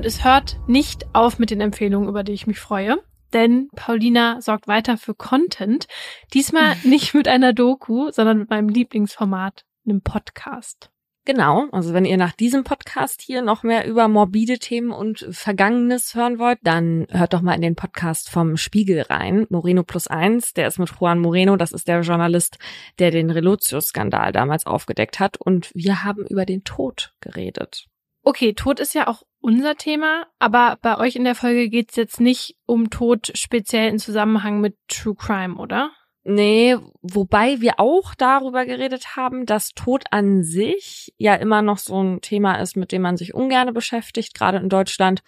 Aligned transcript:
Und 0.00 0.06
es 0.06 0.24
hört 0.24 0.58
nicht 0.66 1.04
auf 1.12 1.38
mit 1.38 1.50
den 1.50 1.60
Empfehlungen, 1.60 2.08
über 2.08 2.24
die 2.24 2.32
ich 2.32 2.46
mich 2.46 2.58
freue. 2.58 3.02
Denn 3.34 3.68
Paulina 3.76 4.40
sorgt 4.40 4.66
weiter 4.66 4.96
für 4.96 5.12
Content. 5.12 5.88
Diesmal 6.32 6.74
nicht 6.84 7.12
mit 7.12 7.28
einer 7.28 7.52
Doku, 7.52 8.10
sondern 8.10 8.38
mit 8.38 8.48
meinem 8.48 8.70
Lieblingsformat, 8.70 9.66
einem 9.84 10.00
Podcast. 10.00 10.90
Genau, 11.26 11.68
also 11.70 11.92
wenn 11.92 12.06
ihr 12.06 12.16
nach 12.16 12.32
diesem 12.32 12.64
Podcast 12.64 13.20
hier 13.20 13.42
noch 13.42 13.62
mehr 13.62 13.86
über 13.86 14.08
morbide 14.08 14.58
Themen 14.58 14.90
und 14.90 15.26
Vergangenes 15.32 16.14
hören 16.14 16.38
wollt, 16.38 16.60
dann 16.62 17.06
hört 17.10 17.34
doch 17.34 17.42
mal 17.42 17.52
in 17.52 17.60
den 17.60 17.76
Podcast 17.76 18.30
vom 18.30 18.56
Spiegel 18.56 19.02
rein, 19.02 19.46
Moreno 19.50 19.82
plus 19.82 20.06
eins, 20.06 20.54
der 20.54 20.66
ist 20.66 20.78
mit 20.78 20.90
Juan 20.98 21.18
Moreno, 21.18 21.56
das 21.56 21.72
ist 21.72 21.88
der 21.88 22.00
Journalist, 22.00 22.58
der 22.98 23.10
den 23.10 23.30
Relotius-Skandal 23.30 24.32
damals 24.32 24.64
aufgedeckt 24.64 25.20
hat 25.20 25.36
und 25.36 25.70
wir 25.74 26.04
haben 26.04 26.26
über 26.26 26.46
den 26.46 26.64
Tod 26.64 27.12
geredet. 27.20 27.89
Okay, 28.22 28.52
Tod 28.52 28.80
ist 28.80 28.94
ja 28.94 29.06
auch 29.06 29.22
unser 29.40 29.76
Thema, 29.76 30.26
aber 30.38 30.78
bei 30.82 30.98
euch 30.98 31.16
in 31.16 31.24
der 31.24 31.34
Folge 31.34 31.70
geht's 31.70 31.96
jetzt 31.96 32.20
nicht 32.20 32.56
um 32.66 32.90
Tod 32.90 33.32
speziell 33.34 33.88
in 33.88 33.98
Zusammenhang 33.98 34.60
mit 34.60 34.76
True 34.88 35.14
Crime, 35.14 35.56
oder? 35.56 35.90
Nee, 36.22 36.76
wobei 37.00 37.62
wir 37.62 37.80
auch 37.80 38.14
darüber 38.14 38.66
geredet 38.66 39.16
haben, 39.16 39.46
dass 39.46 39.70
Tod 39.70 40.04
an 40.10 40.44
sich 40.44 41.14
ja 41.16 41.34
immer 41.34 41.62
noch 41.62 41.78
so 41.78 42.02
ein 42.02 42.20
Thema 42.20 42.56
ist, 42.56 42.76
mit 42.76 42.92
dem 42.92 43.02
man 43.02 43.16
sich 43.16 43.32
ungern 43.32 43.72
beschäftigt, 43.72 44.34
gerade 44.34 44.58
in 44.58 44.68
Deutschland. 44.68 45.22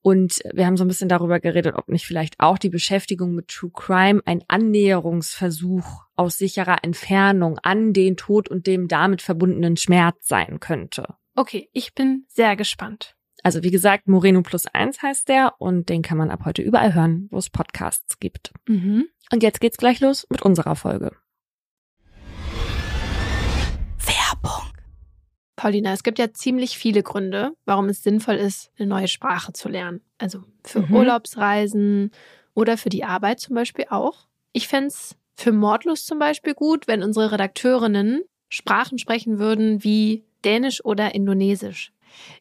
Und 0.00 0.38
wir 0.54 0.64
haben 0.64 0.76
so 0.76 0.84
ein 0.84 0.88
bisschen 0.88 1.08
darüber 1.08 1.40
geredet, 1.40 1.74
ob 1.74 1.88
nicht 1.88 2.06
vielleicht 2.06 2.38
auch 2.38 2.56
die 2.56 2.70
Beschäftigung 2.70 3.34
mit 3.34 3.48
True 3.48 3.72
Crime 3.74 4.22
ein 4.24 4.44
Annäherungsversuch 4.46 6.04
aus 6.14 6.38
sicherer 6.38 6.84
Entfernung 6.84 7.58
an 7.64 7.92
den 7.92 8.16
Tod 8.16 8.48
und 8.48 8.68
dem 8.68 8.86
damit 8.86 9.22
verbundenen 9.22 9.76
Schmerz 9.76 10.28
sein 10.28 10.60
könnte. 10.60 11.17
Okay, 11.38 11.70
ich 11.72 11.94
bin 11.94 12.24
sehr 12.26 12.56
gespannt. 12.56 13.14
Also 13.44 13.62
wie 13.62 13.70
gesagt, 13.70 14.08
Moreno 14.08 14.42
Plus 14.42 14.66
eins 14.66 15.00
heißt 15.00 15.28
der 15.28 15.54
und 15.58 15.88
den 15.88 16.02
kann 16.02 16.18
man 16.18 16.32
ab 16.32 16.40
heute 16.44 16.62
überall 16.62 16.96
hören, 16.96 17.28
wo 17.30 17.38
es 17.38 17.48
Podcasts 17.48 18.18
gibt. 18.18 18.50
Mhm. 18.66 19.06
Und 19.30 19.44
jetzt 19.44 19.60
geht's 19.60 19.76
gleich 19.76 20.00
los 20.00 20.26
mit 20.30 20.42
unserer 20.42 20.74
Folge. 20.74 21.12
Werbung. 23.98 24.72
Paulina, 25.54 25.92
es 25.92 26.02
gibt 26.02 26.18
ja 26.18 26.32
ziemlich 26.32 26.76
viele 26.76 27.04
Gründe, 27.04 27.52
warum 27.66 27.88
es 27.88 28.02
sinnvoll 28.02 28.34
ist, 28.34 28.72
eine 28.76 28.88
neue 28.88 29.06
Sprache 29.06 29.52
zu 29.52 29.68
lernen. 29.68 30.00
Also 30.18 30.42
für 30.64 30.80
mhm. 30.80 30.92
Urlaubsreisen 30.92 32.10
oder 32.54 32.76
für 32.76 32.88
die 32.88 33.04
Arbeit 33.04 33.38
zum 33.38 33.54
Beispiel 33.54 33.84
auch. 33.90 34.26
Ich 34.52 34.66
fände 34.66 34.88
es 34.88 35.14
für 35.36 35.52
Mordlust 35.52 36.08
zum 36.08 36.18
Beispiel 36.18 36.54
gut, 36.54 36.88
wenn 36.88 37.04
unsere 37.04 37.30
Redakteurinnen 37.30 38.24
Sprachen 38.48 38.98
sprechen 38.98 39.38
würden 39.38 39.84
wie 39.84 40.24
Dänisch 40.44 40.84
oder 40.84 41.14
Indonesisch. 41.14 41.92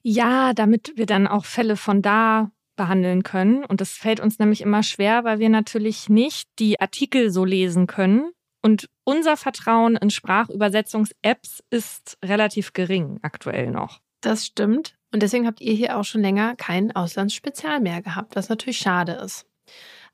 Ja, 0.02 0.54
damit 0.54 0.94
wir 0.96 1.06
dann 1.06 1.28
auch 1.28 1.46
Fälle 1.46 1.76
von 1.76 2.02
da 2.02 2.52
behandeln 2.76 3.24
können. 3.24 3.66
Und 3.66 3.82
das 3.82 3.92
fällt 3.92 4.20
uns 4.20 4.40
nämlich 4.40 4.62
immer 4.62 4.84
schwer, 4.84 5.24
weil 5.24 5.40
wir 5.40 5.50
natürlich 5.50 6.08
nicht 6.08 6.48
die 6.60 6.80
Artikel 6.80 7.32
so 7.32 7.44
lesen 7.44 7.88
können. 7.88 8.32
Und 8.62 8.90
unser 9.04 9.38
Vertrauen 9.38 9.96
in 9.96 10.10
Sprachübersetzungs-Apps 10.10 11.64
ist 11.70 12.18
relativ 12.24 12.74
gering 12.74 13.20
aktuell 13.22 13.72
noch. 13.72 14.00
Das 14.22 14.46
stimmt. 14.46 14.96
Und 15.14 15.24
deswegen 15.24 15.48
habt 15.48 15.62
ihr 15.62 15.74
hier 15.74 15.98
auch 15.98 16.04
schon 16.04 16.22
länger 16.22 16.56
kein 16.56 16.96
Auslandsspezial 16.96 17.80
mehr 17.80 18.02
gehabt, 18.02 18.36
was 18.36 18.50
natürlich 18.50 18.78
schade 18.78 19.14
ist. 19.14 19.46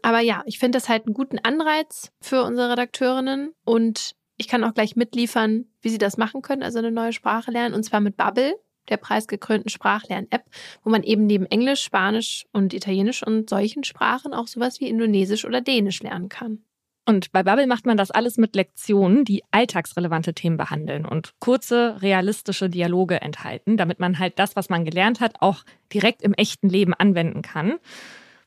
Aber 0.01 0.19
ja, 0.19 0.43
ich 0.45 0.59
finde 0.59 0.77
das 0.77 0.89
halt 0.89 1.05
einen 1.05 1.13
guten 1.13 1.39
Anreiz 1.39 2.11
für 2.21 2.43
unsere 2.43 2.71
Redakteurinnen 2.71 3.53
und 3.63 4.15
ich 4.43 4.49
kann 4.49 4.65
auch 4.65 4.73
gleich 4.73 4.97
mitliefern, 4.97 5.65
wie 5.81 5.89
sie 5.89 5.97
das 5.97 6.17
machen 6.17 6.41
können, 6.41 6.63
also 6.63 6.79
eine 6.79 6.91
neue 6.91 7.13
Sprache 7.13 7.49
lernen, 7.49 7.73
und 7.73 7.83
zwar 7.83 8.01
mit 8.01 8.17
Bubble 8.17 8.55
der 8.89 8.97
preisgekrönten 8.97 9.69
Sprachlern-App, 9.69 10.43
wo 10.83 10.89
man 10.89 11.03
eben 11.03 11.25
neben 11.25 11.45
Englisch, 11.45 11.81
Spanisch 11.81 12.45
und 12.51 12.73
Italienisch 12.73 13.25
und 13.25 13.49
solchen 13.49 13.85
Sprachen 13.85 14.33
auch 14.33 14.47
sowas 14.47 14.81
wie 14.81 14.89
Indonesisch 14.89 15.45
oder 15.45 15.61
Dänisch 15.61 16.03
lernen 16.03 16.27
kann. 16.27 16.61
Und 17.05 17.31
bei 17.31 17.43
Bubble 17.43 17.67
macht 17.67 17.85
man 17.85 17.95
das 17.95 18.11
alles 18.11 18.37
mit 18.37 18.53
Lektionen, 18.55 19.23
die 19.23 19.43
alltagsrelevante 19.51 20.33
Themen 20.33 20.57
behandeln 20.57 21.05
und 21.05 21.33
kurze, 21.39 22.01
realistische 22.01 22.69
Dialoge 22.69 23.21
enthalten, 23.21 23.77
damit 23.77 24.01
man 24.01 24.19
halt 24.19 24.39
das, 24.39 24.57
was 24.57 24.69
man 24.69 24.83
gelernt 24.83 25.21
hat, 25.21 25.35
auch 25.39 25.63
direkt 25.93 26.21
im 26.21 26.33
echten 26.33 26.67
Leben 26.67 26.93
anwenden 26.93 27.41
kann. 27.41 27.79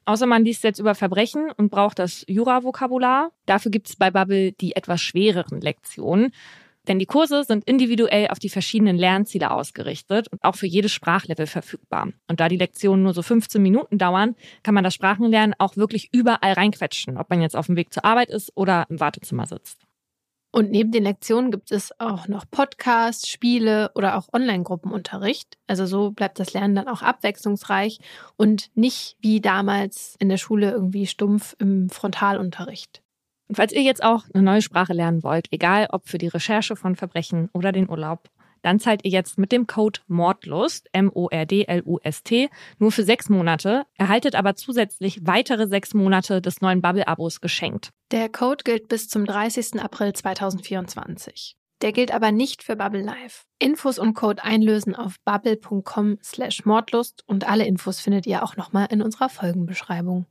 Außer 0.07 0.27
man 0.27 0.45
liest 0.45 0.65
jetzt 0.65 0.79
über 0.79 0.95
Verbrechen 0.95 1.51
und 1.57 1.71
braucht 1.71 1.99
das 1.99 2.25
Jura-Vokabular. 2.29 3.33
Dafür 3.45 3.73
gibt 3.73 3.89
es 3.89 3.97
bei 3.97 4.11
Bubble 4.11 4.53
die 4.53 4.77
etwas 4.77 5.01
schwereren 5.01 5.61
Lektionen. 5.61 6.33
Denn 6.87 7.01
die 7.01 7.07
Kurse 7.07 7.43
sind 7.43 7.65
individuell 7.65 8.29
auf 8.29 8.39
die 8.39 8.49
verschiedenen 8.49 8.97
Lernziele 8.97 9.51
ausgerichtet 9.51 10.29
und 10.29 10.45
auch 10.45 10.55
für 10.55 10.67
jedes 10.67 10.93
Sprachlevel 10.93 11.49
verfügbar. 11.49 12.11
Und 12.29 12.39
da 12.39 12.49
die 12.49 12.57
Lektionen 12.57 13.03
nur 13.03 13.15
so 13.15 13.23
15 13.23 13.61
Minuten 13.61 13.99
dauern, 13.99 14.37
kann 14.63 14.75
man 14.75 14.85
das 14.85 14.95
Sprachenlernen 14.95 15.57
auch 15.59 15.77
wirklich 15.77 16.11
überall 16.13 16.53
reinquetschen, 16.53 17.19
ob 17.19 17.29
man 17.29 17.43
jetzt 17.43 17.57
auf 17.57 17.67
dem 17.67 17.77
Weg 17.77 17.93
zur 17.93 18.05
Arbeit 18.05 18.31
ist 18.31 18.53
oder 18.55 18.87
im 18.89 19.01
Wartezimmer 19.01 19.47
sitzt. 19.47 19.86
Und 20.57 20.71
neben 20.71 20.91
den 20.91 21.03
Lektionen 21.03 21.51
gibt 21.51 21.71
es 21.71 21.93
auch 22.01 22.29
noch 22.29 22.47
Podcasts, 22.51 23.29
Spiele 23.29 23.91
oder 23.95 24.17
auch 24.17 24.33
Online-Gruppenunterricht. 24.33 25.59
Also 25.67 25.85
so 25.85 26.13
bleibt 26.13 26.39
das 26.39 26.55
Lernen 26.55 26.75
dann 26.75 26.89
auch 26.89 27.03
abwechslungsreich 27.03 27.99
und 28.37 28.71
nicht 28.75 29.19
wie 29.21 29.43
damals 29.43 30.17
in 30.19 30.31
der 30.31 30.39
Schule 30.39 30.71
irgendwie 30.71 31.07
stumpf 31.07 31.55
im 31.59 31.91
Frontalunterricht. 31.91 33.03
Und 33.49 33.57
falls 33.57 33.75
ihr 33.75 33.83
jetzt 33.83 34.03
auch 34.03 34.25
eine 34.33 34.43
neue 34.43 34.63
Sprache 34.63 34.95
lernen 34.95 35.23
wollt, 35.23 35.49
egal 35.51 35.89
ob 35.91 36.09
für 36.09 36.17
die 36.17 36.29
Recherche 36.29 36.75
von 36.75 36.97
Verbrechen 36.97 37.51
oder 37.53 37.71
den 37.71 37.91
Urlaub, 37.91 38.31
dann 38.63 38.79
zahlt 38.79 39.05
ihr 39.05 39.11
jetzt 39.11 39.39
mit 39.39 39.53
dem 39.53 39.67
Code 39.67 40.01
Mordlust, 40.07 40.89
M-O-R-D-L-U-S-T, 40.93 42.51
nur 42.79 42.93
für 42.93 43.03
sechs 43.05 43.29
Monate, 43.29 43.85
erhaltet 43.95 44.35
aber 44.35 44.57
zusätzlich 44.57 45.21
weitere 45.27 45.67
sechs 45.67 45.95
Monate 45.95 46.41
des 46.41 46.61
neuen 46.61 46.83
Bubble-Abos 46.83 47.41
geschenkt. 47.41 47.91
Der 48.11 48.29
Code 48.29 48.65
gilt 48.65 48.89
bis 48.89 49.09
zum 49.09 49.25
30. 49.25 49.81
April 49.81 50.13
2024. 50.13 51.57
Der 51.83 51.93
gilt 51.93 52.13
aber 52.13 52.33
nicht 52.33 52.63
für 52.63 52.77
Bubble 52.77 53.03
Live. 53.03 53.45
Infos 53.59 53.99
und 53.99 54.15
Code 54.15 54.43
einlösen 54.43 54.95
auf 54.95 55.17
bubble.com 55.25 56.19
slash 56.23 56.65
Mordlust 56.65 57.23
und 57.27 57.47
alle 57.49 57.67
Infos 57.67 58.01
findet 58.01 58.27
ihr 58.27 58.43
auch 58.43 58.57
nochmal 58.57 58.87
in 58.91 59.03
unserer 59.03 59.29
Folgenbeschreibung. 59.29 60.27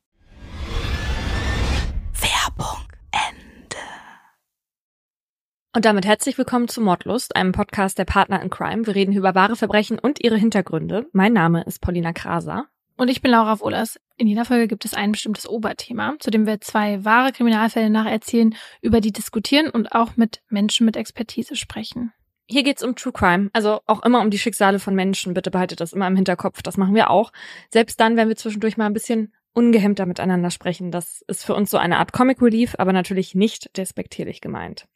Und 5.75 5.83
damit 5.83 6.05
herzlich 6.05 6.37
willkommen 6.37 6.69
zu 6.69 6.79
Mordlust, 6.79 7.35
einem 7.35 7.51
Podcast 7.51 7.99
der 7.99 8.05
Partner 8.05 8.41
in 8.41 8.49
Crime. 8.49 8.87
Wir 8.87 8.95
reden 8.95 9.11
über 9.11 9.35
wahre 9.35 9.57
Verbrechen 9.57 9.99
und 9.99 10.23
ihre 10.23 10.37
Hintergründe. 10.37 11.05
Mein 11.11 11.33
Name 11.33 11.65
ist 11.65 11.81
Paulina 11.81 12.13
Kraser. 12.13 12.67
Und 12.95 13.09
ich 13.09 13.21
bin 13.21 13.31
Laura 13.31 13.59
Wohlers. 13.59 13.99
In 14.15 14.25
jeder 14.27 14.45
Folge 14.45 14.69
gibt 14.69 14.85
es 14.85 14.93
ein 14.93 15.11
bestimmtes 15.11 15.49
Oberthema, 15.49 16.15
zu 16.19 16.31
dem 16.31 16.47
wir 16.47 16.61
zwei 16.61 17.03
wahre 17.03 17.33
Kriminalfälle 17.33 17.89
nacherzählen, 17.89 18.55
über 18.81 19.01
die 19.01 19.11
diskutieren 19.11 19.69
und 19.69 19.91
auch 19.91 20.15
mit 20.15 20.41
Menschen 20.47 20.85
mit 20.85 20.95
Expertise 20.95 21.57
sprechen. 21.57 22.13
Hier 22.47 22.63
geht's 22.63 22.81
um 22.81 22.95
True 22.95 23.11
Crime, 23.11 23.49
also 23.51 23.81
auch 23.85 24.01
immer 24.03 24.21
um 24.21 24.29
die 24.29 24.39
Schicksale 24.39 24.79
von 24.79 24.95
Menschen. 24.95 25.33
Bitte 25.33 25.51
behaltet 25.51 25.81
das 25.81 25.91
immer 25.91 26.07
im 26.07 26.15
Hinterkopf. 26.15 26.61
Das 26.61 26.77
machen 26.77 26.95
wir 26.95 27.09
auch. 27.09 27.33
Selbst 27.69 27.99
dann, 27.99 28.15
wenn 28.15 28.29
wir 28.29 28.37
zwischendurch 28.37 28.77
mal 28.77 28.85
ein 28.85 28.93
bisschen 28.93 29.33
ungehemmter 29.51 30.05
miteinander 30.05 30.51
sprechen. 30.51 30.91
Das 30.91 31.21
ist 31.27 31.43
für 31.45 31.53
uns 31.53 31.69
so 31.69 31.77
eine 31.77 31.97
Art 31.97 32.13
Comic 32.13 32.41
Relief, 32.41 32.75
aber 32.77 32.93
natürlich 32.93 33.35
nicht 33.35 33.75
despektierlich 33.77 34.39
gemeint. 34.39 34.87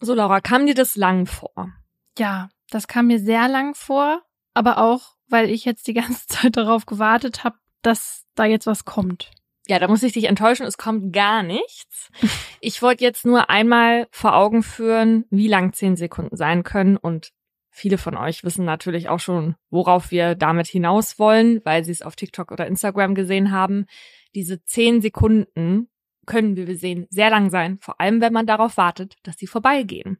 So, 0.00 0.14
Laura, 0.14 0.40
kam 0.40 0.66
dir 0.66 0.74
das 0.74 0.96
lang 0.96 1.26
vor? 1.26 1.72
Ja, 2.18 2.50
das 2.70 2.86
kam 2.86 3.08
mir 3.08 3.18
sehr 3.18 3.48
lang 3.48 3.74
vor, 3.74 4.22
aber 4.54 4.78
auch, 4.78 5.16
weil 5.28 5.50
ich 5.50 5.64
jetzt 5.64 5.86
die 5.86 5.94
ganze 5.94 6.26
Zeit 6.28 6.56
darauf 6.56 6.86
gewartet 6.86 7.44
habe, 7.44 7.56
dass 7.82 8.24
da 8.34 8.44
jetzt 8.44 8.66
was 8.66 8.84
kommt. 8.84 9.30
Ja, 9.66 9.78
da 9.78 9.88
muss 9.88 10.02
ich 10.02 10.12
dich 10.14 10.24
enttäuschen, 10.24 10.66
es 10.66 10.78
kommt 10.78 11.12
gar 11.12 11.42
nichts. 11.42 12.10
Ich 12.60 12.82
wollte 12.82 13.04
jetzt 13.04 13.24
nur 13.24 13.50
einmal 13.50 14.08
vor 14.10 14.34
Augen 14.34 14.64
führen, 14.64 15.26
wie 15.30 15.46
lang 15.46 15.72
zehn 15.72 15.94
Sekunden 15.94 16.36
sein 16.36 16.64
können 16.64 16.96
und 16.96 17.30
viele 17.70 17.98
von 17.98 18.16
euch 18.16 18.42
wissen 18.42 18.64
natürlich 18.64 19.08
auch 19.08 19.20
schon, 19.20 19.54
worauf 19.70 20.10
wir 20.10 20.34
damit 20.34 20.66
hinaus 20.66 21.20
wollen, 21.20 21.64
weil 21.64 21.84
sie 21.84 21.92
es 21.92 22.02
auf 22.02 22.16
TikTok 22.16 22.50
oder 22.50 22.66
Instagram 22.66 23.14
gesehen 23.14 23.52
haben. 23.52 23.86
Diese 24.34 24.64
zehn 24.64 25.00
Sekunden 25.00 25.88
können, 26.28 26.56
wie 26.56 26.68
wir 26.68 26.76
sehen, 26.76 27.08
sehr 27.10 27.30
lang 27.30 27.50
sein, 27.50 27.78
vor 27.80 28.00
allem 28.00 28.20
wenn 28.20 28.32
man 28.32 28.46
darauf 28.46 28.76
wartet, 28.76 29.16
dass 29.24 29.36
sie 29.36 29.48
vorbeigehen. 29.48 30.18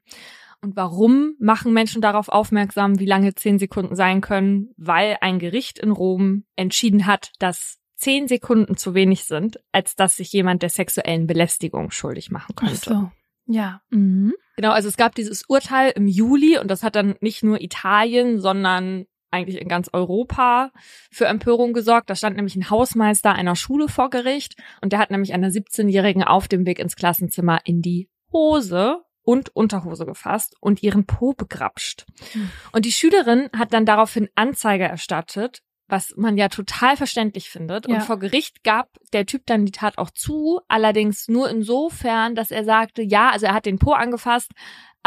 Und 0.61 0.75
warum 0.75 1.37
machen 1.39 1.73
Menschen 1.73 2.03
darauf 2.03 2.29
aufmerksam, 2.29 2.99
wie 2.99 3.07
lange 3.07 3.35
zehn 3.37 3.61
Sekunden 3.61 3.95
sein 3.95 4.21
können? 4.21 4.75
Weil 4.77 5.19
ein 5.21 5.39
Gericht 5.39 5.79
in 5.79 5.93
Rom 5.93 6.45
entschieden 6.57 7.07
hat, 7.07 7.31
dass 7.39 7.79
zehn 7.95 8.27
Sekunden 8.27 8.77
zu 8.77 8.95
wenig 8.95 9.25
sind, 9.25 9.61
als 9.71 9.95
dass 9.95 10.17
sich 10.17 10.33
jemand 10.33 10.63
der 10.63 10.71
sexuellen 10.71 11.29
Belästigung 11.29 11.93
schuldig 11.93 12.31
machen 12.31 12.57
könnte. 12.57 12.77
Ach 12.77 12.85
so. 12.85 13.11
Ja. 13.47 13.83
Mhm. 13.91 14.35
Genau, 14.57 14.73
also 14.73 14.89
es 14.89 14.97
gab 14.97 15.15
dieses 15.15 15.45
Urteil 15.49 15.93
im 15.95 16.07
Juli 16.09 16.59
und 16.59 16.69
das 16.69 16.83
hat 16.83 16.97
dann 16.97 17.15
nicht 17.21 17.45
nur 17.45 17.61
Italien, 17.61 18.41
sondern 18.41 19.07
eigentlich 19.31 19.61
in 19.61 19.69
ganz 19.69 19.89
Europa 19.93 20.71
für 21.11 21.27
Empörung 21.27 21.73
gesorgt. 21.73 22.11
Da 22.11 22.15
stand 22.15 22.37
nämlich 22.37 22.57
ein 22.57 22.71
Hausmeister 22.71 23.33
einer 23.33 23.57
Schule 23.57 23.89
vor 23.89 24.11
Gericht 24.11 24.57
und 24.81 24.93
der 24.93 24.99
hat 24.99 25.11
nämlich 25.11 25.33
einer 25.33 25.49
17-Jährigen 25.49 26.25
auf 26.25 26.49
dem 26.49 26.67
Weg 26.67 26.79
ins 26.79 26.97
Klassenzimmer 26.97 27.61
in 27.65 27.83
die 27.83 28.09
Hose 28.33 29.03
und 29.23 29.55
Unterhose 29.55 30.07
gefasst 30.07 30.57
und 30.61 30.83
ihren 30.83 31.05
Po 31.05 31.35
begrapscht. 31.35 32.07
Mhm. 32.35 32.51
Und 32.73 32.85
die 32.85 32.93
Schülerin 32.93 33.51
hat 33.55 33.75
dann 33.75 33.85
daraufhin 33.85 34.29
Anzeige 34.35 34.85
erstattet, 34.85 35.63
was 35.89 36.15
man 36.17 36.37
ja 36.37 36.49
total 36.49 36.97
verständlich 36.97 37.51
findet. 37.51 37.89
Ja. 37.89 37.95
Und 37.95 38.03
vor 38.03 38.19
Gericht 38.19 38.63
gab 38.63 38.89
der 39.13 39.27
Typ 39.27 39.47
dann 39.47 39.65
die 39.65 39.73
Tat 39.73 39.99
auch 39.99 40.11
zu, 40.11 40.61
allerdings 40.69 41.29
nur 41.29 41.51
insofern, 41.51 42.35
dass 42.35 42.51
er 42.51 42.65
sagte, 42.65 43.03
ja, 43.03 43.31
also 43.31 43.47
er 43.47 43.55
hat 43.55 43.67
den 43.67 43.79
Po 43.79 43.93
angefasst, 43.93 44.53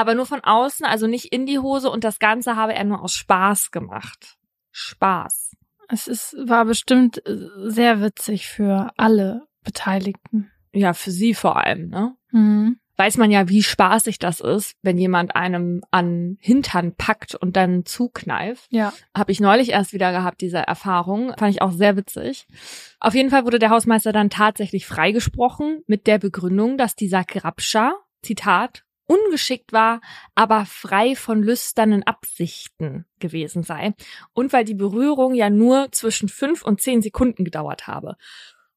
aber 0.01 0.15
nur 0.15 0.25
von 0.25 0.43
außen, 0.43 0.85
also 0.85 1.07
nicht 1.07 1.31
in 1.31 1.45
die 1.45 1.59
Hose 1.59 1.89
und 1.89 2.03
das 2.03 2.19
Ganze 2.19 2.55
habe 2.55 2.73
er 2.73 2.83
nur 2.83 3.01
aus 3.01 3.13
Spaß 3.13 3.71
gemacht. 3.71 4.37
Spaß. 4.71 5.55
Es 5.87 6.07
ist, 6.07 6.35
war 6.45 6.65
bestimmt 6.65 7.25
äh, 7.25 7.37
sehr 7.69 8.01
witzig 8.01 8.47
für 8.47 8.91
alle 8.97 9.47
Beteiligten. 9.63 10.51
Ja, 10.73 10.93
für 10.93 11.11
sie 11.11 11.33
vor 11.33 11.57
allem, 11.57 11.89
ne? 11.89 12.15
Mhm 12.31 12.81
weiß 13.01 13.17
man 13.17 13.31
ja, 13.31 13.49
wie 13.49 13.63
spaßig 13.63 14.19
das 14.19 14.41
ist, 14.41 14.75
wenn 14.83 14.95
jemand 14.95 15.35
einem 15.35 15.81
an 15.89 16.37
Hintern 16.39 16.93
packt 16.93 17.33
und 17.33 17.55
dann 17.55 17.83
zukneift. 17.83 18.67
Ja. 18.69 18.93
Habe 19.17 19.31
ich 19.31 19.39
neulich 19.39 19.69
erst 19.69 19.91
wieder 19.91 20.11
gehabt, 20.11 20.39
diese 20.41 20.59
Erfahrung. 20.59 21.33
Fand 21.35 21.51
ich 21.51 21.63
auch 21.63 21.71
sehr 21.71 21.97
witzig. 21.97 22.45
Auf 22.99 23.15
jeden 23.15 23.31
Fall 23.31 23.43
wurde 23.43 23.57
der 23.57 23.71
Hausmeister 23.71 24.11
dann 24.11 24.29
tatsächlich 24.29 24.85
freigesprochen 24.85 25.81
mit 25.87 26.05
der 26.05 26.19
Begründung, 26.19 26.77
dass 26.77 26.95
dieser 26.95 27.23
Grabscher, 27.23 27.95
Zitat, 28.21 28.83
ungeschickt 29.11 29.73
war, 29.73 29.99
aber 30.35 30.65
frei 30.65 31.15
von 31.15 31.43
lüsternen 31.43 32.03
Absichten 32.03 33.05
gewesen 33.19 33.63
sei. 33.63 33.93
Und 34.33 34.53
weil 34.53 34.63
die 34.63 34.73
Berührung 34.73 35.33
ja 35.33 35.49
nur 35.49 35.91
zwischen 35.91 36.29
fünf 36.29 36.63
und 36.63 36.79
zehn 36.79 37.01
Sekunden 37.01 37.43
gedauert 37.43 37.87
habe. 37.87 38.15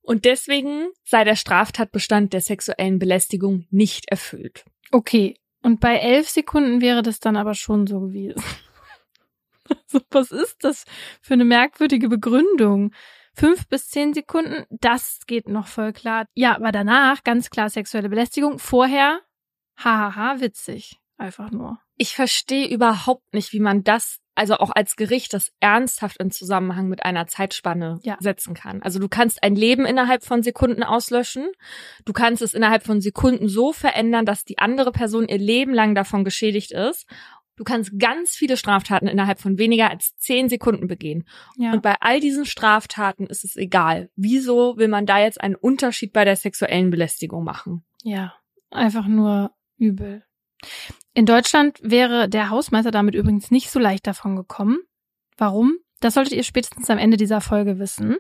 Und 0.03 0.25
deswegen 0.25 0.89
sei 1.05 1.23
der 1.23 1.37
Straftatbestand 1.37 2.33
der 2.33 2.41
sexuellen 2.41 2.99
Belästigung 2.99 3.67
nicht 3.71 4.11
erfüllt. 4.11 4.65
Okay. 4.91 5.37
Und 5.63 5.81
bei 5.81 5.97
elf 5.97 6.29
Sekunden 6.29 6.83
wäre 6.83 7.03
das 7.03 7.21
dann 7.21 7.37
aber 7.37 7.55
schon 7.55 7.87
so 7.87 8.01
gewesen. 8.01 8.43
Also, 9.67 10.05
was 10.11 10.31
ist 10.31 10.63
das 10.63 10.85
für 11.23 11.33
eine 11.33 11.47
merkwürdige 11.47 12.11
Begründung? 12.11 12.93
Fünf 13.33 13.67
bis 13.67 13.89
zehn 13.89 14.13
Sekunden, 14.13 14.67
das 14.69 15.21
geht 15.27 15.49
noch 15.49 15.69
voll 15.69 15.95
klar. 15.95 16.27
Ja, 16.35 16.55
aber 16.55 16.71
danach 16.71 17.25
ganz 17.25 17.49
klar 17.49 17.71
sexuelle 17.71 18.11
Belästigung. 18.11 18.59
Vorher, 18.59 19.23
hahaha, 19.77 20.41
witzig. 20.41 21.01
Einfach 21.17 21.51
nur. 21.51 21.79
Ich 21.97 22.15
verstehe 22.15 22.69
überhaupt 22.69 23.35
nicht, 23.35 23.53
wie 23.53 23.61
man 23.61 23.85
das 23.85 24.21
also 24.35 24.57
auch 24.57 24.71
als 24.75 24.97
Gericht 24.97 25.33
das 25.33 25.53
ernsthaft 25.61 26.17
in 26.19 26.31
Zusammenhang 26.31 26.89
mit 26.89 27.05
einer 27.05 27.27
Zeitspanne 27.27 28.01
ja. 28.03 28.17
setzen 28.21 28.55
kann. 28.55 28.83
Also 28.83 28.99
du 28.99 29.09
kannst 29.09 29.43
ein 29.43 29.55
Leben 29.55 29.87
innerhalb 29.87 30.25
von 30.25 30.43
Sekunden 30.43 30.83
auslöschen. 30.83 31.47
Du 32.05 32.13
kannst 32.13 32.43
es 32.43 32.55
innerhalb 32.55 32.85
von 32.85 33.01
Sekunden 33.01 33.49
so 33.49 33.73
verändern, 33.73 34.27
dass 34.27 34.45
die 34.45 34.59
andere 34.59 34.93
Person 34.93 35.29
ihr 35.29 35.39
Leben 35.39 35.73
lang 35.73 35.95
davon 35.95 36.25
geschädigt 36.25 36.73
ist. 36.73 37.07
Du 37.57 37.63
kannst 37.63 37.97
ganz 38.01 38.31
viele 38.33 38.57
Straftaten 38.57 39.07
innerhalb 39.07 39.39
von 39.39 39.59
weniger 39.59 39.89
als 39.89 40.17
zehn 40.17 40.49
Sekunden 40.49 40.89
begehen. 40.89 41.25
Ja. 41.57 41.73
Und 41.73 41.83
bei 41.83 41.95
all 42.01 42.19
diesen 42.19 42.47
Straftaten 42.47 43.29
ist 43.29 43.45
es 43.45 43.55
egal. 43.55 44.11
Wieso 44.17 44.77
will 44.77 44.89
man 44.89 45.07
da 45.07 45.21
jetzt 45.21 45.41
einen 45.41 45.55
Unterschied 45.55 46.13
bei 46.13 46.25
der 46.25 46.35
sexuellen 46.35 46.91
Belästigung 46.91 47.45
machen? 47.45 47.85
Ja, 48.03 48.35
einfach 48.73 49.07
nur 49.07 49.53
übel. 49.77 50.25
In 51.13 51.27
Deutschland 51.27 51.79
wäre 51.83 52.29
der 52.29 52.51
Hausmeister 52.51 52.91
damit 52.91 53.15
übrigens 53.15 53.51
nicht 53.51 53.71
so 53.71 53.79
leicht 53.79 54.07
davon 54.07 54.37
gekommen. 54.37 54.79
Warum? 55.37 55.79
Das 56.01 56.15
solltet 56.15 56.35
ihr 56.35 56.43
spätestens 56.43 56.91
am 56.91 56.99
Ende 56.99 57.17
dieser 57.17 57.41
Folge 57.41 57.79
wissen. 57.79 58.17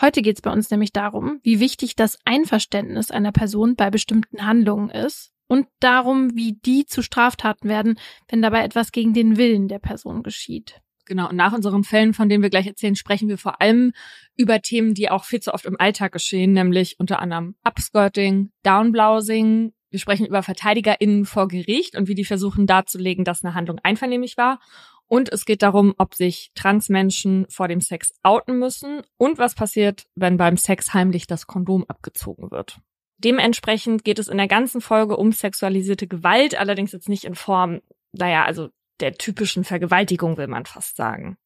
Heute 0.00 0.22
geht 0.22 0.36
es 0.36 0.42
bei 0.42 0.52
uns 0.52 0.70
nämlich 0.70 0.92
darum, 0.92 1.40
wie 1.42 1.60
wichtig 1.60 1.96
das 1.96 2.18
Einverständnis 2.24 3.10
einer 3.10 3.32
Person 3.32 3.74
bei 3.74 3.90
bestimmten 3.90 4.46
Handlungen 4.46 4.90
ist 4.90 5.32
und 5.48 5.66
darum, 5.80 6.36
wie 6.36 6.52
die 6.52 6.86
zu 6.86 7.02
Straftaten 7.02 7.68
werden, 7.68 7.98
wenn 8.28 8.42
dabei 8.42 8.62
etwas 8.62 8.92
gegen 8.92 9.14
den 9.14 9.36
Willen 9.36 9.68
der 9.68 9.78
Person 9.78 10.22
geschieht. 10.22 10.80
Genau, 11.06 11.28
und 11.28 11.36
nach 11.36 11.52
unseren 11.52 11.84
Fällen, 11.84 12.14
von 12.14 12.28
denen 12.28 12.42
wir 12.42 12.50
gleich 12.50 12.66
erzählen, 12.66 12.96
sprechen 12.96 13.28
wir 13.28 13.38
vor 13.38 13.60
allem 13.60 13.92
über 14.36 14.60
Themen, 14.60 14.92
die 14.92 15.08
auch 15.08 15.24
viel 15.24 15.40
zu 15.40 15.54
oft 15.54 15.64
im 15.64 15.78
Alltag 15.78 16.12
geschehen, 16.12 16.52
nämlich 16.52 16.98
unter 16.98 17.20
anderem 17.20 17.54
Upskirting, 17.64 18.50
Downblousing, 18.64 19.72
wir 19.90 19.98
sprechen 19.98 20.26
über 20.26 20.42
VerteidigerInnen 20.42 21.24
vor 21.24 21.48
Gericht 21.48 21.96
und 21.96 22.08
wie 22.08 22.14
die 22.14 22.24
versuchen 22.24 22.66
darzulegen, 22.66 23.24
dass 23.24 23.44
eine 23.44 23.54
Handlung 23.54 23.78
einvernehmlich 23.82 24.36
war. 24.36 24.60
Und 25.08 25.32
es 25.32 25.44
geht 25.44 25.62
darum, 25.62 25.94
ob 25.98 26.14
sich 26.14 26.50
Transmenschen 26.54 27.46
vor 27.48 27.68
dem 27.68 27.80
Sex 27.80 28.12
outen 28.22 28.58
müssen 28.58 29.02
und 29.16 29.38
was 29.38 29.54
passiert, 29.54 30.06
wenn 30.16 30.36
beim 30.36 30.56
Sex 30.56 30.94
heimlich 30.94 31.26
das 31.28 31.46
Kondom 31.46 31.84
abgezogen 31.86 32.50
wird. 32.50 32.80
Dementsprechend 33.18 34.04
geht 34.04 34.18
es 34.18 34.28
in 34.28 34.36
der 34.36 34.48
ganzen 34.48 34.80
Folge 34.80 35.16
um 35.16 35.32
sexualisierte 35.32 36.06
Gewalt, 36.06 36.58
allerdings 36.58 36.92
jetzt 36.92 37.08
nicht 37.08 37.24
in 37.24 37.34
Form, 37.34 37.80
naja, 38.12 38.44
also 38.44 38.68
der 39.00 39.14
typischen 39.14 39.64
Vergewaltigung 39.64 40.36
will 40.36 40.48
man 40.48 40.66
fast 40.66 40.96
sagen. 40.96 41.36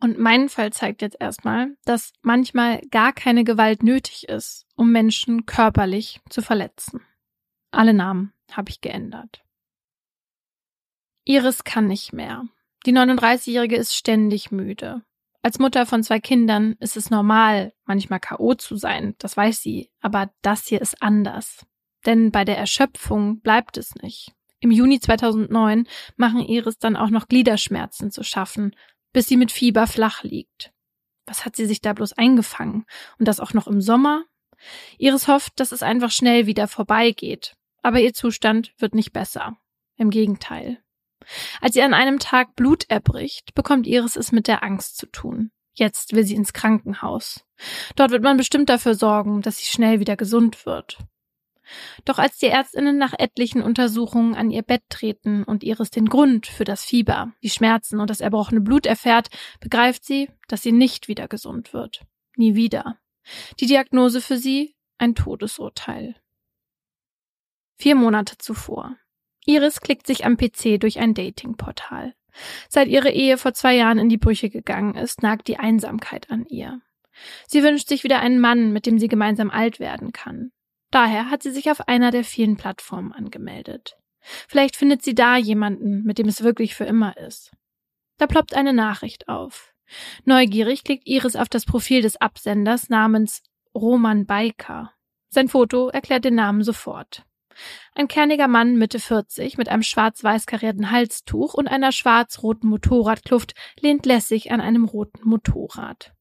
Und 0.00 0.18
mein 0.18 0.48
Fall 0.48 0.72
zeigt 0.72 1.02
jetzt 1.02 1.16
erstmal, 1.18 1.76
dass 1.84 2.12
manchmal 2.22 2.80
gar 2.90 3.12
keine 3.12 3.42
Gewalt 3.42 3.82
nötig 3.82 4.28
ist, 4.28 4.66
um 4.76 4.92
Menschen 4.92 5.44
körperlich 5.44 6.20
zu 6.30 6.40
verletzen. 6.40 7.00
Alle 7.70 7.94
Namen 7.94 8.32
habe 8.52 8.70
ich 8.70 8.80
geändert. 8.80 9.44
Iris 11.24 11.64
kann 11.64 11.86
nicht 11.86 12.12
mehr. 12.12 12.44
Die 12.86 12.92
39-Jährige 12.92 13.76
ist 13.76 13.94
ständig 13.94 14.50
müde. 14.50 15.02
Als 15.42 15.58
Mutter 15.58 15.86
von 15.86 16.02
zwei 16.02 16.20
Kindern 16.20 16.76
ist 16.80 16.96
es 16.96 17.10
normal, 17.10 17.72
manchmal 17.84 18.20
K.O. 18.20 18.54
zu 18.54 18.76
sein, 18.76 19.14
das 19.18 19.36
weiß 19.36 19.60
sie, 19.62 19.90
aber 20.00 20.30
das 20.42 20.66
hier 20.66 20.80
ist 20.80 21.02
anders. 21.02 21.66
Denn 22.06 22.32
bei 22.32 22.44
der 22.44 22.58
Erschöpfung 22.58 23.40
bleibt 23.40 23.76
es 23.76 23.94
nicht. 23.96 24.32
Im 24.60 24.70
Juni 24.70 25.00
2009 25.00 25.86
machen 26.16 26.40
Iris 26.40 26.78
dann 26.78 26.96
auch 26.96 27.10
noch 27.10 27.28
Gliederschmerzen 27.28 28.10
zu 28.10 28.24
schaffen, 28.24 28.74
bis 29.12 29.28
sie 29.28 29.36
mit 29.36 29.52
Fieber 29.52 29.86
flach 29.86 30.22
liegt. 30.22 30.72
Was 31.26 31.44
hat 31.44 31.56
sie 31.56 31.66
sich 31.66 31.80
da 31.80 31.92
bloß 31.92 32.14
eingefangen? 32.14 32.86
Und 33.18 33.28
das 33.28 33.38
auch 33.38 33.52
noch 33.52 33.66
im 33.66 33.80
Sommer? 33.80 34.24
Iris 34.96 35.28
hofft, 35.28 35.60
dass 35.60 35.72
es 35.72 35.82
einfach 35.82 36.10
schnell 36.10 36.46
wieder 36.46 36.66
vorbeigeht. 36.66 37.54
Aber 37.82 38.00
ihr 38.00 38.14
Zustand 38.14 38.72
wird 38.78 38.94
nicht 38.94 39.12
besser. 39.12 39.56
Im 39.96 40.10
Gegenteil. 40.10 40.78
Als 41.60 41.74
sie 41.74 41.82
an 41.82 41.94
einem 41.94 42.18
Tag 42.18 42.54
Blut 42.56 42.84
erbricht, 42.88 43.54
bekommt 43.54 43.86
Iris 43.86 44.16
es 44.16 44.32
mit 44.32 44.46
der 44.46 44.62
Angst 44.62 44.96
zu 44.96 45.06
tun. 45.06 45.50
Jetzt 45.74 46.12
will 46.14 46.24
sie 46.24 46.34
ins 46.34 46.52
Krankenhaus. 46.52 47.44
Dort 47.96 48.10
wird 48.10 48.22
man 48.22 48.36
bestimmt 48.36 48.68
dafür 48.68 48.94
sorgen, 48.94 49.42
dass 49.42 49.58
sie 49.58 49.66
schnell 49.66 50.00
wieder 50.00 50.16
gesund 50.16 50.66
wird. 50.66 50.98
Doch 52.04 52.18
als 52.18 52.38
die 52.38 52.46
Ärztinnen 52.46 52.96
nach 52.96 53.12
etlichen 53.16 53.62
Untersuchungen 53.62 54.34
an 54.34 54.50
ihr 54.50 54.62
Bett 54.62 54.82
treten 54.88 55.44
und 55.44 55.62
Iris 55.62 55.90
den 55.90 56.08
Grund 56.08 56.46
für 56.46 56.64
das 56.64 56.84
Fieber, 56.84 57.32
die 57.42 57.50
Schmerzen 57.50 58.00
und 58.00 58.08
das 58.10 58.20
erbrochene 58.20 58.60
Blut 58.60 58.86
erfährt, 58.86 59.28
begreift 59.60 60.04
sie, 60.04 60.30
dass 60.48 60.62
sie 60.62 60.72
nicht 60.72 61.08
wieder 61.08 61.28
gesund 61.28 61.72
wird. 61.72 62.06
Nie 62.36 62.54
wieder. 62.54 62.98
Die 63.60 63.66
Diagnose 63.66 64.20
für 64.20 64.38
sie 64.38 64.74
ein 64.96 65.14
Todesurteil. 65.14 66.16
Vier 67.78 67.94
Monate 67.94 68.36
zuvor. 68.38 68.96
Iris 69.46 69.80
klickt 69.80 70.06
sich 70.06 70.26
am 70.26 70.36
PC 70.36 70.80
durch 70.80 70.98
ein 70.98 71.14
Datingportal. 71.14 72.14
Seit 72.68 72.88
ihre 72.88 73.10
Ehe 73.10 73.38
vor 73.38 73.54
zwei 73.54 73.76
Jahren 73.76 73.98
in 73.98 74.08
die 74.08 74.18
Brüche 74.18 74.50
gegangen 74.50 74.94
ist, 74.96 75.22
nagt 75.22 75.48
die 75.48 75.58
Einsamkeit 75.58 76.30
an 76.30 76.44
ihr. 76.46 76.80
Sie 77.46 77.62
wünscht 77.62 77.88
sich 77.88 78.04
wieder 78.04 78.20
einen 78.20 78.40
Mann, 78.40 78.72
mit 78.72 78.86
dem 78.86 78.98
sie 78.98 79.08
gemeinsam 79.08 79.50
alt 79.50 79.80
werden 79.80 80.12
kann. 80.12 80.50
Daher 80.90 81.30
hat 81.30 81.42
sie 81.42 81.50
sich 81.50 81.70
auf 81.70 81.86
einer 81.88 82.10
der 82.10 82.24
vielen 82.24 82.56
Plattformen 82.56 83.12
angemeldet. 83.12 83.96
Vielleicht 84.20 84.76
findet 84.76 85.02
sie 85.02 85.14
da 85.14 85.36
jemanden, 85.36 86.02
mit 86.02 86.18
dem 86.18 86.26
es 86.28 86.42
wirklich 86.42 86.74
für 86.74 86.84
immer 86.84 87.16
ist. 87.16 87.52
Da 88.18 88.26
ploppt 88.26 88.54
eine 88.54 88.72
Nachricht 88.72 89.28
auf. 89.28 89.72
Neugierig 90.24 90.84
klickt 90.84 91.06
Iris 91.06 91.36
auf 91.36 91.48
das 91.48 91.64
Profil 91.64 92.02
des 92.02 92.16
Absenders 92.16 92.88
namens 92.88 93.42
Roman 93.74 94.26
Beiker. 94.26 94.92
Sein 95.28 95.48
Foto 95.48 95.88
erklärt 95.88 96.24
den 96.24 96.34
Namen 96.34 96.62
sofort. 96.62 97.24
Ein 97.94 98.08
kerniger 98.08 98.48
Mann 98.48 98.76
Mitte 98.76 99.00
40 99.00 99.58
mit 99.58 99.68
einem 99.68 99.82
schwarz-weiß 99.82 100.46
karierten 100.46 100.90
Halstuch 100.90 101.54
und 101.54 101.68
einer 101.68 101.92
schwarz-roten 101.92 102.68
Motorradkluft 102.68 103.54
lehnt 103.80 104.06
lässig 104.06 104.52
an 104.52 104.60
einem 104.60 104.84
roten 104.84 105.28
Motorrad. 105.28 106.12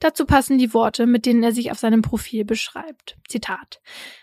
Dazu 0.00 0.24
passen 0.24 0.56
die 0.56 0.72
Worte, 0.72 1.06
mit 1.06 1.26
denen 1.26 1.42
er 1.42 1.52
sich 1.52 1.70
auf 1.70 1.78
seinem 1.78 2.00
Profil 2.00 2.44
beschreibt. 2.44 3.18
Zitat. 3.28 3.80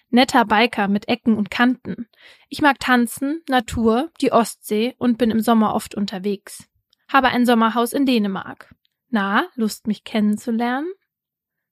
Netter 0.10 0.44
Biker 0.46 0.88
mit 0.88 1.08
Ecken 1.08 1.38
und 1.38 1.52
Kanten. 1.52 2.08
Ich 2.50 2.62
mag 2.62 2.80
tanzen, 2.80 3.44
Natur, 3.48 4.10
die 4.20 4.32
Ostsee 4.32 4.96
und 4.98 5.18
bin 5.18 5.30
im 5.30 5.40
Sommer 5.40 5.76
oft 5.76 5.94
unterwegs. 5.94 6.68
Habe 7.08 7.28
ein 7.28 7.46
Sommerhaus 7.46 7.94
in 7.94 8.06
Dänemark. 8.06 8.74
Na, 9.10 9.48
Lust 9.56 9.86
mich 9.86 10.04
kennenzulernen? 10.04 10.92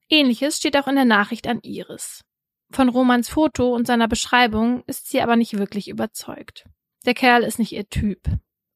Ähnliches 0.08 0.56
steht 0.56 0.76
auch 0.76 0.86
in 0.86 0.94
der 0.94 1.04
Nachricht 1.04 1.48
an 1.48 1.58
Iris. 1.62 2.24
Von 2.70 2.88
Romans 2.88 3.28
Foto 3.28 3.74
und 3.74 3.86
seiner 3.86 4.08
Beschreibung 4.08 4.82
ist 4.86 5.08
sie 5.08 5.20
aber 5.20 5.36
nicht 5.36 5.56
wirklich 5.58 5.88
überzeugt. 5.88 6.68
Der 7.04 7.14
Kerl 7.14 7.42
ist 7.42 7.58
nicht 7.58 7.72
ihr 7.72 7.88
Typ. 7.88 8.20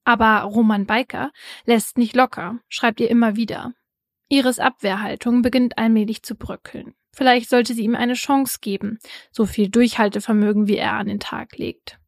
Aber 0.04 0.42
Roman 0.42 0.87
Beiker 0.87 1.32
lässt 1.64 1.99
nicht 1.99 2.16
locker, 2.16 2.59
schreibt 2.68 3.00
ihr 3.00 3.11
immer 3.11 3.37
wieder. 3.37 3.75
Iris 4.28 4.59
Abwehrhaltung 4.59 5.42
beginnt 5.42 5.76
allmählich 5.76 6.23
zu 6.23 6.37
bröckeln. 6.37 6.94
Vielleicht 7.12 7.50
sollte 7.50 7.75
sie 7.75 7.82
ihm 7.82 7.97
eine 7.97 8.14
Chance 8.14 8.59
geben, 8.61 8.99
so 9.32 9.44
viel 9.44 9.68
Durchhaltevermögen 9.68 10.68
wie 10.68 10.76
er 10.76 10.92
an 10.92 11.09
den 11.09 11.20
Tag 11.20 11.59
legt. 11.59 11.99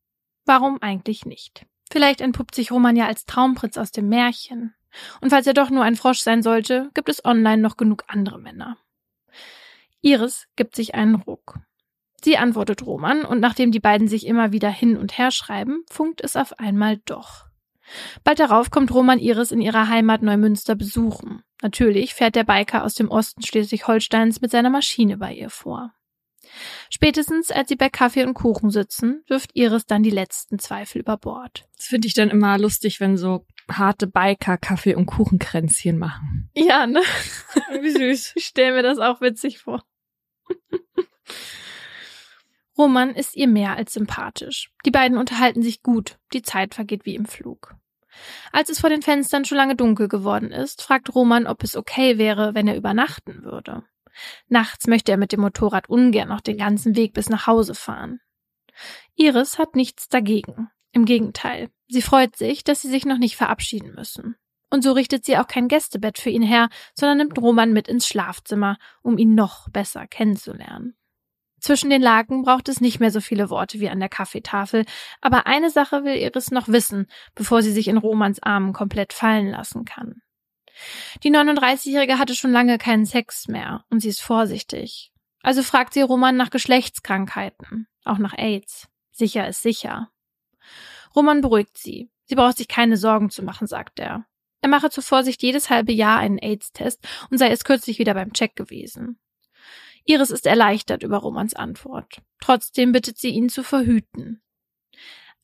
Warum 0.45 0.81
eigentlich 0.81 1.27
nicht? 1.27 1.67
Vielleicht 1.91 2.21
entpuppt 2.21 2.55
sich 2.55 2.71
Roman 2.71 2.97
ja 2.97 3.07
als 3.07 3.27
Traumprinz 3.27 3.77
aus 3.77 3.91
dem 3.91 4.09
Märchen. 4.09 4.75
Und 5.21 5.31
falls 5.31 5.47
er 5.47 5.55
doch 5.55 5.71
nur 5.71 5.85
ein 5.85 5.97
Frosch 5.97 6.21
sein 6.21 6.43
sollte, 6.43 6.91
gibt 6.95 7.09
es 7.09 7.25
online 7.25 7.61
noch 7.61 7.77
genug 7.77 8.05
andere 8.07 8.39
Männer. 8.39 8.79
Iris 10.01 10.47
gibt 10.57 10.75
sich 10.77 10.95
einen 10.95 11.17
Ruck. 11.17 11.61
Sie 12.25 12.39
antwortet 12.39 12.87
Roman 12.87 13.25
und 13.25 13.41
nachdem 13.41 13.73
die 13.73 13.81
beiden 13.81 14.09
sich 14.09 14.27
immer 14.27 14.53
wieder 14.53 14.71
hin 14.71 14.97
und 14.97 15.19
her 15.19 15.31
schreiben, 15.31 15.85
funkt 15.91 16.21
es 16.23 16.37
auf 16.37 16.59
einmal 16.59 16.99
doch. 17.05 17.47
Bald 18.25 18.39
darauf 18.39 18.71
kommt 18.71 18.93
Roman 18.93 19.19
Iris 19.19 19.51
in 19.51 19.61
ihrer 19.61 19.89
Heimat 19.89 20.23
Neumünster 20.23 20.75
besuchen. 20.75 21.43
Natürlich 21.63 22.15
fährt 22.15 22.37
der 22.37 22.45
Biker 22.45 22.85
aus 22.85 22.95
dem 22.95 23.11
Osten 23.11 23.43
Schleswig-Holsteins 23.43 24.41
mit 24.41 24.51
seiner 24.51 24.71
Maschine 24.71 25.17
bei 25.19 25.35
ihr 25.35 25.51
vor. 25.51 25.93
Spätestens 26.91 27.51
als 27.51 27.69
sie 27.69 27.77
bei 27.77 27.89
Kaffee 27.89 28.25
und 28.25 28.35
Kuchen 28.35 28.71
sitzen, 28.71 29.23
wirft 29.27 29.51
Iris 29.55 29.87
dann 29.87 30.03
die 30.03 30.11
letzten 30.11 30.59
Zweifel 30.59 31.01
über 31.01 31.17
Bord. 31.17 31.65
Das 31.77 31.87
finde 31.87 32.09
ich 32.09 32.15
dann 32.15 32.31
immer 32.31 32.59
lustig, 32.59 33.01
wenn 33.01 33.17
so 33.17 33.47
harte 33.71 34.07
Biker 34.07 34.59
Kaffee 34.59 34.95
und 34.95 35.07
Kuchenkränzchen 35.07 35.99
machen. 35.99 36.51
Ja, 36.55 36.87
ne? 36.87 37.01
Wie 37.81 37.91
süß. 37.91 38.33
Ich 38.37 38.45
stelle 38.45 38.75
mir 38.75 38.83
das 38.83 38.99
auch 38.99 39.21
witzig 39.21 39.59
vor. 39.59 39.83
Roman 42.77 43.11
ist 43.15 43.37
ihr 43.37 43.49
mehr 43.49 43.77
als 43.77 43.93
sympathisch. 43.93 44.71
Die 44.87 44.91
beiden 44.91 45.19
unterhalten 45.19 45.63
sich 45.63 45.83
gut, 45.83 46.19
die 46.33 46.43
Zeit 46.43 46.75
vergeht 46.75 47.05
wie 47.05 47.15
im 47.15 47.27
Flug. 47.27 47.75
Als 48.53 48.69
es 48.69 48.81
vor 48.81 48.91
den 48.91 49.03
Fenstern 49.03 49.45
schon 49.45 49.57
lange 49.57 49.77
dunkel 49.77 50.09
geworden 50.09 50.51
ist, 50.51 50.83
fragt 50.83 51.15
Roman, 51.15 51.47
ob 51.47 51.63
es 51.65 51.77
okay 51.77 52.19
wäre, 52.19 52.55
wenn 52.55 52.69
er 52.69 52.77
übernachten 52.77 53.43
würde. 53.45 53.85
Nachts 54.49 54.87
möchte 54.87 55.13
er 55.13 55.19
mit 55.19 55.33
dem 55.33 55.41
Motorrad 55.41 55.89
ungern 55.89 56.29
noch 56.29 56.41
den 56.41 56.59
ganzen 56.59 56.97
Weg 56.97 57.15
bis 57.15 57.29
nach 57.29 57.47
Hause 57.47 57.75
fahren. 57.75 58.21
Iris 59.15 59.59
hat 59.59 59.75
nichts 59.75 60.09
dagegen. 60.09 60.71
Im 60.93 61.05
Gegenteil, 61.07 61.71
sie 61.89 62.03
freut 62.03 62.37
sich, 62.37 62.65
dass 62.65 62.83
sie 62.83 62.89
sich 62.89 63.07
noch 63.07 63.19
nicht 63.19 63.37
verabschieden 63.37 63.95
müssen. 63.95 64.37
Und 64.71 64.83
so 64.83 64.93
richtet 64.93 65.25
sie 65.25 65.37
auch 65.39 65.47
kein 65.47 65.69
Gästebett 65.69 66.19
für 66.19 66.31
ihn 66.31 66.43
her, 66.43 66.69
sondern 66.95 67.19
nimmt 67.19 67.39
Roman 67.39 67.73
mit 67.73 67.89
ins 67.89 68.07
Schlafzimmer, 68.07 68.79
um 69.03 69.19
ihn 69.19 69.35
noch 69.35 69.69
besser 69.71 70.07
kennenzulernen. 70.07 70.97
Zwischen 71.63 71.91
den 71.91 72.03
Laken 72.03 72.43
braucht 72.43 72.69
es 72.69 72.81
nicht 72.81 72.99
mehr 72.99 73.13
so 73.13 73.21
viele 73.21 73.49
Worte 73.49 73.79
wie 73.79 73.89
an 73.89 74.01
der 74.01 74.09
Kaffeetafel, 74.09 74.85
aber 75.21 75.47
eine 75.47 75.71
Sache 75.71 76.03
will 76.03 76.17
Iris 76.17 76.51
noch 76.51 76.67
wissen, 76.67 77.07
bevor 77.37 77.63
sie 77.63 77.71
sich 77.71 77.87
in 77.87 77.99
Romans 77.99 78.43
Armen 78.43 78.73
komplett 78.73 79.13
fallen 79.13 79.49
lassen 79.49 79.85
kann. 79.85 80.23
Die 81.23 81.31
39-Jährige 81.31 82.19
hatte 82.19 82.35
schon 82.35 82.51
lange 82.51 82.79
keinen 82.79 83.07
Sex 83.07 83.47
mehr 83.47 83.85
und 83.91 84.01
sie 84.01 84.09
ist 84.09 84.23
vorsichtig. 84.23 85.13
Also 85.41 85.63
fragt 85.63 85.95
sie 85.95 86.03
Roman 86.03 86.37
nach 86.37 86.51
Geschlechtskrankheiten, 86.51 87.87
auch 88.05 88.19
nach 88.19 88.37
AIDS. 88.37 88.89
Sicher 89.13 89.47
ist 89.47 89.63
sicher. 89.63 90.11
Roman 91.15 91.43
beruhigt 91.43 91.79
sie. 91.79 92.11
Sie 92.25 92.35
braucht 92.35 92.57
sich 92.57 92.67
keine 92.67 92.97
Sorgen 92.97 93.31
zu 93.31 93.45
machen, 93.45 93.69
sagt 93.69 94.01
er. 94.01 94.27
Er 94.63 94.69
mache 94.69 94.91
zur 94.91 95.05
Vorsicht 95.05 95.41
jedes 95.43 95.71
halbe 95.71 95.93
Jahr 95.93 96.19
einen 96.19 96.39
AIDS-Test 96.39 97.07
und 97.31 97.39
sei 97.39 97.51
es 97.51 97.63
kürzlich 97.63 98.01
wieder 98.01 98.15
beim 98.15 98.33
Check 98.33 98.57
gewesen. 98.57 99.21
Iris 100.05 100.31
ist 100.31 100.47
erleichtert 100.47 101.03
über 101.03 101.19
Romans 101.19 101.55
Antwort. 101.55 102.23
Trotzdem 102.41 102.93
bittet 102.93 103.19
sie 103.19 103.31
ihn 103.31 103.49
zu 103.49 103.63
verhüten. 103.63 104.43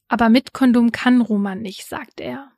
Aber 0.09 0.29
mit 0.29 0.53
Kondom 0.53 0.91
kann 0.91 1.21
Roman 1.21 1.61
nicht, 1.61 1.87
sagt 1.87 2.21
er. 2.21 2.53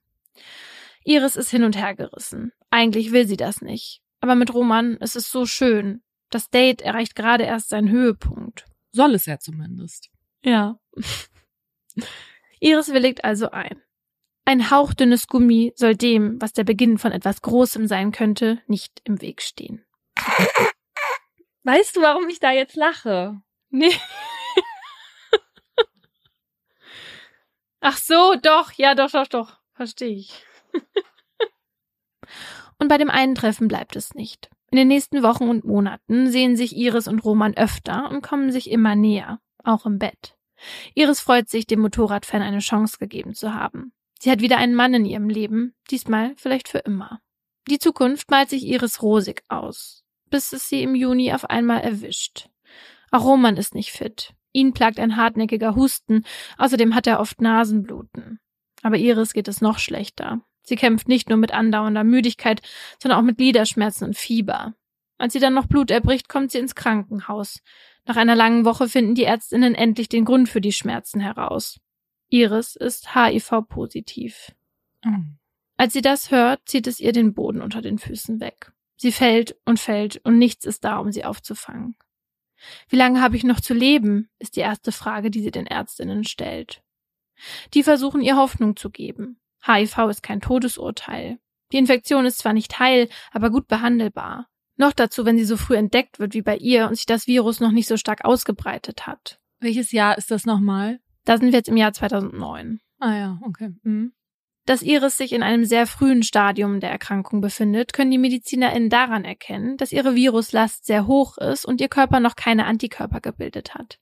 Iris 1.04 1.36
ist 1.36 1.50
hin 1.50 1.64
und 1.64 1.76
her 1.76 1.94
gerissen. 1.94 2.52
Eigentlich 2.70 3.12
will 3.12 3.26
sie 3.26 3.36
das 3.36 3.60
nicht. 3.60 4.02
Aber 4.20 4.34
mit 4.34 4.54
Roman 4.54 4.96
ist 4.96 5.16
es 5.16 5.30
so 5.30 5.46
schön. 5.46 6.02
Das 6.30 6.50
Date 6.50 6.82
erreicht 6.82 7.16
gerade 7.16 7.44
erst 7.44 7.70
seinen 7.70 7.90
Höhepunkt. 7.90 8.66
Soll 8.92 9.14
es 9.14 9.26
ja 9.26 9.38
zumindest. 9.38 10.10
Ja. 10.44 10.78
Iris 12.60 12.92
willigt 12.92 13.24
also 13.24 13.50
ein. 13.50 13.82
Ein 14.44 14.70
hauchdünnes 14.70 15.26
Gummi 15.26 15.72
soll 15.76 15.96
dem, 15.96 16.40
was 16.40 16.52
der 16.52 16.64
Beginn 16.64 16.98
von 16.98 17.12
etwas 17.12 17.42
Großem 17.42 17.86
sein 17.86 18.12
könnte, 18.12 18.60
nicht 18.66 19.00
im 19.04 19.20
Weg 19.20 19.42
stehen. 19.42 19.84
Weißt 21.70 21.94
du, 21.94 22.00
warum 22.00 22.28
ich 22.28 22.40
da 22.40 22.50
jetzt 22.50 22.74
lache? 22.74 23.40
Nee. 23.68 23.94
Ach 27.80 27.96
so, 27.96 28.34
doch, 28.42 28.72
ja, 28.72 28.96
doch, 28.96 29.12
doch, 29.12 29.28
doch. 29.28 29.56
Verstehe 29.74 30.16
ich. 30.16 30.44
und 32.80 32.88
bei 32.88 32.98
dem 32.98 33.08
einen 33.08 33.36
Treffen 33.36 33.68
bleibt 33.68 33.94
es 33.94 34.14
nicht. 34.14 34.50
In 34.72 34.78
den 34.78 34.88
nächsten 34.88 35.22
Wochen 35.22 35.48
und 35.48 35.64
Monaten 35.64 36.28
sehen 36.28 36.56
sich 36.56 36.76
Iris 36.76 37.06
und 37.06 37.20
Roman 37.20 37.56
öfter 37.56 38.10
und 38.10 38.22
kommen 38.22 38.50
sich 38.50 38.68
immer 38.68 38.96
näher, 38.96 39.38
auch 39.62 39.86
im 39.86 40.00
Bett. 40.00 40.36
Iris 40.94 41.20
freut 41.20 41.48
sich, 41.48 41.68
dem 41.68 41.82
Motorradfan 41.82 42.42
eine 42.42 42.58
Chance 42.58 42.96
gegeben 42.98 43.32
zu 43.32 43.54
haben. 43.54 43.92
Sie 44.18 44.32
hat 44.32 44.40
wieder 44.40 44.56
einen 44.56 44.74
Mann 44.74 44.92
in 44.92 45.04
ihrem 45.04 45.28
Leben, 45.28 45.76
diesmal 45.88 46.34
vielleicht 46.36 46.66
für 46.66 46.78
immer. 46.78 47.20
Die 47.68 47.78
Zukunft 47.78 48.28
malt 48.28 48.50
sich 48.50 48.66
Iris 48.66 49.02
rosig 49.02 49.44
aus 49.48 50.00
bis 50.30 50.52
es 50.52 50.68
sie 50.68 50.82
im 50.82 50.94
Juni 50.94 51.32
auf 51.32 51.48
einmal 51.48 51.80
erwischt. 51.80 52.48
Auch 53.10 53.24
Roman 53.24 53.56
ist 53.56 53.74
nicht 53.74 53.92
fit. 53.92 54.34
Ihn 54.52 54.72
plagt 54.72 54.98
ein 54.98 55.16
hartnäckiger 55.16 55.76
Husten, 55.76 56.24
außerdem 56.58 56.94
hat 56.94 57.06
er 57.06 57.20
oft 57.20 57.40
Nasenbluten. 57.40 58.40
Aber 58.82 58.96
Iris 58.96 59.32
geht 59.32 59.48
es 59.48 59.60
noch 59.60 59.78
schlechter. 59.78 60.40
Sie 60.62 60.76
kämpft 60.76 61.08
nicht 61.08 61.28
nur 61.28 61.38
mit 61.38 61.52
andauernder 61.52 62.04
Müdigkeit, 62.04 62.60
sondern 62.98 63.20
auch 63.20 63.24
mit 63.24 63.38
Gliederschmerzen 63.38 64.08
und 64.08 64.16
Fieber. 64.16 64.74
Als 65.18 65.32
sie 65.32 65.40
dann 65.40 65.54
noch 65.54 65.66
Blut 65.66 65.90
erbricht, 65.90 66.28
kommt 66.28 66.50
sie 66.50 66.58
ins 66.58 66.74
Krankenhaus. 66.74 67.60
Nach 68.06 68.16
einer 68.16 68.34
langen 68.34 68.64
Woche 68.64 68.88
finden 68.88 69.14
die 69.14 69.24
Ärztinnen 69.24 69.74
endlich 69.74 70.08
den 70.08 70.24
Grund 70.24 70.48
für 70.48 70.60
die 70.60 70.72
Schmerzen 70.72 71.20
heraus. 71.20 71.78
Iris 72.30 72.76
ist 72.76 73.14
HIV-positiv. 73.14 74.52
Oh. 75.04 75.10
Als 75.76 75.92
sie 75.92 76.02
das 76.02 76.30
hört, 76.30 76.60
zieht 76.66 76.86
es 76.86 77.00
ihr 77.00 77.12
den 77.12 77.34
Boden 77.34 77.60
unter 77.60 77.82
den 77.82 77.98
Füßen 77.98 78.40
weg. 78.40 78.72
Sie 79.00 79.12
fällt 79.12 79.56
und 79.64 79.80
fällt 79.80 80.20
und 80.24 80.36
nichts 80.36 80.66
ist 80.66 80.84
da, 80.84 80.98
um 80.98 81.10
sie 81.10 81.24
aufzufangen. 81.24 81.96
Wie 82.90 82.96
lange 82.96 83.22
habe 83.22 83.34
ich 83.34 83.44
noch 83.44 83.58
zu 83.58 83.72
leben, 83.72 84.28
ist 84.38 84.56
die 84.56 84.60
erste 84.60 84.92
Frage, 84.92 85.30
die 85.30 85.40
sie 85.40 85.50
den 85.50 85.66
Ärztinnen 85.66 86.22
stellt. 86.24 86.82
Die 87.72 87.82
versuchen 87.82 88.20
ihr 88.20 88.36
Hoffnung 88.36 88.76
zu 88.76 88.90
geben. 88.90 89.40
HIV 89.64 89.96
ist 90.10 90.22
kein 90.22 90.42
Todesurteil. 90.42 91.38
Die 91.72 91.78
Infektion 91.78 92.26
ist 92.26 92.40
zwar 92.40 92.52
nicht 92.52 92.78
heil, 92.78 93.08
aber 93.32 93.48
gut 93.48 93.68
behandelbar. 93.68 94.48
Noch 94.76 94.92
dazu, 94.92 95.24
wenn 95.24 95.38
sie 95.38 95.46
so 95.46 95.56
früh 95.56 95.76
entdeckt 95.76 96.18
wird 96.18 96.34
wie 96.34 96.42
bei 96.42 96.58
ihr 96.58 96.86
und 96.86 96.96
sich 96.96 97.06
das 97.06 97.26
Virus 97.26 97.58
noch 97.58 97.72
nicht 97.72 97.88
so 97.88 97.96
stark 97.96 98.26
ausgebreitet 98.26 99.06
hat. 99.06 99.40
Welches 99.60 99.92
Jahr 99.92 100.18
ist 100.18 100.30
das 100.30 100.44
nochmal? 100.44 101.00
Da 101.24 101.38
sind 101.38 101.52
wir 101.52 101.58
jetzt 101.58 101.70
im 101.70 101.78
Jahr 101.78 101.94
2009. 101.94 102.80
Ah 102.98 103.16
ja, 103.16 103.40
okay. 103.46 103.70
Mhm. 103.82 104.12
Dass 104.70 104.82
Iris 104.82 105.16
sich 105.16 105.32
in 105.32 105.42
einem 105.42 105.64
sehr 105.64 105.84
frühen 105.84 106.22
Stadium 106.22 106.78
der 106.78 106.92
Erkrankung 106.92 107.40
befindet, 107.40 107.92
können 107.92 108.12
die 108.12 108.18
MedizinerInnen 108.18 108.88
daran 108.88 109.24
erkennen, 109.24 109.76
dass 109.76 109.90
ihre 109.90 110.14
Viruslast 110.14 110.86
sehr 110.86 111.08
hoch 111.08 111.38
ist 111.38 111.64
und 111.64 111.80
ihr 111.80 111.88
Körper 111.88 112.20
noch 112.20 112.36
keine 112.36 112.66
Antikörper 112.66 113.20
gebildet 113.20 113.74
hat. 113.74 113.98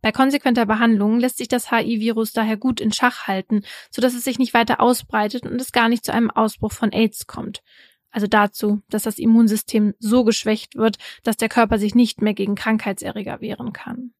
Bei 0.00 0.12
konsequenter 0.12 0.64
Behandlung 0.64 1.18
lässt 1.18 1.38
sich 1.38 1.48
das 1.48 1.72
HI-Virus 1.72 2.30
daher 2.32 2.56
gut 2.56 2.80
in 2.80 2.92
Schach 2.92 3.26
halten, 3.26 3.62
sodass 3.90 4.14
es 4.14 4.22
sich 4.22 4.38
nicht 4.38 4.54
weiter 4.54 4.80
ausbreitet 4.80 5.44
und 5.44 5.60
es 5.60 5.72
gar 5.72 5.88
nicht 5.88 6.04
zu 6.04 6.12
einem 6.12 6.30
Ausbruch 6.30 6.70
von 6.70 6.92
AIDS 6.92 7.26
kommt. 7.26 7.64
Also 8.12 8.28
dazu, 8.28 8.80
dass 8.90 9.02
das 9.02 9.18
Immunsystem 9.18 9.94
so 9.98 10.22
geschwächt 10.22 10.76
wird, 10.76 10.98
dass 11.24 11.36
der 11.36 11.48
Körper 11.48 11.78
sich 11.78 11.96
nicht 11.96 12.22
mehr 12.22 12.34
gegen 12.34 12.54
Krankheitserreger 12.54 13.40
wehren 13.40 13.72
kann. 13.72 14.14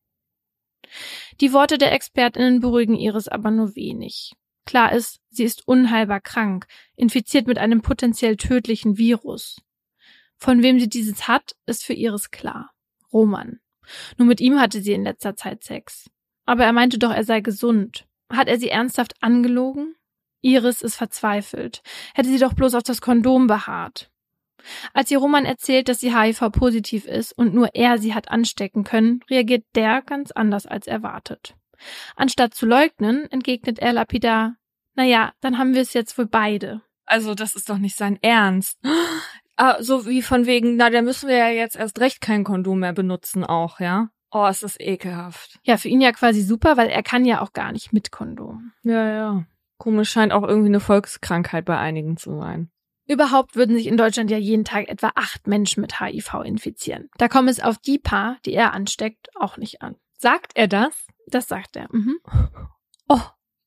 Die 1.41 1.53
Worte 1.53 1.79
der 1.79 1.93
ExpertInnen 1.93 2.59
beruhigen 2.59 2.97
Iris 2.97 3.29
aber 3.29 3.53
nur 3.53 3.77
wenig. 3.77 4.33
Klar 4.65 4.93
ist, 4.93 5.21
sie 5.31 5.45
ist 5.45 5.67
unheilbar 5.67 6.21
krank, 6.21 6.67
infiziert 6.97 7.47
mit 7.47 7.59
einem 7.59 7.83
potenziell 7.83 8.37
tödlichen 8.37 8.97
Virus. 8.97 9.61
Von 10.37 10.63
wem 10.63 10.81
sie 10.81 10.89
dieses 10.89 11.29
hat, 11.29 11.53
ist 11.67 11.85
für 11.85 11.95
Iris 11.95 12.31
klar. 12.31 12.71
Roman. 13.13 13.61
Nur 14.17 14.29
mit 14.29 14.41
ihm 14.41 14.61
hatte 14.61 14.81
sie 14.81 14.93
in 14.93 15.05
letzter 15.05 15.37
Zeit 15.37 15.65
Sex. 15.65 16.11
Aber 16.47 16.65
er 16.65 16.73
meinte 16.73 16.99
doch, 16.99 17.13
er 17.13 17.25
sei 17.25 17.41
gesund. 17.41 18.07
Hat 18.31 18.49
er 18.49 18.59
sie 18.59 18.69
ernsthaft 18.69 19.15
angelogen? 19.21 19.95
Iris 20.41 20.83
ist 20.83 20.97
verzweifelt. 20.97 21.83
Hätte 22.15 22.29
sie 22.29 22.39
doch 22.39 22.55
bloß 22.55 22.75
auf 22.75 22.83
das 22.83 23.01
Kondom 23.01 23.47
beharrt. 23.47 24.11
Als 24.93 25.11
ihr 25.11 25.19
Roman 25.19 25.45
erzählt, 25.45 25.89
dass 25.89 26.01
sie 26.01 26.17
HIV-positiv 26.17 27.07
ist 27.07 27.33
und 27.33 27.55
nur 27.55 27.75
er 27.75 27.99
sie 27.99 28.15
hat 28.15 28.31
anstecken 28.31 28.85
können, 28.85 29.21
reagiert 29.29 29.65
der 29.75 30.03
ganz 30.03 30.31
anders 30.31 30.67
als 30.67 30.87
erwartet. 30.87 31.57
Anstatt 32.17 32.55
zu 32.55 32.67
leugnen, 32.67 33.31
entgegnet 33.31 33.79
er 33.79 33.93
lapidar, 33.93 34.57
naja, 34.95 35.33
dann 35.41 35.59
haben 35.59 35.75
wir 35.75 35.83
es 35.83 35.95
jetzt 35.95 36.17
wohl 36.19 36.27
beide. 36.27 36.83
Also 37.07 37.35
das 37.35 37.55
ist 37.55 37.69
doch 37.69 37.79
nicht 37.79 37.97
sein 37.97 38.19
Ernst. 38.23 38.79
Ah, 39.57 39.83
so 39.83 40.07
wie 40.07 40.23
von 40.23 40.47
wegen, 40.47 40.77
na, 40.77 40.91
da 40.91 41.03
müssen 41.03 41.29
wir 41.29 41.37
ja 41.37 41.49
jetzt 41.49 41.77
erst 41.77 42.01
recht 42.01 42.21
kein 42.21 42.45
Kondom 42.45 42.81
mehr 42.81 42.93
benutzen 42.93 43.45
auch, 43.45 43.81
ja? 43.81 44.09
Oh, 44.31 44.47
ist 44.47 44.63
das 44.63 44.81
ekelhaft. 44.81 45.59
Ja, 45.63 45.77
für 45.77 45.89
ihn 45.89 46.01
ja 46.01 46.13
quasi 46.13 46.41
super, 46.41 46.79
weil 46.79 46.89
er 46.89 47.03
kann 47.03 47.27
ja 47.27 47.43
auch 47.43 47.53
gar 47.53 47.71
nicht 47.71 47.93
mit 47.93 48.11
Kondom. 48.11 48.73
Ja, 48.83 49.07
ja. 49.07 49.45
Komisch 49.77 50.11
scheint 50.11 50.33
auch 50.33 50.43
irgendwie 50.43 50.71
eine 50.71 50.81
Volkskrankheit 50.81 51.67
bei 51.67 51.77
einigen 51.77 52.17
zu 52.17 52.39
sein. 52.39 52.71
Überhaupt 53.07 53.57
würden 53.57 53.77
sich 53.77 53.89
in 53.89 53.97
Deutschland 53.97 54.31
ja 54.31 54.39
jeden 54.39 54.65
Tag 54.65 54.89
etwa 54.89 55.13
acht 55.17 55.47
Menschen 55.47 55.83
mit 55.83 56.01
HIV 56.01 56.35
infizieren. 56.45 57.11
Da 57.19 57.29
kommt 57.29 57.51
es 57.51 57.61
auf 57.61 57.77
die 57.77 57.99
paar, 57.99 58.39
die 58.47 58.55
er 58.55 58.73
ansteckt, 58.73 59.29
auch 59.37 59.59
nicht 59.59 59.83
an. 59.83 59.97
Sagt 60.17 60.53
er 60.55 60.69
das? 60.69 61.07
Das 61.29 61.49
sagt 61.49 61.77
er. 61.77 61.89
Mhm. 61.91 62.19
Oh, 63.09 63.21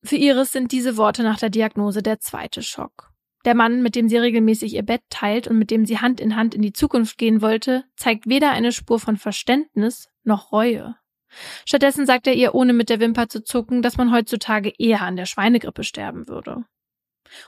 für 0.03 0.15
Iris 0.15 0.51
sind 0.51 0.71
diese 0.71 0.97
Worte 0.97 1.23
nach 1.23 1.39
der 1.39 1.49
Diagnose 1.49 2.03
der 2.03 2.19
zweite 2.19 2.61
Schock. 2.61 3.11
Der 3.45 3.55
Mann, 3.55 3.83
mit 3.83 3.95
dem 3.95 4.09
sie 4.09 4.17
regelmäßig 4.17 4.73
ihr 4.73 4.83
Bett 4.83 5.03
teilt 5.09 5.47
und 5.47 5.57
mit 5.57 5.69
dem 5.69 5.85
sie 5.85 5.99
Hand 5.99 6.19
in 6.19 6.35
Hand 6.35 6.55
in 6.55 6.61
die 6.61 6.73
Zukunft 6.73 7.17
gehen 7.17 7.41
wollte, 7.41 7.85
zeigt 7.95 8.27
weder 8.27 8.51
eine 8.51 8.71
Spur 8.71 8.99
von 8.99 9.17
Verständnis 9.17 10.09
noch 10.23 10.51
Reue. 10.51 10.95
Stattdessen 11.65 12.05
sagt 12.05 12.27
er 12.27 12.33
ihr, 12.33 12.55
ohne 12.55 12.73
mit 12.73 12.89
der 12.89 12.99
Wimper 12.99 13.27
zu 13.29 13.43
zucken, 13.43 13.81
dass 13.81 13.97
man 13.97 14.11
heutzutage 14.11 14.73
eher 14.77 15.01
an 15.01 15.15
der 15.15 15.25
Schweinegrippe 15.25 15.83
sterben 15.83 16.27
würde. 16.27 16.65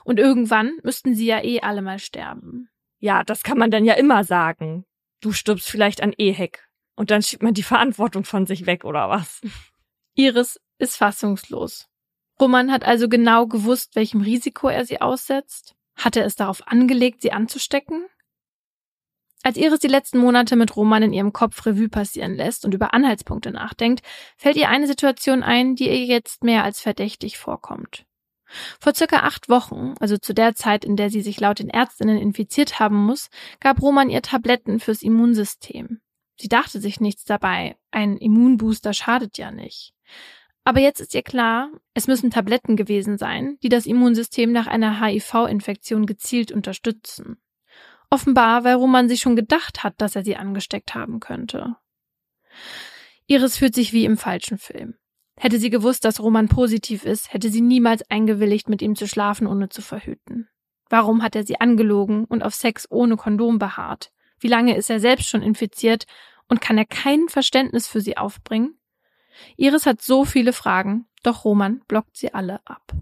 Und 0.04 0.18
irgendwann 0.18 0.78
müssten 0.82 1.14
sie 1.14 1.26
ja 1.26 1.42
eh 1.42 1.60
alle 1.60 1.82
mal 1.82 1.98
sterben. 1.98 2.68
Ja, 2.98 3.24
das 3.24 3.42
kann 3.42 3.58
man 3.58 3.70
dann 3.70 3.84
ja 3.84 3.94
immer 3.94 4.24
sagen. 4.24 4.84
Du 5.20 5.32
stirbst 5.32 5.68
vielleicht 5.68 6.02
an 6.02 6.12
Ehek. 6.16 6.68
Und 6.96 7.10
dann 7.10 7.22
schiebt 7.22 7.42
man 7.42 7.54
die 7.54 7.62
Verantwortung 7.62 8.24
von 8.24 8.46
sich 8.46 8.66
weg, 8.66 8.84
oder 8.84 9.08
was? 9.08 9.40
Iris 10.18 10.60
ist 10.78 10.96
fassungslos. 10.96 11.86
Roman 12.40 12.72
hat 12.72 12.84
also 12.84 13.08
genau 13.08 13.46
gewusst, 13.46 13.94
welchem 13.94 14.20
Risiko 14.20 14.68
er 14.68 14.84
sie 14.84 15.00
aussetzt. 15.00 15.76
Hat 15.94 16.16
er 16.16 16.24
es 16.24 16.34
darauf 16.34 16.66
angelegt, 16.66 17.22
sie 17.22 17.30
anzustecken? 17.30 18.04
Als 19.44 19.56
Iris 19.56 19.78
die 19.78 19.86
letzten 19.86 20.18
Monate 20.18 20.56
mit 20.56 20.74
Roman 20.74 21.04
in 21.04 21.12
ihrem 21.12 21.32
Kopf 21.32 21.64
Revue 21.64 21.88
passieren 21.88 22.34
lässt 22.34 22.64
und 22.64 22.74
über 22.74 22.94
Anhaltspunkte 22.94 23.52
nachdenkt, 23.52 24.04
fällt 24.36 24.56
ihr 24.56 24.68
eine 24.68 24.88
Situation 24.88 25.44
ein, 25.44 25.76
die 25.76 25.86
ihr 25.86 26.04
jetzt 26.04 26.42
mehr 26.42 26.64
als 26.64 26.80
verdächtig 26.80 27.38
vorkommt. 27.38 28.04
Vor 28.80 28.96
circa 28.96 29.18
acht 29.18 29.48
Wochen, 29.48 29.94
also 30.00 30.16
zu 30.16 30.34
der 30.34 30.56
Zeit, 30.56 30.84
in 30.84 30.96
der 30.96 31.10
sie 31.10 31.20
sich 31.20 31.38
laut 31.38 31.60
den 31.60 31.70
Ärztinnen 31.70 32.18
infiziert 32.18 32.80
haben 32.80 32.96
muss, 32.96 33.30
gab 33.60 33.80
Roman 33.80 34.10
ihr 34.10 34.22
Tabletten 34.22 34.80
fürs 34.80 35.02
Immunsystem. 35.02 36.00
Sie 36.40 36.48
dachte 36.48 36.80
sich 36.80 36.98
nichts 36.98 37.24
dabei, 37.24 37.76
ein 37.92 38.16
Immunbooster 38.16 38.92
schadet 38.94 39.38
ja 39.38 39.52
nicht. 39.52 39.94
Aber 40.64 40.80
jetzt 40.80 41.00
ist 41.00 41.14
ihr 41.14 41.22
klar, 41.22 41.70
es 41.94 42.08
müssen 42.08 42.30
Tabletten 42.30 42.76
gewesen 42.76 43.16
sein, 43.16 43.56
die 43.62 43.68
das 43.70 43.86
Immunsystem 43.86 44.52
nach 44.52 44.66
einer 44.66 45.00
HIV-Infektion 45.00 46.04
gezielt 46.04 46.52
unterstützen. 46.52 47.40
Offenbar, 48.10 48.64
weil 48.64 48.74
Roman 48.74 49.08
sich 49.08 49.20
schon 49.20 49.36
gedacht 49.36 49.82
hat, 49.82 49.94
dass 50.00 50.16
er 50.16 50.24
sie 50.24 50.36
angesteckt 50.36 50.94
haben 50.94 51.20
könnte. 51.20 51.76
Iris 53.26 53.56
fühlt 53.56 53.74
sich 53.74 53.92
wie 53.92 54.04
im 54.04 54.16
falschen 54.16 54.58
Film. 54.58 54.94
Hätte 55.36 55.58
sie 55.58 55.70
gewusst, 55.70 56.04
dass 56.04 56.20
Roman 56.20 56.48
positiv 56.48 57.04
ist, 57.04 57.32
hätte 57.32 57.50
sie 57.50 57.60
niemals 57.60 58.02
eingewilligt, 58.10 58.68
mit 58.68 58.82
ihm 58.82 58.96
zu 58.96 59.06
schlafen, 59.06 59.46
ohne 59.46 59.68
zu 59.68 59.82
verhüten. 59.82 60.48
Warum 60.88 61.22
hat 61.22 61.36
er 61.36 61.46
sie 61.46 61.60
angelogen 61.60 62.24
und 62.24 62.42
auf 62.42 62.54
Sex 62.54 62.86
ohne 62.90 63.16
Kondom 63.16 63.58
beharrt? 63.58 64.10
Wie 64.40 64.48
lange 64.48 64.76
ist 64.76 64.90
er 64.90 65.00
selbst 65.00 65.28
schon 65.28 65.42
infiziert 65.42 66.06
und 66.48 66.60
kann 66.60 66.78
er 66.78 66.86
kein 66.86 67.28
Verständnis 67.28 67.86
für 67.86 68.00
sie 68.00 68.16
aufbringen? 68.16 68.77
Iris 69.56 69.86
hat 69.86 70.02
so 70.02 70.24
viele 70.24 70.52
Fragen, 70.52 71.06
doch 71.22 71.44
Roman 71.44 71.82
blockt 71.88 72.16
sie 72.16 72.34
alle 72.34 72.60
ab. 72.66 72.92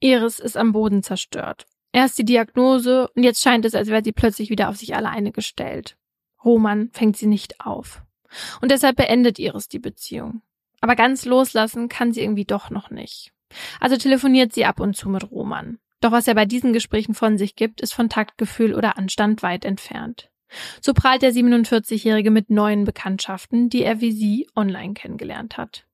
Iris 0.00 0.38
ist 0.38 0.56
am 0.56 0.72
Boden 0.72 1.02
zerstört. 1.02 1.66
Erst 1.92 2.18
die 2.18 2.24
Diagnose 2.24 3.08
und 3.14 3.22
jetzt 3.22 3.42
scheint 3.42 3.64
es, 3.64 3.74
als 3.74 3.88
wäre 3.88 4.02
sie 4.02 4.12
plötzlich 4.12 4.50
wieder 4.50 4.68
auf 4.68 4.76
sich 4.76 4.94
alleine 4.96 5.30
gestellt. 5.30 5.96
Roman 6.44 6.90
fängt 6.92 7.16
sie 7.16 7.26
nicht 7.26 7.60
auf. 7.60 8.02
Und 8.60 8.70
deshalb 8.70 8.96
beendet 8.96 9.38
Iris 9.38 9.68
die 9.68 9.78
Beziehung. 9.78 10.42
Aber 10.80 10.96
ganz 10.96 11.24
loslassen 11.24 11.88
kann 11.88 12.12
sie 12.12 12.22
irgendwie 12.22 12.46
doch 12.46 12.70
noch 12.70 12.90
nicht. 12.90 13.32
Also 13.78 13.96
telefoniert 13.96 14.52
sie 14.52 14.64
ab 14.64 14.80
und 14.80 14.96
zu 14.96 15.08
mit 15.08 15.30
Roman. 15.30 15.78
Doch 16.00 16.10
was 16.10 16.26
er 16.26 16.34
bei 16.34 16.46
diesen 16.46 16.72
Gesprächen 16.72 17.14
von 17.14 17.38
sich 17.38 17.54
gibt, 17.54 17.80
ist 17.80 17.92
von 17.92 18.08
Taktgefühl 18.08 18.74
oder 18.74 18.98
Anstand 18.98 19.42
weit 19.42 19.64
entfernt. 19.64 20.31
So 20.80 20.92
prahlt 20.94 21.22
der 21.22 21.32
47-Jährige 21.32 22.30
mit 22.30 22.50
neuen 22.50 22.84
Bekanntschaften, 22.84 23.68
die 23.68 23.82
er 23.82 24.00
wie 24.00 24.12
sie 24.12 24.48
online 24.54 24.94
kennengelernt 24.94 25.56
hat. 25.56 25.86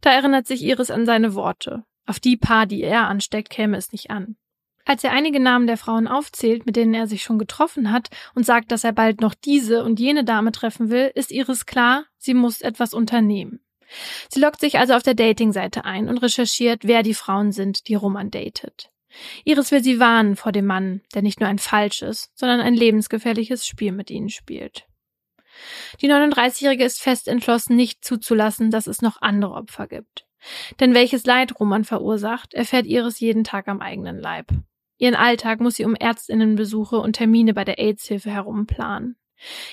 Da 0.00 0.10
erinnert 0.10 0.46
sich 0.46 0.62
Iris 0.62 0.90
an 0.90 1.06
seine 1.06 1.34
Worte. 1.34 1.84
Auf 2.06 2.20
die 2.20 2.36
Paar, 2.36 2.66
die 2.66 2.82
er 2.82 3.08
ansteckt, 3.08 3.50
käme 3.50 3.76
es 3.76 3.92
nicht 3.92 4.10
an. 4.10 4.36
Als 4.84 5.02
er 5.02 5.12
einige 5.12 5.40
Namen 5.40 5.66
der 5.66 5.78
Frauen 5.78 6.06
aufzählt, 6.06 6.66
mit 6.66 6.76
denen 6.76 6.92
er 6.92 7.06
sich 7.06 7.22
schon 7.22 7.38
getroffen 7.38 7.90
hat, 7.90 8.10
und 8.34 8.44
sagt, 8.44 8.70
dass 8.70 8.84
er 8.84 8.92
bald 8.92 9.22
noch 9.22 9.34
diese 9.34 9.82
und 9.82 9.98
jene 9.98 10.24
Dame 10.24 10.52
treffen 10.52 10.90
will, 10.90 11.10
ist 11.14 11.32
Iris 11.32 11.64
klar, 11.64 12.04
sie 12.18 12.34
muss 12.34 12.60
etwas 12.60 12.92
unternehmen. 12.92 13.60
Sie 14.28 14.40
loggt 14.40 14.60
sich 14.60 14.78
also 14.78 14.94
auf 14.94 15.02
der 15.02 15.14
Dating-Seite 15.14 15.84
ein 15.84 16.08
und 16.08 16.18
recherchiert, 16.18 16.80
wer 16.84 17.02
die 17.02 17.14
Frauen 17.14 17.52
sind, 17.52 17.88
die 17.88 17.94
Roman 17.94 18.30
datet. 18.30 18.90
Iris 19.44 19.70
will 19.70 19.82
sie 19.82 20.00
warnen 20.00 20.36
vor 20.36 20.52
dem 20.52 20.66
Mann, 20.66 21.02
der 21.14 21.22
nicht 21.22 21.40
nur 21.40 21.48
ein 21.48 21.58
falsches, 21.58 22.30
sondern 22.34 22.60
ein 22.60 22.74
lebensgefährliches 22.74 23.66
Spiel 23.66 23.92
mit 23.92 24.10
ihnen 24.10 24.30
spielt. 24.30 24.86
Die 26.00 26.10
39-Jährige 26.10 26.84
ist 26.84 27.00
fest 27.00 27.28
entschlossen, 27.28 27.76
nicht 27.76 28.04
zuzulassen, 28.04 28.70
dass 28.70 28.86
es 28.86 29.02
noch 29.02 29.22
andere 29.22 29.52
Opfer 29.52 29.86
gibt. 29.86 30.26
Denn 30.80 30.94
welches 30.94 31.24
Leid 31.24 31.58
Roman 31.58 31.84
verursacht, 31.84 32.54
erfährt 32.54 32.86
Iris 32.86 33.20
jeden 33.20 33.44
Tag 33.44 33.68
am 33.68 33.80
eigenen 33.80 34.18
Leib. 34.18 34.48
Ihren 34.98 35.14
Alltag 35.14 35.60
muss 35.60 35.76
sie 35.76 35.84
um 35.84 35.96
Ärztinnenbesuche 35.98 36.96
und 36.96 37.14
Termine 37.14 37.54
bei 37.54 37.64
der 37.64 37.78
AIDS-Hilfe 37.78 38.30
herum 38.30 38.66
planen. 38.66 39.16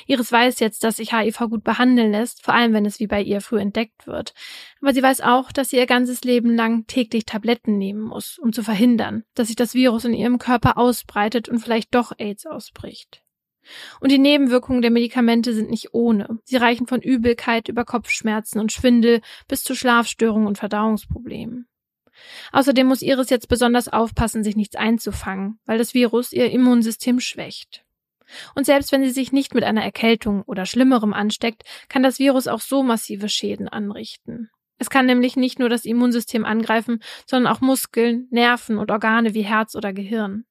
Iris 0.05 0.31
weiß 0.31 0.59
jetzt, 0.59 0.83
dass 0.83 0.97
sich 0.97 1.13
HIV 1.13 1.39
gut 1.49 1.63
behandeln 1.63 2.11
lässt, 2.11 2.43
vor 2.43 2.53
allem 2.53 2.73
wenn 2.73 2.85
es 2.85 2.99
wie 2.99 3.07
bei 3.07 3.21
ihr 3.21 3.41
früh 3.41 3.59
entdeckt 3.59 4.07
wird. 4.07 4.33
Aber 4.81 4.93
sie 4.93 5.03
weiß 5.03 5.21
auch, 5.21 5.51
dass 5.51 5.69
sie 5.69 5.77
ihr 5.77 5.85
ganzes 5.85 6.23
Leben 6.23 6.55
lang 6.55 6.85
täglich 6.87 7.25
Tabletten 7.25 7.77
nehmen 7.77 8.01
muss, 8.01 8.37
um 8.37 8.53
zu 8.53 8.63
verhindern, 8.63 9.23
dass 9.35 9.47
sich 9.47 9.55
das 9.55 9.73
Virus 9.73 10.05
in 10.05 10.13
ihrem 10.13 10.39
Körper 10.39 10.77
ausbreitet 10.77 11.47
und 11.49 11.59
vielleicht 11.59 11.93
doch 11.95 12.11
AIDS 12.17 12.45
ausbricht. 12.45 13.23
Und 13.99 14.11
die 14.11 14.17
Nebenwirkungen 14.17 14.81
der 14.81 14.91
Medikamente 14.91 15.53
sind 15.53 15.69
nicht 15.69 15.93
ohne. 15.93 16.39
Sie 16.43 16.57
reichen 16.57 16.87
von 16.87 17.01
Übelkeit 17.01 17.67
über 17.67 17.85
Kopfschmerzen 17.85 18.59
und 18.59 18.71
Schwindel 18.71 19.21
bis 19.47 19.63
zu 19.63 19.75
Schlafstörungen 19.75 20.47
und 20.47 20.57
Verdauungsproblemen. 20.57 21.67
Außerdem 22.51 22.87
muss 22.87 23.01
Iris 23.01 23.29
jetzt 23.29 23.47
besonders 23.47 23.87
aufpassen, 23.87 24.43
sich 24.43 24.55
nichts 24.55 24.75
einzufangen, 24.75 25.59
weil 25.65 25.77
das 25.77 25.93
Virus 25.93 26.33
ihr 26.33 26.51
Immunsystem 26.51 27.19
schwächt. 27.19 27.85
Und 28.55 28.65
selbst 28.65 28.91
wenn 28.91 29.03
sie 29.03 29.11
sich 29.11 29.31
nicht 29.31 29.53
mit 29.53 29.63
einer 29.63 29.83
Erkältung 29.83 30.43
oder 30.43 30.65
Schlimmerem 30.65 31.13
ansteckt, 31.13 31.63
kann 31.89 32.03
das 32.03 32.19
Virus 32.19 32.47
auch 32.47 32.61
so 32.61 32.83
massive 32.83 33.29
Schäden 33.29 33.67
anrichten. 33.67 34.49
Es 34.77 34.89
kann 34.89 35.05
nämlich 35.05 35.35
nicht 35.35 35.59
nur 35.59 35.69
das 35.69 35.85
Immunsystem 35.85 36.43
angreifen, 36.43 37.03
sondern 37.27 37.53
auch 37.53 37.61
Muskeln, 37.61 38.27
Nerven 38.31 38.77
und 38.77 38.89
Organe 38.89 39.35
wie 39.35 39.43
Herz 39.43 39.75
oder 39.75 39.93
Gehirn. 39.93 40.45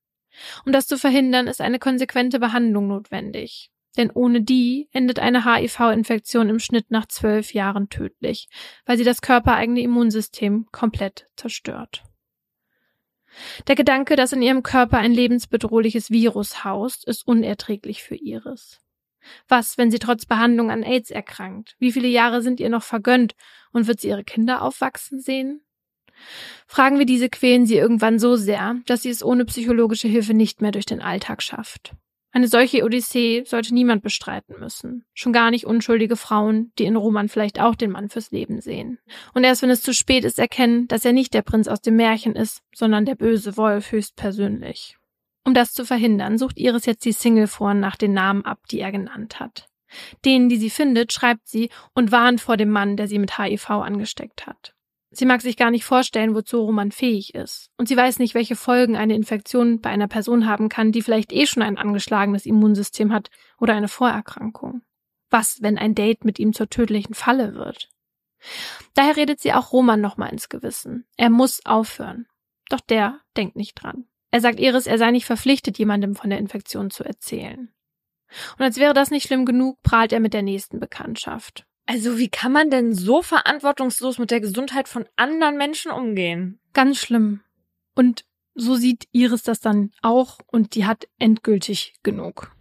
Um 0.64 0.72
das 0.72 0.86
zu 0.86 0.96
verhindern, 0.96 1.48
ist 1.48 1.60
eine 1.60 1.78
konsequente 1.80 2.38
Behandlung 2.38 2.86
notwendig. 2.86 3.70
Denn 3.96 4.10
ohne 4.12 4.42
die 4.42 4.88
endet 4.92 5.18
eine 5.18 5.44
HIV-Infektion 5.44 6.48
im 6.48 6.60
Schnitt 6.60 6.90
nach 6.90 7.06
zwölf 7.06 7.54
Jahren 7.54 7.88
tödlich, 7.88 8.48
weil 8.86 8.96
sie 8.96 9.04
das 9.04 9.20
körpereigene 9.20 9.80
Immunsystem 9.80 10.66
komplett 10.70 11.26
zerstört. 11.36 12.04
Der 13.68 13.74
Gedanke, 13.74 14.16
dass 14.16 14.32
in 14.32 14.42
ihrem 14.42 14.62
Körper 14.62 14.98
ein 14.98 15.12
lebensbedrohliches 15.12 16.10
Virus 16.10 16.64
haust, 16.64 17.06
ist 17.06 17.26
unerträglich 17.26 18.02
für 18.02 18.16
Iris. 18.16 18.80
Was, 19.48 19.78
wenn 19.78 19.90
sie 19.90 19.98
trotz 19.98 20.26
Behandlung 20.26 20.70
an 20.70 20.82
AIDS 20.82 21.10
erkrankt? 21.10 21.76
Wie 21.78 21.92
viele 21.92 22.08
Jahre 22.08 22.42
sind 22.42 22.60
ihr 22.60 22.70
noch 22.70 22.82
vergönnt 22.82 23.34
und 23.72 23.86
wird 23.86 24.00
sie 24.00 24.08
ihre 24.08 24.24
Kinder 24.24 24.62
aufwachsen 24.62 25.20
sehen? 25.20 25.62
Fragen 26.66 26.98
wir 26.98 27.06
diese 27.06 27.28
quälen 27.28 27.66
sie 27.66 27.76
irgendwann 27.76 28.18
so 28.18 28.36
sehr, 28.36 28.76
dass 28.86 29.02
sie 29.02 29.10
es 29.10 29.22
ohne 29.22 29.44
psychologische 29.44 30.08
Hilfe 30.08 30.34
nicht 30.34 30.60
mehr 30.60 30.72
durch 30.72 30.86
den 30.86 31.00
Alltag 31.00 31.42
schafft. 31.42 31.94
Eine 32.32 32.46
solche 32.46 32.84
Odyssee 32.84 33.42
sollte 33.44 33.74
niemand 33.74 34.02
bestreiten 34.02 34.60
müssen. 34.60 35.04
Schon 35.14 35.32
gar 35.32 35.50
nicht 35.50 35.66
unschuldige 35.66 36.16
Frauen, 36.16 36.72
die 36.78 36.84
in 36.84 36.94
Roman 36.94 37.28
vielleicht 37.28 37.60
auch 37.60 37.74
den 37.74 37.90
Mann 37.90 38.08
fürs 38.08 38.30
Leben 38.30 38.60
sehen. 38.60 38.98
Und 39.34 39.42
erst 39.42 39.62
wenn 39.62 39.70
es 39.70 39.82
zu 39.82 39.92
spät 39.92 40.24
ist, 40.24 40.38
erkennen, 40.38 40.86
dass 40.86 41.04
er 41.04 41.12
nicht 41.12 41.34
der 41.34 41.42
Prinz 41.42 41.66
aus 41.66 41.80
dem 41.80 41.96
Märchen 41.96 42.36
ist, 42.36 42.62
sondern 42.72 43.04
der 43.04 43.16
böse 43.16 43.56
Wolf 43.56 43.90
höchstpersönlich. 43.90 44.96
Um 45.44 45.54
das 45.54 45.72
zu 45.72 45.84
verhindern, 45.84 46.38
sucht 46.38 46.58
Iris 46.58 46.86
jetzt 46.86 47.04
die 47.04 47.12
Singleforen 47.12 47.80
nach 47.80 47.96
den 47.96 48.12
Namen 48.12 48.44
ab, 48.44 48.60
die 48.70 48.78
er 48.78 48.92
genannt 48.92 49.40
hat. 49.40 49.66
Denen, 50.24 50.48
die 50.48 50.58
sie 50.58 50.70
findet, 50.70 51.12
schreibt 51.12 51.48
sie 51.48 51.70
und 51.94 52.12
warnt 52.12 52.40
vor 52.40 52.56
dem 52.56 52.70
Mann, 52.70 52.96
der 52.96 53.08
sie 53.08 53.18
mit 53.18 53.38
HIV 53.38 53.70
angesteckt 53.70 54.46
hat. 54.46 54.74
Sie 55.12 55.26
mag 55.26 55.42
sich 55.42 55.56
gar 55.56 55.72
nicht 55.72 55.84
vorstellen, 55.84 56.34
wozu 56.34 56.60
Roman 56.60 56.92
fähig 56.92 57.34
ist. 57.34 57.70
Und 57.76 57.88
sie 57.88 57.96
weiß 57.96 58.20
nicht, 58.20 58.34
welche 58.34 58.54
Folgen 58.54 58.96
eine 58.96 59.16
Infektion 59.16 59.80
bei 59.80 59.90
einer 59.90 60.06
Person 60.06 60.46
haben 60.46 60.68
kann, 60.68 60.92
die 60.92 61.02
vielleicht 61.02 61.32
eh 61.32 61.46
schon 61.46 61.64
ein 61.64 61.78
angeschlagenes 61.78 62.46
Immunsystem 62.46 63.12
hat 63.12 63.28
oder 63.58 63.74
eine 63.74 63.88
Vorerkrankung. 63.88 64.82
Was, 65.28 65.62
wenn 65.62 65.78
ein 65.78 65.94
Date 65.94 66.24
mit 66.24 66.38
ihm 66.38 66.52
zur 66.52 66.68
tödlichen 66.68 67.14
Falle 67.14 67.54
wird? 67.54 67.88
Daher 68.94 69.16
redet 69.16 69.40
sie 69.40 69.52
auch 69.52 69.72
Roman 69.72 70.00
nochmal 70.00 70.30
ins 70.30 70.48
Gewissen. 70.48 71.06
Er 71.16 71.30
muss 71.30 71.64
aufhören. 71.66 72.26
Doch 72.68 72.80
der 72.80 73.20
denkt 73.36 73.56
nicht 73.56 73.74
dran. 73.74 74.06
Er 74.30 74.40
sagt 74.40 74.60
Iris, 74.60 74.86
er 74.86 74.98
sei 74.98 75.10
nicht 75.10 75.26
verpflichtet, 75.26 75.78
jemandem 75.78 76.14
von 76.14 76.30
der 76.30 76.38
Infektion 76.38 76.90
zu 76.90 77.02
erzählen. 77.04 77.72
Und 78.56 78.64
als 78.64 78.78
wäre 78.78 78.94
das 78.94 79.10
nicht 79.10 79.26
schlimm 79.26 79.44
genug, 79.44 79.82
prahlt 79.82 80.12
er 80.12 80.20
mit 80.20 80.34
der 80.34 80.42
nächsten 80.42 80.78
Bekanntschaft. 80.78 81.66
Also 81.90 82.18
wie 82.18 82.28
kann 82.28 82.52
man 82.52 82.70
denn 82.70 82.94
so 82.94 83.20
verantwortungslos 83.20 84.18
mit 84.20 84.30
der 84.30 84.38
Gesundheit 84.38 84.86
von 84.86 85.06
anderen 85.16 85.56
Menschen 85.56 85.90
umgehen? 85.90 86.60
Ganz 86.72 86.98
schlimm. 86.98 87.40
Und 87.96 88.24
so 88.54 88.76
sieht 88.76 89.08
Iris 89.10 89.42
das 89.42 89.58
dann 89.58 89.90
auch 90.00 90.38
und 90.46 90.76
die 90.76 90.86
hat 90.86 91.08
endgültig 91.18 91.94
genug. 92.04 92.54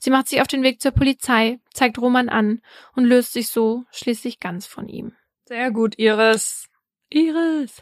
Sie 0.00 0.10
macht 0.10 0.26
sich 0.26 0.40
auf 0.40 0.48
den 0.48 0.64
Weg 0.64 0.82
zur 0.82 0.90
Polizei, 0.90 1.60
zeigt 1.72 2.00
Roman 2.00 2.28
an 2.28 2.62
und 2.96 3.04
löst 3.04 3.34
sich 3.34 3.46
so 3.46 3.84
schließlich 3.92 4.40
ganz 4.40 4.66
von 4.66 4.88
ihm. 4.88 5.12
Sehr 5.44 5.70
gut, 5.70 5.96
Iris. 5.96 6.68
Iris. 7.10 7.80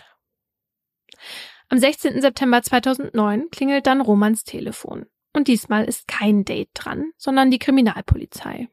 Am 1.70 1.78
16. 1.78 2.20
September 2.20 2.60
2009 2.60 3.48
klingelt 3.50 3.86
dann 3.86 4.02
Romans 4.02 4.44
Telefon. 4.44 5.06
Und 5.32 5.48
diesmal 5.48 5.86
ist 5.86 6.06
kein 6.06 6.44
Date 6.44 6.68
dran, 6.74 7.12
sondern 7.16 7.50
die 7.50 7.58
Kriminalpolizei. 7.58 8.68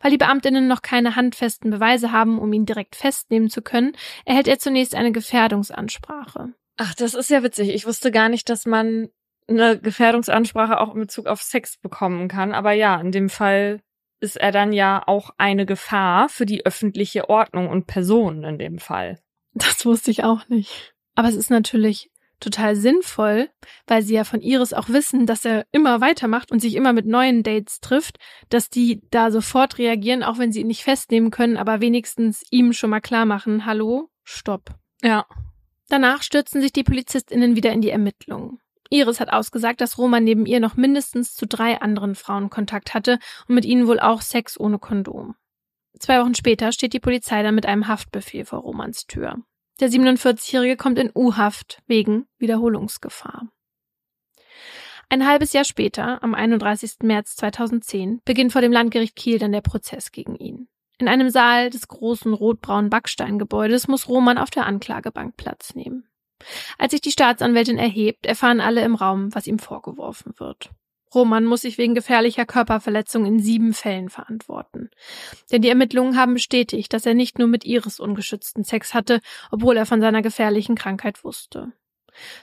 Weil 0.00 0.10
die 0.10 0.18
Beamtinnen 0.18 0.68
noch 0.68 0.82
keine 0.82 1.16
handfesten 1.16 1.70
Beweise 1.70 2.12
haben, 2.12 2.38
um 2.38 2.52
ihn 2.52 2.66
direkt 2.66 2.96
festnehmen 2.96 3.50
zu 3.50 3.62
können, 3.62 3.92
erhält 4.24 4.48
er 4.48 4.58
zunächst 4.58 4.94
eine 4.94 5.12
Gefährdungsansprache. 5.12 6.52
Ach, 6.76 6.94
das 6.94 7.14
ist 7.14 7.30
ja 7.30 7.42
witzig. 7.42 7.70
Ich 7.70 7.86
wusste 7.86 8.10
gar 8.10 8.28
nicht, 8.28 8.48
dass 8.48 8.66
man 8.66 9.08
eine 9.48 9.78
Gefährdungsansprache 9.78 10.80
auch 10.80 10.94
in 10.94 11.00
Bezug 11.00 11.26
auf 11.26 11.42
Sex 11.42 11.76
bekommen 11.76 12.28
kann. 12.28 12.52
Aber 12.52 12.72
ja, 12.72 13.00
in 13.00 13.12
dem 13.12 13.28
Fall 13.28 13.80
ist 14.20 14.36
er 14.36 14.52
dann 14.52 14.72
ja 14.72 15.02
auch 15.06 15.30
eine 15.36 15.66
Gefahr 15.66 16.28
für 16.28 16.46
die 16.46 16.64
öffentliche 16.64 17.28
Ordnung 17.28 17.68
und 17.68 17.86
Personen 17.86 18.44
in 18.44 18.58
dem 18.58 18.78
Fall. 18.78 19.18
Das 19.54 19.84
wusste 19.84 20.10
ich 20.10 20.24
auch 20.24 20.48
nicht. 20.48 20.94
Aber 21.14 21.28
es 21.28 21.34
ist 21.34 21.50
natürlich 21.50 22.10
total 22.42 22.76
sinnvoll, 22.76 23.48
weil 23.86 24.02
sie 24.02 24.14
ja 24.14 24.24
von 24.24 24.40
Iris 24.40 24.72
auch 24.72 24.88
wissen, 24.88 25.26
dass 25.26 25.44
er 25.44 25.66
immer 25.72 26.00
weitermacht 26.00 26.50
und 26.50 26.60
sich 26.60 26.74
immer 26.74 26.92
mit 26.92 27.06
neuen 27.06 27.42
Dates 27.42 27.80
trifft, 27.80 28.18
dass 28.48 28.68
die 28.68 29.00
da 29.10 29.30
sofort 29.30 29.78
reagieren, 29.78 30.22
auch 30.22 30.38
wenn 30.38 30.52
sie 30.52 30.60
ihn 30.60 30.66
nicht 30.66 30.84
festnehmen 30.84 31.30
können, 31.30 31.56
aber 31.56 31.80
wenigstens 31.80 32.42
ihm 32.50 32.72
schon 32.72 32.90
mal 32.90 33.00
klar 33.00 33.24
machen, 33.24 33.64
hallo, 33.66 34.10
stopp. 34.24 34.74
Ja. 35.02 35.26
Danach 35.88 36.22
stürzen 36.22 36.62
sich 36.62 36.72
die 36.72 36.84
PolizistInnen 36.84 37.54
wieder 37.54 37.72
in 37.72 37.82
die 37.82 37.90
Ermittlungen. 37.90 38.58
Iris 38.88 39.20
hat 39.20 39.32
ausgesagt, 39.32 39.80
dass 39.80 39.98
Roman 39.98 40.24
neben 40.24 40.46
ihr 40.46 40.60
noch 40.60 40.76
mindestens 40.76 41.34
zu 41.34 41.46
drei 41.46 41.80
anderen 41.80 42.14
Frauen 42.14 42.50
Kontakt 42.50 42.94
hatte 42.94 43.18
und 43.48 43.54
mit 43.54 43.64
ihnen 43.64 43.86
wohl 43.86 44.00
auch 44.00 44.20
Sex 44.20 44.58
ohne 44.58 44.78
Kondom. 44.78 45.34
Zwei 45.98 46.20
Wochen 46.20 46.34
später 46.34 46.72
steht 46.72 46.92
die 46.92 47.00
Polizei 47.00 47.42
dann 47.42 47.54
mit 47.54 47.66
einem 47.66 47.88
Haftbefehl 47.88 48.44
vor 48.44 48.60
Romans 48.60 49.06
Tür. 49.06 49.36
Der 49.80 49.88
47-Jährige 49.88 50.76
kommt 50.76 50.98
in 50.98 51.10
U-Haft 51.14 51.82
wegen 51.86 52.26
Wiederholungsgefahr. 52.38 53.48
Ein 55.08 55.26
halbes 55.26 55.52
Jahr 55.52 55.64
später, 55.64 56.22
am 56.22 56.34
31. 56.34 56.98
März 57.02 57.36
2010, 57.36 58.22
beginnt 58.24 58.52
vor 58.52 58.62
dem 58.62 58.72
Landgericht 58.72 59.14
Kiel 59.14 59.38
dann 59.38 59.52
der 59.52 59.60
Prozess 59.60 60.10
gegen 60.10 60.36
ihn. 60.36 60.68
In 60.98 61.08
einem 61.08 61.30
Saal 61.30 61.68
des 61.68 61.88
großen 61.88 62.32
rotbraunen 62.32 62.90
Backsteingebäudes 62.90 63.88
muss 63.88 64.08
Roman 64.08 64.38
auf 64.38 64.50
der 64.50 64.66
Anklagebank 64.66 65.36
Platz 65.36 65.74
nehmen. 65.74 66.08
Als 66.78 66.92
sich 66.92 67.00
die 67.00 67.10
Staatsanwältin 67.10 67.78
erhebt, 67.78 68.24
erfahren 68.24 68.60
alle 68.60 68.82
im 68.82 68.94
Raum, 68.94 69.34
was 69.34 69.46
ihm 69.46 69.58
vorgeworfen 69.58 70.32
wird. 70.38 70.70
Roman 71.14 71.44
muss 71.44 71.62
sich 71.62 71.78
wegen 71.78 71.94
gefährlicher 71.94 72.46
Körperverletzung 72.46 73.26
in 73.26 73.38
sieben 73.38 73.74
Fällen 73.74 74.08
verantworten. 74.08 74.90
Denn 75.50 75.62
die 75.62 75.68
Ermittlungen 75.68 76.16
haben 76.16 76.34
bestätigt, 76.34 76.92
dass 76.92 77.06
er 77.06 77.14
nicht 77.14 77.38
nur 77.38 77.48
mit 77.48 77.64
Iris 77.64 78.00
ungeschützten 78.00 78.64
Sex 78.64 78.94
hatte, 78.94 79.20
obwohl 79.50 79.76
er 79.76 79.86
von 79.86 80.00
seiner 80.00 80.22
gefährlichen 80.22 80.74
Krankheit 80.74 81.24
wusste, 81.24 81.72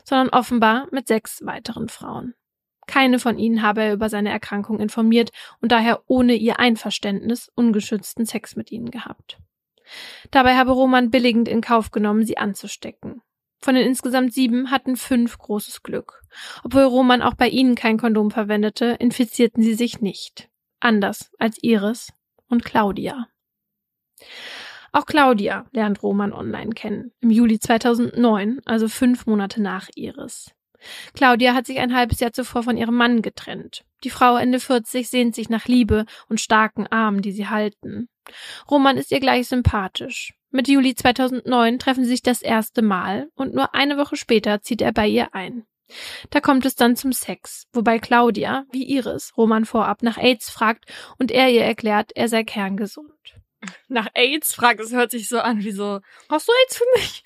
sondern 0.04 0.30
offenbar 0.30 0.88
mit 0.92 1.08
sechs 1.08 1.46
weiteren 1.46 1.90
Frauen. 1.90 2.36
Keine 2.88 3.20
von 3.20 3.38
ihnen 3.38 3.62
habe 3.62 3.84
er 3.84 3.94
über 3.94 4.10
seine 4.10 4.32
Erkrankung 4.32 4.80
informiert 4.80 5.32
und 5.62 5.72
daher 5.72 6.02
ohne 6.08 6.34
ihr 6.34 6.60
Einverständnis 6.60 7.52
ungeschützten 7.54 8.26
Sex 8.26 8.56
mit 8.56 8.72
ihnen 8.72 8.90
gehabt. 8.90 9.38
Dabei 10.32 10.56
habe 10.58 10.72
Roman 10.72 11.12
billigend 11.12 11.48
in 11.48 11.62
Kauf 11.62 11.92
genommen, 11.92 12.26
sie 12.26 12.38
anzustecken. 12.38 13.22
Von 13.62 13.76
den 13.76 13.86
insgesamt 13.86 14.34
sieben 14.34 14.72
hatten 14.72 14.96
fünf 14.96 15.38
großes 15.38 15.84
Glück. 15.84 16.22
Obwohl 16.64 16.84
Roman 16.84 17.22
auch 17.22 17.34
bei 17.34 17.50
ihnen 17.50 17.76
kein 17.76 17.98
Kondom 17.98 18.32
verwendete, 18.32 18.96
infizierten 19.00 19.64
sie 19.64 19.74
sich 19.74 20.02
nicht. 20.02 20.50
Anders 20.80 21.32
als 21.40 21.58
Iris 21.62 22.14
und 22.48 22.64
Claudia. 22.64 23.28
Auch 24.92 25.06
Claudia 25.06 25.66
lernt 25.72 26.02
Roman 26.02 26.34
online 26.34 26.72
kennen, 26.72 27.12
im 27.20 27.30
Juli 27.30 27.60
2009, 27.60 28.62
also 28.66 28.88
fünf 28.88 29.26
Monate 29.28 29.62
nach 29.62 29.88
Iris. 29.96 30.52
Claudia 31.14 31.54
hat 31.54 31.68
sich 31.68 31.80
ein 31.80 31.94
halbes 31.94 32.20
Jahr 32.22 32.32
zuvor 32.32 32.64
von 32.64 32.78
ihrem 32.78 32.96
Mann 32.96 33.22
getrennt. 33.22 33.84
Die 34.04 34.10
Frau 34.10 34.38
Ende 34.38 34.60
40 34.60 35.10
sehnt 35.10 35.36
sich 35.36 35.50
nach 35.50 35.66
Liebe 35.66 36.06
und 36.30 36.40
starken 36.40 36.88
Armen, 36.88 37.22
die 37.22 37.34
sie 37.34 37.48
halten. 37.48 38.08
Roman 38.70 38.98
ist 38.98 39.12
ihr 39.12 39.20
gleich 39.20 39.48
sympathisch. 39.48 40.34
Mitte 40.52 40.72
Juli 40.72 40.96
2009 40.96 41.80
treffen 41.80 42.04
sie 42.04 42.10
sich 42.10 42.22
das 42.24 42.42
erste 42.42 42.82
Mal 42.82 43.30
und 43.36 43.54
nur 43.54 43.76
eine 43.76 43.98
Woche 43.98 44.16
später 44.16 44.62
zieht 44.62 44.82
er 44.82 44.92
bei 44.92 45.08
ihr 45.08 45.34
ein. 45.36 45.66
Da 46.30 46.40
kommt 46.40 46.66
es 46.66 46.76
dann 46.76 46.96
zum 46.96 47.14
Sex, 47.14 47.68
wobei 47.74 48.00
Claudia, 48.00 48.66
wie 48.72 48.84
Iris, 48.84 49.34
Roman 49.38 49.66
vorab 49.66 50.04
nach 50.04 50.18
AIDS 50.18 50.50
fragt 50.50 50.86
und 51.18 51.32
er 51.32 51.50
ihr 51.50 51.64
erklärt, 51.64 52.12
er 52.16 52.30
sei 52.30 52.44
kerngesund. 52.44 53.12
Nach 53.88 54.08
AIDS 54.14 54.54
fragt, 54.54 54.80
es 54.80 54.94
hört 54.94 55.12
sich 55.12 55.28
so 55.28 55.40
an 55.40 55.64
wie 55.64 55.72
so, 55.72 56.00
hast 56.30 56.48
du 56.48 56.52
AIDS 56.64 56.78
für 56.78 56.86
mich? 56.96 57.24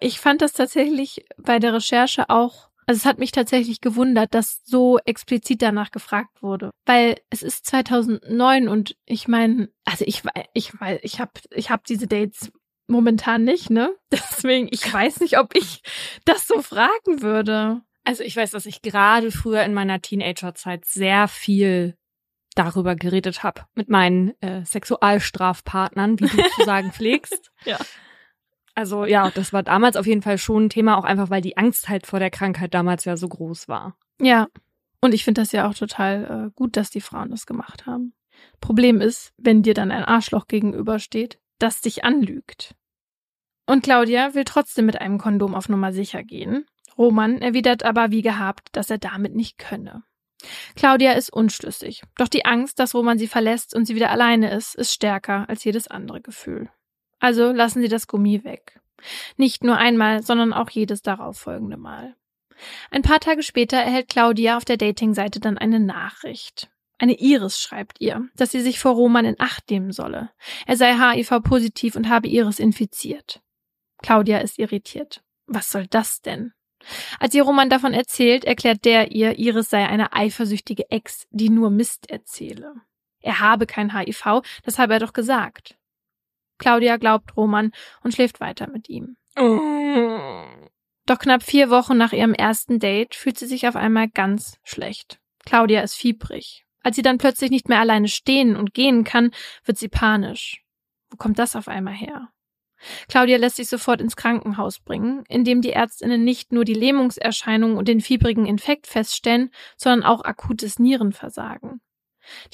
Ich 0.00 0.20
fand 0.20 0.42
das 0.42 0.52
tatsächlich 0.52 1.24
bei 1.36 1.58
der 1.58 1.74
Recherche 1.74 2.30
auch, 2.30 2.67
also 2.88 3.00
es 3.00 3.04
hat 3.04 3.18
mich 3.18 3.32
tatsächlich 3.32 3.82
gewundert, 3.82 4.32
dass 4.32 4.62
so 4.64 4.98
explizit 5.04 5.60
danach 5.60 5.90
gefragt 5.90 6.42
wurde, 6.42 6.70
weil 6.86 7.20
es 7.28 7.42
ist 7.42 7.66
2009 7.66 8.66
und 8.66 8.96
ich 9.04 9.28
meine, 9.28 9.68
also 9.84 10.06
ich 10.06 10.22
ich 10.54 10.72
weil 10.80 10.98
ich 11.02 11.20
habe 11.20 11.32
ich 11.50 11.70
habe 11.70 11.82
diese 11.86 12.06
Dates 12.06 12.50
momentan 12.86 13.44
nicht, 13.44 13.68
ne? 13.68 13.94
Deswegen 14.10 14.68
ich 14.70 14.90
weiß 14.90 15.20
nicht, 15.20 15.38
ob 15.38 15.54
ich 15.54 15.82
das 16.24 16.46
so 16.46 16.62
fragen 16.62 17.20
würde. 17.20 17.82
Also 18.04 18.24
ich 18.24 18.34
weiß, 18.34 18.52
dass 18.52 18.64
ich 18.64 18.80
gerade 18.80 19.30
früher 19.32 19.64
in 19.64 19.74
meiner 19.74 20.00
Teenagerzeit 20.00 20.86
sehr 20.86 21.28
viel 21.28 21.94
darüber 22.54 22.96
geredet 22.96 23.42
habe 23.42 23.66
mit 23.74 23.90
meinen 23.90 24.32
äh, 24.40 24.64
Sexualstrafpartnern, 24.64 26.18
wie 26.20 26.26
du 26.26 26.42
zu 26.56 26.64
sagen 26.64 26.90
pflegst. 26.92 27.50
ja. 27.66 27.76
Also 28.78 29.06
ja, 29.06 29.28
das 29.32 29.52
war 29.52 29.64
damals 29.64 29.96
auf 29.96 30.06
jeden 30.06 30.22
Fall 30.22 30.38
schon 30.38 30.66
ein 30.66 30.70
Thema, 30.70 30.98
auch 30.98 31.04
einfach, 31.04 31.30
weil 31.30 31.42
die 31.42 31.56
Angst 31.56 31.88
halt 31.88 32.06
vor 32.06 32.20
der 32.20 32.30
Krankheit 32.30 32.74
damals 32.74 33.04
ja 33.06 33.16
so 33.16 33.28
groß 33.28 33.66
war. 33.66 33.96
Ja. 34.20 34.46
Und 35.00 35.14
ich 35.14 35.24
finde 35.24 35.40
das 35.40 35.50
ja 35.50 35.68
auch 35.68 35.74
total 35.74 36.46
äh, 36.46 36.50
gut, 36.54 36.76
dass 36.76 36.88
die 36.88 37.00
Frauen 37.00 37.30
das 37.30 37.44
gemacht 37.44 37.86
haben. 37.86 38.14
Problem 38.60 39.00
ist, 39.00 39.32
wenn 39.36 39.64
dir 39.64 39.74
dann 39.74 39.90
ein 39.90 40.04
Arschloch 40.04 40.46
gegenübersteht, 40.46 41.40
das 41.58 41.80
dich 41.80 42.04
anlügt. 42.04 42.76
Und 43.66 43.82
Claudia 43.82 44.36
will 44.36 44.44
trotzdem 44.44 44.86
mit 44.86 45.00
einem 45.00 45.18
Kondom 45.18 45.56
auf 45.56 45.68
Nummer 45.68 45.92
sicher 45.92 46.22
gehen. 46.22 46.64
Roman 46.96 47.42
erwidert 47.42 47.82
aber 47.82 48.12
wie 48.12 48.22
gehabt, 48.22 48.68
dass 48.70 48.90
er 48.90 48.98
damit 48.98 49.34
nicht 49.34 49.58
könne. 49.58 50.04
Claudia 50.76 51.14
ist 51.14 51.32
unschlüssig, 51.32 52.04
doch 52.16 52.28
die 52.28 52.44
Angst, 52.44 52.78
dass 52.78 52.94
Roman 52.94 53.18
sie 53.18 53.26
verlässt 53.26 53.74
und 53.74 53.86
sie 53.86 53.96
wieder 53.96 54.10
alleine 54.10 54.52
ist, 54.52 54.76
ist 54.76 54.92
stärker 54.92 55.48
als 55.48 55.64
jedes 55.64 55.88
andere 55.88 56.20
Gefühl. 56.20 56.70
Also 57.20 57.52
lassen 57.52 57.80
Sie 57.82 57.88
das 57.88 58.06
Gummi 58.06 58.44
weg. 58.44 58.80
Nicht 59.36 59.64
nur 59.64 59.76
einmal, 59.76 60.22
sondern 60.22 60.52
auch 60.52 60.70
jedes 60.70 61.02
darauffolgende 61.02 61.76
Mal. 61.76 62.14
Ein 62.90 63.02
paar 63.02 63.20
Tage 63.20 63.42
später 63.42 63.76
erhält 63.76 64.08
Claudia 64.08 64.56
auf 64.56 64.64
der 64.64 64.76
Datingseite 64.76 65.40
dann 65.40 65.58
eine 65.58 65.80
Nachricht. 65.80 66.68
Eine 66.98 67.14
Iris 67.14 67.60
schreibt 67.60 68.00
ihr, 68.00 68.28
dass 68.34 68.50
sie 68.50 68.60
sich 68.60 68.80
vor 68.80 68.92
Roman 68.92 69.24
in 69.24 69.36
Acht 69.38 69.70
nehmen 69.70 69.92
solle. 69.92 70.30
Er 70.66 70.76
sei 70.76 70.94
HIV-positiv 70.94 71.94
und 71.94 72.08
habe 72.08 72.26
Iris 72.26 72.58
infiziert. 72.58 73.40
Claudia 74.02 74.38
ist 74.38 74.58
irritiert. 74.58 75.22
Was 75.46 75.70
soll 75.70 75.86
das 75.86 76.22
denn? 76.22 76.52
Als 77.20 77.34
ihr 77.34 77.44
Roman 77.44 77.70
davon 77.70 77.94
erzählt, 77.94 78.44
erklärt 78.44 78.84
der 78.84 79.12
ihr, 79.12 79.38
Iris 79.38 79.70
sei 79.70 79.86
eine 79.86 80.12
eifersüchtige 80.12 80.90
Ex, 80.90 81.26
die 81.30 81.50
nur 81.50 81.70
Mist 81.70 82.10
erzähle. 82.10 82.74
Er 83.20 83.40
habe 83.40 83.66
kein 83.66 83.96
HIV, 83.96 84.42
das 84.64 84.78
habe 84.78 84.94
er 84.94 85.00
doch 85.00 85.12
gesagt. 85.12 85.77
Claudia 86.58 86.96
glaubt 86.96 87.36
Roman 87.36 87.72
und 88.02 88.12
schläft 88.12 88.40
weiter 88.40 88.68
mit 88.68 88.88
ihm. 88.88 89.16
Doch 91.06 91.18
knapp 91.18 91.42
vier 91.42 91.70
Wochen 91.70 91.96
nach 91.96 92.12
ihrem 92.12 92.34
ersten 92.34 92.78
Date 92.78 93.14
fühlt 93.14 93.38
sie 93.38 93.46
sich 93.46 93.66
auf 93.66 93.76
einmal 93.76 94.08
ganz 94.08 94.58
schlecht. 94.62 95.20
Claudia 95.46 95.80
ist 95.80 95.94
fiebrig. 95.94 96.66
Als 96.82 96.96
sie 96.96 97.02
dann 97.02 97.18
plötzlich 97.18 97.50
nicht 97.50 97.68
mehr 97.68 97.80
alleine 97.80 98.08
stehen 98.08 98.56
und 98.56 98.74
gehen 98.74 99.04
kann, 99.04 99.30
wird 99.64 99.78
sie 99.78 99.88
panisch. 99.88 100.62
Wo 101.10 101.16
kommt 101.16 101.38
das 101.38 101.56
auf 101.56 101.68
einmal 101.68 101.94
her? 101.94 102.28
Claudia 103.08 103.38
lässt 103.38 103.56
sich 103.56 103.68
sofort 103.68 104.00
ins 104.00 104.16
Krankenhaus 104.16 104.80
bringen, 104.80 105.24
in 105.28 105.44
dem 105.44 105.62
die 105.62 105.72
Ärztinnen 105.72 106.22
nicht 106.24 106.52
nur 106.52 106.64
die 106.64 106.74
Lähmungserscheinungen 106.74 107.76
und 107.76 107.88
den 107.88 108.00
fiebrigen 108.00 108.46
Infekt 108.46 108.86
feststellen, 108.86 109.50
sondern 109.76 110.04
auch 110.04 110.24
akutes 110.24 110.78
Nierenversagen. 110.78 111.80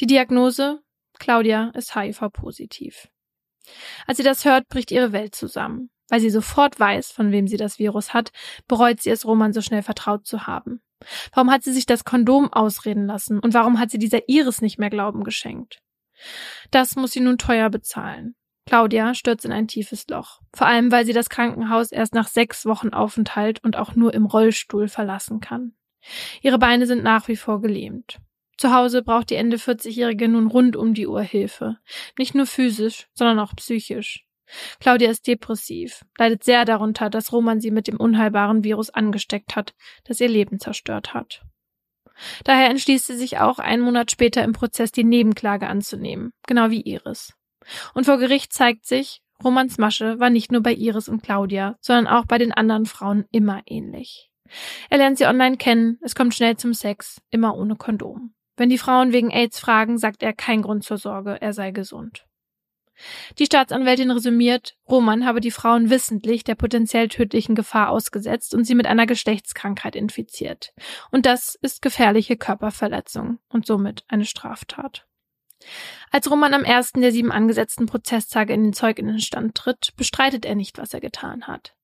Die 0.00 0.06
Diagnose? 0.06 0.80
Claudia 1.18 1.70
ist 1.74 1.94
HIV-positiv. 1.94 3.08
Als 4.06 4.18
sie 4.18 4.22
das 4.22 4.44
hört, 4.44 4.68
bricht 4.68 4.90
ihre 4.90 5.12
Welt 5.12 5.34
zusammen. 5.34 5.90
Weil 6.08 6.20
sie 6.20 6.30
sofort 6.30 6.78
weiß, 6.78 7.12
von 7.12 7.32
wem 7.32 7.48
sie 7.48 7.56
das 7.56 7.78
Virus 7.78 8.12
hat, 8.12 8.30
bereut 8.68 9.00
sie 9.00 9.10
es, 9.10 9.24
Roman 9.24 9.52
so 9.52 9.62
schnell 9.62 9.82
vertraut 9.82 10.26
zu 10.26 10.46
haben. 10.46 10.82
Warum 11.32 11.50
hat 11.50 11.62
sie 11.62 11.72
sich 11.72 11.86
das 11.86 12.04
Kondom 12.04 12.52
ausreden 12.52 13.06
lassen 13.06 13.38
und 13.38 13.54
warum 13.54 13.78
hat 13.78 13.90
sie 13.90 13.98
dieser 13.98 14.28
Iris 14.28 14.60
nicht 14.60 14.78
mehr 14.78 14.90
Glauben 14.90 15.24
geschenkt? 15.24 15.78
Das 16.70 16.96
muss 16.96 17.12
sie 17.12 17.20
nun 17.20 17.38
teuer 17.38 17.70
bezahlen. 17.70 18.34
Claudia 18.66 19.14
stürzt 19.14 19.44
in 19.44 19.52
ein 19.52 19.68
tiefes 19.68 20.06
Loch. 20.08 20.40
Vor 20.54 20.66
allem, 20.66 20.90
weil 20.90 21.04
sie 21.04 21.12
das 21.12 21.28
Krankenhaus 21.28 21.92
erst 21.92 22.14
nach 22.14 22.28
sechs 22.28 22.64
Wochen 22.64 22.90
Aufenthalt 22.90 23.62
und 23.62 23.76
auch 23.76 23.94
nur 23.94 24.14
im 24.14 24.24
Rollstuhl 24.24 24.88
verlassen 24.88 25.40
kann. 25.40 25.74
Ihre 26.40 26.58
Beine 26.58 26.86
sind 26.86 27.02
nach 27.02 27.28
wie 27.28 27.36
vor 27.36 27.60
gelähmt. 27.60 28.18
Zu 28.56 28.72
Hause 28.72 29.02
braucht 29.02 29.30
die 29.30 29.34
Ende 29.34 29.56
40-Jährige 29.56 30.28
nun 30.28 30.46
rund 30.46 30.76
um 30.76 30.94
die 30.94 31.06
Uhr 31.06 31.22
Hilfe. 31.22 31.78
Nicht 32.18 32.34
nur 32.34 32.46
physisch, 32.46 33.08
sondern 33.14 33.38
auch 33.38 33.54
psychisch. 33.56 34.24
Claudia 34.80 35.10
ist 35.10 35.26
depressiv, 35.26 36.04
leidet 36.18 36.44
sehr 36.44 36.64
darunter, 36.64 37.10
dass 37.10 37.32
Roman 37.32 37.60
sie 37.60 37.70
mit 37.70 37.88
dem 37.88 37.96
unheilbaren 37.98 38.62
Virus 38.62 38.90
angesteckt 38.90 39.56
hat, 39.56 39.74
das 40.04 40.20
ihr 40.20 40.28
Leben 40.28 40.60
zerstört 40.60 41.14
hat. 41.14 41.42
Daher 42.44 42.70
entschließt 42.70 43.06
sie 43.06 43.16
sich 43.16 43.38
auch 43.38 43.58
einen 43.58 43.82
Monat 43.82 44.10
später 44.10 44.44
im 44.44 44.52
Prozess 44.52 44.92
die 44.92 45.04
Nebenklage 45.04 45.66
anzunehmen, 45.66 46.32
genau 46.46 46.70
wie 46.70 46.82
Iris. 46.82 47.34
Und 47.94 48.04
vor 48.04 48.18
Gericht 48.18 48.52
zeigt 48.52 48.86
sich, 48.86 49.22
Romans 49.42 49.78
Masche 49.78 50.20
war 50.20 50.30
nicht 50.30 50.52
nur 50.52 50.62
bei 50.62 50.72
Iris 50.72 51.08
und 51.08 51.22
Claudia, 51.22 51.76
sondern 51.80 52.06
auch 52.06 52.26
bei 52.26 52.38
den 52.38 52.52
anderen 52.52 52.86
Frauen 52.86 53.24
immer 53.32 53.62
ähnlich. 53.66 54.30
Er 54.90 54.98
lernt 54.98 55.18
sie 55.18 55.26
online 55.26 55.56
kennen, 55.56 55.98
es 56.02 56.14
kommt 56.14 56.34
schnell 56.34 56.56
zum 56.56 56.74
Sex, 56.74 57.20
immer 57.30 57.56
ohne 57.56 57.76
Kondom. 57.76 58.34
Wenn 58.56 58.68
die 58.68 58.78
Frauen 58.78 59.12
wegen 59.12 59.30
AIDS 59.30 59.58
fragen, 59.58 59.98
sagt 59.98 60.22
er 60.22 60.32
kein 60.32 60.62
Grund 60.62 60.84
zur 60.84 60.98
Sorge, 60.98 61.40
er 61.40 61.52
sei 61.52 61.70
gesund. 61.70 62.26
Die 63.38 63.46
Staatsanwältin 63.46 64.10
resümiert, 64.10 64.76
Roman 64.88 65.26
habe 65.26 65.40
die 65.40 65.50
Frauen 65.50 65.90
wissentlich 65.90 66.44
der 66.44 66.54
potenziell 66.54 67.08
tödlichen 67.08 67.56
Gefahr 67.56 67.90
ausgesetzt 67.90 68.54
und 68.54 68.64
sie 68.64 68.76
mit 68.76 68.86
einer 68.86 69.06
Geschlechtskrankheit 69.06 69.96
infiziert. 69.96 70.72
Und 71.10 71.26
das 71.26 71.56
ist 71.60 71.82
gefährliche 71.82 72.36
Körperverletzung 72.36 73.38
und 73.48 73.66
somit 73.66 74.04
eine 74.06 74.24
Straftat. 74.24 75.06
Als 76.10 76.30
Roman 76.30 76.54
am 76.54 76.62
ersten 76.64 77.00
der 77.00 77.10
sieben 77.10 77.32
angesetzten 77.32 77.86
Prozesstage 77.86 78.52
in 78.52 78.62
den 78.62 78.72
Zeuginnenstand 78.72 79.54
tritt, 79.56 79.94
bestreitet 79.96 80.44
er 80.44 80.54
nicht, 80.54 80.78
was 80.78 80.94
er 80.94 81.00
getan 81.00 81.46
hat. 81.46 81.74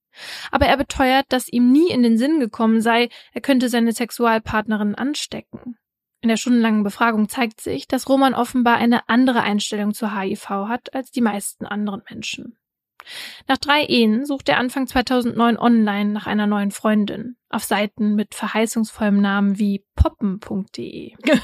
Aber 0.50 0.66
er 0.66 0.76
beteuert, 0.76 1.26
dass 1.30 1.48
ihm 1.48 1.72
nie 1.72 1.90
in 1.90 2.02
den 2.02 2.18
Sinn 2.18 2.40
gekommen 2.40 2.80
sei, 2.80 3.09
er 3.33 3.40
könnte 3.40 3.68
seine 3.68 3.92
Sexualpartnerin 3.92 4.94
anstecken. 4.94 5.76
In 6.22 6.28
der 6.28 6.37
stundenlangen 6.37 6.83
Befragung 6.83 7.28
zeigt 7.28 7.61
sich, 7.61 7.88
dass 7.88 8.09
Roman 8.09 8.35
offenbar 8.35 8.76
eine 8.76 9.09
andere 9.09 9.42
Einstellung 9.42 9.94
zu 9.94 10.14
HIV 10.14 10.48
hat 10.50 10.92
als 10.94 11.11
die 11.11 11.22
meisten 11.22 11.64
anderen 11.64 12.02
Menschen. 12.11 12.59
Nach 13.48 13.56
drei 13.56 13.85
Ehen 13.85 14.26
sucht 14.26 14.50
er 14.50 14.59
Anfang 14.59 14.87
2009 14.87 15.56
online 15.59 16.11
nach 16.11 16.26
einer 16.26 16.46
neuen 16.46 16.70
Freundin 16.70 17.37
auf 17.48 17.64
Seiten 17.64 18.14
mit 18.14 18.35
verheißungsvollem 18.35 19.20
Namen 19.20 19.59
wie 19.59 19.85
poppen.de. 19.96 21.14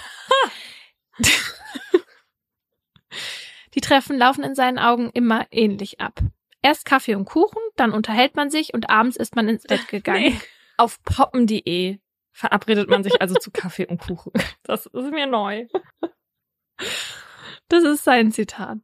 Die 3.75 3.81
Treffen 3.81 4.19
laufen 4.19 4.45
in 4.45 4.55
seinen 4.55 4.79
Augen 4.79 5.11
immer 5.12 5.47
ähnlich 5.51 6.01
ab. 6.01 6.21
Erst 6.62 6.85
Kaffee 6.85 7.15
und 7.15 7.27
Kuchen, 7.27 7.61
dann 7.77 7.93
unterhält 7.93 8.37
man 8.37 8.51
sich 8.51 8.75
und 8.75 8.91
abends 8.91 9.17
ist 9.17 9.37
man 9.37 9.49
ins 9.49 9.65
Bett 9.65 9.89
gegangen. 9.91 10.35
Nee. 10.35 10.41
Auf 10.77 11.03
poppen.de 11.03 11.99
verabredet 12.37 12.90
man 12.90 13.03
sich 13.03 13.20
also 13.22 13.35
zu 13.35 13.51
Kaffee 13.51 13.87
und 13.87 13.99
Kuchen. 13.99 14.33
Das 14.62 14.87
ist 14.87 15.11
mir 15.11 15.27
neu. 15.27 15.66
Das 17.68 17.83
ist 17.83 18.05
sein 18.05 18.31
Zitat. 18.31 18.79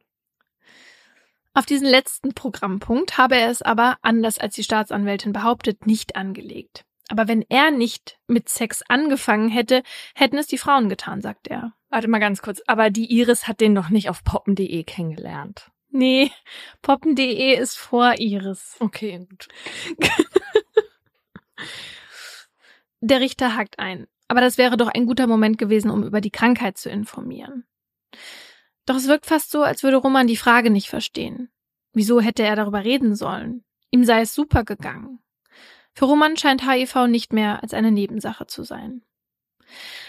Auf 1.52 1.66
diesen 1.66 1.86
letzten 1.86 2.32
Programmpunkt 2.32 3.18
habe 3.18 3.36
er 3.36 3.50
es 3.50 3.60
aber, 3.60 3.98
anders 4.00 4.38
als 4.38 4.54
die 4.54 4.64
Staatsanwältin 4.64 5.34
behauptet, 5.34 5.86
nicht 5.86 6.16
angelegt. 6.16 6.86
Aber 7.10 7.28
wenn 7.28 7.44
er 7.50 7.70
nicht 7.70 8.18
mit 8.26 8.48
Sex 8.48 8.82
angefangen 8.88 9.50
hätte, 9.50 9.82
hätten 10.14 10.38
es 10.38 10.46
die 10.46 10.56
Frauen 10.56 10.88
getan, 10.88 11.20
sagt 11.20 11.48
er. 11.48 11.74
Warte 11.90 12.08
mal 12.08 12.20
ganz 12.20 12.40
kurz, 12.40 12.62
aber 12.66 12.88
die 12.88 13.12
Iris 13.12 13.48
hat 13.48 13.60
den 13.60 13.74
doch 13.74 13.90
nicht 13.90 14.08
auf 14.08 14.24
poppen.de 14.24 14.82
kennengelernt. 14.84 15.70
Nee, 15.90 16.30
poppen.de 16.80 17.54
ist 17.54 17.76
vor 17.76 18.14
Iris. 18.18 18.76
Okay, 18.80 19.26
gut. 19.28 19.48
Der 23.02 23.20
Richter 23.20 23.56
hakt 23.56 23.80
ein. 23.80 24.06
Aber 24.28 24.40
das 24.40 24.58
wäre 24.58 24.76
doch 24.76 24.88
ein 24.88 25.06
guter 25.06 25.26
Moment 25.26 25.58
gewesen, 25.58 25.90
um 25.90 26.04
über 26.04 26.20
die 26.20 26.30
Krankheit 26.30 26.78
zu 26.78 26.88
informieren. 26.88 27.64
Doch 28.86 28.94
es 28.94 29.08
wirkt 29.08 29.26
fast 29.26 29.50
so, 29.50 29.62
als 29.64 29.82
würde 29.82 29.96
Roman 29.96 30.28
die 30.28 30.36
Frage 30.36 30.70
nicht 30.70 30.88
verstehen. 30.88 31.50
Wieso 31.92 32.20
hätte 32.20 32.44
er 32.44 32.54
darüber 32.54 32.84
reden 32.84 33.16
sollen? 33.16 33.64
Ihm 33.90 34.04
sei 34.04 34.20
es 34.20 34.34
super 34.34 34.64
gegangen. 34.64 35.18
Für 35.94 36.04
Roman 36.06 36.36
scheint 36.36 36.66
HIV 36.66 37.08
nicht 37.08 37.32
mehr 37.32 37.62
als 37.62 37.74
eine 37.74 37.90
Nebensache 37.90 38.46
zu 38.46 38.62
sein. 38.62 39.02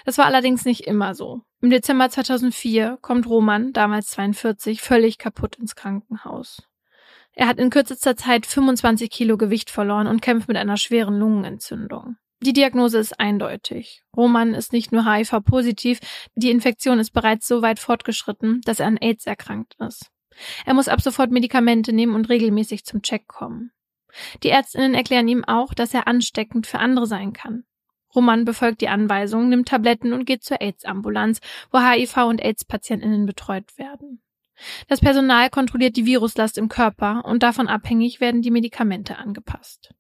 Das 0.06 0.20
war 0.20 0.26
allerdings 0.26 0.64
nicht 0.64 0.82
immer 0.82 1.16
so. 1.16 1.42
Im 1.62 1.72
Dezember 1.72 2.10
2004 2.10 3.00
kommt 3.02 3.28
Roman, 3.28 3.74
damals 3.74 4.12
42, 4.12 4.82
völlig 4.82 5.18
kaputt 5.18 5.56
ins 5.56 5.76
Krankenhaus. 5.76 6.62
Er 7.34 7.48
hat 7.48 7.58
in 7.58 7.72
kürzester 7.72 8.16
Zeit 8.16 8.46
25 8.46 9.10
Kilo 9.10 9.38
Gewicht 9.38 9.72
verloren 9.72 10.06
und 10.06 10.22
kämpft 10.22 10.48
mit 10.48 10.58
einer 10.58 10.78
schweren 10.78 11.18
Lungenentzündung. 11.18 12.18
Die 12.44 12.52
Diagnose 12.52 12.98
ist 12.98 13.22
eindeutig. 13.22 14.04
Roman 14.18 14.54
ist 14.54 14.74
nicht 14.74 14.92
nur 14.92 15.10
HIV-positiv, 15.10 16.02
die 16.36 16.52
Infektion 16.52 17.00
ist 17.00 17.12
bereits 17.12 17.48
so 17.48 17.62
weit 17.62 17.80
fortgeschritten, 17.80 18.60
dass 18.66 18.82
er 18.82 18.88
an 18.88 18.98
AIDS 18.98 19.26
erkrankt 19.26 19.76
ist. 19.80 20.12
Er 20.66 20.74
muss 20.74 20.90
ab 20.90 21.00
sofort 21.00 21.32
Medikamente 21.32 21.94
nehmen 21.94 22.16
und 22.16 22.28
regelmäßig 22.28 22.84
zum 22.84 23.02
Check 23.02 23.28
kommen. 23.28 23.72
Die 24.44 24.50
Ärztinnen 24.50 24.94
erklären 24.94 25.30
ihm 25.30 25.46
auch, 25.46 25.74
dass 25.74 25.94
er 25.94 26.06
ansteckend 26.06 26.68
für 26.68 26.80
andere 26.80 27.08
sein 27.08 27.32
kann. 27.32 27.64
Roman 28.14 28.44
befolgt 28.44 28.82
die 28.82 28.90
Anweisungen, 28.90 29.48
nimmt 29.48 29.70
Tabletten 29.70 30.12
und 30.12 30.26
geht 30.26 30.44
zur 30.44 30.60
AIDS-Ambulanz, 30.60 31.40
wo 31.72 31.80
HIV- 31.80 32.28
und 32.28 32.44
AIDS-PatientInnen 32.44 33.26
betreut 33.26 33.78
werden. 33.78 34.22
Das 34.90 35.00
Personal 35.00 35.50
kontrolliert 35.50 35.96
die 35.96 36.06
Viruslast 36.06 36.58
im 36.58 36.68
Körper 36.68 37.24
und 37.24 37.42
davon 37.42 37.70
abhängig 37.70 38.20
werden 38.20 38.42
die 38.42 38.52
Medikamente 38.52 39.18
angepasst. 39.18 39.94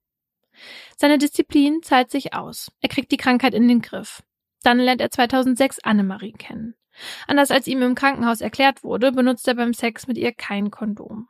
Seine 1.03 1.17
Disziplin 1.17 1.81
zahlt 1.83 2.11
sich 2.11 2.33
aus. 2.33 2.71
Er 2.79 2.87
kriegt 2.87 3.11
die 3.11 3.17
Krankheit 3.17 3.53
in 3.53 3.67
den 3.67 3.81
Griff. 3.81 4.23
Dann 4.61 4.79
lernt 4.79 5.01
er 5.01 5.11
2006 5.11 5.79
Annemarie 5.79 6.31
kennen. 6.31 6.75
Anders 7.27 7.51
als 7.51 7.67
ihm 7.67 7.81
im 7.81 7.93
Krankenhaus 7.93 8.39
erklärt 8.39 8.85
wurde, 8.85 9.11
benutzt 9.11 9.45
er 9.49 9.55
beim 9.55 9.73
Sex 9.73 10.07
mit 10.07 10.17
ihr 10.17 10.31
kein 10.31 10.71
Kondom. 10.71 11.27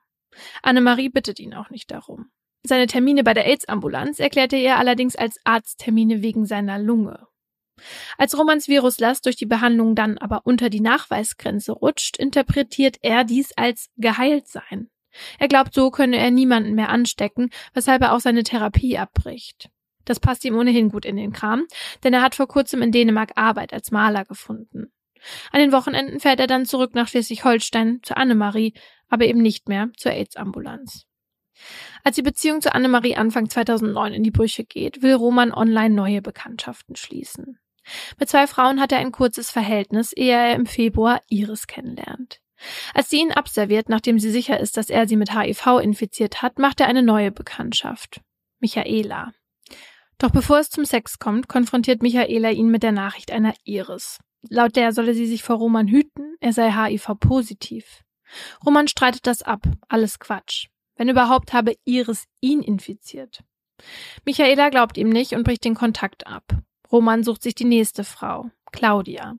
Annemarie 0.62 1.10
bittet 1.10 1.40
ihn 1.40 1.56
auch 1.56 1.72
nicht 1.72 1.90
darum. 1.90 2.30
Seine 2.62 2.86
Termine 2.86 3.24
bei 3.24 3.34
der 3.34 3.48
AIDS-Ambulanz 3.48 4.20
erklärte 4.20 4.58
er 4.58 4.78
allerdings 4.78 5.16
als 5.16 5.40
Arzttermine 5.44 6.22
wegen 6.22 6.46
seiner 6.46 6.78
Lunge. 6.78 7.26
Als 8.20 8.38
Romans 8.38 8.68
Viruslast 8.68 9.26
durch 9.26 9.38
die 9.38 9.48
Behandlung 9.48 9.96
dann 9.96 10.20
aber 10.20 10.42
unter 10.44 10.70
die 10.70 10.82
Nachweisgrenze 10.82 11.72
rutscht, 11.72 12.18
interpretiert 12.18 12.98
er 13.02 13.24
dies 13.24 13.54
als 13.58 13.90
geheilt 13.98 14.48
sein. 14.48 14.92
Er 15.40 15.48
glaubt, 15.48 15.74
so 15.74 15.92
könne 15.92 16.18
er 16.18 16.32
niemanden 16.32 16.76
mehr 16.76 16.90
anstecken, 16.90 17.50
weshalb 17.74 18.02
er 18.02 18.14
auch 18.14 18.20
seine 18.20 18.44
Therapie 18.44 18.98
abbricht. 18.98 19.70
Das 20.06 20.20
passt 20.20 20.44
ihm 20.46 20.58
ohnehin 20.58 20.90
gut 20.90 21.06
in 21.06 21.16
den 21.16 21.32
Kram, 21.32 21.66
denn 22.04 22.14
er 22.14 22.22
hat 22.22 22.36
vor 22.36 22.48
kurzem 22.48 22.82
in 22.82 22.92
Dänemark 22.92 23.32
Arbeit 23.36 23.74
als 23.74 23.92
Maler 23.92 24.26
gefunden. 24.26 24.92
An 25.52 25.62
den 25.62 25.72
Wochenenden 25.72 26.20
fährt 26.20 26.40
er 26.40 26.48
dann 26.48 26.66
zurück 26.66 26.96
nach 26.96 27.08
Schleswig-Holstein 27.08 28.02
zu 28.04 28.18
Annemarie, 28.18 28.74
aber 29.08 29.26
eben 29.26 29.42
nicht 29.42 29.70
mehr 29.70 29.90
zur 29.96 30.12
AIDS-Ambulanz. 30.12 31.06
Als 32.04 32.16
die 32.16 32.22
Beziehung 32.22 32.62
zu 32.62 32.74
Annemarie 32.74 33.16
Anfang 33.16 33.50
2009 33.50 34.14
in 34.14 34.24
die 34.24 34.32
Brüche 34.32 34.66
geht, 34.66 35.02
will 35.02 35.14
Roman 35.14 35.54
online 35.54 35.96
neue 35.96 36.22
Bekanntschaften 36.22 36.96
schließen. 36.96 37.60
Mit 38.20 38.30
zwei 38.30 38.48
Frauen 38.48 38.82
hat 38.82 38.92
er 38.92 39.00
ein 39.00 39.12
kurzes 39.12 39.52
Verhältnis, 39.52 40.14
ehe 40.14 40.34
er 40.34 40.56
im 40.56 40.66
Februar 40.66 41.22
Iris 41.30 41.68
kennenlernt. 41.68 42.40
Als 42.94 43.10
sie 43.10 43.20
ihn 43.20 43.32
abserviert, 43.32 43.90
nachdem 43.90 44.20
sie 44.20 44.32
sicher 44.32 44.60
ist, 44.60 44.78
dass 44.78 44.90
er 44.90 45.08
sie 45.08 45.16
mit 45.16 45.38
HIV 45.38 45.80
infiziert 45.82 46.42
hat, 46.42 46.60
macht 46.60 46.80
er 46.80 46.88
eine 46.88 47.04
neue 47.04 47.32
Bekanntschaft. 47.32 48.22
Michaela. 48.60 49.34
Doch 50.18 50.32
bevor 50.32 50.60
es 50.60 50.70
zum 50.70 50.86
Sex 50.86 51.20
kommt, 51.20 51.48
konfrontiert 51.48 52.02
Michaela 52.02 52.52
ihn 52.52 52.70
mit 52.70 52.84
der 52.84 52.92
Nachricht 52.92 53.32
einer 53.32 53.54
Iris. 53.64 54.20
Laut 54.50 54.76
der 54.76 54.92
solle 54.92 55.14
sie 55.14 55.26
sich 55.26 55.44
vor 55.44 55.58
Roman 55.58 55.88
hüten, 55.88 56.36
er 56.40 56.54
sei 56.54 56.72
HIV-positiv. 56.72 58.04
Roman 58.66 58.88
streitet 58.88 59.28
das 59.28 59.42
ab, 59.42 59.64
alles 59.88 60.20
Quatsch. 60.20 60.68
Wenn 60.96 61.10
überhaupt 61.10 61.54
habe 61.54 61.76
Iris 61.86 62.26
ihn 62.40 62.62
infiziert. 62.62 63.44
Michaela 64.26 64.70
glaubt 64.70 64.98
ihm 64.98 65.10
nicht 65.10 65.34
und 65.34 65.44
bricht 65.44 65.66
den 65.66 65.76
Kontakt 65.76 66.28
ab. 66.28 66.44
Roman 66.92 67.24
sucht 67.24 67.42
sich 67.42 67.56
die 67.56 67.66
nächste 67.66 68.04
Frau, 68.04 68.50
Claudia. 68.72 69.36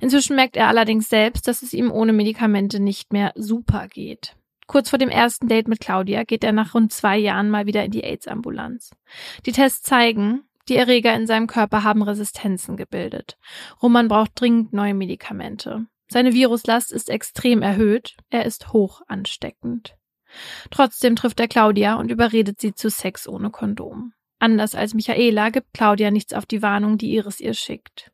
Inzwischen 0.00 0.36
merkt 0.36 0.56
er 0.56 0.68
allerdings 0.68 1.08
selbst, 1.08 1.48
dass 1.48 1.62
es 1.62 1.72
ihm 1.72 1.90
ohne 1.90 2.12
Medikamente 2.12 2.80
nicht 2.80 3.12
mehr 3.12 3.32
super 3.34 3.88
geht. 3.88 4.36
Kurz 4.66 4.90
vor 4.90 4.98
dem 4.98 5.10
ersten 5.10 5.48
Date 5.48 5.68
mit 5.68 5.80
Claudia 5.80 6.24
geht 6.24 6.42
er 6.42 6.52
nach 6.52 6.74
rund 6.74 6.92
zwei 6.92 7.18
Jahren 7.18 7.50
mal 7.50 7.66
wieder 7.66 7.84
in 7.84 7.90
die 7.90 8.02
AIDS-Ambulanz. 8.02 8.90
Die 9.44 9.52
Tests 9.52 9.82
zeigen, 9.82 10.44
die 10.68 10.76
Erreger 10.76 11.14
in 11.14 11.26
seinem 11.26 11.46
Körper 11.46 11.84
haben 11.84 12.02
Resistenzen 12.02 12.76
gebildet. 12.76 13.36
Roman 13.82 14.08
braucht 14.08 14.32
dringend 14.34 14.72
neue 14.72 14.94
Medikamente. 14.94 15.86
Seine 16.08 16.32
Viruslast 16.32 16.92
ist 16.92 17.10
extrem 17.10 17.60
erhöht, 17.60 18.16
er 18.30 18.46
ist 18.46 18.72
hoch 18.72 19.02
ansteckend. 19.06 19.96
Trotzdem 20.70 21.16
trifft 21.16 21.40
er 21.40 21.48
Claudia 21.48 21.94
und 21.94 22.10
überredet 22.10 22.60
sie 22.60 22.74
zu 22.74 22.90
Sex 22.90 23.28
ohne 23.28 23.50
Kondom. 23.50 24.12
Anders 24.38 24.74
als 24.74 24.94
Michaela 24.94 25.50
gibt 25.50 25.74
Claudia 25.74 26.10
nichts 26.10 26.32
auf 26.32 26.46
die 26.46 26.62
Warnung, 26.62 26.98
die 26.98 27.14
Iris 27.14 27.40
ihr 27.40 27.54
schickt. 27.54 28.10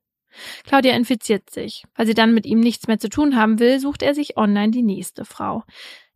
Claudia 0.64 0.95
infiziert 0.95 1.51
sich. 1.51 1.85
Weil 1.95 2.07
sie 2.07 2.14
dann 2.14 2.35
mit 2.35 2.47
ihm 2.47 2.61
nichts 2.61 2.87
mehr 2.87 2.99
zu 2.99 3.09
tun 3.09 3.37
haben 3.37 3.59
will, 3.59 3.81
sucht 3.81 4.03
er 4.03 4.14
sich 4.14 4.37
online 4.37 4.71
die 4.71 4.83
nächste 4.83 5.25
Frau, 5.25 5.64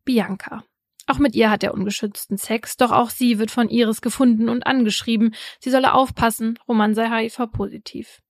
Bianca. 0.05 0.65
Auch 1.07 1.19
mit 1.19 1.35
ihr 1.35 1.51
hat 1.51 1.63
er 1.63 1.75
ungeschützten 1.75 2.39
Sex, 2.39 2.77
doch 2.77 2.91
auch 2.91 3.11
sie 3.11 3.39
wird 3.39 3.51
von 3.51 3.69
Iris 3.69 4.01
gefunden 4.01 4.49
und 4.49 4.67
angeschrieben, 4.67 5.35
sie 5.61 5.71
solle 5.71 5.93
aufpassen, 5.93 6.59
Roman 6.67 6.95
sei 6.95 7.09
HIV-positiv. 7.09 8.23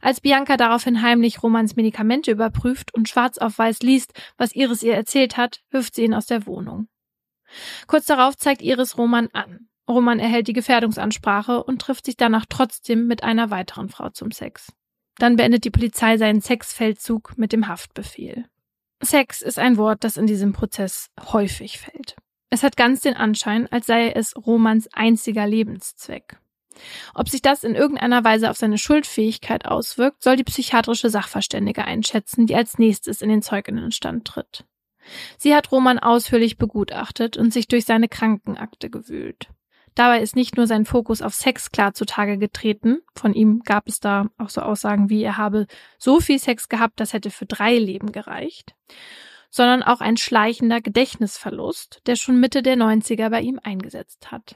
Als 0.00 0.20
Bianca 0.20 0.56
daraufhin 0.56 1.02
heimlich 1.02 1.42
Romans 1.42 1.76
Medikamente 1.76 2.30
überprüft 2.30 2.92
und 2.94 3.08
schwarz 3.08 3.38
auf 3.38 3.58
weiß 3.58 3.80
liest, 3.80 4.12
was 4.36 4.54
Iris 4.54 4.82
ihr 4.82 4.94
erzählt 4.94 5.36
hat, 5.36 5.60
wirft 5.70 5.94
sie 5.94 6.04
ihn 6.04 6.14
aus 6.14 6.26
der 6.26 6.46
Wohnung. 6.46 6.88
Kurz 7.86 8.06
darauf 8.06 8.36
zeigt 8.36 8.62
Iris 8.62 8.98
Roman 8.98 9.28
an. 9.32 9.68
Roman 9.88 10.18
erhält 10.18 10.48
die 10.48 10.52
Gefährdungsansprache 10.52 11.62
und 11.62 11.80
trifft 11.80 12.06
sich 12.06 12.16
danach 12.16 12.44
trotzdem 12.48 13.06
mit 13.06 13.22
einer 13.22 13.50
weiteren 13.50 13.88
Frau 13.88 14.10
zum 14.10 14.30
Sex. 14.30 14.72
Dann 15.18 15.36
beendet 15.36 15.64
die 15.64 15.70
Polizei 15.70 16.16
seinen 16.16 16.40
Sexfeldzug 16.40 17.36
mit 17.36 17.52
dem 17.52 17.68
Haftbefehl. 17.68 18.44
Sex 19.02 19.42
ist 19.42 19.58
ein 19.58 19.76
Wort, 19.76 20.04
das 20.04 20.16
in 20.16 20.26
diesem 20.26 20.52
Prozess 20.52 21.10
häufig 21.32 21.78
fällt. 21.78 22.16
Es 22.50 22.62
hat 22.62 22.76
ganz 22.76 23.00
den 23.00 23.14
Anschein, 23.14 23.70
als 23.70 23.86
sei 23.86 24.10
es 24.10 24.34
Romans 24.36 24.88
einziger 24.92 25.46
Lebenszweck. 25.46 26.38
Ob 27.14 27.28
sich 27.28 27.42
das 27.42 27.64
in 27.64 27.74
irgendeiner 27.74 28.24
Weise 28.24 28.50
auf 28.50 28.56
seine 28.56 28.78
Schuldfähigkeit 28.78 29.66
auswirkt, 29.66 30.22
soll 30.22 30.36
die 30.36 30.44
psychiatrische 30.44 31.10
Sachverständige 31.10 31.84
einschätzen, 31.84 32.46
die 32.46 32.54
als 32.54 32.78
nächstes 32.78 33.20
in 33.20 33.28
den 33.28 33.42
Zeuginnenstand 33.42 34.24
tritt. 34.24 34.64
Sie 35.36 35.54
hat 35.54 35.72
Roman 35.72 35.98
ausführlich 35.98 36.58
begutachtet 36.58 37.36
und 37.36 37.52
sich 37.52 37.68
durch 37.68 37.84
seine 37.84 38.08
Krankenakte 38.08 38.90
gewühlt. 38.90 39.48
Dabei 39.98 40.20
ist 40.20 40.36
nicht 40.36 40.56
nur 40.56 40.68
sein 40.68 40.84
Fokus 40.84 41.22
auf 41.22 41.34
Sex 41.34 41.72
klar 41.72 41.92
zutage 41.92 42.38
getreten, 42.38 43.00
von 43.16 43.34
ihm 43.34 43.62
gab 43.64 43.88
es 43.88 43.98
da 43.98 44.26
auch 44.38 44.48
so 44.48 44.60
Aussagen 44.60 45.10
wie 45.10 45.24
er 45.24 45.36
habe 45.36 45.66
so 45.98 46.20
viel 46.20 46.38
Sex 46.38 46.68
gehabt, 46.68 47.00
das 47.00 47.14
hätte 47.14 47.30
für 47.30 47.46
drei 47.46 47.76
Leben 47.76 48.12
gereicht, 48.12 48.76
sondern 49.50 49.82
auch 49.82 50.00
ein 50.00 50.16
schleichender 50.16 50.80
Gedächtnisverlust, 50.80 52.00
der 52.06 52.14
schon 52.14 52.38
Mitte 52.38 52.62
der 52.62 52.76
90er 52.76 53.28
bei 53.28 53.40
ihm 53.40 53.58
eingesetzt 53.60 54.30
hat. 54.30 54.54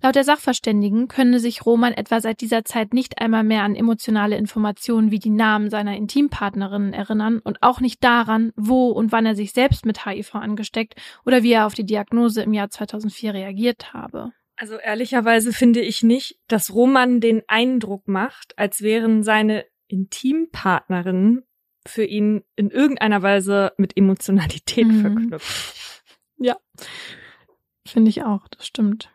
Laut 0.00 0.14
der 0.14 0.22
Sachverständigen 0.22 1.08
könne 1.08 1.40
sich 1.40 1.66
Roman 1.66 1.92
etwa 1.92 2.20
seit 2.20 2.40
dieser 2.40 2.64
Zeit 2.64 2.94
nicht 2.94 3.20
einmal 3.20 3.42
mehr 3.42 3.64
an 3.64 3.74
emotionale 3.74 4.36
Informationen 4.36 5.10
wie 5.10 5.18
die 5.18 5.30
Namen 5.30 5.70
seiner 5.70 5.96
Intimpartnerinnen 5.96 6.92
erinnern 6.92 7.40
und 7.40 7.64
auch 7.64 7.80
nicht 7.80 8.04
daran, 8.04 8.52
wo 8.54 8.90
und 8.90 9.10
wann 9.10 9.26
er 9.26 9.34
sich 9.34 9.54
selbst 9.54 9.84
mit 9.86 10.06
HIV 10.06 10.36
angesteckt 10.36 10.94
oder 11.26 11.42
wie 11.42 11.50
er 11.50 11.66
auf 11.66 11.74
die 11.74 11.86
Diagnose 11.86 12.42
im 12.42 12.52
Jahr 12.52 12.70
2004 12.70 13.34
reagiert 13.34 13.92
habe. 13.92 14.32
Also 14.62 14.76
ehrlicherweise 14.76 15.52
finde 15.52 15.80
ich 15.80 16.04
nicht, 16.04 16.38
dass 16.46 16.72
Roman 16.72 17.20
den 17.20 17.42
Eindruck 17.48 18.06
macht, 18.06 18.56
als 18.56 18.80
wären 18.80 19.24
seine 19.24 19.66
Intimpartnerinnen 19.88 21.42
für 21.84 22.04
ihn 22.04 22.44
in 22.54 22.70
irgendeiner 22.70 23.22
Weise 23.22 23.72
mit 23.76 23.96
Emotionalität 23.96 24.86
mhm. 24.86 25.00
verknüpft. 25.00 26.04
Ja, 26.36 26.58
finde 27.84 28.10
ich 28.10 28.22
auch, 28.22 28.46
das 28.46 28.64
stimmt. 28.64 29.10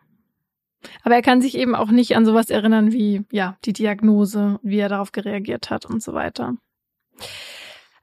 Aber 1.02 1.14
er 1.14 1.22
kann 1.22 1.40
sich 1.40 1.56
eben 1.56 1.74
auch 1.74 1.88
nicht 1.90 2.14
an 2.14 2.26
sowas 2.26 2.50
erinnern 2.50 2.92
wie, 2.92 3.24
ja, 3.32 3.56
die 3.64 3.72
Diagnose, 3.72 4.60
wie 4.62 4.78
er 4.78 4.90
darauf 4.90 5.12
gereagiert 5.12 5.70
hat 5.70 5.86
und 5.86 6.02
so 6.02 6.12
weiter. 6.12 6.56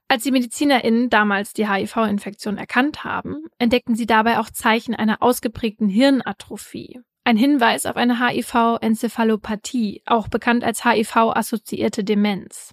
Als 0.08 0.24
die 0.24 0.32
MedizinerInnen 0.32 1.10
damals 1.10 1.52
die 1.52 1.68
HIV-Infektion 1.68 2.58
erkannt 2.58 3.04
haben, 3.04 3.44
entdeckten 3.58 3.94
sie 3.94 4.06
dabei 4.06 4.40
auch 4.40 4.50
Zeichen 4.50 4.96
einer 4.96 5.22
ausgeprägten 5.22 5.88
Hirnatrophie. 5.88 7.02
Ein 7.26 7.36
Hinweis 7.36 7.86
auf 7.86 7.96
eine 7.96 8.20
HIV-Enzephalopathie, 8.20 10.00
auch 10.06 10.28
bekannt 10.28 10.62
als 10.62 10.84
HIV-assoziierte 10.84 12.04
Demenz. 12.04 12.72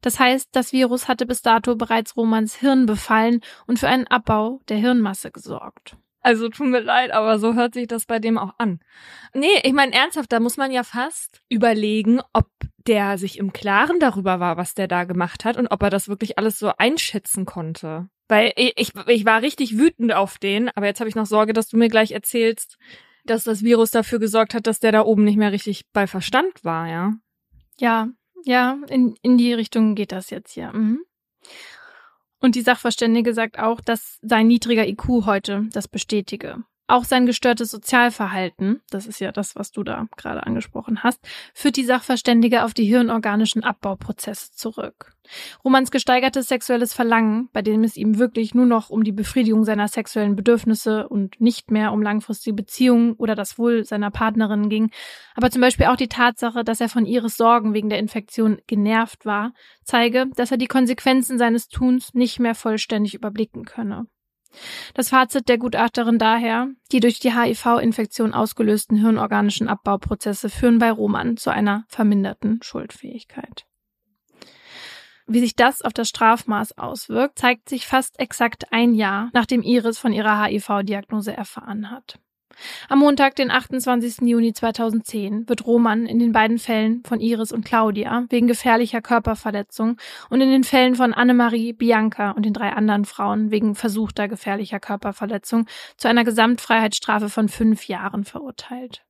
Das 0.00 0.18
heißt, 0.18 0.48
das 0.52 0.72
Virus 0.72 1.06
hatte 1.06 1.26
bis 1.26 1.42
dato 1.42 1.76
bereits 1.76 2.16
Romans 2.16 2.54
Hirn 2.54 2.86
befallen 2.86 3.42
und 3.66 3.78
für 3.78 3.88
einen 3.88 4.06
Abbau 4.06 4.62
der 4.70 4.78
Hirnmasse 4.78 5.30
gesorgt. 5.30 5.98
Also 6.22 6.48
tut 6.48 6.68
mir 6.68 6.80
leid, 6.80 7.10
aber 7.10 7.38
so 7.38 7.52
hört 7.52 7.74
sich 7.74 7.86
das 7.86 8.06
bei 8.06 8.18
dem 8.18 8.38
auch 8.38 8.54
an. 8.56 8.80
Nee, 9.34 9.60
ich 9.62 9.74
meine 9.74 9.92
ernsthaft, 9.92 10.32
da 10.32 10.40
muss 10.40 10.56
man 10.56 10.72
ja 10.72 10.82
fast 10.82 11.42
überlegen, 11.50 12.22
ob 12.32 12.48
der 12.86 13.18
sich 13.18 13.36
im 13.36 13.52
Klaren 13.52 14.00
darüber 14.00 14.40
war, 14.40 14.56
was 14.56 14.72
der 14.72 14.88
da 14.88 15.04
gemacht 15.04 15.44
hat 15.44 15.58
und 15.58 15.66
ob 15.66 15.82
er 15.82 15.90
das 15.90 16.08
wirklich 16.08 16.38
alles 16.38 16.58
so 16.58 16.72
einschätzen 16.78 17.44
konnte. 17.44 18.08
Weil 18.28 18.50
ich, 18.56 18.94
ich 19.06 19.26
war 19.26 19.42
richtig 19.42 19.76
wütend 19.76 20.14
auf 20.14 20.38
den, 20.38 20.70
aber 20.74 20.86
jetzt 20.86 21.00
habe 21.00 21.10
ich 21.10 21.16
noch 21.16 21.26
Sorge, 21.26 21.52
dass 21.52 21.68
du 21.68 21.76
mir 21.76 21.88
gleich 21.88 22.12
erzählst, 22.12 22.78
dass 23.30 23.44
das 23.44 23.62
Virus 23.62 23.90
dafür 23.90 24.18
gesorgt 24.18 24.54
hat, 24.54 24.66
dass 24.66 24.80
der 24.80 24.92
da 24.92 25.02
oben 25.02 25.24
nicht 25.24 25.36
mehr 25.36 25.52
richtig 25.52 25.84
bei 25.92 26.06
Verstand 26.06 26.64
war, 26.64 26.88
ja? 26.88 27.14
Ja, 27.78 28.08
ja, 28.44 28.78
in, 28.88 29.16
in 29.22 29.38
die 29.38 29.52
Richtung 29.52 29.94
geht 29.94 30.12
das 30.12 30.30
jetzt 30.30 30.56
ja. 30.56 30.72
Mhm. 30.72 31.00
Und 32.40 32.54
die 32.54 32.62
Sachverständige 32.62 33.34
sagt 33.34 33.58
auch, 33.58 33.80
dass 33.80 34.18
sein 34.22 34.46
niedriger 34.46 34.86
IQ 34.86 35.26
heute 35.26 35.66
das 35.72 35.88
bestätige. 35.88 36.64
Auch 36.86 37.04
sein 37.04 37.26
gestörtes 37.26 37.70
Sozialverhalten, 37.70 38.80
das 38.90 39.06
ist 39.06 39.20
ja 39.20 39.30
das, 39.30 39.56
was 39.56 39.72
du 39.72 39.82
da 39.82 40.06
gerade 40.16 40.46
angesprochen 40.46 41.02
hast, 41.02 41.20
führt 41.52 41.76
die 41.76 41.84
Sachverständige 41.84 42.64
auf 42.64 42.72
die 42.72 42.86
hirnorganischen 42.86 43.62
Abbauprozesse 43.62 44.52
zurück. 44.52 45.12
Romans 45.64 45.90
gesteigertes 45.90 46.48
sexuelles 46.48 46.94
Verlangen, 46.94 47.48
bei 47.52 47.62
dem 47.62 47.84
es 47.84 47.96
ihm 47.96 48.18
wirklich 48.18 48.54
nur 48.54 48.66
noch 48.66 48.90
um 48.90 49.04
die 49.04 49.12
Befriedigung 49.12 49.64
seiner 49.64 49.88
sexuellen 49.88 50.36
Bedürfnisse 50.36 51.08
und 51.08 51.40
nicht 51.40 51.70
mehr 51.70 51.92
um 51.92 52.02
langfristige 52.02 52.54
Beziehungen 52.54 53.12
oder 53.14 53.34
das 53.34 53.58
Wohl 53.58 53.84
seiner 53.84 54.10
Partnerin 54.10 54.68
ging, 54.68 54.90
aber 55.34 55.50
zum 55.50 55.60
Beispiel 55.60 55.86
auch 55.86 55.96
die 55.96 56.08
Tatsache, 56.08 56.64
dass 56.64 56.80
er 56.80 56.88
von 56.88 57.06
Iris 57.06 57.36
Sorgen 57.36 57.74
wegen 57.74 57.88
der 57.88 57.98
Infektion 57.98 58.58
genervt 58.66 59.24
war, 59.24 59.52
zeige, 59.84 60.26
dass 60.36 60.50
er 60.50 60.56
die 60.56 60.66
Konsequenzen 60.66 61.38
seines 61.38 61.68
Tuns 61.68 62.14
nicht 62.14 62.40
mehr 62.40 62.54
vollständig 62.54 63.14
überblicken 63.14 63.64
könne. 63.64 64.06
Das 64.94 65.10
Fazit 65.10 65.48
der 65.48 65.58
Gutachterin 65.58 66.18
daher, 66.18 66.68
die 66.90 67.00
durch 67.00 67.20
die 67.20 67.34
HIV-Infektion 67.34 68.34
ausgelösten 68.34 68.96
hirnorganischen 68.96 69.68
Abbauprozesse 69.68 70.48
führen 70.48 70.78
bei 70.78 70.90
Roman 70.90 71.36
zu 71.36 71.50
einer 71.50 71.84
verminderten 71.88 72.60
Schuldfähigkeit. 72.62 73.66
Wie 75.30 75.40
sich 75.40 75.54
das 75.54 75.82
auf 75.82 75.92
das 75.92 76.08
Strafmaß 76.08 76.78
auswirkt, 76.78 77.38
zeigt 77.38 77.68
sich 77.68 77.86
fast 77.86 78.18
exakt 78.18 78.72
ein 78.72 78.94
Jahr, 78.94 79.28
nachdem 79.34 79.60
Iris 79.60 79.98
von 79.98 80.14
ihrer 80.14 80.42
HIV-Diagnose 80.42 81.36
erfahren 81.36 81.90
hat. 81.90 82.18
Am 82.88 83.00
Montag, 83.00 83.36
den 83.36 83.50
28. 83.50 84.22
Juni 84.22 84.54
2010, 84.54 85.46
wird 85.46 85.66
Roman 85.66 86.06
in 86.06 86.18
den 86.18 86.32
beiden 86.32 86.58
Fällen 86.58 87.02
von 87.04 87.20
Iris 87.20 87.52
und 87.52 87.66
Claudia 87.66 88.24
wegen 88.30 88.46
gefährlicher 88.46 89.02
Körperverletzung 89.02 89.98
und 90.30 90.40
in 90.40 90.50
den 90.50 90.64
Fällen 90.64 90.94
von 90.94 91.12
Annemarie, 91.12 91.74
Bianca 91.74 92.30
und 92.30 92.46
den 92.46 92.54
drei 92.54 92.72
anderen 92.72 93.04
Frauen 93.04 93.50
wegen 93.50 93.74
versuchter 93.74 94.28
gefährlicher 94.28 94.80
Körperverletzung 94.80 95.66
zu 95.98 96.08
einer 96.08 96.24
Gesamtfreiheitsstrafe 96.24 97.28
von 97.28 97.50
fünf 97.50 97.86
Jahren 97.86 98.24
verurteilt. 98.24 99.04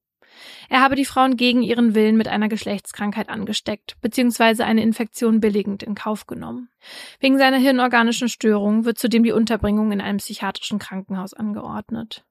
Er 0.69 0.81
habe 0.81 0.95
die 0.95 1.05
Frauen 1.05 1.37
gegen 1.37 1.63
ihren 1.63 1.95
Willen 1.95 2.17
mit 2.17 2.29
einer 2.29 2.49
Geschlechtskrankheit 2.49 3.29
angesteckt, 3.29 3.97
beziehungsweise 4.01 4.65
eine 4.65 4.83
Infektion 4.83 5.41
billigend 5.41 5.83
in 5.83 5.95
Kauf 5.95 6.27
genommen. 6.27 6.69
Wegen 7.21 7.39
seiner 7.39 7.59
hirnorganischen 7.59 8.29
Störung 8.29 8.85
wird 8.85 8.99
zudem 8.99 9.23
die 9.23 9.33
Unterbringung 9.33 9.93
in 9.93 10.01
einem 10.01 10.19
psychiatrischen 10.19 10.79
Krankenhaus 10.79 11.35
angeordnet. 11.35 12.25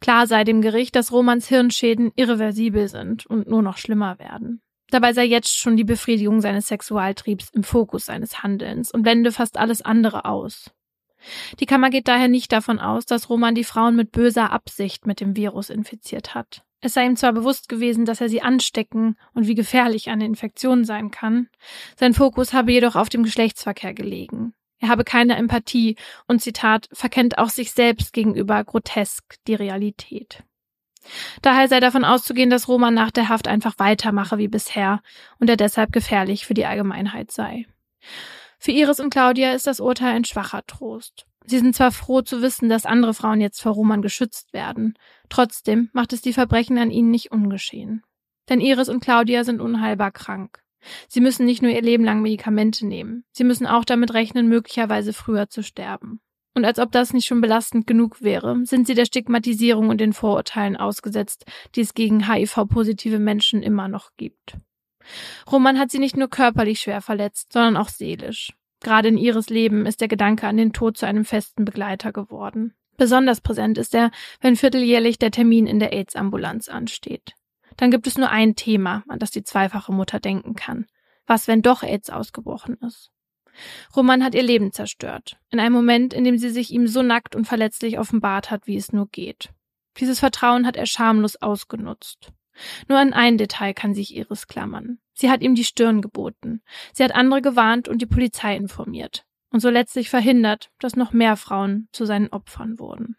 Klar 0.00 0.26
sei 0.26 0.44
dem 0.44 0.60
Gericht, 0.60 0.94
dass 0.94 1.12
Romans 1.12 1.48
Hirnschäden 1.48 2.12
irreversibel 2.16 2.88
sind 2.88 3.26
und 3.26 3.48
nur 3.48 3.62
noch 3.62 3.78
schlimmer 3.78 4.18
werden. 4.18 4.60
Dabei 4.90 5.12
sei 5.12 5.24
jetzt 5.24 5.56
schon 5.56 5.76
die 5.76 5.84
Befriedigung 5.84 6.40
seines 6.40 6.68
Sexualtriebs 6.68 7.50
im 7.50 7.64
Fokus 7.64 8.06
seines 8.06 8.42
Handelns 8.42 8.92
und 8.92 9.02
blende 9.02 9.32
fast 9.32 9.56
alles 9.56 9.82
andere 9.82 10.24
aus. 10.24 10.70
Die 11.58 11.66
Kammer 11.66 11.90
geht 11.90 12.06
daher 12.06 12.28
nicht 12.28 12.52
davon 12.52 12.78
aus, 12.78 13.06
dass 13.06 13.30
Roman 13.30 13.54
die 13.54 13.64
Frauen 13.64 13.96
mit 13.96 14.12
böser 14.12 14.52
Absicht 14.52 15.06
mit 15.06 15.20
dem 15.20 15.36
Virus 15.36 15.70
infiziert 15.70 16.34
hat. 16.34 16.64
Es 16.84 16.92
sei 16.92 17.06
ihm 17.06 17.16
zwar 17.16 17.32
bewusst 17.32 17.70
gewesen, 17.70 18.04
dass 18.04 18.20
er 18.20 18.28
sie 18.28 18.42
anstecken 18.42 19.16
und 19.32 19.46
wie 19.46 19.54
gefährlich 19.54 20.10
eine 20.10 20.26
Infektion 20.26 20.84
sein 20.84 21.10
kann, 21.10 21.48
sein 21.96 22.12
Fokus 22.12 22.52
habe 22.52 22.72
jedoch 22.72 22.94
auf 22.94 23.08
dem 23.08 23.22
Geschlechtsverkehr 23.22 23.94
gelegen. 23.94 24.52
Er 24.80 24.88
habe 24.88 25.02
keine 25.02 25.36
Empathie 25.36 25.96
und 26.26 26.42
Zitat 26.42 26.90
verkennt 26.92 27.38
auch 27.38 27.48
sich 27.48 27.72
selbst 27.72 28.12
gegenüber 28.12 28.62
grotesk 28.62 29.24
die 29.46 29.54
Realität. 29.54 30.42
Daher 31.40 31.68
sei 31.68 31.80
davon 31.80 32.04
auszugehen, 32.04 32.50
dass 32.50 32.68
Roman 32.68 32.92
nach 32.92 33.10
der 33.10 33.30
Haft 33.30 33.48
einfach 33.48 33.78
weitermache 33.78 34.36
wie 34.36 34.48
bisher 34.48 35.00
und 35.38 35.48
er 35.48 35.56
deshalb 35.56 35.90
gefährlich 35.90 36.44
für 36.44 36.52
die 36.52 36.66
Allgemeinheit 36.66 37.32
sei. 37.32 37.64
Für 38.58 38.72
Iris 38.72 39.00
und 39.00 39.08
Claudia 39.08 39.54
ist 39.54 39.66
das 39.66 39.80
Urteil 39.80 40.14
ein 40.14 40.26
schwacher 40.26 40.62
Trost. 40.66 41.24
Sie 41.46 41.58
sind 41.58 41.76
zwar 41.76 41.92
froh 41.92 42.22
zu 42.22 42.40
wissen, 42.40 42.68
dass 42.68 42.86
andere 42.86 43.12
Frauen 43.12 43.40
jetzt 43.40 43.60
vor 43.60 43.72
Roman 43.72 44.02
geschützt 44.02 44.52
werden, 44.52 44.94
trotzdem 45.28 45.90
macht 45.92 46.12
es 46.12 46.22
die 46.22 46.32
Verbrechen 46.32 46.78
an 46.78 46.90
ihnen 46.90 47.10
nicht 47.10 47.32
ungeschehen. 47.32 48.02
Denn 48.48 48.60
Iris 48.60 48.88
und 48.88 49.00
Claudia 49.00 49.44
sind 49.44 49.60
unheilbar 49.60 50.10
krank. 50.10 50.60
Sie 51.08 51.20
müssen 51.20 51.46
nicht 51.46 51.62
nur 51.62 51.70
ihr 51.70 51.82
Leben 51.82 52.04
lang 52.04 52.22
Medikamente 52.22 52.86
nehmen, 52.86 53.24
sie 53.32 53.44
müssen 53.44 53.66
auch 53.66 53.84
damit 53.84 54.12
rechnen, 54.14 54.48
möglicherweise 54.48 55.12
früher 55.12 55.48
zu 55.48 55.62
sterben. 55.62 56.20
Und 56.54 56.64
als 56.64 56.78
ob 56.78 56.92
das 56.92 57.12
nicht 57.12 57.26
schon 57.26 57.40
belastend 57.40 57.86
genug 57.86 58.22
wäre, 58.22 58.64
sind 58.64 58.86
sie 58.86 58.94
der 58.94 59.06
Stigmatisierung 59.06 59.88
und 59.88 60.00
den 60.00 60.12
Vorurteilen 60.12 60.76
ausgesetzt, 60.76 61.46
die 61.74 61.80
es 61.80 61.94
gegen 61.94 62.30
HIV-positive 62.30 63.18
Menschen 63.18 63.62
immer 63.62 63.88
noch 63.88 64.10
gibt. 64.16 64.56
Roman 65.50 65.78
hat 65.78 65.90
sie 65.90 65.98
nicht 65.98 66.16
nur 66.16 66.28
körperlich 66.28 66.80
schwer 66.80 67.00
verletzt, 67.00 67.52
sondern 67.52 67.76
auch 67.76 67.88
seelisch. 67.88 68.52
Gerade 68.84 69.08
in 69.08 69.16
ihres 69.16 69.48
Leben 69.48 69.86
ist 69.86 70.02
der 70.02 70.08
Gedanke 70.08 70.46
an 70.46 70.58
den 70.58 70.74
Tod 70.74 70.98
zu 70.98 71.06
einem 71.06 71.24
festen 71.24 71.64
Begleiter 71.64 72.12
geworden. 72.12 72.74
Besonders 72.98 73.40
präsent 73.40 73.78
ist 73.78 73.94
er, 73.94 74.10
wenn 74.40 74.56
vierteljährlich 74.56 75.18
der 75.18 75.30
Termin 75.30 75.66
in 75.66 75.80
der 75.80 75.94
AIDS-Ambulanz 75.94 76.68
ansteht. 76.68 77.32
Dann 77.78 77.90
gibt 77.90 78.06
es 78.06 78.18
nur 78.18 78.28
ein 78.28 78.56
Thema, 78.56 79.02
an 79.08 79.18
das 79.18 79.30
die 79.30 79.42
zweifache 79.42 79.90
Mutter 79.90 80.20
denken 80.20 80.54
kann. 80.54 80.86
Was, 81.26 81.48
wenn 81.48 81.62
doch 81.62 81.82
AIDS 81.82 82.10
ausgebrochen 82.10 82.76
ist? 82.86 83.10
Roman 83.96 84.22
hat 84.22 84.34
ihr 84.34 84.42
Leben 84.42 84.70
zerstört. 84.70 85.38
In 85.48 85.60
einem 85.60 85.74
Moment, 85.74 86.12
in 86.12 86.22
dem 86.22 86.36
sie 86.36 86.50
sich 86.50 86.70
ihm 86.70 86.86
so 86.86 87.02
nackt 87.02 87.34
und 87.34 87.46
verletzlich 87.46 87.98
offenbart 87.98 88.50
hat, 88.50 88.66
wie 88.66 88.76
es 88.76 88.92
nur 88.92 89.08
geht. 89.08 89.48
Dieses 89.96 90.20
Vertrauen 90.20 90.66
hat 90.66 90.76
er 90.76 90.86
schamlos 90.86 91.36
ausgenutzt. 91.36 92.32
Nur 92.88 92.98
an 92.98 93.12
ein 93.12 93.38
Detail 93.38 93.74
kann 93.74 93.94
sich 93.94 94.14
Iris 94.14 94.46
klammern. 94.46 94.98
Sie 95.12 95.30
hat 95.30 95.42
ihm 95.42 95.54
die 95.54 95.64
Stirn 95.64 96.02
geboten. 96.02 96.62
Sie 96.92 97.04
hat 97.04 97.14
andere 97.14 97.42
gewarnt 97.42 97.88
und 97.88 98.02
die 98.02 98.06
Polizei 98.06 98.56
informiert. 98.56 99.24
Und 99.50 99.60
so 99.60 99.70
letztlich 99.70 100.10
verhindert, 100.10 100.70
dass 100.80 100.96
noch 100.96 101.12
mehr 101.12 101.36
Frauen 101.36 101.88
zu 101.92 102.04
seinen 102.04 102.28
Opfern 102.28 102.78
wurden. 102.78 103.16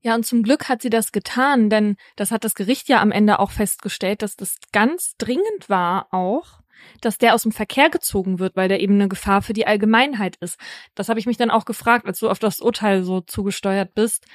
Ja, 0.00 0.14
und 0.14 0.24
zum 0.24 0.42
Glück 0.42 0.68
hat 0.68 0.82
sie 0.82 0.90
das 0.90 1.10
getan, 1.12 1.70
denn 1.70 1.96
das 2.14 2.30
hat 2.30 2.44
das 2.44 2.54
Gericht 2.54 2.88
ja 2.88 3.00
am 3.00 3.10
Ende 3.10 3.38
auch 3.38 3.50
festgestellt, 3.50 4.22
dass 4.22 4.36
das 4.36 4.56
ganz 4.72 5.16
dringend 5.18 5.68
war 5.68 6.12
auch, 6.12 6.60
dass 7.00 7.18
der 7.18 7.34
aus 7.34 7.42
dem 7.42 7.52
Verkehr 7.52 7.90
gezogen 7.90 8.38
wird, 8.38 8.56
weil 8.56 8.68
der 8.68 8.80
eben 8.80 8.94
eine 8.94 9.08
Gefahr 9.08 9.42
für 9.42 9.52
die 9.52 9.66
Allgemeinheit 9.66 10.36
ist. 10.36 10.58
Das 10.94 11.08
habe 11.08 11.18
ich 11.18 11.26
mich 11.26 11.36
dann 11.36 11.50
auch 11.50 11.64
gefragt, 11.64 12.06
als 12.06 12.20
du 12.20 12.28
auf 12.28 12.38
das 12.38 12.60
Urteil 12.60 13.02
so 13.02 13.20
zugesteuert 13.20 13.94
bist. 13.94 14.26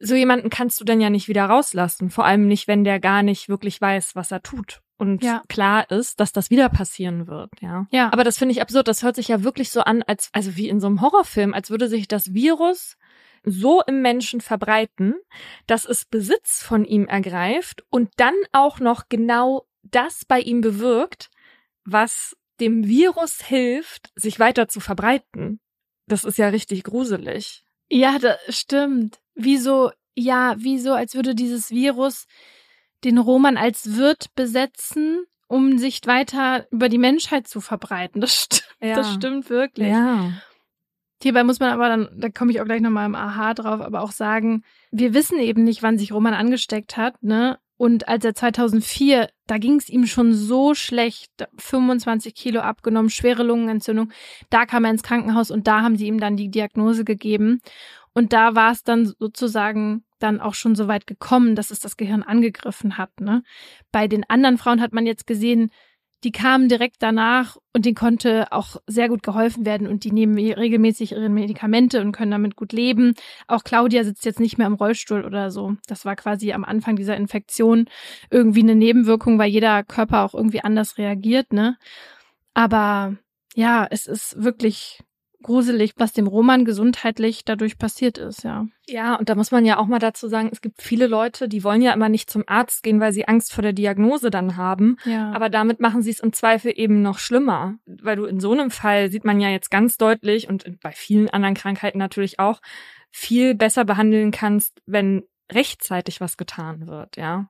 So 0.00 0.14
jemanden 0.14 0.50
kannst 0.50 0.80
du 0.80 0.84
dann 0.84 1.00
ja 1.00 1.10
nicht 1.10 1.28
wieder 1.28 1.46
rauslassen, 1.46 2.10
vor 2.10 2.24
allem 2.24 2.46
nicht, 2.46 2.68
wenn 2.68 2.84
der 2.84 3.00
gar 3.00 3.22
nicht 3.22 3.48
wirklich 3.48 3.80
weiß, 3.80 4.14
was 4.14 4.30
er 4.30 4.42
tut 4.42 4.80
und 4.98 5.22
ja. 5.22 5.42
klar 5.48 5.90
ist, 5.90 6.20
dass 6.20 6.32
das 6.32 6.50
wieder 6.50 6.68
passieren 6.68 7.28
wird, 7.28 7.50
ja. 7.60 7.86
Ja. 7.90 8.12
Aber 8.12 8.24
das 8.24 8.36
finde 8.36 8.52
ich 8.52 8.60
absurd. 8.60 8.88
Das 8.88 9.02
hört 9.02 9.16
sich 9.16 9.28
ja 9.28 9.44
wirklich 9.44 9.70
so 9.70 9.80
an, 9.80 10.02
als 10.02 10.28
also 10.32 10.56
wie 10.56 10.68
in 10.68 10.80
so 10.80 10.88
einem 10.88 11.00
Horrorfilm, 11.00 11.54
als 11.54 11.70
würde 11.70 11.88
sich 11.88 12.08
das 12.08 12.34
Virus 12.34 12.96
so 13.44 13.80
im 13.86 14.02
Menschen 14.02 14.40
verbreiten, 14.40 15.14
dass 15.66 15.84
es 15.84 16.04
Besitz 16.04 16.62
von 16.62 16.84
ihm 16.84 17.06
ergreift 17.06 17.84
und 17.90 18.10
dann 18.16 18.34
auch 18.52 18.80
noch 18.80 19.04
genau 19.08 19.66
das 19.82 20.24
bei 20.24 20.40
ihm 20.40 20.60
bewirkt, 20.60 21.30
was 21.84 22.36
dem 22.60 22.86
Virus 22.86 23.40
hilft, 23.40 24.10
sich 24.16 24.40
weiter 24.40 24.66
zu 24.66 24.80
verbreiten. 24.80 25.60
Das 26.06 26.24
ist 26.24 26.38
ja 26.38 26.48
richtig 26.48 26.82
gruselig. 26.82 27.64
Ja, 27.88 28.18
das 28.18 28.38
stimmt. 28.48 29.20
Wieso, 29.38 29.90
ja, 30.14 30.54
wieso, 30.58 30.92
als 30.92 31.14
würde 31.14 31.34
dieses 31.34 31.70
Virus 31.70 32.26
den 33.04 33.18
Roman 33.18 33.56
als 33.56 33.96
Wirt 33.96 34.34
besetzen, 34.34 35.24
um 35.46 35.78
sich 35.78 36.00
weiter 36.04 36.66
über 36.70 36.88
die 36.88 36.98
Menschheit 36.98 37.46
zu 37.46 37.60
verbreiten. 37.60 38.20
Das, 38.20 38.32
st 38.32 38.64
ja. 38.80 38.96
das 38.96 39.14
stimmt 39.14 39.48
wirklich. 39.48 39.88
Ja. 39.88 40.32
Hierbei 41.22 41.42
muss 41.42 41.58
man 41.58 41.70
aber 41.70 41.88
dann, 41.88 42.08
da 42.16 42.28
komme 42.28 42.52
ich 42.52 42.60
auch 42.60 42.64
gleich 42.64 42.80
nochmal 42.80 43.06
im 43.06 43.14
Aha 43.14 43.54
drauf, 43.54 43.80
aber 43.80 44.02
auch 44.02 44.12
sagen, 44.12 44.62
wir 44.90 45.14
wissen 45.14 45.38
eben 45.38 45.64
nicht, 45.64 45.82
wann 45.82 45.98
sich 45.98 46.12
Roman 46.12 46.34
angesteckt 46.34 46.96
hat, 46.96 47.22
ne? 47.22 47.58
Und 47.76 48.08
als 48.08 48.24
er 48.24 48.34
2004, 48.34 49.30
da 49.46 49.58
ging 49.58 49.76
es 49.76 49.88
ihm 49.88 50.06
schon 50.06 50.34
so 50.34 50.74
schlecht, 50.74 51.30
25 51.58 52.34
Kilo 52.34 52.60
abgenommen, 52.60 53.08
schwere 53.08 53.44
Lungenentzündung. 53.44 54.10
Da 54.50 54.66
kam 54.66 54.84
er 54.84 54.90
ins 54.90 55.04
Krankenhaus 55.04 55.52
und 55.52 55.68
da 55.68 55.82
haben 55.82 55.96
sie 55.96 56.08
ihm 56.08 56.18
dann 56.18 56.36
die 56.36 56.50
Diagnose 56.50 57.04
gegeben. 57.04 57.60
Und 58.14 58.32
da 58.32 58.54
war 58.54 58.72
es 58.72 58.82
dann 58.82 59.06
sozusagen 59.18 60.04
dann 60.18 60.40
auch 60.40 60.54
schon 60.54 60.74
so 60.74 60.88
weit 60.88 61.06
gekommen, 61.06 61.54
dass 61.54 61.70
es 61.70 61.80
das 61.80 61.96
Gehirn 61.96 62.22
angegriffen 62.22 62.98
hat. 62.98 63.20
Ne? 63.20 63.42
Bei 63.92 64.08
den 64.08 64.28
anderen 64.28 64.58
Frauen 64.58 64.80
hat 64.80 64.92
man 64.92 65.06
jetzt 65.06 65.26
gesehen, 65.26 65.70
die 66.24 66.32
kamen 66.32 66.68
direkt 66.68 66.96
danach 66.98 67.56
und 67.72 67.84
denen 67.84 67.94
konnte 67.94 68.50
auch 68.50 68.76
sehr 68.88 69.08
gut 69.08 69.22
geholfen 69.22 69.64
werden 69.64 69.86
und 69.86 70.02
die 70.02 70.10
nehmen 70.10 70.36
regelmäßig 70.36 71.12
ihre 71.12 71.28
Medikamente 71.28 72.00
und 72.00 72.10
können 72.10 72.32
damit 72.32 72.56
gut 72.56 72.72
leben. 72.72 73.14
Auch 73.46 73.62
Claudia 73.62 74.02
sitzt 74.02 74.24
jetzt 74.24 74.40
nicht 74.40 74.58
mehr 74.58 74.66
im 74.66 74.74
Rollstuhl 74.74 75.24
oder 75.24 75.52
so. 75.52 75.76
Das 75.86 76.04
war 76.04 76.16
quasi 76.16 76.52
am 76.52 76.64
Anfang 76.64 76.96
dieser 76.96 77.16
Infektion 77.16 77.88
irgendwie 78.30 78.62
eine 78.62 78.74
Nebenwirkung, 78.74 79.38
weil 79.38 79.50
jeder 79.50 79.84
Körper 79.84 80.24
auch 80.24 80.34
irgendwie 80.34 80.64
anders 80.64 80.98
reagiert, 80.98 81.52
ne? 81.52 81.76
Aber 82.52 83.16
ja, 83.54 83.86
es 83.88 84.06
ist 84.06 84.42
wirklich 84.42 85.00
gruselig, 85.42 85.92
was 85.96 86.12
dem 86.12 86.26
Roman 86.26 86.64
gesundheitlich 86.64 87.44
dadurch 87.44 87.78
passiert 87.78 88.18
ist, 88.18 88.42
ja. 88.42 88.66
Ja, 88.88 89.14
und 89.16 89.28
da 89.28 89.34
muss 89.34 89.50
man 89.50 89.64
ja 89.64 89.78
auch 89.78 89.86
mal 89.86 89.98
dazu 89.98 90.28
sagen, 90.28 90.48
es 90.50 90.60
gibt 90.60 90.82
viele 90.82 91.06
Leute, 91.06 91.48
die 91.48 91.62
wollen 91.62 91.82
ja 91.82 91.92
immer 91.92 92.08
nicht 92.08 92.30
zum 92.30 92.44
Arzt 92.46 92.82
gehen, 92.82 93.00
weil 93.00 93.12
sie 93.12 93.28
Angst 93.28 93.52
vor 93.52 93.62
der 93.62 93.72
Diagnose 93.72 94.30
dann 94.30 94.56
haben. 94.56 94.96
Ja. 95.04 95.30
Aber 95.32 95.48
damit 95.48 95.78
machen 95.80 96.02
sie 96.02 96.10
es 96.10 96.20
im 96.20 96.32
Zweifel 96.32 96.72
eben 96.74 97.02
noch 97.02 97.18
schlimmer. 97.18 97.74
Weil 97.86 98.16
du 98.16 98.24
in 98.24 98.40
so 98.40 98.52
einem 98.52 98.70
Fall 98.70 99.10
sieht 99.10 99.24
man 99.24 99.40
ja 99.40 99.50
jetzt 99.50 99.70
ganz 99.70 99.96
deutlich 99.96 100.48
und 100.48 100.80
bei 100.80 100.90
vielen 100.92 101.30
anderen 101.30 101.54
Krankheiten 101.54 101.98
natürlich 101.98 102.38
auch, 102.40 102.60
viel 103.10 103.54
besser 103.54 103.84
behandeln 103.84 104.30
kannst, 104.30 104.82
wenn 104.86 105.22
rechtzeitig 105.50 106.20
was 106.20 106.36
getan 106.36 106.88
wird, 106.88 107.16
ja. 107.16 107.48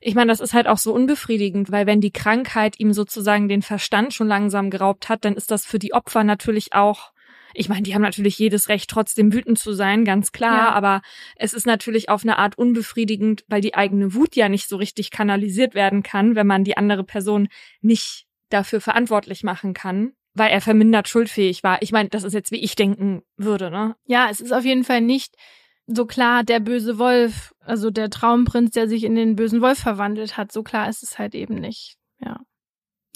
Ich 0.00 0.14
meine, 0.14 0.30
das 0.30 0.40
ist 0.40 0.54
halt 0.54 0.66
auch 0.66 0.78
so 0.78 0.94
unbefriedigend, 0.94 1.70
weil 1.70 1.86
wenn 1.86 2.00
die 2.00 2.12
Krankheit 2.12 2.80
ihm 2.80 2.92
sozusagen 2.92 3.48
den 3.48 3.62
Verstand 3.62 4.14
schon 4.14 4.28
langsam 4.28 4.70
geraubt 4.70 5.08
hat, 5.08 5.24
dann 5.24 5.34
ist 5.34 5.50
das 5.50 5.66
für 5.66 5.78
die 5.78 5.92
Opfer 5.92 6.24
natürlich 6.24 6.72
auch 6.72 7.12
ich 7.54 7.68
meine, 7.68 7.82
die 7.82 7.94
haben 7.94 8.02
natürlich 8.02 8.38
jedes 8.38 8.68
Recht, 8.68 8.88
trotzdem 8.90 9.32
wütend 9.32 9.58
zu 9.58 9.72
sein, 9.72 10.04
ganz 10.04 10.32
klar, 10.32 10.68
ja. 10.68 10.72
aber 10.72 11.02
es 11.36 11.52
ist 11.52 11.66
natürlich 11.66 12.08
auf 12.08 12.22
eine 12.22 12.38
Art 12.38 12.56
unbefriedigend, 12.56 13.44
weil 13.48 13.60
die 13.60 13.74
eigene 13.74 14.14
Wut 14.14 14.36
ja 14.36 14.48
nicht 14.48 14.68
so 14.68 14.76
richtig 14.76 15.10
kanalisiert 15.10 15.74
werden 15.74 16.02
kann, 16.02 16.36
wenn 16.36 16.46
man 16.46 16.64
die 16.64 16.76
andere 16.76 17.04
Person 17.04 17.48
nicht 17.80 18.26
dafür 18.50 18.80
verantwortlich 18.80 19.42
machen 19.42 19.74
kann, 19.74 20.12
weil 20.34 20.50
er 20.50 20.60
vermindert 20.60 21.08
schuldfähig 21.08 21.62
war. 21.62 21.82
Ich 21.82 21.92
meine, 21.92 22.08
das 22.08 22.24
ist 22.24 22.34
jetzt, 22.34 22.52
wie 22.52 22.62
ich 22.62 22.76
denken 22.76 23.22
würde, 23.36 23.70
ne? 23.70 23.96
Ja, 24.06 24.28
es 24.30 24.40
ist 24.40 24.52
auf 24.52 24.64
jeden 24.64 24.84
Fall 24.84 25.00
nicht 25.00 25.34
so 25.92 26.06
klar 26.06 26.44
der 26.44 26.60
böse 26.60 26.98
Wolf, 26.98 27.54
also 27.60 27.90
der 27.90 28.10
Traumprinz, 28.10 28.70
der 28.72 28.88
sich 28.88 29.04
in 29.04 29.14
den 29.14 29.36
bösen 29.36 29.60
Wolf 29.60 29.78
verwandelt 29.78 30.36
hat. 30.36 30.52
So 30.52 30.62
klar 30.62 30.88
ist 30.88 31.02
es 31.02 31.18
halt 31.18 31.34
eben 31.34 31.56
nicht. 31.56 31.96
Ja. 32.20 32.40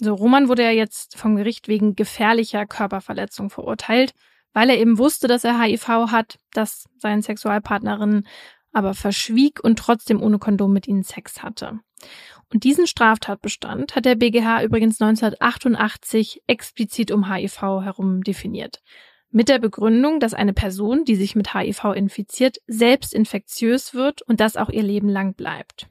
So, 0.01 0.13
Roman 0.13 0.49
wurde 0.49 0.63
ja 0.63 0.71
jetzt 0.71 1.17
vom 1.17 1.37
Gericht 1.37 1.67
wegen 1.67 1.95
gefährlicher 1.95 2.65
Körperverletzung 2.65 3.49
verurteilt, 3.49 4.13
weil 4.53 4.69
er 4.69 4.77
eben 4.77 4.97
wusste, 4.97 5.27
dass 5.27 5.45
er 5.45 5.59
HIV 5.61 5.87
hat, 5.87 6.37
dass 6.51 6.89
seine 6.97 7.21
Sexualpartnerin 7.21 8.27
aber 8.73 8.93
verschwieg 8.93 9.63
und 9.63 9.79
trotzdem 9.79 10.21
ohne 10.21 10.37
Kondom 10.37 10.73
mit 10.73 10.87
ihnen 10.87 11.03
Sex 11.03 11.41
hatte. 11.41 11.79
Und 12.51 12.65
diesen 12.65 12.87
Straftatbestand 12.87 13.95
hat 13.95 14.03
der 14.03 14.15
BGH 14.15 14.63
übrigens 14.63 15.01
1988 15.01 16.43
explizit 16.45 17.11
um 17.11 17.31
HIV 17.31 17.61
herum 17.61 18.21
definiert 18.21 18.81
mit 19.31 19.49
der 19.49 19.59
Begründung, 19.59 20.19
dass 20.19 20.33
eine 20.33 20.53
Person, 20.53 21.05
die 21.05 21.15
sich 21.15 21.35
mit 21.35 21.53
HIV 21.53 21.93
infiziert, 21.95 22.57
selbst 22.67 23.13
infektiös 23.13 23.93
wird 23.93 24.21
und 24.21 24.39
das 24.39 24.57
auch 24.57 24.69
ihr 24.69 24.83
Leben 24.83 25.09
lang 25.09 25.33
bleibt. 25.33 25.87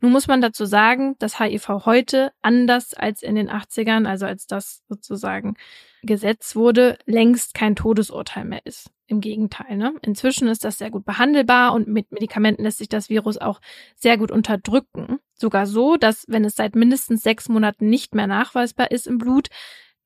Nun 0.00 0.12
muss 0.12 0.26
man 0.26 0.40
dazu 0.40 0.64
sagen, 0.64 1.16
dass 1.18 1.40
HIV 1.40 1.68
heute 1.84 2.32
anders 2.42 2.94
als 2.94 3.22
in 3.22 3.34
den 3.34 3.50
80ern, 3.50 4.06
also 4.06 4.26
als 4.26 4.46
das 4.46 4.82
sozusagen 4.88 5.54
Gesetz 6.02 6.54
wurde, 6.54 6.98
längst 7.06 7.54
kein 7.54 7.74
Todesurteil 7.74 8.44
mehr 8.44 8.64
ist. 8.64 8.90
Im 9.06 9.20
Gegenteil, 9.20 9.76
ne? 9.76 9.94
Inzwischen 10.02 10.48
ist 10.48 10.64
das 10.64 10.78
sehr 10.78 10.90
gut 10.90 11.04
behandelbar 11.04 11.72
und 11.72 11.88
mit 11.88 12.12
Medikamenten 12.12 12.62
lässt 12.62 12.78
sich 12.78 12.90
das 12.90 13.08
Virus 13.08 13.38
auch 13.38 13.60
sehr 13.96 14.18
gut 14.18 14.30
unterdrücken. 14.30 15.18
Sogar 15.34 15.66
so, 15.66 15.96
dass 15.96 16.26
wenn 16.28 16.44
es 16.44 16.56
seit 16.56 16.74
mindestens 16.74 17.22
sechs 17.22 17.48
Monaten 17.48 17.88
nicht 17.88 18.14
mehr 18.14 18.26
nachweisbar 18.26 18.90
ist 18.90 19.06
im 19.06 19.18
Blut, 19.18 19.48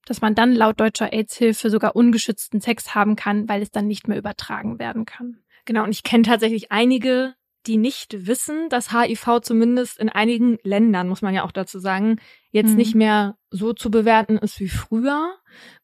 dass 0.07 0.21
man 0.21 0.35
dann 0.35 0.53
laut 0.53 0.81
deutscher 0.81 1.13
AIDS-Hilfe 1.13 1.71
sogar 1.71 1.97
ungeschützten 1.97 2.61
Sex 2.61 2.95
haben 2.95 3.17
kann, 3.17 3.49
weil 3.49 3.63
es 3.63 3.71
dann 3.71 3.87
nicht 3.87 4.09
mehr 4.09 4.19
übertragen 4.19 4.79
werden 4.79 5.05
kann. 5.05 5.39
Genau, 5.65 5.85
und 5.85 5.91
ich 5.91 6.03
kenne 6.03 6.25
tatsächlich 6.25 6.73
einige, 6.73 7.35
die 7.67 7.77
nicht 7.77 8.27
wissen, 8.27 8.69
dass 8.69 8.93
HIV 8.93 9.41
zumindest 9.43 9.99
in 9.99 10.09
einigen 10.09 10.59
Ländern, 10.65 11.09
muss 11.09 11.23
man 11.23 11.35
ja 11.35 11.45
auch 11.45 11.53
dazu 11.53 11.79
sagen, 11.79 12.17
jetzt 12.51 12.71
mhm. 12.71 12.77
nicht 12.77 12.95
mehr 12.95 13.37
so 13.51 13.73
zu 13.73 13.91
bewerten 13.91 14.37
ist 14.39 14.59
wie 14.59 14.69
früher, 14.69 15.35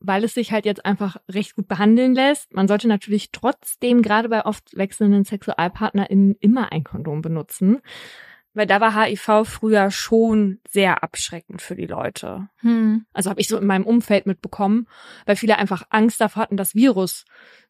weil 0.01 0.25
es 0.25 0.35
sich 0.35 0.51
halt 0.51 0.65
jetzt 0.65 0.85
einfach 0.85 1.19
recht 1.29 1.55
gut 1.55 1.69
behandeln 1.69 2.15
lässt. 2.15 2.53
Man 2.53 2.67
sollte 2.67 2.89
natürlich 2.89 3.31
trotzdem 3.31 4.03
gerade 4.03 4.29
bei 4.29 4.45
oft 4.45 4.77
wechselnden 4.77 5.25
SexualpartnerInnen 5.25 6.35
immer 6.41 6.73
ein 6.73 6.83
Kondom 6.83 7.23
benutzen. 7.23 7.81
Weil 8.59 8.67
da 8.67 8.81
war 8.81 8.93
HIV 8.93 9.45
früher 9.45 9.93
schon 9.93 10.59
sehr 10.69 11.05
abschreckend 11.05 11.63
für 11.63 11.77
die 11.77 11.87
Leute. 11.87 12.49
Hm. 12.57 13.07
Also 13.13 13.31
habe 13.31 13.41
ich 13.41 13.47
so 13.47 13.57
in 13.57 13.69
meinem 13.69 13.87
Umfeld 13.87 14.27
mitbekommen, 14.27 14.89
weil 15.27 15.37
viele 15.37 15.59
einfach 15.59 15.85
Angst 15.91 16.21
davor 16.21 16.43
hatten, 16.43 16.57
das 16.57 16.75
Virus 16.75 17.25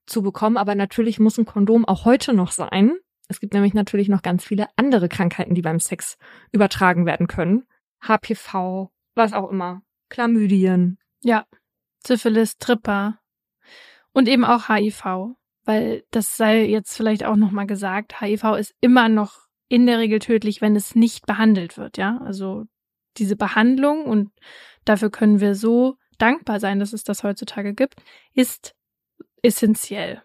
zu 0.06 0.22
bekommen. 0.22 0.56
Aber 0.56 0.74
natürlich 0.74 1.20
muss 1.20 1.36
ein 1.36 1.44
Kondom 1.44 1.84
auch 1.84 2.06
heute 2.06 2.32
noch 2.32 2.52
sein. 2.52 2.94
Es 3.28 3.38
gibt 3.38 3.52
nämlich 3.52 3.74
natürlich 3.74 4.08
noch 4.08 4.22
ganz 4.22 4.46
viele 4.46 4.66
andere 4.76 5.10
Krankheiten, 5.10 5.54
die 5.54 5.60
beim 5.60 5.78
Sex 5.78 6.16
übertragen 6.52 7.04
werden 7.04 7.26
können. 7.26 7.64
HPV, 8.00 8.90
was 9.14 9.34
auch 9.34 9.50
immer. 9.50 9.82
Chlamydien. 10.08 10.96
Ja. 11.22 11.44
Syphilis, 12.06 12.56
Tripper. 12.56 13.18
Und 14.14 14.26
eben 14.26 14.46
auch 14.46 14.70
HIV. 14.70 15.34
Weil 15.66 16.04
das 16.12 16.38
sei 16.38 16.64
jetzt 16.64 16.96
vielleicht 16.96 17.26
auch 17.26 17.36
nochmal 17.36 17.66
gesagt, 17.66 18.22
HIV 18.22 18.56
ist 18.56 18.74
immer 18.80 19.10
noch 19.10 19.47
in 19.68 19.86
der 19.86 19.98
Regel 19.98 20.18
tödlich, 20.18 20.60
wenn 20.60 20.76
es 20.76 20.94
nicht 20.94 21.26
behandelt 21.26 21.76
wird, 21.76 21.98
ja. 21.98 22.18
Also 22.24 22.64
diese 23.16 23.36
Behandlung 23.36 24.04
und 24.04 24.30
dafür 24.84 25.10
können 25.10 25.40
wir 25.40 25.54
so 25.54 25.96
dankbar 26.18 26.60
sein, 26.60 26.78
dass 26.78 26.92
es 26.92 27.04
das 27.04 27.22
heutzutage 27.22 27.74
gibt, 27.74 27.96
ist 28.34 28.74
essentiell. 29.42 30.22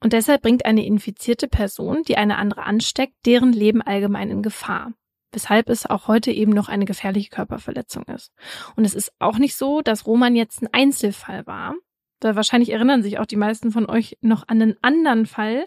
Und 0.00 0.12
deshalb 0.12 0.42
bringt 0.42 0.64
eine 0.64 0.84
infizierte 0.84 1.46
Person, 1.46 2.02
die 2.02 2.16
eine 2.16 2.36
andere 2.36 2.64
ansteckt, 2.64 3.14
deren 3.24 3.52
Leben 3.52 3.82
allgemein 3.82 4.30
in 4.30 4.42
Gefahr. 4.42 4.92
Weshalb 5.30 5.68
es 5.68 5.86
auch 5.86 6.08
heute 6.08 6.30
eben 6.32 6.52
noch 6.52 6.68
eine 6.68 6.84
gefährliche 6.84 7.30
Körperverletzung 7.30 8.04
ist. 8.04 8.32
Und 8.76 8.84
es 8.84 8.94
ist 8.94 9.12
auch 9.18 9.38
nicht 9.38 9.56
so, 9.56 9.80
dass 9.80 10.06
Roman 10.06 10.34
jetzt 10.34 10.60
ein 10.60 10.68
Einzelfall 10.72 11.46
war. 11.46 11.74
Da 12.20 12.36
wahrscheinlich 12.36 12.70
erinnern 12.70 13.02
sich 13.02 13.18
auch 13.18 13.26
die 13.26 13.36
meisten 13.36 13.70
von 13.70 13.88
euch 13.88 14.18
noch 14.20 14.46
an 14.48 14.60
einen 14.60 14.76
anderen 14.82 15.26
Fall, 15.26 15.66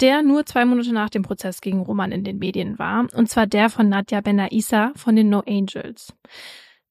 der 0.00 0.22
nur 0.22 0.46
zwei 0.46 0.64
Monate 0.64 0.92
nach 0.92 1.10
dem 1.10 1.22
Prozess 1.22 1.60
gegen 1.60 1.80
Roman 1.80 2.12
in 2.12 2.24
den 2.24 2.38
Medien 2.38 2.78
war, 2.78 3.06
und 3.14 3.28
zwar 3.28 3.46
der 3.46 3.70
von 3.70 3.88
Nadja 3.88 4.20
Benaissa 4.20 4.92
von 4.96 5.16
den 5.16 5.28
No 5.28 5.42
Angels. 5.46 6.14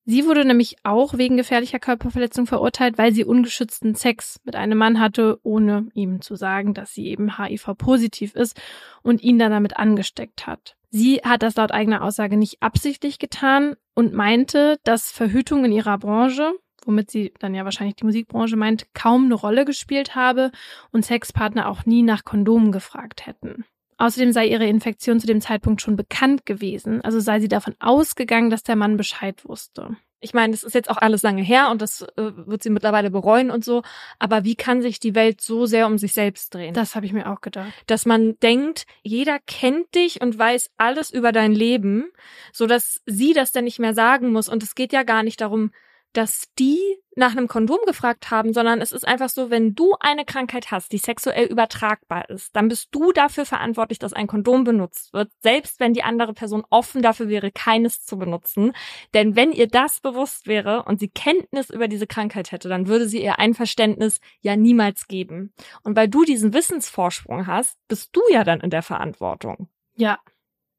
Sie 0.10 0.26
wurde 0.26 0.46
nämlich 0.46 0.78
auch 0.84 1.18
wegen 1.18 1.36
gefährlicher 1.36 1.80
Körperverletzung 1.80 2.48
verurteilt, 2.48 2.98
weil 2.98 3.14
sie 3.14 3.26
ungeschützten 3.26 3.94
Sex 3.94 4.40
mit 4.46 4.56
einem 4.56 4.78
Mann 4.78 5.02
hatte, 5.02 5.38
ohne 5.44 5.90
ihm 5.94 6.22
zu 6.22 6.38
sagen, 6.38 6.74
dass 6.74 6.94
sie 6.94 7.08
eben 7.08 7.38
HIV-positiv 7.38 8.34
ist 8.34 8.58
und 9.04 9.22
ihn 9.22 9.38
dann 9.38 9.52
damit 9.52 9.76
angesteckt 9.76 10.48
hat. 10.48 10.78
Sie 10.90 11.18
hat 11.18 11.44
das 11.44 11.58
laut 11.58 11.74
eigener 11.74 12.04
Aussage 12.04 12.38
nicht 12.38 12.64
absichtlich 12.64 13.20
getan 13.20 13.76
und 13.96 14.14
meinte, 14.14 14.80
dass 14.86 15.12
Verhütung 15.12 15.66
in 15.66 15.74
ihrer 15.74 15.98
Branche, 15.98 16.54
womit 16.88 17.12
sie 17.12 17.34
dann 17.40 17.54
ja 17.54 17.66
wahrscheinlich 17.66 17.96
die 17.96 18.06
Musikbranche 18.06 18.56
meint, 18.56 18.88
kaum 18.94 19.26
eine 19.26 19.36
Rolle 19.36 19.66
gespielt 19.66 20.16
habe 20.16 20.52
und 20.92 21.06
Sexpartner 21.06 21.70
auch 21.70 21.86
nie 21.86 22.02
nach 22.02 22.24
Kondomen 22.24 22.72
gefragt 22.72 23.28
hätten. 23.28 23.66
Außerdem 23.98 24.32
sei 24.32 24.48
ihre 24.48 24.68
Infektion 24.68 25.20
zu 25.20 25.28
dem 25.28 25.42
Zeitpunkt 25.42 25.82
schon 25.82 25.96
bekannt 25.96 26.46
gewesen, 26.46 27.02
also 27.02 27.20
sei 27.20 27.40
sie 27.40 27.48
davon 27.48 27.76
ausgegangen, 27.80 28.50
dass 28.50 28.64
der 28.64 28.76
Mann 28.76 28.96
Bescheid 28.96 29.44
wusste. 29.46 29.98
Ich 30.20 30.34
meine, 30.34 30.52
das 30.52 30.64
ist 30.64 30.74
jetzt 30.74 30.90
auch 30.90 30.98
alles 30.98 31.22
lange 31.22 31.44
her 31.44 31.70
und 31.70 31.82
das 31.82 32.02
äh, 32.02 32.32
wird 32.36 32.64
sie 32.64 32.72
mittlerweile 32.72 33.12
bereuen 33.12 33.52
und 33.52 33.64
so. 33.64 33.84
Aber 34.18 34.44
wie 34.44 34.56
kann 34.56 34.82
sich 34.82 35.00
die 35.00 35.14
Welt 35.14 35.42
so 35.42 35.68
sehr 35.68 35.86
um 35.86 36.00
sich 36.00 36.14
selbst 36.14 36.56
drehen? 36.56 36.74
Das 36.74 36.96
habe 36.96 37.06
ich 37.06 37.14
mir 37.14 37.32
auch 37.32 37.42
gedacht. 37.42 37.72
Dass 37.86 38.08
man 38.08 38.40
denkt, 38.40 38.88
jeder 39.04 39.38
kennt 39.46 39.94
dich 39.94 40.20
und 40.22 40.38
weiß 40.38 40.72
alles 40.78 41.12
über 41.12 41.32
dein 41.32 41.52
Leben, 41.52 42.06
so 42.52 42.66
dass 42.66 43.02
sie 43.06 43.34
das 43.34 43.52
dann 43.52 43.66
nicht 43.66 43.78
mehr 43.78 43.94
sagen 43.94 44.32
muss. 44.32 44.50
Und 44.50 44.64
es 44.64 44.74
geht 44.74 44.92
ja 44.92 45.04
gar 45.04 45.22
nicht 45.22 45.40
darum, 45.40 45.72
dass 46.18 46.46
die 46.58 46.80
nach 47.16 47.32
einem 47.32 47.48
Kondom 47.48 47.78
gefragt 47.86 48.32
haben, 48.32 48.52
sondern 48.54 48.82
es 48.82 48.92
ist 48.92 49.08
einfach 49.08 49.30
so, 49.30 49.52
wenn 49.52 49.76
du 49.76 49.96
eine 50.00 50.26
Krankheit 50.26 50.72
hast, 50.72 50.92
die 50.92 50.98
sexuell 50.98 51.46
übertragbar 51.46 52.28
ist, 52.30 52.56
dann 52.56 52.68
bist 52.68 52.90
du 52.92 53.12
dafür 53.12 53.46
verantwortlich, 53.46 54.00
dass 54.00 54.14
ein 54.14 54.26
Kondom 54.26 54.64
benutzt 54.64 55.14
wird, 55.14 55.32
selbst 55.42 55.80
wenn 55.80 55.94
die 55.94 56.04
andere 56.04 56.34
Person 56.34 56.64
offen 56.72 57.04
dafür 57.04 57.28
wäre, 57.28 57.52
keines 57.52 58.04
zu 58.04 58.18
benutzen. 58.18 58.74
Denn 59.14 59.36
wenn 59.36 59.52
ihr 59.52 59.68
das 59.68 60.00
bewusst 60.00 60.48
wäre 60.48 60.84
und 60.84 61.00
sie 61.00 61.10
Kenntnis 61.10 61.70
über 61.70 61.88
diese 61.88 62.08
Krankheit 62.08 62.52
hätte, 62.52 62.68
dann 62.68 62.88
würde 62.88 63.08
sie 63.08 63.22
ihr 63.22 63.38
Einverständnis 63.38 64.20
ja 64.42 64.56
niemals 64.56 65.08
geben. 65.08 65.54
Und 65.84 65.96
weil 65.96 66.08
du 66.08 66.24
diesen 66.24 66.54
Wissensvorsprung 66.54 67.46
hast, 67.46 67.78
bist 67.88 68.10
du 68.16 68.22
ja 68.32 68.44
dann 68.44 68.62
in 68.62 68.72
der 68.72 68.84
Verantwortung. 68.84 69.70
Ja, 69.96 70.20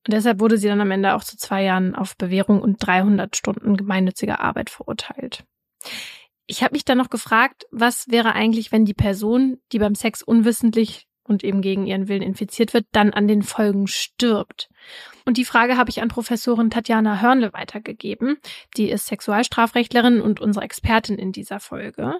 und 0.08 0.14
deshalb 0.14 0.40
wurde 0.40 0.56
sie 0.56 0.68
dann 0.68 0.80
am 0.80 0.90
Ende 0.90 1.14
auch 1.14 1.22
zu 1.22 1.36
zwei 1.36 1.62
Jahren 1.62 1.94
auf 1.94 2.16
Bewährung 2.16 2.62
und 2.62 2.78
300 2.78 3.36
Stunden 3.36 3.76
gemeinnütziger 3.76 4.40
Arbeit 4.40 4.70
verurteilt. 4.70 5.44
Ich 6.46 6.62
habe 6.62 6.72
mich 6.72 6.86
dann 6.86 6.96
noch 6.96 7.10
gefragt, 7.10 7.66
was 7.70 8.08
wäre 8.08 8.32
eigentlich, 8.32 8.72
wenn 8.72 8.86
die 8.86 8.94
Person, 8.94 9.58
die 9.70 9.78
beim 9.78 9.94
Sex 9.94 10.22
unwissentlich 10.22 11.06
und 11.24 11.44
eben 11.44 11.60
gegen 11.60 11.86
ihren 11.86 12.08
Willen 12.08 12.22
infiziert 12.22 12.72
wird, 12.72 12.86
dann 12.92 13.12
an 13.12 13.28
den 13.28 13.42
Folgen 13.42 13.86
stirbt. 13.86 14.70
Und 15.26 15.36
die 15.36 15.44
Frage 15.44 15.76
habe 15.76 15.90
ich 15.90 16.00
an 16.00 16.08
Professorin 16.08 16.70
Tatjana 16.70 17.20
Hörnle 17.20 17.52
weitergegeben. 17.52 18.38
Die 18.78 18.88
ist 18.88 19.08
Sexualstrafrechtlerin 19.08 20.22
und 20.22 20.40
unsere 20.40 20.64
Expertin 20.64 21.18
in 21.18 21.32
dieser 21.32 21.60
Folge. 21.60 22.18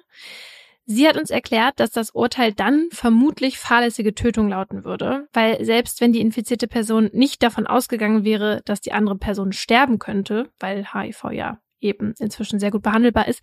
Sie 0.91 1.07
hat 1.07 1.19
uns 1.19 1.29
erklärt, 1.29 1.81
dass 1.81 1.91
das 1.91 2.13
Urteil 2.13 2.55
dann 2.55 2.89
vermutlich 2.91 3.59
fahrlässige 3.59 4.15
Tötung 4.15 4.49
lauten 4.49 4.85
würde, 4.85 5.29
weil 5.35 5.63
selbst 5.63 6.01
wenn 6.01 6.15
die 6.15 6.23
infizierte 6.23 6.67
Person 6.67 7.11
nicht 7.13 7.43
davon 7.43 7.67
ausgegangen 7.67 8.25
wäre, 8.25 8.63
dass 8.65 8.81
die 8.81 8.93
andere 8.93 9.19
Person 9.19 9.53
sterben 9.53 9.99
könnte, 9.99 10.51
weil 10.59 10.87
HIV 10.95 11.25
ja 11.33 11.59
eben 11.81 12.15
inzwischen 12.19 12.59
sehr 12.59 12.71
gut 12.71 12.83
behandelbar 12.83 13.29
ist, 13.29 13.43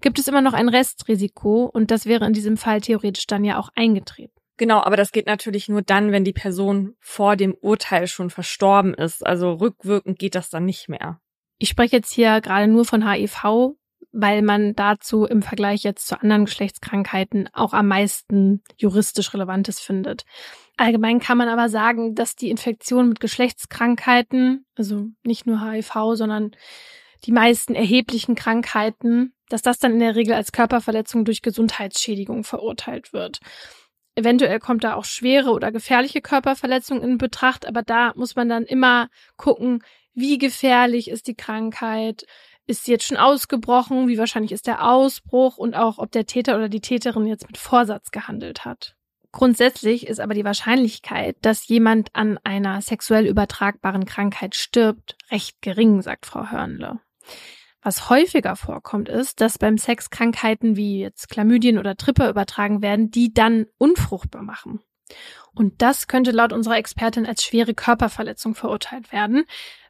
gibt 0.00 0.18
es 0.18 0.26
immer 0.26 0.40
noch 0.40 0.54
ein 0.54 0.70
Restrisiko 0.70 1.66
und 1.66 1.90
das 1.90 2.06
wäre 2.06 2.24
in 2.24 2.32
diesem 2.32 2.56
Fall 2.56 2.80
theoretisch 2.80 3.26
dann 3.26 3.44
ja 3.44 3.58
auch 3.58 3.68
eingetreten. 3.74 4.32
Genau, 4.56 4.80
aber 4.80 4.96
das 4.96 5.12
geht 5.12 5.26
natürlich 5.26 5.68
nur 5.68 5.82
dann, 5.82 6.12
wenn 6.12 6.24
die 6.24 6.32
Person 6.32 6.96
vor 7.00 7.36
dem 7.36 7.54
Urteil 7.60 8.06
schon 8.06 8.30
verstorben 8.30 8.94
ist. 8.94 9.24
Also 9.24 9.52
rückwirkend 9.52 10.18
geht 10.18 10.34
das 10.34 10.48
dann 10.48 10.64
nicht 10.64 10.88
mehr. 10.88 11.20
Ich 11.58 11.68
spreche 11.68 11.96
jetzt 11.96 12.10
hier 12.10 12.40
gerade 12.40 12.68
nur 12.68 12.86
von 12.86 13.06
HIV, 13.06 13.76
weil 14.12 14.42
man 14.42 14.74
dazu 14.74 15.24
im 15.24 15.42
Vergleich 15.42 15.82
jetzt 15.82 16.06
zu 16.06 16.20
anderen 16.20 16.46
Geschlechtskrankheiten 16.46 17.50
auch 17.52 17.72
am 17.74 17.88
meisten 17.88 18.62
juristisch 18.76 19.32
Relevantes 19.34 19.80
findet. 19.80 20.24
Allgemein 20.76 21.20
kann 21.20 21.38
man 21.38 21.48
aber 21.48 21.68
sagen, 21.68 22.14
dass 22.14 22.34
die 22.34 22.50
Infektion 22.50 23.08
mit 23.08 23.20
Geschlechtskrankheiten, 23.20 24.64
also 24.74 25.06
nicht 25.22 25.46
nur 25.46 25.60
HIV, 25.60 25.92
sondern 26.12 26.52
die 27.24 27.32
meisten 27.32 27.74
erheblichen 27.74 28.34
Krankheiten, 28.34 29.34
dass 29.48 29.62
das 29.62 29.78
dann 29.78 29.92
in 29.92 30.00
der 30.00 30.16
Regel 30.16 30.34
als 30.34 30.52
Körperverletzung 30.52 31.24
durch 31.24 31.42
Gesundheitsschädigung 31.42 32.44
verurteilt 32.44 33.12
wird. 33.12 33.40
Eventuell 34.14 34.60
kommt 34.60 34.82
da 34.82 34.94
auch 34.94 35.04
schwere 35.04 35.50
oder 35.50 35.70
gefährliche 35.70 36.22
Körperverletzung 36.22 37.02
in 37.02 37.18
Betracht, 37.18 37.66
aber 37.66 37.82
da 37.82 38.12
muss 38.16 38.34
man 38.34 38.48
dann 38.48 38.64
immer 38.64 39.08
gucken, 39.36 39.82
wie 40.14 40.38
gefährlich 40.38 41.10
ist 41.10 41.26
die 41.26 41.34
Krankheit, 41.34 42.24
ist 42.66 42.84
sie 42.84 42.92
jetzt 42.92 43.04
schon 43.04 43.16
ausgebrochen? 43.16 44.08
Wie 44.08 44.18
wahrscheinlich 44.18 44.52
ist 44.52 44.66
der 44.66 44.88
Ausbruch? 44.88 45.56
Und 45.56 45.74
auch, 45.74 45.98
ob 45.98 46.10
der 46.12 46.26
Täter 46.26 46.56
oder 46.56 46.68
die 46.68 46.80
Täterin 46.80 47.26
jetzt 47.26 47.46
mit 47.46 47.58
Vorsatz 47.58 48.10
gehandelt 48.10 48.64
hat. 48.64 48.96
Grundsätzlich 49.32 50.06
ist 50.06 50.18
aber 50.18 50.34
die 50.34 50.44
Wahrscheinlichkeit, 50.44 51.36
dass 51.42 51.68
jemand 51.68 52.08
an 52.14 52.38
einer 52.42 52.80
sexuell 52.80 53.26
übertragbaren 53.26 54.06
Krankheit 54.06 54.54
stirbt, 54.54 55.16
recht 55.30 55.60
gering, 55.60 56.00
sagt 56.00 56.26
Frau 56.26 56.50
Hörnle. 56.50 57.00
Was 57.82 58.08
häufiger 58.08 58.56
vorkommt, 58.56 59.08
ist, 59.08 59.40
dass 59.40 59.58
beim 59.58 59.78
Sex 59.78 60.10
Krankheiten 60.10 60.76
wie 60.76 61.00
jetzt 61.00 61.28
Chlamydien 61.28 61.78
oder 61.78 61.96
Tripper 61.96 62.30
übertragen 62.30 62.82
werden, 62.82 63.10
die 63.10 63.32
dann 63.32 63.66
unfruchtbar 63.78 64.42
machen. 64.42 64.80
Und 65.54 65.82
das 65.82 66.08
könnte 66.08 66.30
laut 66.30 66.52
unserer 66.52 66.78
Expertin 66.78 67.26
als 67.26 67.44
schwere 67.44 67.74
Körperverletzung 67.74 68.54
verurteilt 68.54 69.12
werden, 69.12 69.44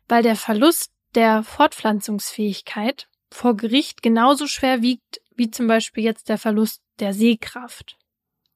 weil 0.09 0.23
der 0.23 0.37
Verlust 0.37 0.93
der 1.17 1.43
Fortpflanzungsfähigkeit 1.43 3.09
vor 3.33 3.57
Gericht 3.57 4.03
genauso 4.03 4.47
schwer 4.47 4.83
wiegt 4.83 5.21
wie 5.35 5.51
zum 5.51 5.67
Beispiel 5.67 6.05
jetzt 6.05 6.29
der 6.29 6.39
Verlust 6.39 6.83
der 7.01 7.13
Sehkraft. 7.13 7.99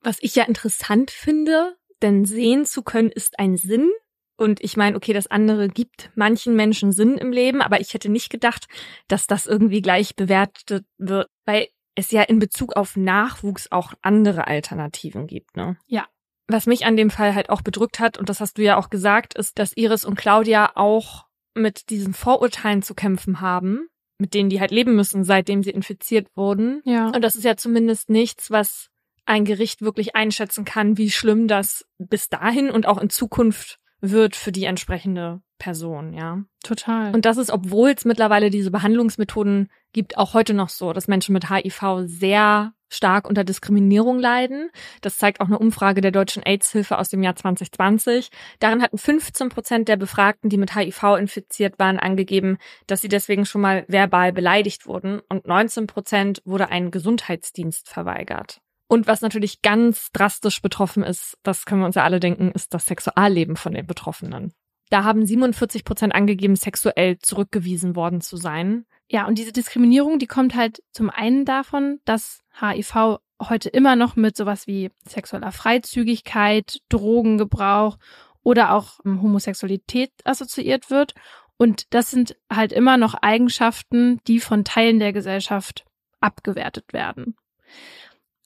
Was 0.03 0.19
ich 0.21 0.35
ja 0.35 0.45
interessant 0.45 1.11
finde, 1.11 1.77
denn 2.01 2.25
sehen 2.25 2.65
zu 2.65 2.83
können 2.83 3.11
ist 3.11 3.39
ein 3.39 3.57
Sinn. 3.57 3.91
Und 4.37 4.63
ich 4.63 4.77
meine, 4.79 4.97
okay, 4.97 5.13
das 5.13 5.27
andere 5.27 5.69
gibt 5.69 6.11
manchen 6.15 6.57
Menschen 6.57 6.93
Sinn 6.93 7.19
im 7.19 7.33
Leben, 7.33 7.61
aber 7.61 7.81
ich 7.81 7.93
hätte 7.93 8.09
nicht 8.09 8.31
gedacht, 8.31 8.67
dass 9.09 9.27
das 9.27 9.47
irgendwie 9.47 9.83
gleich 9.83 10.17
bewertet 10.17 10.87
wird, 10.97 11.29
weil 11.45 11.69
es 11.95 12.11
ja 12.11 12.23
in 12.23 12.39
Bezug 12.39 12.77
auf 12.77 12.97
Nachwuchs 12.97 13.71
auch 13.71 13.93
andere 14.01 14.47
Alternativen 14.47 15.27
gibt, 15.27 15.57
ne? 15.57 15.77
Ja. 15.87 16.07
Was 16.49 16.67
mich 16.67 16.87
an 16.87 16.97
dem 16.97 17.11
Fall 17.11 17.35
halt 17.35 17.51
auch 17.51 17.61
bedrückt 17.61 18.01
hat, 18.01 18.17
und 18.17 18.29
das 18.29 18.41
hast 18.41 18.57
du 18.57 18.63
ja 18.63 18.79
auch 18.79 18.89
gesagt, 18.89 19.35
ist, 19.35 19.59
dass 19.59 19.77
Iris 19.77 20.05
und 20.05 20.17
Claudia 20.17 20.73
auch 20.75 21.27
mit 21.55 21.91
diesen 21.91 22.15
Vorurteilen 22.15 22.83
zu 22.83 22.95
kämpfen 22.95 23.41
haben, 23.41 23.89
mit 24.19 24.35
denen 24.35 24.51
die 24.51 24.61
halt 24.61 24.71
leben 24.71 24.95
müssen, 24.95 25.25
seitdem 25.25 25.63
sie 25.63 25.71
infiziert 25.71 26.29
wurden. 26.35 26.83
Ja. 26.85 27.09
Und 27.09 27.23
das 27.23 27.37
ist 27.37 27.45
ja 27.45 27.57
zumindest 27.57 28.11
nichts, 28.11 28.51
was 28.51 28.89
ein 29.25 29.45
Gericht 29.45 29.83
wirklich 29.83 30.17
einschätzen 30.17 30.65
kann, 30.65 30.99
wie 30.99 31.11
schlimm 31.11 31.49
das 31.49 31.87
bis 31.99 32.29
dahin 32.29 32.71
und 32.71 32.87
auch 32.87 32.99
in 32.99 33.11
Zukunft 33.11 33.79
wird 34.01 34.35
für 34.35 34.51
die 34.53 34.65
entsprechende 34.65 35.43
Person, 35.59 36.15
ja. 36.15 36.43
Total. 36.63 37.15
Und 37.15 37.27
das 37.27 37.37
ist, 37.37 37.51
obwohl 37.51 37.91
es 37.91 38.05
mittlerweile 38.05 38.51
diese 38.51 38.71
Behandlungsmethoden 38.71 39.71
gibt, 39.93 40.17
auch 40.17 40.35
heute 40.35 40.55
noch 40.55 40.71
so, 40.71 40.93
dass 40.93 41.07
Menschen 41.07 41.33
mit 41.33 41.51
HIV 41.51 42.03
sehr 42.07 42.73
stark 42.91 43.29
unter 43.29 43.45
Diskriminierung 43.45 44.19
leiden. 44.19 44.71
Das 45.01 45.17
zeigt 45.17 45.41
auch 45.41 45.47
eine 45.47 45.59
Umfrage 45.59 46.01
der 46.01 46.11
Deutschen 46.11 46.43
AIDS-Hilfe 46.43 46.99
aus 46.99 47.09
dem 47.09 47.23
Jahr 47.23 47.37
2020. 47.37 48.31
Darin 48.59 48.83
hatten 48.83 48.99
15 48.99 49.49
Prozent 49.49 49.89
der 49.89 49.97
Befragten, 49.97 50.51
die 50.51 50.59
mit 50.59 50.75
HIV 50.75 51.17
infiziert 51.19 51.79
waren, 51.79 51.99
angegeben, 51.99 52.59
dass 52.87 53.01
sie 53.01 53.09
deswegen 53.09 53.47
schon 53.47 53.63
mal 53.63 53.85
verbal 53.89 54.33
beleidigt 54.33 54.87
wurden 54.87 55.21
und 55.29 55.47
19 55.47 55.87
Prozent 55.87 56.43
wurde 56.45 56.69
ein 56.69 56.91
Gesundheitsdienst 56.91 57.89
verweigert. 57.89 58.61
Und 58.89 59.07
was 59.07 59.21
natürlich 59.21 59.63
ganz 59.63 60.11
drastisch 60.13 60.61
betroffen 60.61 61.05
ist, 61.05 61.39
das 61.45 61.65
können 61.65 61.81
wir 61.81 61.87
uns 61.87 61.95
ja 61.95 62.03
alle 62.03 62.19
denken, 62.19 62.51
ist 62.51 62.75
das 62.75 62.87
Sexualleben 62.87 63.57
von 63.57 63.73
den 63.73 63.87
Betroffenen. 63.87 64.53
Da 64.91 65.05
haben 65.05 65.25
47 65.25 65.85
Prozent 65.85 66.13
angegeben, 66.13 66.57
sexuell 66.57 67.17
zurückgewiesen 67.19 67.95
worden 67.95 68.21
zu 68.21 68.37
sein. 68.37 68.85
Ja, 69.13 69.27
und 69.27 69.39
diese 69.39 69.51
Diskriminierung, 69.51 70.21
die 70.21 70.29
kommt 70.29 70.55
halt 70.55 70.85
zum 70.93 71.11
einen 71.11 71.45
davon, 71.45 71.99
dass 72.05 72.45
HIV 72.61 73.19
heute 73.43 73.69
immer 73.69 73.97
noch 73.97 74.15
mit 74.15 74.37
sowas 74.37 74.69
wie 74.69 74.93
sexueller 75.05 75.51
Freizügigkeit, 75.51 76.79
Drogengebrauch 76.91 77.99
oder 78.45 78.73
auch 78.73 79.01
ähm, 79.05 79.21
Homosexualität 79.21 80.13
assoziiert 80.23 80.91
wird. 80.91 81.15
Und 81.57 81.93
das 81.93 82.13
sind 82.13 82.37
halt 82.49 82.73
immer 82.73 82.99
noch 82.99 83.15
Eigenschaften, 83.15 84.21
die 84.29 84.39
von 84.39 84.65
Teilen 84.65 85.01
der 85.01 85.13
Gesellschaft 85.13 85.85
abgewertet 86.21 86.93
werden. 86.93 87.35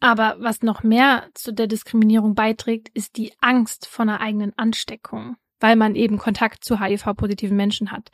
Aber 0.00 0.36
was 0.38 0.62
noch 0.62 0.82
mehr 0.82 1.28
zu 1.34 1.52
der 1.52 1.66
Diskriminierung 1.66 2.34
beiträgt, 2.34 2.88
ist 2.94 3.18
die 3.18 3.34
Angst 3.42 3.86
vor 3.86 4.04
einer 4.04 4.20
eigenen 4.20 4.56
Ansteckung, 4.56 5.36
weil 5.64 5.76
man 5.76 5.94
eben 5.94 6.18
Kontakt 6.18 6.62
zu 6.62 6.78
HIV-positiven 6.78 7.56
Menschen 7.56 7.90
hat. 7.90 8.10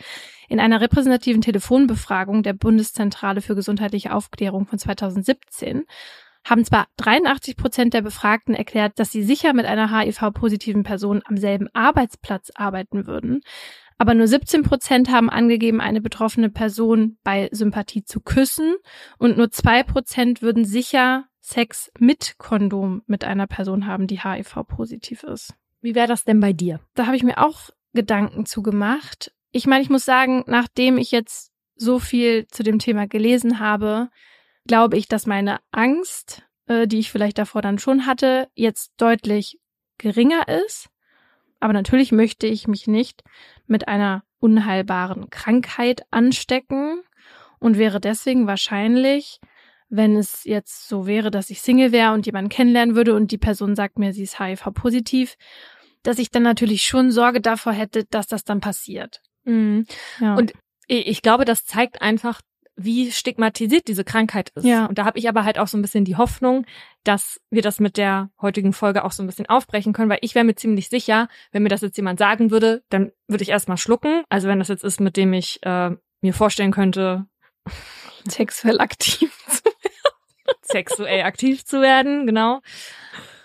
In 0.48 0.60
einer 0.60 0.80
repräsentativen 0.80 1.42
Telefonbefragung 1.42 2.44
der 2.44 2.52
Bundeszentrale 2.52 3.40
für 3.40 3.56
gesundheitliche 3.56 4.14
Aufklärung 4.14 4.66
von 4.66 4.78
2017 4.78 5.82
haben 6.48 6.64
zwar 6.64 6.86
83 6.98 7.56
Prozent 7.56 7.92
der 7.92 8.02
Befragten 8.02 8.54
erklärt, 8.54 9.00
dass 9.00 9.10
sie 9.10 9.24
sicher 9.24 9.52
mit 9.52 9.66
einer 9.66 9.90
HIV-positiven 9.90 10.84
Person 10.84 11.22
am 11.24 11.36
selben 11.36 11.66
Arbeitsplatz 11.72 12.52
arbeiten 12.54 13.08
würden, 13.08 13.40
aber 13.98 14.14
nur 14.14 14.28
17 14.28 14.62
Prozent 14.62 15.10
haben 15.10 15.28
angegeben, 15.28 15.80
eine 15.80 16.00
betroffene 16.00 16.50
Person 16.50 17.18
bei 17.24 17.48
Sympathie 17.50 18.04
zu 18.04 18.20
küssen 18.20 18.76
und 19.18 19.36
nur 19.36 19.50
zwei 19.50 19.82
Prozent 19.82 20.40
würden 20.40 20.64
sicher 20.64 21.24
Sex 21.40 21.90
mit 21.98 22.36
Kondom 22.38 23.02
mit 23.08 23.24
einer 23.24 23.48
Person 23.48 23.88
haben, 23.88 24.06
die 24.06 24.20
HIV-positiv 24.22 25.24
ist. 25.24 25.56
Wie 25.80 25.94
wäre 25.94 26.08
das 26.08 26.24
denn 26.24 26.40
bei 26.40 26.52
dir? 26.52 26.80
Da 26.94 27.06
habe 27.06 27.16
ich 27.16 27.22
mir 27.22 27.38
auch 27.38 27.70
Gedanken 27.92 28.46
zu 28.46 28.62
gemacht. 28.62 29.32
Ich 29.50 29.66
meine, 29.66 29.82
ich 29.82 29.90
muss 29.90 30.04
sagen, 30.04 30.44
nachdem 30.46 30.98
ich 30.98 31.10
jetzt 31.10 31.52
so 31.74 31.98
viel 31.98 32.46
zu 32.48 32.62
dem 32.62 32.78
Thema 32.78 33.06
gelesen 33.06 33.58
habe, 33.58 34.10
glaube 34.66 34.96
ich, 34.96 35.08
dass 35.08 35.26
meine 35.26 35.60
Angst, 35.72 36.42
äh, 36.66 36.86
die 36.86 36.98
ich 36.98 37.10
vielleicht 37.10 37.38
davor 37.38 37.62
dann 37.62 37.78
schon 37.78 38.06
hatte, 38.06 38.48
jetzt 38.54 38.92
deutlich 38.98 39.58
geringer 39.98 40.46
ist. 40.66 40.90
Aber 41.58 41.72
natürlich 41.72 42.12
möchte 42.12 42.46
ich 42.46 42.68
mich 42.68 42.86
nicht 42.86 43.22
mit 43.66 43.88
einer 43.88 44.24
unheilbaren 44.38 45.30
Krankheit 45.30 46.02
anstecken 46.10 47.02
und 47.58 47.78
wäre 47.78 48.00
deswegen 48.00 48.46
wahrscheinlich, 48.46 49.40
wenn 49.90 50.16
es 50.16 50.44
jetzt 50.44 50.88
so 50.88 51.06
wäre, 51.06 51.30
dass 51.30 51.50
ich 51.50 51.60
Single 51.60 51.92
wäre 51.92 52.12
und 52.12 52.24
jemanden 52.24 52.48
kennenlernen 52.48 52.94
würde 52.94 53.14
und 53.14 53.32
die 53.32 53.38
Person 53.38 53.74
sagt 53.74 53.98
mir, 53.98 54.12
sie 54.12 54.22
ist 54.22 54.38
HIV-positiv, 54.38 55.36
dass 56.02 56.18
ich 56.18 56.30
dann 56.30 56.44
natürlich 56.44 56.84
schon 56.84 57.10
Sorge 57.10 57.40
davor 57.40 57.72
hätte, 57.72 58.04
dass 58.04 58.26
das 58.26 58.44
dann 58.44 58.60
passiert. 58.60 59.20
Mhm. 59.44 59.86
Ja. 60.20 60.36
Und 60.36 60.52
ich 60.86 61.22
glaube, 61.22 61.44
das 61.44 61.66
zeigt 61.66 62.02
einfach, 62.02 62.40
wie 62.76 63.12
stigmatisiert 63.12 63.88
diese 63.88 64.04
Krankheit 64.04 64.50
ist. 64.54 64.64
Ja. 64.64 64.86
Und 64.86 64.98
da 64.98 65.04
habe 65.04 65.18
ich 65.18 65.28
aber 65.28 65.44
halt 65.44 65.58
auch 65.58 65.68
so 65.68 65.76
ein 65.76 65.82
bisschen 65.82 66.04
die 66.04 66.16
Hoffnung, 66.16 66.64
dass 67.04 67.40
wir 67.50 67.62
das 67.62 67.78
mit 67.78 67.96
der 67.96 68.30
heutigen 68.40 68.72
Folge 68.72 69.04
auch 69.04 69.12
so 69.12 69.22
ein 69.22 69.26
bisschen 69.26 69.48
aufbrechen 69.48 69.92
können, 69.92 70.08
weil 70.08 70.20
ich 70.22 70.34
wäre 70.34 70.44
mir 70.44 70.54
ziemlich 70.54 70.88
sicher, 70.88 71.28
wenn 71.52 71.62
mir 71.62 71.68
das 71.68 71.82
jetzt 71.82 71.96
jemand 71.96 72.18
sagen 72.18 72.50
würde, 72.50 72.82
dann 72.88 73.12
würde 73.28 73.42
ich 73.42 73.50
erstmal 73.50 73.76
schlucken. 73.76 74.22
Also 74.28 74.48
wenn 74.48 74.58
das 74.58 74.68
jetzt 74.68 74.84
ist, 74.84 75.00
mit 75.00 75.16
dem 75.16 75.32
ich 75.32 75.60
äh, 75.62 75.90
mir 76.22 76.32
vorstellen 76.32 76.72
könnte, 76.72 77.26
sexuell 78.28 78.80
aktiv 78.80 79.30
zu. 79.48 79.69
Sexuell 80.70 81.22
aktiv 81.22 81.64
zu 81.64 81.80
werden, 81.80 82.26
genau. 82.26 82.60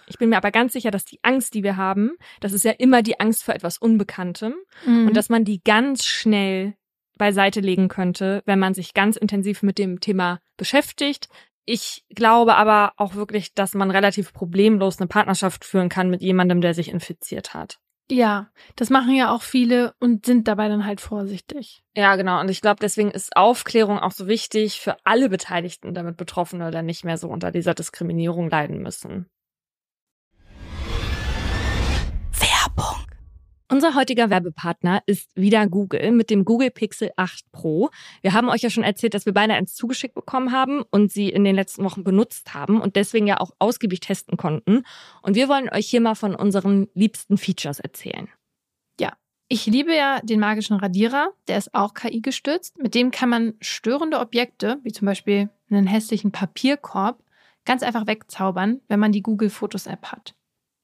Ich 0.08 0.18
bin 0.18 0.30
mir 0.30 0.38
aber 0.38 0.52
ganz 0.52 0.74
sicher, 0.74 0.92
dass 0.92 1.06
die 1.06 1.20
Angst, 1.24 1.54
die 1.54 1.64
wir 1.64 1.78
haben, 1.78 2.12
das 2.40 2.54
ist 2.54 2.64
ja 2.64 2.72
immer 2.72 3.02
die 3.02 3.20
Angst 3.20 3.44
vor 3.44 3.56
etwas 3.56 3.78
Unbekanntem 3.78 4.54
mhm. 4.86 5.08
und 5.08 5.18
dass 5.18 5.30
man 5.30 5.46
die 5.46 5.62
ganz 5.64 6.06
schnell 6.06 6.76
beiseite 7.18 7.62
legen 7.62 7.88
könnte, 7.88 8.44
wenn 8.46 8.60
man 8.60 8.74
sich 8.74 8.94
ganz 8.94 9.16
intensiv 9.16 9.64
mit 9.64 9.78
dem 9.78 10.00
Thema 10.00 10.40
beschäftigt. 10.58 11.30
Ich 11.66 12.04
glaube 12.10 12.56
aber 12.56 12.94
auch 12.98 13.16
wirklich, 13.16 13.54
dass 13.54 13.74
man 13.74 13.90
relativ 13.90 14.34
problemlos 14.34 15.00
eine 15.00 15.08
Partnerschaft 15.08 15.66
führen 15.66 15.90
kann 15.90 16.10
mit 16.10 16.22
jemandem, 16.22 16.62
der 16.62 16.74
sich 16.74 16.90
infiziert 16.90 17.54
hat. 17.54 17.80
Ja, 18.10 18.52
das 18.76 18.92
machen 18.92 19.16
ja 19.16 19.32
auch 19.32 19.42
viele 19.42 19.96
und 20.00 20.28
sind 20.28 20.48
dabei 20.48 20.68
dann 20.68 20.86
halt 20.86 21.02
vorsichtig. 21.02 21.84
Ja, 21.96 22.16
genau. 22.16 22.40
Und 22.40 22.50
ich 22.50 22.62
glaube, 22.62 22.80
deswegen 22.80 23.10
ist 23.10 23.36
Aufklärung 23.36 23.98
auch 23.98 24.12
so 24.12 24.28
wichtig 24.28 24.80
für 24.80 24.96
alle 25.06 25.28
Beteiligten, 25.28 25.96
damit 25.96 26.16
Betroffene 26.16 26.70
dann 26.70 26.86
nicht 26.86 27.04
mehr 27.04 27.18
so 27.18 27.30
unter 27.30 27.52
dieser 27.52 27.74
Diskriminierung 27.74 28.50
leiden 28.50 28.84
müssen. 28.84 29.28
Unser 33.76 33.94
heutiger 33.94 34.30
Werbepartner 34.30 35.04
ist 35.06 35.36
wieder 35.36 35.68
Google 35.68 36.14
mit 36.14 36.30
dem 36.30 36.46
Google 36.46 36.72
Pixel 36.72 37.12
8 37.18 37.52
Pro. 37.52 37.90
Wir 38.22 38.32
haben 38.32 38.48
euch 38.48 38.62
ja 38.62 38.70
schon 38.70 38.86
erzählt, 38.86 39.14
dass 39.14 39.26
wir 39.26 39.34
beide 39.34 39.54
eins 39.54 39.76
zugeschickt 39.76 40.16
bekommen 40.16 40.54
haben 40.54 40.82
und 40.92 41.12
sie 41.12 41.28
in 41.28 41.44
den 41.44 41.58
letzten 41.58 41.84
Wochen 41.84 42.06
benutzt 42.06 42.54
haben 42.54 42.80
und 42.80 42.96
deswegen 42.96 43.28
ja 43.28 43.42
auch 43.42 43.52
ausgiebig 43.60 44.00
testen 44.00 44.38
konnten. 44.38 44.84
Und 45.22 45.36
wir 45.36 45.50
wollen 45.50 45.68
euch 45.68 45.88
hier 45.90 46.00
mal 46.00 46.16
von 46.16 46.36
unseren 46.36 46.88
liebsten 46.94 47.38
Features 47.38 47.82
erzählen. 47.82 48.30
Ja, 48.98 49.12
ich 49.50 49.66
liebe 49.66 49.94
ja 49.94 50.22
den 50.22 50.40
magischen 50.40 50.78
Radierer. 50.78 51.32
Der 51.50 51.58
ist 51.58 51.76
auch 51.76 51.94
KI 51.94 52.22
gestützt. 52.22 52.78
Mit 52.78 52.96
dem 52.96 53.12
kann 53.12 53.28
man 53.28 53.56
störende 53.60 54.22
Objekte, 54.22 54.80
wie 54.84 54.94
zum 54.94 55.06
Beispiel 55.06 55.50
einen 55.70 55.86
hässlichen 55.86 56.32
Papierkorb, 56.32 57.22
ganz 57.66 57.84
einfach 57.84 58.08
wegzaubern, 58.08 58.80
wenn 58.88 59.02
man 59.02 59.12
die 59.12 59.22
Google 59.22 59.50
Fotos 59.50 59.86
App 59.86 60.14
hat. 60.14 60.34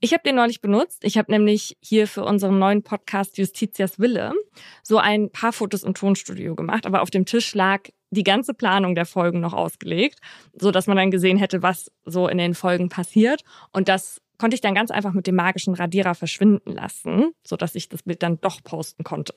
Ich 0.03 0.13
habe 0.13 0.23
den 0.23 0.35
neulich 0.35 0.61
benutzt. 0.61 1.03
Ich 1.03 1.19
habe 1.19 1.31
nämlich 1.31 1.77
hier 1.79 2.07
für 2.07 2.23
unseren 2.23 2.57
neuen 2.57 2.81
Podcast 2.81 3.37
Justitias 3.37 3.99
Wille 3.99 4.33
so 4.81 4.97
ein 4.97 5.29
paar 5.29 5.53
Fotos 5.53 5.83
im 5.83 5.93
Tonstudio 5.93 6.55
gemacht, 6.55 6.87
aber 6.87 7.03
auf 7.03 7.11
dem 7.11 7.25
Tisch 7.25 7.53
lag 7.53 7.83
die 8.09 8.23
ganze 8.23 8.55
Planung 8.55 8.95
der 8.95 9.05
Folgen 9.05 9.39
noch 9.39 9.53
ausgelegt, 9.53 10.19
so 10.53 10.71
dass 10.71 10.87
man 10.87 10.97
dann 10.97 11.11
gesehen 11.11 11.37
hätte, 11.37 11.61
was 11.61 11.91
so 12.03 12.27
in 12.27 12.39
den 12.39 12.55
Folgen 12.55 12.89
passiert 12.89 13.43
und 13.71 13.87
das 13.89 14.21
konnte 14.39 14.55
ich 14.55 14.61
dann 14.61 14.73
ganz 14.73 14.89
einfach 14.89 15.13
mit 15.13 15.27
dem 15.27 15.35
magischen 15.35 15.75
Radierer 15.75 16.15
verschwinden 16.15 16.71
lassen, 16.71 17.33
so 17.45 17.55
dass 17.55 17.75
ich 17.75 17.87
das 17.87 18.01
Bild 18.01 18.23
dann 18.23 18.41
doch 18.41 18.63
posten 18.63 19.03
konnte. 19.03 19.35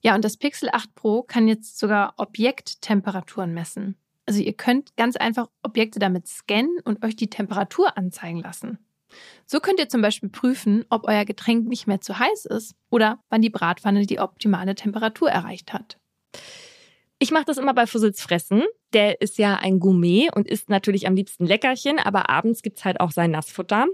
Ja, 0.00 0.14
und 0.14 0.24
das 0.24 0.38
Pixel 0.38 0.70
8 0.72 0.94
Pro 0.94 1.22
kann 1.22 1.46
jetzt 1.46 1.78
sogar 1.78 2.14
Objekttemperaturen 2.16 3.52
messen. 3.52 3.96
Also 4.24 4.40
ihr 4.40 4.54
könnt 4.54 4.96
ganz 4.96 5.16
einfach 5.16 5.48
Objekte 5.62 5.98
damit 5.98 6.26
scannen 6.26 6.78
und 6.82 7.04
euch 7.04 7.14
die 7.14 7.28
Temperatur 7.28 7.98
anzeigen 7.98 8.40
lassen. 8.40 8.78
So 9.46 9.60
könnt 9.60 9.78
ihr 9.78 9.88
zum 9.88 10.02
Beispiel 10.02 10.28
prüfen, 10.28 10.84
ob 10.88 11.06
euer 11.06 11.24
Getränk 11.24 11.68
nicht 11.68 11.86
mehr 11.86 12.00
zu 12.00 12.18
heiß 12.18 12.46
ist 12.46 12.74
oder 12.90 13.20
wann 13.28 13.42
die 13.42 13.50
Bratpfanne 13.50 14.06
die 14.06 14.18
optimale 14.18 14.74
Temperatur 14.74 15.30
erreicht 15.30 15.72
hat. 15.72 15.98
Ich 17.18 17.30
mache 17.30 17.44
das 17.44 17.58
immer 17.58 17.72
bei 17.72 17.86
Fussels 17.86 18.20
Fressen. 18.20 18.64
Der 18.92 19.20
ist 19.20 19.38
ja 19.38 19.54
ein 19.54 19.78
Gourmet 19.78 20.28
und 20.34 20.48
isst 20.48 20.68
natürlich 20.68 21.06
am 21.06 21.14
liebsten 21.14 21.46
Leckerchen, 21.46 21.98
aber 22.00 22.28
abends 22.28 22.62
gibt's 22.62 22.84
halt 22.84 22.98
auch 22.98 23.12
sein 23.12 23.30
Nassfutter. 23.30 23.86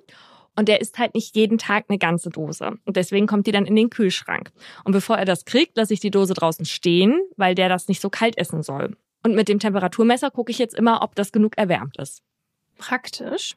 Und 0.57 0.67
der 0.67 0.81
isst 0.81 0.99
halt 0.99 1.15
nicht 1.15 1.37
jeden 1.37 1.59
Tag 1.59 1.85
eine 1.89 1.99
ganze 1.99 2.31
Dose. 2.31 2.79
Und 2.85 2.97
deswegen 2.97 3.27
kommt 3.27 3.47
die 3.47 3.53
dann 3.53 3.67
in 3.67 3.77
den 3.77 3.91
Kühlschrank. 3.91 4.51
Und 4.83 4.93
bevor 4.93 5.19
er 5.19 5.25
das 5.25 5.45
kriegt, 5.45 5.77
lasse 5.77 5.95
ich 5.95 6.01
die 6.01 6.11
Dose 6.11 6.35
draußen 6.35 6.65
stehen, 6.65 7.21
weil 7.37 7.55
der 7.55 7.69
das 7.69 7.87
nicht 7.87 8.01
so 8.01 8.11
kalt 8.11 8.37
essen 8.39 8.63
soll. 8.63 8.97
Und 9.23 9.35
mit 9.35 9.49
dem 9.49 9.59
Temperaturmesser 9.59 10.31
gucke 10.31 10.51
ich 10.51 10.59
jetzt 10.59 10.75
immer, 10.75 11.03
ob 11.03 11.15
das 11.15 11.31
genug 11.31 11.59
erwärmt 11.59 11.99
ist. 11.99 12.23
Praktisch. 12.79 13.57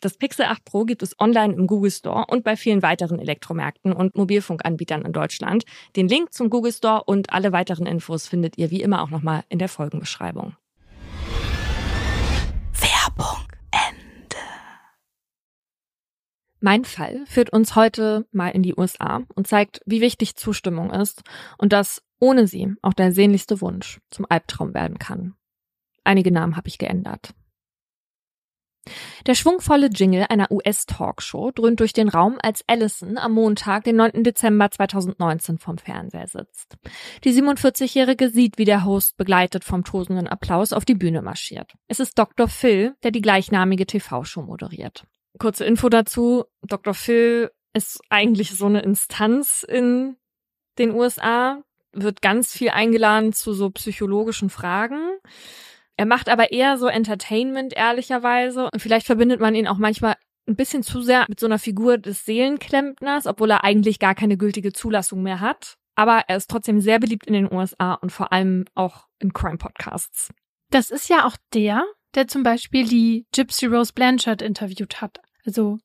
Das 0.00 0.16
Pixel 0.16 0.46
8 0.46 0.64
Pro 0.64 0.84
gibt 0.84 1.02
es 1.02 1.18
online 1.18 1.54
im 1.54 1.66
Google 1.66 1.90
Store 1.90 2.24
und 2.28 2.44
bei 2.44 2.56
vielen 2.56 2.82
weiteren 2.82 3.18
Elektromärkten 3.18 3.92
und 3.92 4.16
Mobilfunkanbietern 4.16 5.02
in 5.02 5.12
Deutschland. 5.12 5.64
Den 5.96 6.08
Link 6.08 6.32
zum 6.32 6.50
Google 6.50 6.72
Store 6.72 7.04
und 7.04 7.32
alle 7.32 7.52
weiteren 7.52 7.86
Infos 7.86 8.26
findet 8.26 8.58
ihr 8.58 8.70
wie 8.70 8.82
immer 8.82 9.02
auch 9.02 9.10
nochmal 9.10 9.44
in 9.48 9.58
der 9.58 9.68
Folgenbeschreibung. 9.68 10.56
Werbung 12.72 13.46
Ende. 13.70 14.36
Mein 16.60 16.84
Fall 16.84 17.24
führt 17.26 17.50
uns 17.50 17.76
heute 17.76 18.26
mal 18.32 18.48
in 18.48 18.62
die 18.62 18.74
USA 18.76 19.22
und 19.34 19.46
zeigt, 19.46 19.80
wie 19.86 20.00
wichtig 20.00 20.36
Zustimmung 20.36 20.90
ist 20.90 21.22
und 21.58 21.72
dass 21.72 22.02
ohne 22.18 22.46
sie 22.46 22.74
auch 22.82 22.92
der 22.94 23.12
sehnlichste 23.12 23.60
Wunsch 23.60 24.00
zum 24.10 24.26
Albtraum 24.28 24.74
werden 24.74 24.98
kann. 24.98 25.34
Einige 26.04 26.30
Namen 26.30 26.56
habe 26.56 26.68
ich 26.68 26.78
geändert. 26.78 27.34
Der 29.26 29.34
schwungvolle 29.34 29.88
Jingle 29.88 30.26
einer 30.28 30.50
US-Talkshow 30.50 31.50
dröhnt 31.50 31.80
durch 31.80 31.92
den 31.92 32.08
Raum, 32.08 32.38
als 32.42 32.64
Allison 32.66 33.18
am 33.18 33.32
Montag, 33.32 33.84
den 33.84 33.96
9. 33.96 34.24
Dezember 34.24 34.70
2019 34.70 35.58
vom 35.58 35.78
Fernseher 35.78 36.26
sitzt. 36.26 36.76
Die 37.24 37.32
47-Jährige 37.32 38.30
sieht, 38.30 38.58
wie 38.58 38.64
der 38.64 38.84
Host 38.84 39.16
begleitet 39.16 39.64
vom 39.64 39.84
tosenden 39.84 40.26
Applaus 40.26 40.72
auf 40.72 40.84
die 40.84 40.94
Bühne 40.94 41.22
marschiert. 41.22 41.74
Es 41.88 42.00
ist 42.00 42.18
Dr. 42.18 42.48
Phil, 42.48 42.94
der 43.02 43.10
die 43.10 43.20
gleichnamige 43.20 43.86
TV-Show 43.86 44.42
moderiert. 44.42 45.04
Kurze 45.38 45.64
Info 45.64 45.88
dazu. 45.88 46.44
Dr. 46.62 46.94
Phil 46.94 47.50
ist 47.72 48.00
eigentlich 48.08 48.50
so 48.50 48.66
eine 48.66 48.80
Instanz 48.80 49.64
in 49.68 50.16
den 50.78 50.92
USA, 50.92 51.62
wird 51.92 52.22
ganz 52.22 52.52
viel 52.52 52.70
eingeladen 52.70 53.32
zu 53.32 53.52
so 53.52 53.70
psychologischen 53.70 54.50
Fragen. 54.50 55.00
Er 56.00 56.06
macht 56.06 56.30
aber 56.30 56.50
eher 56.50 56.78
so 56.78 56.86
Entertainment, 56.86 57.74
ehrlicherweise. 57.76 58.70
Und 58.72 58.80
vielleicht 58.80 59.04
verbindet 59.04 59.38
man 59.38 59.54
ihn 59.54 59.68
auch 59.68 59.76
manchmal 59.76 60.14
ein 60.48 60.56
bisschen 60.56 60.82
zu 60.82 61.02
sehr 61.02 61.26
mit 61.28 61.38
so 61.38 61.44
einer 61.44 61.58
Figur 61.58 61.98
des 61.98 62.24
Seelenklempners, 62.24 63.26
obwohl 63.26 63.50
er 63.50 63.64
eigentlich 63.64 63.98
gar 63.98 64.14
keine 64.14 64.38
gültige 64.38 64.72
Zulassung 64.72 65.22
mehr 65.22 65.40
hat. 65.40 65.76
Aber 65.96 66.22
er 66.26 66.38
ist 66.38 66.48
trotzdem 66.48 66.80
sehr 66.80 67.00
beliebt 67.00 67.26
in 67.26 67.34
den 67.34 67.52
USA 67.52 67.92
und 67.92 68.12
vor 68.12 68.32
allem 68.32 68.64
auch 68.74 69.08
in 69.18 69.34
Crime-Podcasts. 69.34 70.30
Das 70.70 70.90
ist 70.90 71.10
ja 71.10 71.26
auch 71.26 71.36
der, 71.52 71.84
der 72.14 72.26
zum 72.28 72.44
Beispiel 72.44 72.88
die 72.88 73.26
Gypsy 73.34 73.66
Rose 73.66 73.92
Blanchard 73.92 74.40
interviewt 74.40 75.02
hat. 75.02 75.20
Also 75.44 75.80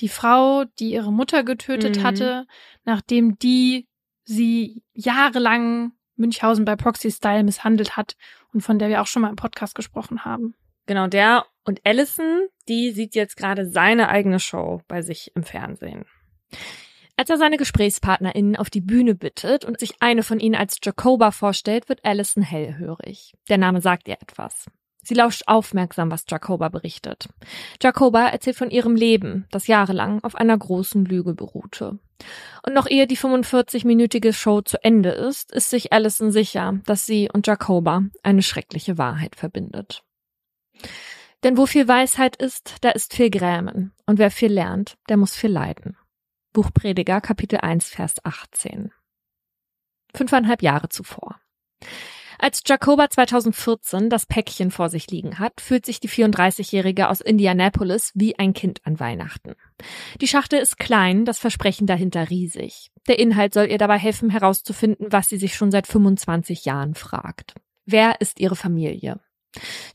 die 0.00 0.10
Frau, 0.10 0.64
die 0.78 0.90
ihre 0.90 1.14
Mutter 1.14 1.44
getötet 1.44 1.96
mhm. 1.96 2.02
hatte, 2.02 2.46
nachdem 2.84 3.38
die 3.38 3.88
sie 4.26 4.82
jahrelang 4.92 5.92
Münchhausen 6.16 6.66
bei 6.66 6.76
Proxy 6.76 7.10
Style 7.10 7.44
misshandelt 7.44 7.96
hat 7.96 8.16
und 8.56 8.62
von 8.62 8.78
der 8.78 8.88
wir 8.88 9.02
auch 9.02 9.06
schon 9.06 9.20
mal 9.20 9.28
im 9.28 9.36
Podcast 9.36 9.74
gesprochen 9.74 10.24
haben. 10.24 10.54
Genau, 10.86 11.08
der 11.08 11.44
und 11.64 11.84
Allison, 11.84 12.46
die 12.68 12.90
sieht 12.90 13.14
jetzt 13.14 13.36
gerade 13.36 13.68
seine 13.68 14.08
eigene 14.08 14.40
Show 14.40 14.80
bei 14.88 15.02
sich 15.02 15.30
im 15.34 15.42
Fernsehen. 15.42 16.06
Als 17.18 17.28
er 17.28 17.36
seine 17.36 17.58
GesprächspartnerInnen 17.58 18.56
auf 18.56 18.70
die 18.70 18.80
Bühne 18.80 19.14
bittet 19.14 19.66
und 19.66 19.78
sich 19.78 19.96
eine 20.00 20.22
von 20.22 20.40
ihnen 20.40 20.54
als 20.54 20.78
Jacoba 20.82 21.32
vorstellt, 21.32 21.90
wird 21.90 22.02
Allison 22.02 22.42
hellhörig. 22.42 23.34
Der 23.50 23.58
Name 23.58 23.82
sagt 23.82 24.08
ihr 24.08 24.16
etwas. 24.22 24.70
Sie 25.06 25.14
lauscht 25.14 25.44
aufmerksam, 25.46 26.10
was 26.10 26.24
Jacoba 26.28 26.68
berichtet. 26.68 27.28
Jacoba 27.80 28.26
erzählt 28.26 28.56
von 28.56 28.72
ihrem 28.72 28.96
Leben, 28.96 29.46
das 29.52 29.68
jahrelang 29.68 30.24
auf 30.24 30.34
einer 30.34 30.58
großen 30.58 31.04
Lüge 31.04 31.34
beruhte. 31.34 32.00
Und 32.64 32.74
noch 32.74 32.88
ehe 32.88 33.06
die 33.06 33.16
45-minütige 33.16 34.32
Show 34.32 34.62
zu 34.62 34.82
Ende 34.82 35.10
ist, 35.10 35.52
ist 35.52 35.70
sich 35.70 35.92
Allison 35.92 36.32
sicher, 36.32 36.80
dass 36.86 37.06
sie 37.06 37.28
und 37.32 37.46
Jacoba 37.46 38.02
eine 38.24 38.42
schreckliche 38.42 38.98
Wahrheit 38.98 39.36
verbindet. 39.36 40.02
Denn 41.44 41.56
wo 41.56 41.66
viel 41.66 41.86
Weisheit 41.86 42.34
ist, 42.34 42.78
da 42.80 42.90
ist 42.90 43.14
viel 43.14 43.30
Grämen. 43.30 43.92
Und 44.06 44.18
wer 44.18 44.32
viel 44.32 44.52
lernt, 44.52 44.98
der 45.08 45.18
muss 45.18 45.36
viel 45.36 45.52
leiden. 45.52 45.96
Buchprediger, 46.52 47.20
Kapitel 47.20 47.60
1, 47.60 47.90
Vers 47.90 48.14
18. 48.24 48.90
Fünfeinhalb 50.12 50.62
Jahre 50.62 50.88
zuvor. 50.88 51.38
Als 52.38 52.62
Jacoba 52.66 53.08
2014 53.08 54.10
das 54.10 54.26
Päckchen 54.26 54.70
vor 54.70 54.88
sich 54.88 55.10
liegen 55.10 55.38
hat, 55.38 55.60
fühlt 55.60 55.86
sich 55.86 56.00
die 56.00 56.08
34-Jährige 56.08 57.08
aus 57.08 57.20
Indianapolis 57.20 58.12
wie 58.14 58.38
ein 58.38 58.52
Kind 58.52 58.80
an 58.84 59.00
Weihnachten. 59.00 59.54
Die 60.20 60.28
Schachtel 60.28 60.60
ist 60.60 60.78
klein, 60.78 61.24
das 61.24 61.38
Versprechen 61.38 61.86
dahinter 61.86 62.28
riesig. 62.30 62.90
Der 63.08 63.18
Inhalt 63.18 63.54
soll 63.54 63.70
ihr 63.70 63.78
dabei 63.78 63.98
helfen, 63.98 64.30
herauszufinden, 64.30 65.08
was 65.10 65.28
sie 65.28 65.38
sich 65.38 65.54
schon 65.54 65.70
seit 65.70 65.86
25 65.86 66.64
Jahren 66.64 66.94
fragt. 66.94 67.54
Wer 67.86 68.20
ist 68.20 68.40
ihre 68.40 68.56
Familie? 68.56 69.20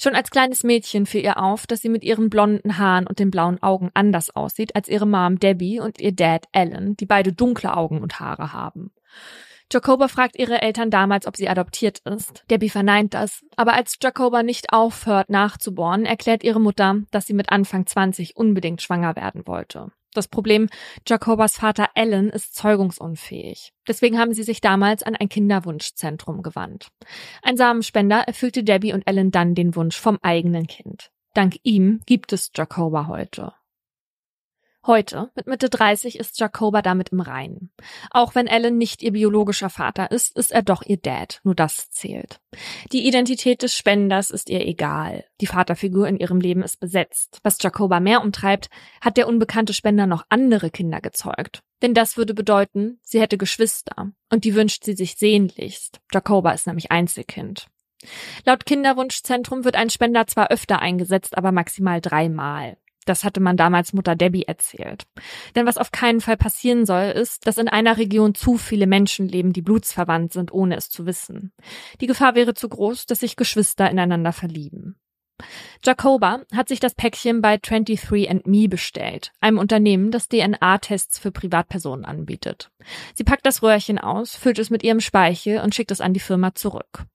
Schon 0.01 0.15
als 0.15 0.31
kleines 0.31 0.63
Mädchen 0.63 1.05
fiel 1.05 1.23
ihr 1.23 1.41
auf, 1.41 1.67
dass 1.67 1.81
sie 1.81 1.89
mit 1.89 2.03
ihren 2.03 2.29
blonden 2.29 2.77
Haaren 2.77 3.05
und 3.05 3.19
den 3.19 3.31
blauen 3.31 3.61
Augen 3.61 3.91
anders 3.93 4.35
aussieht 4.35 4.75
als 4.75 4.87
ihre 4.87 5.05
Mom 5.05 5.39
Debbie 5.39 5.79
und 5.79 5.99
ihr 5.99 6.13
Dad 6.13 6.45
Alan, 6.51 6.95
die 6.97 7.05
beide 7.05 7.33
dunkle 7.33 7.75
Augen 7.75 8.01
und 8.01 8.19
Haare 8.19 8.53
haben. 8.53 8.91
Jacoba 9.71 10.09
fragt 10.09 10.37
ihre 10.37 10.61
Eltern 10.61 10.91
damals, 10.91 11.25
ob 11.27 11.37
sie 11.37 11.47
adoptiert 11.47 11.99
ist. 11.99 12.43
Debbie 12.49 12.69
verneint 12.69 13.13
das. 13.13 13.45
Aber 13.55 13.73
als 13.73 13.97
Jacoba 14.01 14.43
nicht 14.43 14.73
aufhört 14.73 15.29
nachzubohren, 15.29 16.05
erklärt 16.05 16.43
ihre 16.43 16.59
Mutter, 16.59 16.97
dass 17.11 17.25
sie 17.25 17.33
mit 17.33 17.51
Anfang 17.51 17.85
20 17.85 18.35
unbedingt 18.35 18.81
schwanger 18.81 19.15
werden 19.15 19.47
wollte. 19.47 19.91
Das 20.13 20.27
Problem, 20.27 20.67
Jacobas 21.07 21.55
Vater 21.55 21.89
Alan 21.95 22.29
ist 22.29 22.53
zeugungsunfähig. 22.53 23.71
Deswegen 23.87 24.19
haben 24.19 24.33
sie 24.33 24.43
sich 24.43 24.59
damals 24.59 25.03
an 25.03 25.15
ein 25.15 25.29
Kinderwunschzentrum 25.29 26.41
gewandt. 26.41 26.89
Ein 27.41 27.55
Samenspender 27.55 28.19
erfüllte 28.27 28.65
Debbie 28.65 28.91
und 28.91 29.07
Alan 29.07 29.31
dann 29.31 29.55
den 29.55 29.73
Wunsch 29.75 29.97
vom 29.97 30.19
eigenen 30.21 30.67
Kind. 30.67 31.11
Dank 31.33 31.55
ihm 31.63 32.01
gibt 32.05 32.33
es 32.33 32.51
Jacoba 32.53 33.07
heute. 33.07 33.53
Heute, 34.87 35.29
mit 35.35 35.45
Mitte 35.45 35.69
30, 35.69 36.17
ist 36.17 36.39
Jacoba 36.39 36.81
damit 36.81 37.09
im 37.09 37.19
Reinen. 37.19 37.71
Auch 38.09 38.33
wenn 38.33 38.47
Ellen 38.47 38.79
nicht 38.79 39.03
ihr 39.03 39.11
biologischer 39.11 39.69
Vater 39.69 40.09
ist, 40.09 40.35
ist 40.35 40.51
er 40.51 40.63
doch 40.63 40.81
ihr 40.81 40.97
Dad. 40.97 41.39
Nur 41.43 41.53
das 41.53 41.91
zählt. 41.91 42.39
Die 42.91 43.07
Identität 43.07 43.61
des 43.61 43.75
Spenders 43.75 44.31
ist 44.31 44.49
ihr 44.49 44.65
egal. 44.65 45.23
Die 45.39 45.45
Vaterfigur 45.45 46.07
in 46.07 46.17
ihrem 46.17 46.41
Leben 46.41 46.63
ist 46.63 46.79
besetzt. 46.79 47.37
Was 47.43 47.61
Jacoba 47.61 47.99
mehr 47.99 48.23
umtreibt, 48.23 48.69
hat 49.01 49.17
der 49.17 49.27
unbekannte 49.27 49.73
Spender 49.73 50.07
noch 50.07 50.25
andere 50.29 50.71
Kinder 50.71 50.99
gezeugt. 50.99 51.61
Denn 51.83 51.93
das 51.93 52.17
würde 52.17 52.33
bedeuten, 52.33 52.99
sie 53.03 53.21
hätte 53.21 53.37
Geschwister. 53.37 54.11
Und 54.31 54.45
die 54.45 54.55
wünscht 54.55 54.83
sie 54.83 54.95
sich 54.95 55.15
sehnlichst. 55.15 55.99
Jacoba 56.11 56.53
ist 56.53 56.65
nämlich 56.65 56.89
Einzelkind. 56.89 57.67
Laut 58.45 58.65
Kinderwunschzentrum 58.65 59.63
wird 59.63 59.75
ein 59.75 59.91
Spender 59.91 60.25
zwar 60.25 60.49
öfter 60.49 60.79
eingesetzt, 60.79 61.37
aber 61.37 61.51
maximal 61.51 62.01
dreimal. 62.01 62.77
Das 63.11 63.25
hatte 63.25 63.41
man 63.41 63.57
damals 63.57 63.91
Mutter 63.91 64.15
Debbie 64.15 64.43
erzählt. 64.43 65.05
Denn 65.57 65.65
was 65.65 65.77
auf 65.77 65.91
keinen 65.91 66.21
Fall 66.21 66.37
passieren 66.37 66.85
soll, 66.85 67.11
ist, 67.11 67.45
dass 67.45 67.57
in 67.57 67.67
einer 67.67 67.97
Region 67.97 68.35
zu 68.35 68.57
viele 68.57 68.87
Menschen 68.87 69.27
leben, 69.27 69.51
die 69.51 69.61
blutsverwandt 69.61 70.31
sind, 70.31 70.53
ohne 70.53 70.77
es 70.77 70.89
zu 70.89 71.05
wissen. 71.05 71.51
Die 71.99 72.07
Gefahr 72.07 72.35
wäre 72.35 72.53
zu 72.53 72.69
groß, 72.69 73.07
dass 73.07 73.19
sich 73.19 73.35
Geschwister 73.35 73.91
ineinander 73.91 74.31
verlieben. 74.31 74.95
Jacoba 75.83 76.43
hat 76.55 76.69
sich 76.69 76.79
das 76.79 76.95
Päckchen 76.95 77.41
bei 77.41 77.55
23andMe 77.55 78.69
bestellt, 78.69 79.33
einem 79.41 79.57
Unternehmen, 79.57 80.11
das 80.11 80.29
DNA-Tests 80.29 81.19
für 81.19 81.33
Privatpersonen 81.33 82.05
anbietet. 82.05 82.71
Sie 83.13 83.25
packt 83.25 83.45
das 83.45 83.61
Röhrchen 83.61 83.99
aus, 83.99 84.37
füllt 84.37 84.57
es 84.57 84.69
mit 84.69 84.83
ihrem 84.83 85.01
Speichel 85.01 85.59
und 85.59 85.75
schickt 85.75 85.91
es 85.91 85.99
an 85.99 86.13
die 86.13 86.21
Firma 86.21 86.55
zurück. 86.55 87.07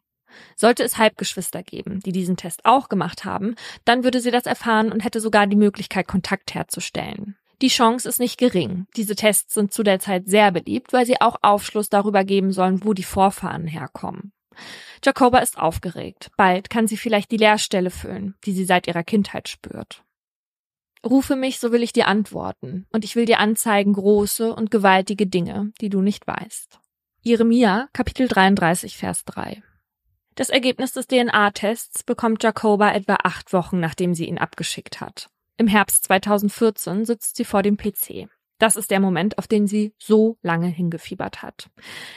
Sollte 0.57 0.83
es 0.83 0.99
Halbgeschwister 0.99 1.63
geben, 1.63 2.01
die 2.01 2.13
diesen 2.13 2.37
Test 2.37 2.65
auch 2.65 2.89
gemacht 2.89 3.25
haben, 3.25 3.55
dann 3.85 4.05
würde 4.05 4.21
sie 4.21 4.31
das 4.31 4.47
erfahren 4.47 4.93
und 4.93 5.05
hätte 5.05 5.21
sogar 5.21 5.47
die 5.47 5.57
Möglichkeit, 5.57 6.09
Kontakt 6.09 6.55
herzustellen. 6.55 7.37
Die 7.63 7.69
Chance 7.69 8.09
ist 8.09 8.21
nicht 8.21 8.39
gering. 8.39 8.87
Diese 8.97 9.17
Tests 9.17 9.55
sind 9.55 9.73
zu 9.73 9.83
der 9.83 9.99
Zeit 9.99 10.29
sehr 10.29 10.53
beliebt, 10.53 10.93
weil 10.93 11.07
sie 11.07 11.21
auch 11.21 11.37
Aufschluss 11.43 11.89
darüber 11.89 12.23
geben 12.23 12.53
sollen, 12.53 12.85
wo 12.85 12.93
die 12.93 13.03
Vorfahren 13.03 13.67
herkommen. 13.67 14.33
Jacoba 15.05 15.39
ist 15.39 15.59
aufgeregt. 15.59 16.31
Bald 16.37 16.71
kann 16.71 16.87
sie 16.87 16.97
vielleicht 16.97 17.31
die 17.31 17.37
Leerstelle 17.37 17.91
füllen, 17.91 18.35
die 18.45 18.53
sie 18.53 18.65
seit 18.65 18.87
ihrer 18.87 19.05
Kindheit 19.05 19.49
spürt. 19.49 20.03
Rufe 21.05 21.37
mich, 21.37 21.59
so 21.59 21.73
will 21.73 21.83
ich 21.83 21.93
dir 21.93 22.09
antworten, 22.09 22.87
und 22.91 23.05
ich 23.05 23.17
will 23.17 23.27
dir 23.27 23.39
anzeigen 23.39 23.93
große 23.93 24.55
und 24.55 24.71
gewaltige 24.71 25.27
Dinge, 25.27 25.73
die 25.81 25.89
du 25.89 26.01
nicht 26.01 26.27
weißt. 26.27 26.81
Jeremia, 27.23 27.89
Kapitel 27.93 28.29
33, 28.29 28.97
Vers 28.97 29.25
3. 29.25 29.63
Das 30.37 30.51
Ergebnis 30.51 30.93
des 30.93 31.07
DNA-Tests 31.07 32.05
bekommt 32.05 32.45
Jacoba 32.45 32.93
etwa 32.93 33.17
acht 33.25 33.55
Wochen, 33.55 33.81
nachdem 33.81 34.13
sie 34.13 34.27
ihn 34.27 34.37
abgeschickt 34.37 35.01
hat. 35.01 35.31
Im 35.57 35.67
Herbst 35.67 36.05
2014 36.05 37.07
sitzt 37.07 37.37
sie 37.37 37.47
vor 37.47 37.63
dem 37.63 37.79
PC. 37.79 38.29
Das 38.59 38.77
ist 38.77 38.91
der 38.91 39.01
Moment, 39.01 39.39
auf 39.39 39.47
den 39.47 39.67
sie 39.67 39.95
so 39.99 40.37
lange 40.43 40.67
hingefiebert 40.67 41.43
hat. 41.43 41.71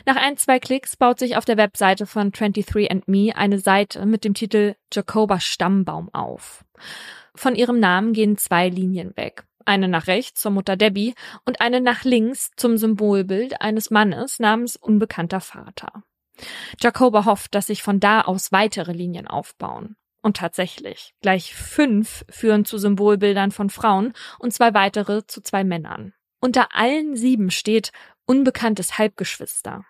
Nach 0.06 0.18
ein, 0.18 0.36
zwei 0.36 0.60
Klicks 0.60 0.98
baut 0.98 1.18
sich 1.18 1.38
auf 1.38 1.46
der 1.46 1.56
Webseite 1.56 2.06
von 2.06 2.34
23andMe 2.34 3.36
eine 3.36 3.60
Seite 3.60 4.06
mit 4.06 4.26
dem 4.26 4.34
Titel 4.34 4.76
Jacoba 4.94 5.40
Stammbaum 5.40 6.14
auf. 6.14 6.66
Von 7.36 7.56
ihrem 7.56 7.80
Namen 7.80 8.12
gehen 8.12 8.38
zwei 8.38 8.68
Linien 8.68 9.16
weg. 9.16 9.46
Eine 9.64 9.88
nach 9.88 10.08
rechts 10.08 10.42
zur 10.42 10.52
Mutter 10.52 10.76
Debbie 10.76 11.14
und 11.46 11.62
eine 11.62 11.80
nach 11.80 12.04
links 12.04 12.52
zum 12.58 12.76
Symbolbild 12.76 13.62
eines 13.62 13.92
Mannes 13.92 14.40
namens 14.40 14.76
unbekannter 14.76 15.40
Vater. 15.40 16.04
Jacoba 16.80 17.26
hofft, 17.26 17.56
dass 17.56 17.68
sich 17.68 17.84
von 17.84 18.00
da 18.00 18.22
aus 18.22 18.52
weitere 18.52 18.92
Linien 18.92 19.28
aufbauen. 19.28 19.96
Und 20.22 20.38
tatsächlich, 20.38 21.14
gleich 21.22 21.56
fünf 21.56 22.26
führen 22.30 22.66
zu 22.66 22.78
Symbolbildern 22.78 23.52
von 23.52 23.70
Frauen 23.70 24.14
und 24.38 24.54
zwei 24.54 24.74
weitere 24.74 25.26
zu 25.26 25.42
zwei 25.42 25.64
Männern. 25.64 26.14
Unter 26.42 26.76
allen 26.76 27.16
sieben 27.16 27.52
steht 27.52 27.92
unbekanntes 28.26 28.98
Halbgeschwister. 28.98 29.86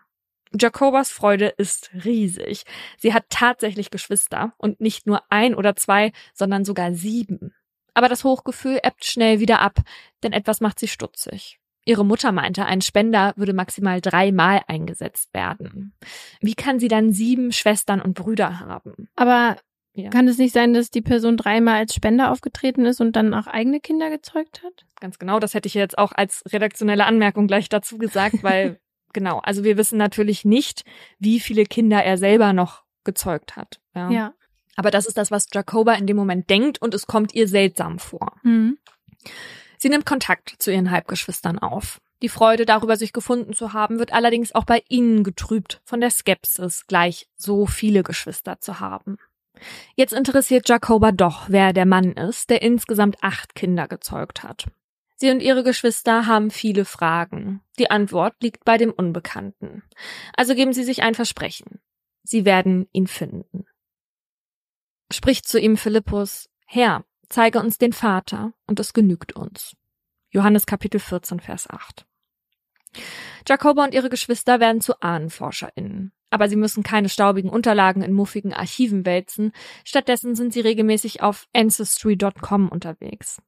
Jacobas 0.58 1.12
Freude 1.12 1.48
ist 1.48 1.92
riesig. 2.06 2.64
Sie 2.98 3.14
hat 3.14 3.26
tatsächlich 3.30 3.92
Geschwister 3.92 4.54
und 4.58 4.82
nicht 4.82 5.06
nur 5.06 5.22
ein 5.30 5.54
oder 5.54 5.76
zwei, 5.76 6.12
sondern 6.34 6.66
sogar 6.66 6.94
sieben. 6.94 7.54
Aber 7.94 8.10
das 8.10 8.24
Hochgefühl 8.24 8.80
ebbt 8.82 9.06
schnell 9.06 9.40
wieder 9.40 9.60
ab, 9.60 9.80
denn 10.24 10.34
etwas 10.34 10.62
macht 10.62 10.80
sie 10.80 10.88
stutzig. 10.88 11.60
Ihre 11.90 12.06
Mutter 12.06 12.32
meinte, 12.32 12.68
ein 12.68 12.82
Spender 12.82 13.34
würde 13.36 13.54
maximal 13.54 14.00
dreimal 14.00 14.62
eingesetzt 14.68 15.34
werden. 15.34 15.94
Wie 16.40 16.54
kann 16.54 16.80
sie 16.80 16.88
dann 16.88 17.12
sieben 17.14 17.52
Schwestern 17.52 18.00
und 18.00 18.14
Brüder 18.14 18.60
haben? 18.60 19.10
Aber 19.16 19.58
ja. 19.94 20.12
kann 20.12 20.28
es 20.28 20.38
nicht 20.38 20.54
sein, 20.54 20.76
dass 20.76 20.92
die 20.92 21.02
Person 21.02 21.36
dreimal 21.36 21.78
als 21.78 21.96
Spender 21.96 22.32
aufgetreten 22.32 22.86
ist 22.86 23.02
und 23.02 23.16
dann 23.16 23.34
auch 23.34 23.48
eigene 23.48 23.80
Kinder 23.80 24.12
gezeugt 24.12 24.62
hat? 24.64 24.86
Ganz 25.00 25.18
genau, 25.18 25.40
das 25.40 25.56
hätte 25.56 25.66
ich 25.66 25.74
jetzt 25.74 25.98
auch 25.98 26.12
als 26.12 26.44
redaktionelle 26.48 27.06
Anmerkung 27.06 27.48
gleich 27.48 27.70
dazu 27.70 27.98
gesagt, 27.98 28.36
weil 28.44 28.80
genau, 29.12 29.40
also 29.40 29.64
wir 29.64 29.76
wissen 29.76 29.98
natürlich 29.98 30.46
nicht, 30.46 30.86
wie 31.18 31.40
viele 31.40 31.64
Kinder 31.64 32.04
er 32.04 32.20
selber 32.20 32.54
noch 32.54 32.84
gezeugt 33.04 33.56
hat. 33.56 33.80
Ja. 33.96 34.12
ja. 34.12 34.34
Aber 34.76 34.92
das 34.92 35.08
ist 35.08 35.18
das, 35.18 35.32
was 35.32 35.48
Jacoba 35.52 35.94
in 35.94 36.06
dem 36.06 36.18
Moment 36.18 36.52
denkt 36.52 36.80
und 36.80 36.94
es 36.94 37.08
kommt 37.08 37.34
ihr 37.34 37.48
seltsam 37.48 37.98
vor. 37.98 38.36
Mhm. 38.44 38.78
Sie 39.82 39.90
nimmt 39.90 40.06
Kontakt 40.06 40.56
zu 40.60 40.72
ihren 40.72 40.92
Halbgeschwistern 40.92 41.58
auf. 41.58 42.02
Die 42.22 42.30
Freude 42.30 42.66
darüber, 42.66 42.98
sich 42.98 43.14
gefunden 43.14 43.54
zu 43.54 43.72
haben, 43.72 43.98
wird 43.98 44.12
allerdings 44.12 44.54
auch 44.54 44.66
bei 44.66 44.84
ihnen 44.90 45.24
getrübt 45.24 45.82
von 45.86 46.02
der 46.02 46.12
Skepsis, 46.12 46.86
gleich 46.86 47.30
so 47.38 47.66
viele 47.66 48.04
Geschwister 48.04 48.60
zu 48.60 48.82
haben. 48.82 49.18
Jetzt 49.96 50.14
interessiert 50.14 50.68
Jacoba 50.68 51.14
doch, 51.14 51.46
wer 51.48 51.72
der 51.72 51.86
Mann 51.86 52.12
ist, 52.12 52.50
der 52.50 52.62
insgesamt 52.62 53.18
acht 53.22 53.56
Kinder 53.56 53.88
gezeugt 53.88 54.44
hat. 54.44 54.66
Sie 55.16 55.32
und 55.32 55.42
ihre 55.42 55.64
Geschwister 55.64 56.28
haben 56.28 56.52
viele 56.52 56.84
Fragen. 56.84 57.62
Die 57.78 57.90
Antwort 57.90 58.36
liegt 58.42 58.66
bei 58.66 58.78
dem 58.78 58.92
Unbekannten. 58.92 59.84
Also 60.36 60.56
geben 60.56 60.74
sie 60.74 60.84
sich 60.84 61.04
ein 61.04 61.16
Versprechen. 61.16 61.80
Sie 62.24 62.44
werden 62.44 62.88
ihn 62.92 63.08
finden. 63.08 63.66
Spricht 65.12 65.48
zu 65.48 65.60
ihm 65.60 65.78
Philippus, 65.78 66.50
Herr, 66.66 67.04
zeige 67.30 67.60
uns 67.60 67.78
den 67.78 67.94
Vater, 67.94 68.54
und 68.68 68.80
es 68.80 68.94
genügt 68.94 69.34
uns. 69.34 69.76
Johannes 70.32 70.66
Kapitel 70.66 71.00
14, 71.00 71.40
Vers 71.40 71.70
8. 71.70 72.06
Jacoba 73.50 73.84
und 73.84 73.96
ihre 73.96 74.10
Geschwister 74.10 74.60
werden 74.60 74.80
zu 74.80 75.02
AhnenforscherInnen. 75.02 76.12
Aber 76.30 76.48
sie 76.48 76.56
müssen 76.56 76.84
keine 76.84 77.10
staubigen 77.10 77.50
Unterlagen 77.50 78.04
in 78.04 78.14
muffigen 78.14 78.54
Archiven 78.54 79.08
wälzen. 79.08 79.52
Stattdessen 79.84 80.36
sind 80.36 80.54
sie 80.54 80.60
regelmäßig 80.60 81.24
auf 81.24 81.48
Ancestry.com 81.54 82.70
unterwegs. 82.70 83.42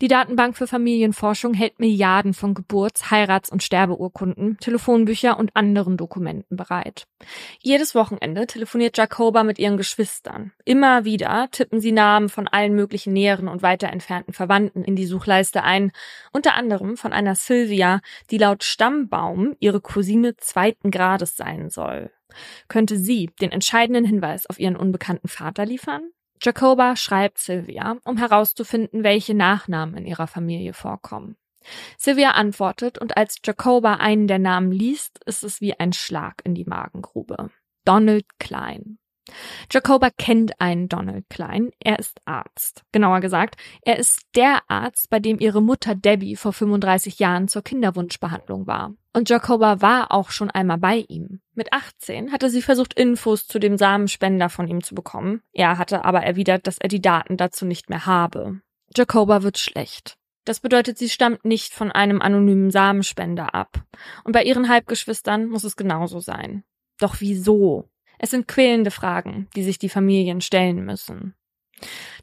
Die 0.00 0.08
Datenbank 0.08 0.56
für 0.56 0.66
Familienforschung 0.66 1.54
hält 1.54 1.78
Milliarden 1.78 2.34
von 2.34 2.54
Geburts-, 2.54 3.10
Heirats- 3.10 3.50
und 3.50 3.62
Sterbeurkunden, 3.62 4.56
Telefonbücher 4.58 5.38
und 5.38 5.54
anderen 5.54 5.96
Dokumenten 5.96 6.56
bereit. 6.56 7.06
Jedes 7.60 7.94
Wochenende 7.94 8.46
telefoniert 8.46 8.96
Jacoba 8.98 9.44
mit 9.44 9.58
ihren 9.58 9.76
Geschwistern. 9.76 10.52
Immer 10.64 11.04
wieder 11.04 11.48
tippen 11.52 11.80
sie 11.80 11.92
Namen 11.92 12.28
von 12.28 12.48
allen 12.48 12.74
möglichen 12.74 13.12
näheren 13.12 13.48
und 13.48 13.62
weiter 13.62 13.90
entfernten 13.90 14.32
Verwandten 14.32 14.82
in 14.82 14.96
die 14.96 15.06
Suchleiste 15.06 15.62
ein, 15.62 15.92
unter 16.32 16.54
anderem 16.54 16.96
von 16.96 17.12
einer 17.12 17.34
Sylvia, 17.34 18.00
die 18.30 18.38
laut 18.38 18.64
Stammbaum 18.64 19.41
ihre 19.60 19.80
Cousine 19.80 20.36
zweiten 20.36 20.90
Grades 20.90 21.36
sein 21.36 21.70
soll. 21.70 22.10
Könnte 22.68 22.96
sie 22.96 23.30
den 23.40 23.52
entscheidenden 23.52 24.04
Hinweis 24.04 24.46
auf 24.46 24.58
ihren 24.58 24.76
unbekannten 24.76 25.28
Vater 25.28 25.66
liefern? 25.66 26.10
Jacoba 26.40 26.96
schreibt 26.96 27.38
Sylvia, 27.38 27.98
um 28.04 28.16
herauszufinden, 28.16 29.04
welche 29.04 29.34
Nachnamen 29.34 29.96
in 29.96 30.06
ihrer 30.06 30.26
Familie 30.26 30.72
vorkommen. 30.72 31.36
Sylvia 31.96 32.32
antwortet 32.32 32.98
und 32.98 33.16
als 33.16 33.36
Jacoba 33.44 33.94
einen 33.94 34.26
der 34.26 34.40
Namen 34.40 34.72
liest, 34.72 35.20
ist 35.26 35.44
es 35.44 35.60
wie 35.60 35.78
ein 35.78 35.92
Schlag 35.92 36.42
in 36.44 36.54
die 36.54 36.64
Magengrube. 36.64 37.50
Donald 37.84 38.26
Klein. 38.38 38.98
Jacoba 39.70 40.10
kennt 40.10 40.60
einen 40.60 40.88
Donald 40.88 41.28
Klein. 41.30 41.70
Er 41.78 41.98
ist 41.98 42.20
Arzt. 42.24 42.82
Genauer 42.92 43.20
gesagt, 43.20 43.56
er 43.82 43.98
ist 43.98 44.22
der 44.34 44.60
Arzt, 44.68 45.10
bei 45.10 45.20
dem 45.20 45.38
ihre 45.38 45.62
Mutter 45.62 45.94
Debbie 45.94 46.36
vor 46.36 46.52
35 46.52 47.18
Jahren 47.18 47.48
zur 47.48 47.62
Kinderwunschbehandlung 47.62 48.66
war. 48.66 48.94
Und 49.12 49.28
Jacoba 49.28 49.80
war 49.80 50.10
auch 50.10 50.30
schon 50.30 50.50
einmal 50.50 50.78
bei 50.78 51.04
ihm. 51.08 51.40
Mit 51.54 51.72
18 51.72 52.32
hatte 52.32 52.50
sie 52.50 52.62
versucht, 52.62 52.94
Infos 52.94 53.46
zu 53.46 53.58
dem 53.58 53.76
Samenspender 53.76 54.48
von 54.48 54.66
ihm 54.66 54.82
zu 54.82 54.94
bekommen. 54.94 55.42
Er 55.52 55.78
hatte 55.78 56.04
aber 56.04 56.22
erwidert, 56.22 56.66
dass 56.66 56.78
er 56.78 56.88
die 56.88 57.02
Daten 57.02 57.36
dazu 57.36 57.66
nicht 57.66 57.90
mehr 57.90 58.06
habe. 58.06 58.60
Jacoba 58.94 59.42
wird 59.42 59.58
schlecht. 59.58 60.16
Das 60.44 60.60
bedeutet, 60.60 60.98
sie 60.98 61.08
stammt 61.08 61.44
nicht 61.44 61.72
von 61.72 61.92
einem 61.92 62.20
anonymen 62.20 62.70
Samenspender 62.70 63.54
ab. 63.54 63.84
Und 64.24 64.32
bei 64.32 64.42
ihren 64.42 64.68
Halbgeschwistern 64.68 65.46
muss 65.46 65.62
es 65.62 65.76
genauso 65.76 66.18
sein. 66.18 66.64
Doch 66.98 67.16
wieso? 67.20 67.88
Es 68.22 68.30
sind 68.30 68.46
quälende 68.46 68.92
Fragen, 68.92 69.48
die 69.56 69.64
sich 69.64 69.80
die 69.80 69.88
Familien 69.88 70.40
stellen 70.40 70.84
müssen. 70.84 71.34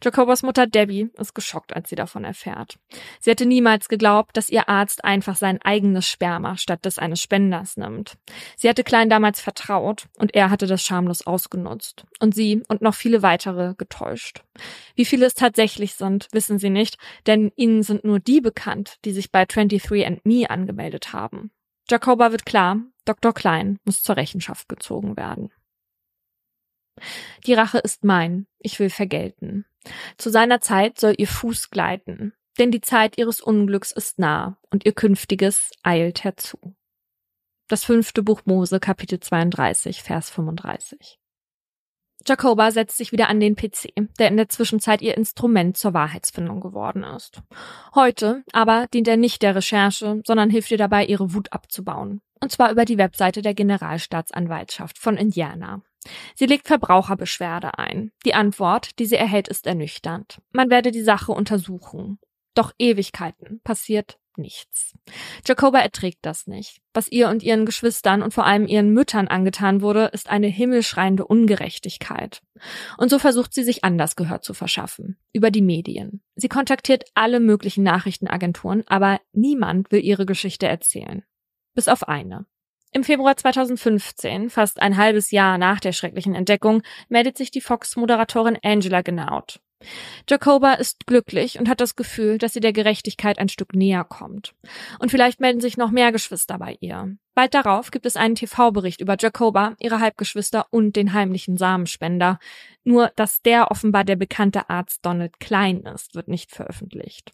Jacobas 0.02 0.43
Mutter 0.43 0.66
Debbie 0.66 1.10
ist 1.18 1.36
geschockt, 1.36 1.76
als 1.76 1.89
sie 1.89 1.97
davon 1.97 2.24
erfährt. 2.24 2.80
Sie 3.20 3.30
hätte 3.30 3.45
niemals 3.45 3.89
geglaubt, 3.89 4.38
dass 4.38 4.50
ihr 4.50 4.70
Arzt 4.70 5.04
einfach 5.04 5.36
sein 5.36 5.62
eigenes 5.62 6.08
Sperma 6.08 6.56
statt 6.56 6.86
des 6.86 7.00
eines 7.00 7.22
Spenders 7.22 7.76
nimmt. 7.76 8.18
Sie 8.56 8.70
hatte 8.70 8.86
Klein 8.86 9.10
damals 9.10 9.41
vertraut 9.41 10.08
und 10.18 10.34
er 10.34 10.50
hatte 10.50 10.68
das 10.68 10.82
schamlos 10.82 11.28
ausgenutzt 11.28 12.06
und 12.22 12.34
sie 12.34 12.64
und 12.70 12.82
noch 12.82 12.95
viele 12.95 13.22
weitere 13.22 13.74
getäuscht. 13.78 14.45
Wie 14.95 15.04
viele 15.04 15.26
es 15.26 15.34
tatsächlich 15.34 15.95
sind, 15.95 16.30
wissen 16.32 16.60
sie 16.60 16.70
nicht, 16.70 16.97
denn 17.28 17.52
ihnen 17.58 17.84
sind 17.84 18.06
nur 18.06 18.22
die 18.22 18.39
bekannt, 18.39 19.00
die 19.04 19.12
sich 19.12 19.34
bei 19.34 19.43
23andMe 19.43 20.45
angemeldet 20.45 21.12
haben. 21.12 21.52
Jacoba 21.89 22.32
wird 22.32 22.45
klar, 22.45 22.78
Dr. 23.04 23.34
Klein 23.34 23.80
muss 23.84 24.02
zur 24.02 24.16
Rechenschaft 24.16 24.70
gezogen 24.70 25.18
werden. 25.18 25.52
Die 27.45 27.54
Rache 27.54 27.80
ist 27.80 28.04
mein, 28.04 28.47
ich 28.60 28.80
will 28.80 28.89
vergelten. 28.89 29.66
Zu 30.18 30.30
seiner 30.30 30.62
Zeit 30.62 31.00
soll 31.00 31.16
ihr 31.18 31.28
Fuß 31.28 31.70
gleiten, 31.70 32.34
denn 32.58 32.72
die 32.72 32.82
Zeit 32.82 33.18
ihres 33.18 33.41
Unglücks 33.41 33.91
ist 33.91 34.20
nah 34.20 34.58
und 34.70 34.86
ihr 34.86 34.93
künftiges 34.93 35.72
eilt 35.84 36.24
herzu. 36.24 36.76
Das 37.68 37.86
fünfte 37.86 38.24
Buch 38.24 38.41
Mose, 38.45 38.80
Kapitel 38.80 39.20
32, 39.20 40.02
Vers 40.02 40.30
35. 40.32 41.20
Jacoba 42.28 42.72
setzt 42.72 42.97
sich 42.97 43.12
wieder 43.12 43.30
an 43.30 43.39
den 43.39 43.56
PC, 43.56 43.93
der 44.20 44.28
in 44.28 44.38
der 44.38 44.50
Zwischenzeit 44.50 45.02
ihr 45.02 45.16
Instrument 45.16 45.78
zur 45.78 45.93
Wahrheitsfindung 45.93 46.60
geworden 46.60 47.04
ist. 47.04 47.41
Heute 47.95 48.43
aber 48.52 48.88
dient 48.93 49.08
er 49.08 49.18
nicht 49.18 49.41
der 49.41 49.56
Recherche, 49.56 50.22
sondern 50.26 50.50
hilft 50.50 50.72
ihr 50.72 50.78
dabei, 50.78 51.06
ihre 51.06 51.34
Wut 51.34 51.54
abzubauen. 51.54 52.22
Und 52.41 52.52
zwar 52.52 52.72
über 52.72 52.86
die 52.86 52.97
Webseite 52.97 53.41
der 53.41 53.54
Generalstaatsanwaltschaft 53.54 54.97
von 54.97 55.18
Indiana. 55.18 55.82
Sie 56.36 56.45
legt 56.45 56.68
Verbraucherbeschwerde 56.68 57.78
ein. 57.78 58.12
Die 58.26 58.34
Antwort, 58.34 59.00
die 59.00 59.06
sie 59.06 59.16
erhält, 59.16 59.47
ist 59.47 59.68
ernüchternd. 59.68 60.41
Man 60.52 60.70
werde 60.70 60.91
die 60.91 61.04
Sache 61.04 61.32
untersuchen. 61.32 62.20
Doch 62.54 62.74
Ewigkeiten 62.78 63.62
passiert 63.64 64.18
nichts. 64.39 64.95
Jacoba 65.45 65.80
erträgt 65.80 66.20
das 66.22 66.47
nicht. 66.47 66.82
Was 66.93 67.10
ihr 67.10 67.30
und 67.30 67.43
ihren 67.43 67.66
Geschwistern 67.66 68.24
und 68.24 68.34
vor 68.34 68.45
allem 68.45 68.66
ihren 68.66 68.91
Müttern 68.93 69.28
angetan 69.28 69.82
wurde, 69.82 70.06
ist 70.14 70.30
eine 70.30 70.47
himmelschreiende 70.47 71.26
Ungerechtigkeit. 71.26 72.41
Und 72.97 73.10
so 73.10 73.20
versucht 73.20 73.54
sie 73.54 73.64
sich 73.64 73.84
anders 73.84 74.16
Gehör 74.16 74.41
zu 74.41 74.54
verschaffen. 74.54 75.18
Über 75.34 75.52
die 75.52 75.62
Medien. 75.62 76.22
Sie 76.36 76.50
kontaktiert 76.50 77.04
alle 77.14 77.39
möglichen 77.39 77.84
Nachrichtenagenturen, 77.84 78.84
aber 78.88 79.20
niemand 79.34 79.91
will 79.91 80.04
ihre 80.04 80.26
Geschichte 80.26 80.68
erzählen. 80.68 81.24
Bis 81.76 81.88
auf 81.88 82.08
eine. 82.08 82.45
Im 82.92 83.04
Februar 83.04 83.38
2015, 83.38 84.50
fast 84.50 84.82
ein 84.82 84.98
halbes 84.98 85.30
Jahr 85.30 85.60
nach 85.60 85.80
der 85.80 85.92
schrecklichen 85.92 86.34
Entdeckung, 86.34 86.82
meldet 87.08 87.38
sich 87.38 87.52
die 87.52 87.62
Fox-Moderatorin 87.62 88.58
Angela 88.64 89.04
Genaut. 89.04 89.60
Jacoba 90.28 90.74
ist 90.74 91.06
glücklich 91.06 91.60
und 91.60 91.70
hat 91.70 91.80
das 91.82 91.96
Gefühl, 91.96 92.38
dass 92.38 92.54
sie 92.54 92.60
der 92.60 92.74
Gerechtigkeit 92.74 93.40
ein 93.40 93.48
Stück 93.48 93.74
näher 93.74 94.04
kommt. 94.04 94.54
Und 95.00 95.12
vielleicht 95.12 95.40
melden 95.40 95.62
sich 95.62 95.78
noch 95.78 95.92
mehr 95.92 96.12
Geschwister 96.12 96.58
bei 96.58 96.78
ihr. 96.82 97.16
Bald 97.36 97.54
darauf 97.54 97.92
gibt 97.92 98.06
es 98.06 98.18
einen 98.18 98.36
TV-Bericht 98.36 99.00
über 99.00 99.16
Jacoba, 99.18 99.76
ihre 99.80 100.00
Halbgeschwister 100.00 100.66
und 100.72 100.96
den 100.96 101.14
heimlichen 101.14 101.58
Samenspender. 101.58 102.40
Nur, 102.84 103.12
dass 103.16 103.42
der 103.42 103.72
offenbar 103.72 104.04
der 104.04 104.18
bekannte 104.18 104.70
Arzt 104.70 105.06
Donald 105.06 105.40
Klein 105.40 105.82
ist, 105.82 106.16
wird 106.16 106.28
nicht 106.28 106.52
veröffentlicht. 106.52 107.32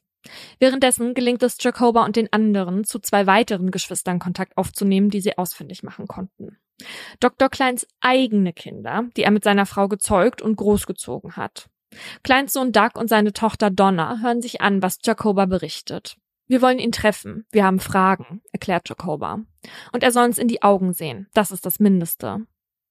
Währenddessen 0.60 1.14
gelingt 1.14 1.44
es 1.44 1.58
Jacoba 1.60 2.06
und 2.06 2.16
den 2.16 2.32
anderen, 2.32 2.84
zu 2.84 3.00
zwei 3.00 3.28
weiteren 3.28 3.72
Geschwistern 3.72 4.20
Kontakt 4.20 4.58
aufzunehmen, 4.58 5.10
die 5.10 5.22
sie 5.22 5.38
ausfindig 5.38 5.84
machen 5.84 6.08
konnten. 6.08 6.58
Dr. 7.20 7.50
Kleins 7.50 7.88
eigene 8.02 8.54
Kinder, 8.54 9.06
die 9.16 9.24
er 9.24 9.32
mit 9.32 9.44
seiner 9.44 9.66
Frau 9.66 9.88
gezeugt 9.88 10.42
und 10.42 10.56
großgezogen 10.58 11.36
hat. 11.36 11.70
Kleins 12.24 12.54
Sohn 12.54 12.72
Doug 12.72 12.92
und 12.96 13.08
seine 13.08 13.32
Tochter 13.32 13.70
Donna 13.70 14.20
hören 14.22 14.42
sich 14.42 14.62
an, 14.62 14.82
was 14.82 15.00
Jacoba 15.04 15.46
berichtet. 15.46 16.18
Wir 16.48 16.62
wollen 16.62 16.80
ihn 16.80 16.92
treffen. 16.92 17.46
Wir 17.52 17.64
haben 17.64 17.80
Fragen, 17.80 18.42
erklärt 18.52 18.88
Jacoba. 18.90 19.40
Und 19.94 20.04
er 20.04 20.12
soll 20.12 20.26
uns 20.26 20.38
in 20.38 20.48
die 20.48 20.62
Augen 20.62 20.94
sehen. 20.94 21.28
Das 21.34 21.52
ist 21.52 21.66
das 21.66 21.80
Mindeste. 21.80 22.46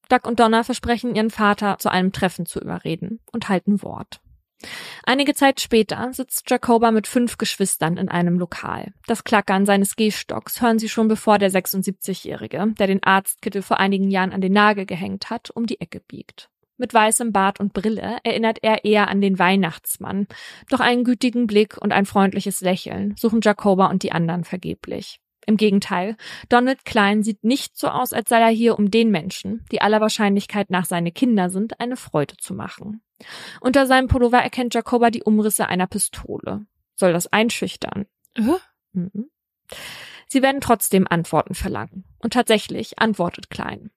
Doug 0.08 0.20
und 0.24 0.40
Donna 0.40 0.64
versprechen 0.64 1.14
ihren 1.14 1.30
Vater, 1.30 1.78
zu 1.78 1.90
einem 1.90 2.12
Treffen 2.12 2.46
zu 2.46 2.60
überreden 2.60 3.20
und 3.32 3.48
halten 3.48 3.82
Wort. 3.82 4.20
Einige 5.04 5.34
Zeit 5.34 5.60
später 5.60 6.12
sitzt 6.12 6.48
Jacoba 6.50 6.90
mit 6.90 7.06
fünf 7.06 7.36
Geschwistern 7.38 7.96
in 7.96 8.08
einem 8.08 8.38
Lokal. 8.38 8.92
Das 9.06 9.24
Klackern 9.24 9.66
seines 9.66 9.96
Gehstocks 9.96 10.62
hören 10.62 10.78
sie 10.78 10.88
schon 10.88 11.08
bevor 11.08 11.38
der 11.38 11.50
76-Jährige, 11.50 12.72
der 12.78 12.86
den 12.86 13.02
Arztkittel 13.02 13.62
vor 13.62 13.78
einigen 13.78 14.10
Jahren 14.10 14.32
an 14.32 14.40
den 14.40 14.52
Nagel 14.52 14.86
gehängt 14.86 15.30
hat, 15.30 15.50
um 15.50 15.66
die 15.66 15.80
Ecke 15.80 16.00
biegt. 16.00 16.48
Mit 16.76 16.92
weißem 16.92 17.32
Bart 17.32 17.60
und 17.60 17.72
Brille 17.72 18.18
erinnert 18.24 18.58
er 18.62 18.84
eher 18.84 19.08
an 19.08 19.20
den 19.20 19.38
Weihnachtsmann, 19.38 20.26
doch 20.70 20.80
einen 20.80 21.04
gütigen 21.04 21.46
Blick 21.46 21.76
und 21.76 21.92
ein 21.92 22.04
freundliches 22.04 22.60
Lächeln 22.62 23.14
suchen 23.16 23.40
Jacoba 23.42 23.86
und 23.86 24.02
die 24.02 24.10
anderen 24.10 24.44
vergeblich. 24.44 25.20
Im 25.46 25.56
Gegenteil, 25.56 26.16
Donald 26.48 26.84
Klein 26.84 27.22
sieht 27.22 27.44
nicht 27.44 27.76
so 27.76 27.88
aus, 27.88 28.12
als 28.12 28.28
sei 28.28 28.40
er 28.40 28.48
hier, 28.48 28.78
um 28.78 28.90
den 28.90 29.10
Menschen, 29.10 29.64
die 29.70 29.80
aller 29.80 30.00
Wahrscheinlichkeit 30.00 30.70
nach 30.70 30.84
seine 30.84 31.12
Kinder 31.12 31.50
sind, 31.50 31.80
eine 31.80 31.96
Freude 31.96 32.36
zu 32.36 32.54
machen. 32.54 33.02
Unter 33.60 33.86
seinem 33.86 34.08
Pullover 34.08 34.38
erkennt 34.38 34.74
Jacoba 34.74 35.10
die 35.10 35.22
Umrisse 35.22 35.68
einer 35.68 35.86
Pistole. 35.86 36.66
Soll 36.94 37.12
das 37.12 37.26
einschüchtern? 37.32 38.06
Mhm. 38.92 39.30
Sie 40.28 40.42
werden 40.42 40.60
trotzdem 40.60 41.06
Antworten 41.08 41.54
verlangen. 41.54 42.04
Und 42.18 42.32
tatsächlich 42.32 42.98
antwortet 42.98 43.50
Klein. 43.50 43.90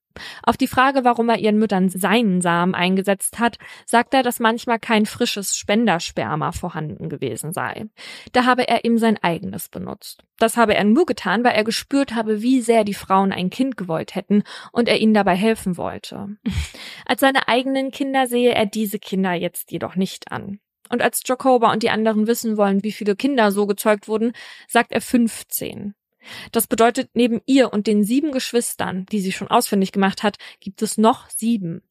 Auf 0.43 0.57
die 0.57 0.67
Frage, 0.67 1.03
warum 1.03 1.29
er 1.29 1.39
ihren 1.39 1.57
Müttern 1.57 1.89
seinen 1.89 2.41
Samen 2.41 2.75
eingesetzt 2.75 3.39
hat, 3.39 3.57
sagt 3.85 4.13
er, 4.13 4.23
dass 4.23 4.39
manchmal 4.39 4.79
kein 4.79 5.05
frisches 5.05 5.55
Spendersperma 5.55 6.51
vorhanden 6.51 7.09
gewesen 7.09 7.53
sei. 7.53 7.85
Da 8.31 8.45
habe 8.45 8.67
er 8.67 8.85
ihm 8.85 8.97
sein 8.97 9.17
eigenes 9.21 9.69
benutzt. 9.69 10.23
Das 10.37 10.57
habe 10.57 10.75
er 10.75 10.83
nur 10.83 11.05
getan, 11.05 11.43
weil 11.43 11.55
er 11.55 11.63
gespürt 11.63 12.13
habe, 12.13 12.41
wie 12.41 12.61
sehr 12.61 12.83
die 12.83 12.93
Frauen 12.93 13.31
ein 13.31 13.49
Kind 13.49 13.77
gewollt 13.77 14.15
hätten 14.15 14.43
und 14.71 14.87
er 14.87 14.99
ihnen 14.99 15.13
dabei 15.13 15.35
helfen 15.35 15.77
wollte. 15.77 16.37
Als 17.05 17.21
seine 17.21 17.47
eigenen 17.47 17.91
Kinder 17.91 18.27
sehe 18.27 18.53
er 18.53 18.65
diese 18.65 18.99
Kinder 18.99 19.33
jetzt 19.33 19.71
jedoch 19.71 19.95
nicht 19.95 20.31
an. 20.31 20.59
Und 20.89 21.01
als 21.01 21.21
Jacoba 21.25 21.71
und 21.73 21.83
die 21.83 21.89
anderen 21.89 22.27
wissen 22.27 22.55
wollen, 22.55 22.83
wie 22.83 22.93
viele 22.93 23.15
Kinder 23.15 23.51
so 23.51 23.67
gezeugt 23.67 24.07
wurden, 24.07 24.31
sagt 24.67 24.91
er 24.93 25.01
15. 25.01 25.95
Das 26.51 26.67
bedeutet, 26.67 27.11
neben 27.13 27.41
ihr 27.45 27.71
und 27.71 27.87
den 27.87 28.03
sieben 28.03 28.31
Geschwistern, 28.31 29.05
die 29.11 29.19
sie 29.19 29.31
schon 29.31 29.49
ausfindig 29.49 29.91
gemacht 29.91 30.23
hat, 30.23 30.37
gibt 30.59 30.81
es 30.81 30.97
noch 30.97 31.29
sieben. 31.29 31.81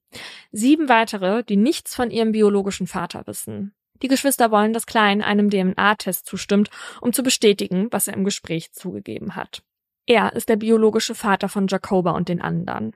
Sieben 0.53 0.89
weitere, 0.89 1.43
die 1.45 1.57
nichts 1.57 1.95
von 1.95 2.11
ihrem 2.11 2.33
biologischen 2.33 2.87
Vater 2.87 3.27
wissen. 3.27 3.75
Die 4.03 4.09
Geschwister 4.09 4.51
wollen, 4.51 4.73
dass 4.73 4.87
Klein 4.87 5.23
einem 5.23 5.51
DNA-Test 5.51 6.27
zustimmt, 6.27 6.71
um 7.01 7.13
zu 7.13 7.23
bestätigen, 7.23 7.89
was 7.91 8.09
er 8.09 8.15
im 8.15 8.25
Gespräch 8.25 8.73
zugegeben 8.73 9.37
hat. 9.37 9.63
Er 10.09 10.35
ist 10.35 10.49
der 10.49 10.57
biologische 10.57 11.17
Vater 11.17 11.49
von 11.49 11.67
Jacoba 11.67 12.13
und 12.13 12.29
den 12.29 12.41
anderen. 12.41 12.95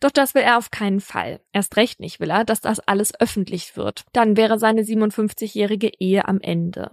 Doch 0.00 0.10
das 0.10 0.34
will 0.34 0.42
er 0.42 0.58
auf 0.58 0.72
keinen 0.72 1.00
Fall. 1.00 1.40
Erst 1.52 1.76
recht 1.76 2.00
nicht 2.00 2.18
will 2.18 2.30
er, 2.30 2.44
dass 2.44 2.60
das 2.60 2.80
alles 2.80 3.18
öffentlich 3.20 3.76
wird. 3.76 4.04
Dann 4.12 4.36
wäre 4.36 4.58
seine 4.58 4.82
57-jährige 4.82 5.92
Ehe 6.00 6.26
am 6.26 6.40
Ende. 6.40 6.90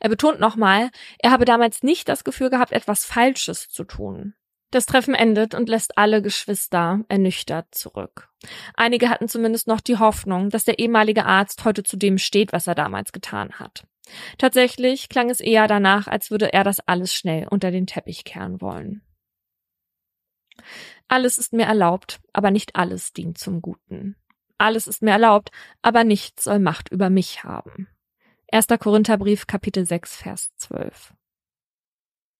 Er 0.00 0.08
betont 0.08 0.40
nochmal, 0.40 0.90
er 1.18 1.30
habe 1.30 1.44
damals 1.44 1.82
nicht 1.82 2.08
das 2.08 2.24
Gefühl 2.24 2.50
gehabt, 2.50 2.72
etwas 2.72 3.04
Falsches 3.04 3.68
zu 3.68 3.84
tun. 3.84 4.34
Das 4.72 4.86
Treffen 4.86 5.14
endet 5.14 5.54
und 5.54 5.68
lässt 5.68 5.98
alle 5.98 6.22
Geschwister 6.22 7.04
ernüchtert 7.08 7.74
zurück. 7.74 8.30
Einige 8.74 9.10
hatten 9.10 9.28
zumindest 9.28 9.68
noch 9.68 9.80
die 9.80 9.98
Hoffnung, 9.98 10.48
dass 10.48 10.64
der 10.64 10.78
ehemalige 10.78 11.26
Arzt 11.26 11.64
heute 11.64 11.82
zu 11.82 11.96
dem 11.96 12.16
steht, 12.16 12.52
was 12.52 12.66
er 12.66 12.74
damals 12.74 13.12
getan 13.12 13.52
hat. 13.52 13.86
Tatsächlich 14.38 15.10
klang 15.10 15.28
es 15.28 15.40
eher 15.40 15.68
danach, 15.68 16.06
als 16.06 16.30
würde 16.30 16.52
er 16.52 16.64
das 16.64 16.80
alles 16.80 17.14
schnell 17.14 17.46
unter 17.48 17.70
den 17.70 17.86
Teppich 17.86 18.24
kehren 18.24 18.60
wollen. 18.60 19.02
Alles 21.06 21.36
ist 21.36 21.52
mir 21.52 21.66
erlaubt, 21.66 22.20
aber 22.32 22.50
nicht 22.50 22.74
alles 22.74 23.12
dient 23.12 23.36
zum 23.36 23.60
Guten. 23.60 24.16
Alles 24.56 24.86
ist 24.86 25.02
mir 25.02 25.10
erlaubt, 25.10 25.50
aber 25.82 26.04
nichts 26.04 26.44
soll 26.44 26.58
Macht 26.58 26.88
über 26.88 27.10
mich 27.10 27.44
haben. 27.44 27.88
1. 28.54 28.66
Korintherbrief, 28.78 29.46
Kapitel 29.46 29.86
6, 29.86 30.14
Vers 30.14 30.54
12. 30.56 31.14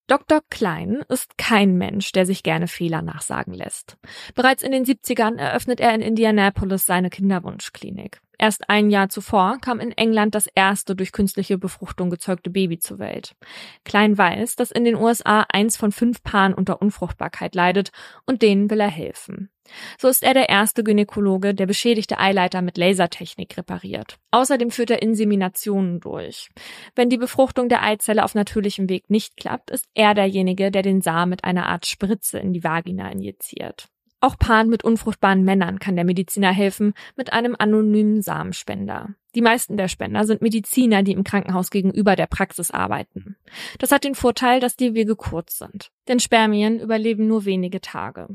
Dr. 0.08 0.42
Klein 0.50 1.02
ist 1.08 1.38
kein 1.38 1.78
Mensch, 1.78 2.12
der 2.12 2.26
sich 2.26 2.42
gerne 2.42 2.68
Fehler 2.68 3.00
nachsagen 3.00 3.54
lässt. 3.54 3.96
Bereits 4.34 4.62
in 4.62 4.72
den 4.72 4.84
70ern 4.84 5.38
eröffnet 5.38 5.80
er 5.80 5.94
in 5.94 6.02
Indianapolis 6.02 6.84
seine 6.84 7.08
Kinderwunschklinik. 7.08 8.20
Erst 8.42 8.68
ein 8.68 8.90
Jahr 8.90 9.08
zuvor 9.08 9.58
kam 9.60 9.78
in 9.78 9.92
England 9.92 10.34
das 10.34 10.48
erste 10.48 10.96
durch 10.96 11.12
künstliche 11.12 11.58
Befruchtung 11.58 12.10
gezeugte 12.10 12.50
Baby 12.50 12.80
zur 12.80 12.98
Welt. 12.98 13.36
Klein 13.84 14.18
weiß, 14.18 14.56
dass 14.56 14.72
in 14.72 14.82
den 14.82 14.96
USA 14.96 15.46
eins 15.48 15.76
von 15.76 15.92
fünf 15.92 16.24
Paaren 16.24 16.52
unter 16.52 16.82
Unfruchtbarkeit 16.82 17.54
leidet 17.54 17.92
und 18.26 18.42
denen 18.42 18.68
will 18.68 18.80
er 18.80 18.90
helfen. 18.90 19.48
So 19.96 20.08
ist 20.08 20.24
er 20.24 20.34
der 20.34 20.48
erste 20.48 20.82
Gynäkologe, 20.82 21.54
der 21.54 21.66
beschädigte 21.66 22.18
Eileiter 22.18 22.62
mit 22.62 22.78
Lasertechnik 22.78 23.56
repariert. 23.56 24.16
Außerdem 24.32 24.72
führt 24.72 24.90
er 24.90 25.02
Inseminationen 25.02 26.00
durch. 26.00 26.50
Wenn 26.96 27.10
die 27.10 27.18
Befruchtung 27.18 27.68
der 27.68 27.84
Eizelle 27.84 28.24
auf 28.24 28.34
natürlichem 28.34 28.88
Weg 28.88 29.08
nicht 29.08 29.36
klappt, 29.36 29.70
ist 29.70 29.86
er 29.94 30.14
derjenige, 30.14 30.72
der 30.72 30.82
den 30.82 31.00
Samen 31.00 31.30
mit 31.30 31.44
einer 31.44 31.66
Art 31.66 31.86
Spritze 31.86 32.40
in 32.40 32.52
die 32.52 32.64
Vagina 32.64 33.08
injiziert. 33.08 33.86
Auch 34.22 34.38
Paaren 34.38 34.68
mit 34.68 34.84
unfruchtbaren 34.84 35.42
Männern 35.42 35.80
kann 35.80 35.96
der 35.96 36.04
Mediziner 36.04 36.52
helfen 36.52 36.94
mit 37.16 37.32
einem 37.32 37.56
anonymen 37.58 38.22
Samenspender. 38.22 39.16
Die 39.34 39.40
meisten 39.40 39.76
der 39.76 39.88
Spender 39.88 40.24
sind 40.24 40.40
Mediziner, 40.40 41.02
die 41.02 41.10
im 41.10 41.24
Krankenhaus 41.24 41.70
gegenüber 41.70 42.14
der 42.14 42.28
Praxis 42.28 42.70
arbeiten. 42.70 43.34
Das 43.80 43.90
hat 43.90 44.04
den 44.04 44.14
Vorteil, 44.14 44.60
dass 44.60 44.76
die 44.76 44.94
Wege 44.94 45.16
kurz 45.16 45.58
sind. 45.58 45.90
Denn 46.06 46.20
Spermien 46.20 46.78
überleben 46.78 47.26
nur 47.26 47.46
wenige 47.46 47.80
Tage. 47.80 48.28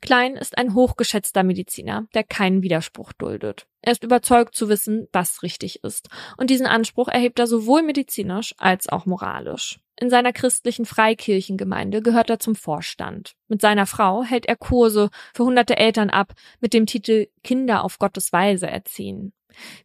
Klein 0.00 0.36
ist 0.36 0.58
ein 0.58 0.74
hochgeschätzter 0.74 1.42
Mediziner, 1.42 2.06
der 2.14 2.24
keinen 2.24 2.62
Widerspruch 2.62 3.12
duldet. 3.12 3.66
Er 3.82 3.92
ist 3.92 4.04
überzeugt 4.04 4.54
zu 4.54 4.68
wissen, 4.68 5.08
was 5.12 5.42
richtig 5.42 5.82
ist. 5.84 6.08
Und 6.36 6.50
diesen 6.50 6.66
Anspruch 6.66 7.08
erhebt 7.08 7.38
er 7.38 7.46
sowohl 7.46 7.82
medizinisch 7.82 8.54
als 8.58 8.88
auch 8.88 9.06
moralisch. 9.06 9.80
In 10.00 10.10
seiner 10.10 10.32
christlichen 10.32 10.86
Freikirchengemeinde 10.86 12.02
gehört 12.02 12.30
er 12.30 12.38
zum 12.38 12.54
Vorstand. 12.54 13.34
Mit 13.48 13.60
seiner 13.60 13.86
Frau 13.86 14.22
hält 14.22 14.46
er 14.46 14.56
Kurse 14.56 15.10
für 15.34 15.44
hunderte 15.44 15.76
Eltern 15.76 16.10
ab 16.10 16.32
mit 16.60 16.74
dem 16.74 16.86
Titel 16.86 17.28
Kinder 17.44 17.84
auf 17.84 17.98
Gottes 17.98 18.32
Weise 18.32 18.68
erziehen. 18.68 19.32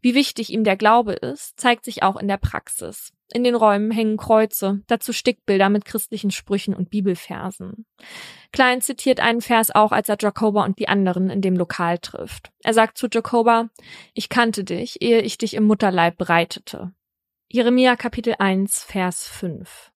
Wie 0.01 0.15
wichtig 0.15 0.51
ihm 0.51 0.63
der 0.63 0.77
Glaube 0.77 1.13
ist, 1.13 1.59
zeigt 1.59 1.85
sich 1.85 2.03
auch 2.03 2.15
in 2.17 2.27
der 2.27 2.37
Praxis. 2.37 3.11
In 3.33 3.43
den 3.43 3.55
Räumen 3.55 3.91
hängen 3.91 4.17
Kreuze, 4.17 4.81
dazu 4.87 5.11
Stickbilder 5.11 5.69
mit 5.69 5.83
christlichen 5.83 6.31
Sprüchen 6.31 6.73
und 6.73 6.89
Bibelversen. 6.89 7.85
Klein 8.53 8.81
zitiert 8.81 9.19
einen 9.19 9.41
Vers 9.41 9.75
auch, 9.75 9.91
als 9.91 10.07
er 10.07 10.17
Jacoba 10.19 10.63
und 10.63 10.79
die 10.79 10.87
anderen 10.87 11.29
in 11.29 11.41
dem 11.41 11.57
Lokal 11.57 11.97
trifft. 11.97 12.51
Er 12.63 12.73
sagt 12.73 12.97
zu 12.97 13.07
Jacoba, 13.11 13.69
ich 14.13 14.29
kannte 14.29 14.63
dich, 14.63 15.01
ehe 15.01 15.21
ich 15.21 15.37
dich 15.37 15.55
im 15.55 15.65
Mutterleib 15.65 16.17
bereitete. 16.17 16.93
Jeremia 17.49 17.95
Kapitel 17.95 18.35
1, 18.39 18.83
Vers 18.83 19.27
5. 19.27 19.91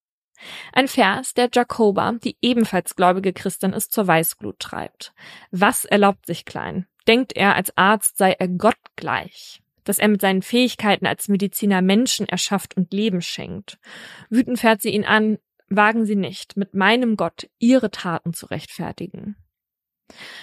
Ein 0.74 0.88
Vers, 0.88 1.34
der 1.34 1.50
Jacoba, 1.54 2.14
die 2.24 2.38
ebenfalls 2.42 2.96
gläubige 2.96 3.34
Christin 3.34 3.74
ist, 3.74 3.92
zur 3.92 4.08
Weißglut 4.08 4.60
treibt. 4.60 5.14
Was 5.52 5.86
erlaubt 5.86 6.26
sich 6.26 6.46
Klein? 6.46 6.88
Denkt 7.08 7.34
er, 7.36 7.56
als 7.56 7.76
Arzt 7.78 8.18
sei 8.18 8.34
er 8.34 8.48
Gott 8.48 8.78
gleich? 8.96 9.62
Dass 9.84 9.98
er 9.98 10.08
mit 10.08 10.22
seinen 10.22 10.44
Fähigkeiten 10.44 11.08
als 11.08 11.28
Mediziner 11.28 11.82
Menschen 11.82 12.30
erschafft 12.30 12.78
und 12.78 12.94
Leben 12.94 13.22
schenkt? 13.22 13.80
Wütend 14.30 14.60
fährt 14.60 14.82
sie 14.82 14.92
ihn 14.92 15.06
an, 15.06 15.40
wagen 15.70 16.06
Sie 16.06 16.16
nicht, 16.16 16.58
mit 16.58 16.74
meinem 16.74 17.16
Gott 17.16 17.50
Ihre 17.58 17.90
Taten 17.90 18.34
zu 18.34 18.46
rechtfertigen. 18.48 19.36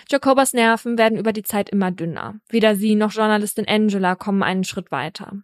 Jacobas 0.09 0.55
Nerven 0.55 0.97
werden 0.99 1.19
über 1.19 1.33
die 1.33 1.43
Zeit 1.43 1.69
immer 1.69 1.91
dünner. 1.91 2.41
Weder 2.49 2.75
sie 2.75 2.95
noch 2.95 3.13
Journalistin 3.13 3.69
Angela 3.69 4.15
kommen 4.15 4.43
einen 4.43 4.65
Schritt 4.65 4.91
weiter. 4.91 5.43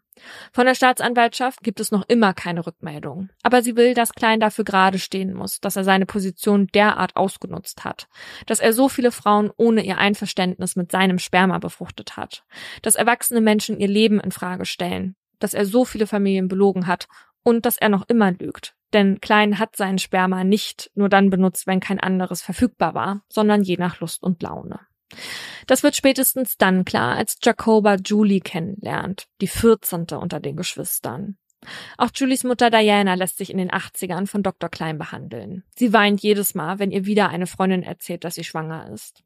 Von 0.53 0.67
der 0.67 0.75
Staatsanwaltschaft 0.75 1.63
gibt 1.63 1.81
es 1.81 1.91
noch 1.91 2.05
immer 2.09 2.35
keine 2.35 2.67
Rückmeldung. 2.67 3.31
Aber 3.43 3.63
sie 3.63 3.77
will, 3.77 3.95
dass 3.95 4.13
Klein 4.13 4.41
dafür 4.41 4.65
gerade 4.65 4.99
stehen 4.99 5.35
muss, 5.35 5.61
dass 5.61 5.77
er 5.77 5.85
seine 5.85 6.07
Position 6.07 6.69
derart 6.69 7.17
ausgenutzt 7.17 7.85
hat, 7.85 8.09
dass 8.47 8.61
er 8.61 8.73
so 8.73 8.89
viele 8.89 9.13
Frauen 9.13 9.51
ohne 9.57 9.85
ihr 9.85 9.99
Einverständnis 9.99 10.77
mit 10.77 10.93
seinem 10.93 11.19
Sperma 11.19 11.59
befruchtet 11.59 12.17
hat, 12.17 12.45
dass 12.83 12.95
erwachsene 12.95 13.41
Menschen 13.41 13.79
ihr 13.79 13.89
Leben 13.89 14.21
in 14.21 14.33
Frage 14.33 14.65
stellen, 14.65 15.17
dass 15.39 15.55
er 15.55 15.67
so 15.67 15.85
viele 15.85 16.07
Familien 16.07 16.49
belogen 16.49 16.87
hat. 16.87 17.09
Und 17.47 17.67
dass 17.67 17.77
er 17.77 17.91
noch 17.91 18.09
immer 18.09 18.33
lügt, 18.33 18.75
denn 18.95 19.21
Klein 19.21 19.59
hat 19.59 19.77
seinen 19.77 19.99
Sperma 19.99 20.45
nicht 20.45 20.91
nur 20.95 21.11
dann 21.11 21.29
benutzt, 21.29 21.67
wenn 21.67 21.79
kein 21.79 22.01
anderes 22.01 22.41
verfügbar 22.41 22.95
war, 22.95 23.21
sondern 23.29 23.63
je 23.63 23.77
nach 23.77 24.01
Lust 24.01 24.23
und 24.23 24.43
Laune. 24.43 24.81
Das 25.67 25.83
wird 25.83 25.97
spätestens 25.97 26.57
dann 26.57 26.85
klar, 26.85 27.17
als 27.17 27.39
Jacoba 27.43 27.97
Julie 27.97 28.41
kennenlernt, 28.41 29.27
die 29.41 29.49
14. 29.49 30.07
unter 30.19 30.41
den 30.41 30.57
Geschwistern. 30.57 31.37
Auch 31.97 32.11
Julies 32.15 32.45
Mutter 32.45 32.71
Diana 32.71 33.15
lässt 33.15 33.39
sich 33.39 33.51
in 33.51 33.59
den 33.59 33.71
80ern 33.71 34.27
von 34.27 34.43
Dr. 34.43 34.69
Klein 34.69 34.99
behandeln. 34.99 35.65
Sie 35.77 35.93
weint 35.93 36.23
jedes 36.23 36.55
Mal, 36.55 36.79
wenn 36.79 36.91
ihr 36.91 37.07
wieder 37.07 37.29
eine 37.31 37.47
Freundin 37.47 37.83
erzählt, 37.83 38.25
dass 38.25 38.35
sie 38.35 38.45
schwanger 38.45 38.91
ist. 38.93 39.23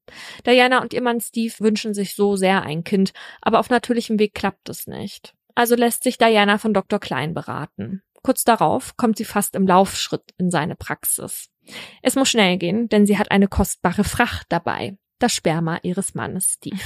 Diana 0.46 0.80
und 0.80 0.92
ihr 0.92 1.02
Mann 1.02 1.20
Steve 1.20 1.54
wünschen 1.58 1.94
sich 1.94 2.14
so 2.14 2.36
sehr 2.36 2.62
ein 2.62 2.84
Kind, 2.84 3.12
aber 3.40 3.58
auf 3.58 3.70
natürlichem 3.70 4.18
Weg 4.18 4.34
klappt 4.34 4.68
es 4.68 4.86
nicht. 4.86 5.34
Also 5.54 5.74
lässt 5.74 6.04
sich 6.04 6.18
Diana 6.18 6.58
von 6.58 6.72
Dr. 6.72 7.00
Klein 7.00 7.34
beraten. 7.34 8.02
Kurz 8.22 8.44
darauf 8.44 8.96
kommt 8.96 9.16
sie 9.16 9.24
fast 9.24 9.54
im 9.54 9.66
Laufschritt 9.66 10.34
in 10.38 10.50
seine 10.50 10.76
Praxis. 10.76 11.50
Es 12.02 12.14
muss 12.14 12.30
schnell 12.30 12.58
gehen, 12.58 12.88
denn 12.88 13.06
sie 13.06 13.18
hat 13.18 13.30
eine 13.30 13.48
kostbare 13.48 14.04
Fracht 14.04 14.46
dabei, 14.48 14.96
das 15.18 15.34
Sperma 15.34 15.78
ihres 15.82 16.14
Mannes 16.14 16.54
Steve. 16.54 16.78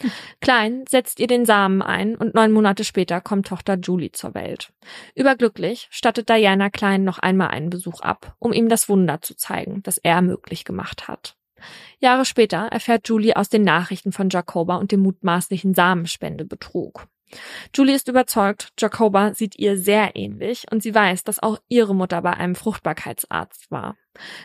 Klein 0.40 0.84
setzt 0.88 1.20
ihr 1.20 1.26
den 1.26 1.44
Samen 1.44 1.82
ein 1.82 2.16
und 2.16 2.34
neun 2.34 2.52
Monate 2.52 2.84
später 2.84 3.20
kommt 3.20 3.48
Tochter 3.48 3.76
Julie 3.76 4.12
zur 4.12 4.34
Welt. 4.34 4.72
Überglücklich 5.14 5.88
stattet 5.90 6.28
Diana 6.28 6.70
Klein 6.70 7.04
noch 7.04 7.18
einmal 7.18 7.48
einen 7.48 7.70
Besuch 7.70 8.00
ab, 8.00 8.34
um 8.38 8.52
ihm 8.52 8.68
das 8.68 8.88
Wunder 8.88 9.20
zu 9.20 9.36
zeigen, 9.36 9.82
das 9.82 9.98
er 9.98 10.22
möglich 10.22 10.64
gemacht 10.64 11.08
hat. 11.08 11.36
Jahre 11.98 12.24
später 12.24 12.68
erfährt 12.70 13.06
Julie 13.08 13.36
aus 13.36 13.50
den 13.50 13.62
Nachrichten 13.62 14.12
von 14.12 14.30
Jacoba 14.30 14.76
und 14.76 14.92
dem 14.92 15.00
mutmaßlichen 15.00 15.74
Samenspendebetrug. 15.74 17.06
Julie 17.74 17.94
ist 17.94 18.08
überzeugt, 18.08 18.72
Jacoba 18.78 19.34
sieht 19.34 19.58
ihr 19.58 19.78
sehr 19.78 20.16
ähnlich 20.16 20.64
und 20.70 20.82
sie 20.82 20.94
weiß, 20.94 21.24
dass 21.24 21.42
auch 21.42 21.58
ihre 21.68 21.94
Mutter 21.94 22.22
bei 22.22 22.32
einem 22.32 22.54
Fruchtbarkeitsarzt 22.54 23.70
war. 23.70 23.96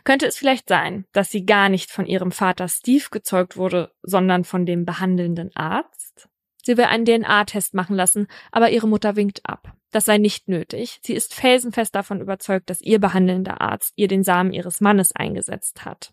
Könnte 0.04 0.28
es 0.28 0.38
vielleicht 0.38 0.70
sein, 0.70 1.06
dass 1.12 1.32
sie 1.32 1.46
gar 1.46 1.70
nicht 1.70 1.92
von 1.92 2.06
ihrem 2.06 2.32
Vater 2.32 2.68
Steve 2.68 3.06
gezeugt 3.12 3.58
wurde, 3.58 3.92
sondern 4.04 4.44
von 4.44 4.66
dem 4.66 4.86
behandelnden 4.86 5.56
Arzt? 5.56 6.30
Sie 6.64 6.78
will 6.78 6.86
einen 6.86 7.06
DNA-Test 7.06 7.76
machen 7.76 7.96
lassen, 7.96 8.28
aber 8.52 8.72
ihre 8.72 8.88
Mutter 8.88 9.16
winkt 9.16 9.42
ab. 9.44 9.74
Das 9.92 10.06
sei 10.06 10.18
nicht 10.18 10.48
nötig. 10.48 11.00
Sie 11.04 11.14
ist 11.14 11.34
felsenfest 11.34 11.94
davon 11.94 12.22
überzeugt, 12.22 12.70
dass 12.70 12.82
ihr 12.82 13.00
behandelnder 13.00 13.62
Arzt 13.62 13.94
ihr 13.96 14.08
den 14.08 14.24
Samen 14.24 14.52
ihres 14.52 14.82
Mannes 14.82 15.16
eingesetzt 15.16 15.86
hat. 15.86 16.12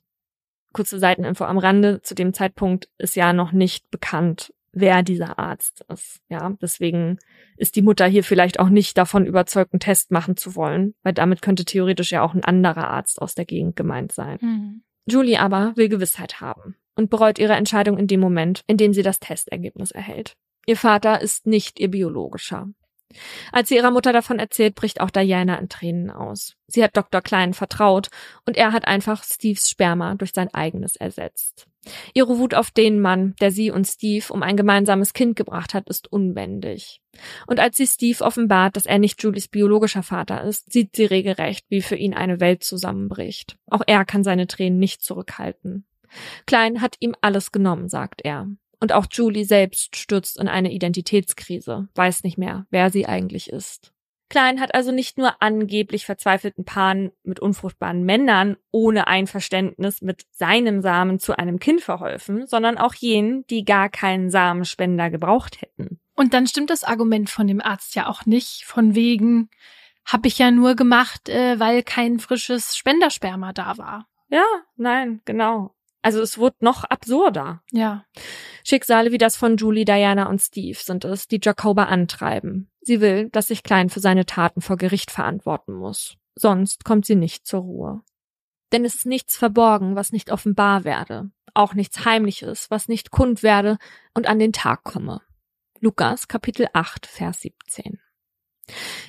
Kurze 0.72 0.98
Seiteninfo 0.98 1.44
am 1.44 1.58
Rande. 1.58 2.02
Zu 2.02 2.14
dem 2.14 2.34
Zeitpunkt 2.34 2.88
ist 2.98 3.16
ja 3.16 3.32
noch 3.32 3.52
nicht 3.52 3.90
bekannt, 3.90 4.52
wer 4.72 5.02
dieser 5.02 5.38
Arzt 5.38 5.84
ist. 5.92 6.20
Ja, 6.28 6.56
deswegen 6.60 7.18
ist 7.56 7.76
die 7.76 7.82
Mutter 7.82 8.06
hier 8.06 8.24
vielleicht 8.24 8.58
auch 8.58 8.68
nicht 8.68 8.96
davon 8.98 9.26
überzeugt, 9.26 9.72
einen 9.72 9.80
Test 9.80 10.10
machen 10.10 10.36
zu 10.36 10.54
wollen, 10.56 10.94
weil 11.02 11.12
damit 11.12 11.42
könnte 11.42 11.64
theoretisch 11.64 12.12
ja 12.12 12.22
auch 12.22 12.34
ein 12.34 12.44
anderer 12.44 12.88
Arzt 12.88 13.20
aus 13.20 13.34
der 13.34 13.44
Gegend 13.44 13.76
gemeint 13.76 14.12
sein. 14.12 14.38
Mhm. 14.40 14.82
Julie 15.06 15.38
aber 15.38 15.72
will 15.76 15.88
Gewissheit 15.88 16.40
haben 16.40 16.76
und 16.94 17.10
bereut 17.10 17.38
ihre 17.38 17.54
Entscheidung 17.54 17.98
in 17.98 18.06
dem 18.06 18.20
Moment, 18.20 18.62
in 18.66 18.76
dem 18.76 18.92
sie 18.92 19.02
das 19.02 19.20
Testergebnis 19.20 19.90
erhält. 19.90 20.36
Ihr 20.66 20.76
Vater 20.76 21.20
ist 21.20 21.46
nicht 21.46 21.80
ihr 21.80 21.90
biologischer. 21.90 22.68
Als 23.52 23.68
sie 23.68 23.76
ihrer 23.76 23.90
Mutter 23.90 24.12
davon 24.12 24.38
erzählt, 24.38 24.74
bricht 24.74 25.00
auch 25.00 25.10
Diana 25.10 25.58
in 25.58 25.68
Tränen 25.68 26.10
aus. 26.10 26.56
Sie 26.66 26.82
hat 26.82 26.96
Dr. 26.96 27.20
Klein 27.20 27.54
vertraut 27.54 28.08
und 28.46 28.56
er 28.56 28.72
hat 28.72 28.86
einfach 28.86 29.24
Steves 29.24 29.68
Sperma 29.68 30.14
durch 30.14 30.32
sein 30.32 30.52
eigenes 30.52 30.96
ersetzt. 30.96 31.66
Ihre 32.14 32.38
Wut 32.38 32.54
auf 32.54 32.70
den 32.70 33.00
Mann, 33.00 33.34
der 33.40 33.50
sie 33.50 33.70
und 33.70 33.86
Steve 33.86 34.32
um 34.32 34.42
ein 34.42 34.56
gemeinsames 34.56 35.12
Kind 35.14 35.34
gebracht 35.34 35.74
hat, 35.74 35.88
ist 35.88 36.12
unbändig. 36.12 37.00
Und 37.46 37.58
als 37.58 37.76
sie 37.76 37.86
Steve 37.86 38.24
offenbart, 38.24 38.76
dass 38.76 38.86
er 38.86 38.98
nicht 38.98 39.22
Julies 39.22 39.48
biologischer 39.48 40.02
Vater 40.02 40.44
ist, 40.44 40.72
sieht 40.72 40.94
sie 40.94 41.04
regelrecht, 41.04 41.66
wie 41.68 41.82
für 41.82 41.96
ihn 41.96 42.14
eine 42.14 42.40
Welt 42.40 42.62
zusammenbricht. 42.62 43.56
Auch 43.66 43.82
er 43.86 44.04
kann 44.04 44.22
seine 44.22 44.46
Tränen 44.46 44.78
nicht 44.78 45.02
zurückhalten. 45.02 45.84
Klein 46.46 46.80
hat 46.80 46.96
ihm 47.00 47.16
alles 47.20 47.52
genommen, 47.52 47.88
sagt 47.88 48.22
er. 48.22 48.48
Und 48.82 48.90
auch 48.90 49.06
Julie 49.08 49.44
selbst 49.44 49.94
stürzt 49.94 50.40
in 50.40 50.48
eine 50.48 50.72
Identitätskrise, 50.72 51.86
weiß 51.94 52.24
nicht 52.24 52.36
mehr, 52.36 52.66
wer 52.70 52.90
sie 52.90 53.06
eigentlich 53.06 53.48
ist. 53.48 53.92
Klein 54.28 54.60
hat 54.60 54.74
also 54.74 54.90
nicht 54.90 55.18
nur 55.18 55.40
angeblich 55.40 56.04
verzweifelten 56.04 56.64
Paaren 56.64 57.12
mit 57.22 57.38
unfruchtbaren 57.38 58.02
Männern 58.02 58.56
ohne 58.72 59.06
Einverständnis 59.06 60.02
mit 60.02 60.24
seinem 60.32 60.82
Samen 60.82 61.20
zu 61.20 61.38
einem 61.38 61.60
Kind 61.60 61.80
verholfen, 61.80 62.48
sondern 62.48 62.76
auch 62.76 62.94
jenen, 62.94 63.46
die 63.46 63.64
gar 63.64 63.88
keinen 63.88 64.30
Samenspender 64.30 65.10
gebraucht 65.10 65.62
hätten. 65.62 66.00
Und 66.16 66.34
dann 66.34 66.48
stimmt 66.48 66.70
das 66.70 66.82
Argument 66.82 67.30
von 67.30 67.46
dem 67.46 67.60
Arzt 67.60 67.94
ja 67.94 68.08
auch 68.08 68.26
nicht, 68.26 68.64
von 68.64 68.96
wegen, 68.96 69.48
habe 70.04 70.26
ich 70.26 70.38
ja 70.38 70.50
nur 70.50 70.74
gemacht, 70.74 71.28
äh, 71.28 71.60
weil 71.60 71.84
kein 71.84 72.18
frisches 72.18 72.76
Spendersperma 72.76 73.52
da 73.52 73.78
war. 73.78 74.08
Ja, 74.28 74.42
nein, 74.74 75.20
genau. 75.24 75.72
Also 76.02 76.20
es 76.20 76.36
wurde 76.36 76.56
noch 76.60 76.84
absurder. 76.84 77.62
Ja. 77.70 78.04
Schicksale 78.64 79.12
wie 79.12 79.18
das 79.18 79.36
von 79.36 79.56
Julie, 79.56 79.84
Diana 79.84 80.28
und 80.28 80.40
Steve 80.40 80.78
sind 80.78 81.04
es, 81.04 81.28
die 81.28 81.40
Jacoba 81.40 81.84
antreiben. 81.84 82.68
Sie 82.80 83.00
will, 83.00 83.28
dass 83.30 83.46
sich 83.46 83.62
Klein 83.62 83.88
für 83.88 84.00
seine 84.00 84.26
Taten 84.26 84.60
vor 84.60 84.76
Gericht 84.76 85.12
verantworten 85.12 85.72
muss. 85.72 86.16
Sonst 86.34 86.84
kommt 86.84 87.06
sie 87.06 87.14
nicht 87.14 87.46
zur 87.46 87.60
Ruhe. 87.60 88.02
Denn 88.72 88.84
es 88.84 88.96
ist 88.96 89.06
nichts 89.06 89.36
verborgen, 89.36 89.94
was 89.94 90.12
nicht 90.12 90.32
offenbar 90.32 90.84
werde. 90.84 91.30
Auch 91.54 91.74
nichts 91.74 92.04
Heimliches, 92.04 92.70
was 92.70 92.88
nicht 92.88 93.10
kund 93.10 93.42
werde 93.42 93.78
und 94.14 94.26
an 94.26 94.38
den 94.38 94.52
Tag 94.52 94.82
komme. 94.82 95.20
Lukas 95.80 96.26
Kapitel 96.26 96.66
8, 96.72 97.06
Vers 97.06 97.42
17. 97.42 98.00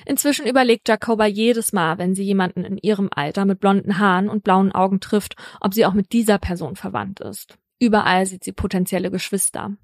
Inzwischen 0.06 0.46
überlegt 0.46 0.88
Jacoba 0.88 1.26
jedes 1.26 1.72
Mal, 1.72 1.98
wenn 1.98 2.14
sie 2.14 2.24
jemanden 2.24 2.64
in 2.64 2.78
ihrem 2.78 3.08
Alter 3.14 3.44
mit 3.44 3.60
blonden 3.60 3.98
Haaren 3.98 4.28
und 4.28 4.44
blauen 4.44 4.72
Augen 4.72 5.00
trifft, 5.00 5.36
ob 5.60 5.74
sie 5.74 5.86
auch 5.86 5.94
mit 5.94 6.12
dieser 6.12 6.38
Person 6.38 6.76
verwandt 6.76 7.20
ist. 7.20 7.56
Überall 7.80 8.24
sieht 8.24 8.44
sie 8.44 8.52
potenzielle 8.52 9.10
Geschwister. 9.10 9.76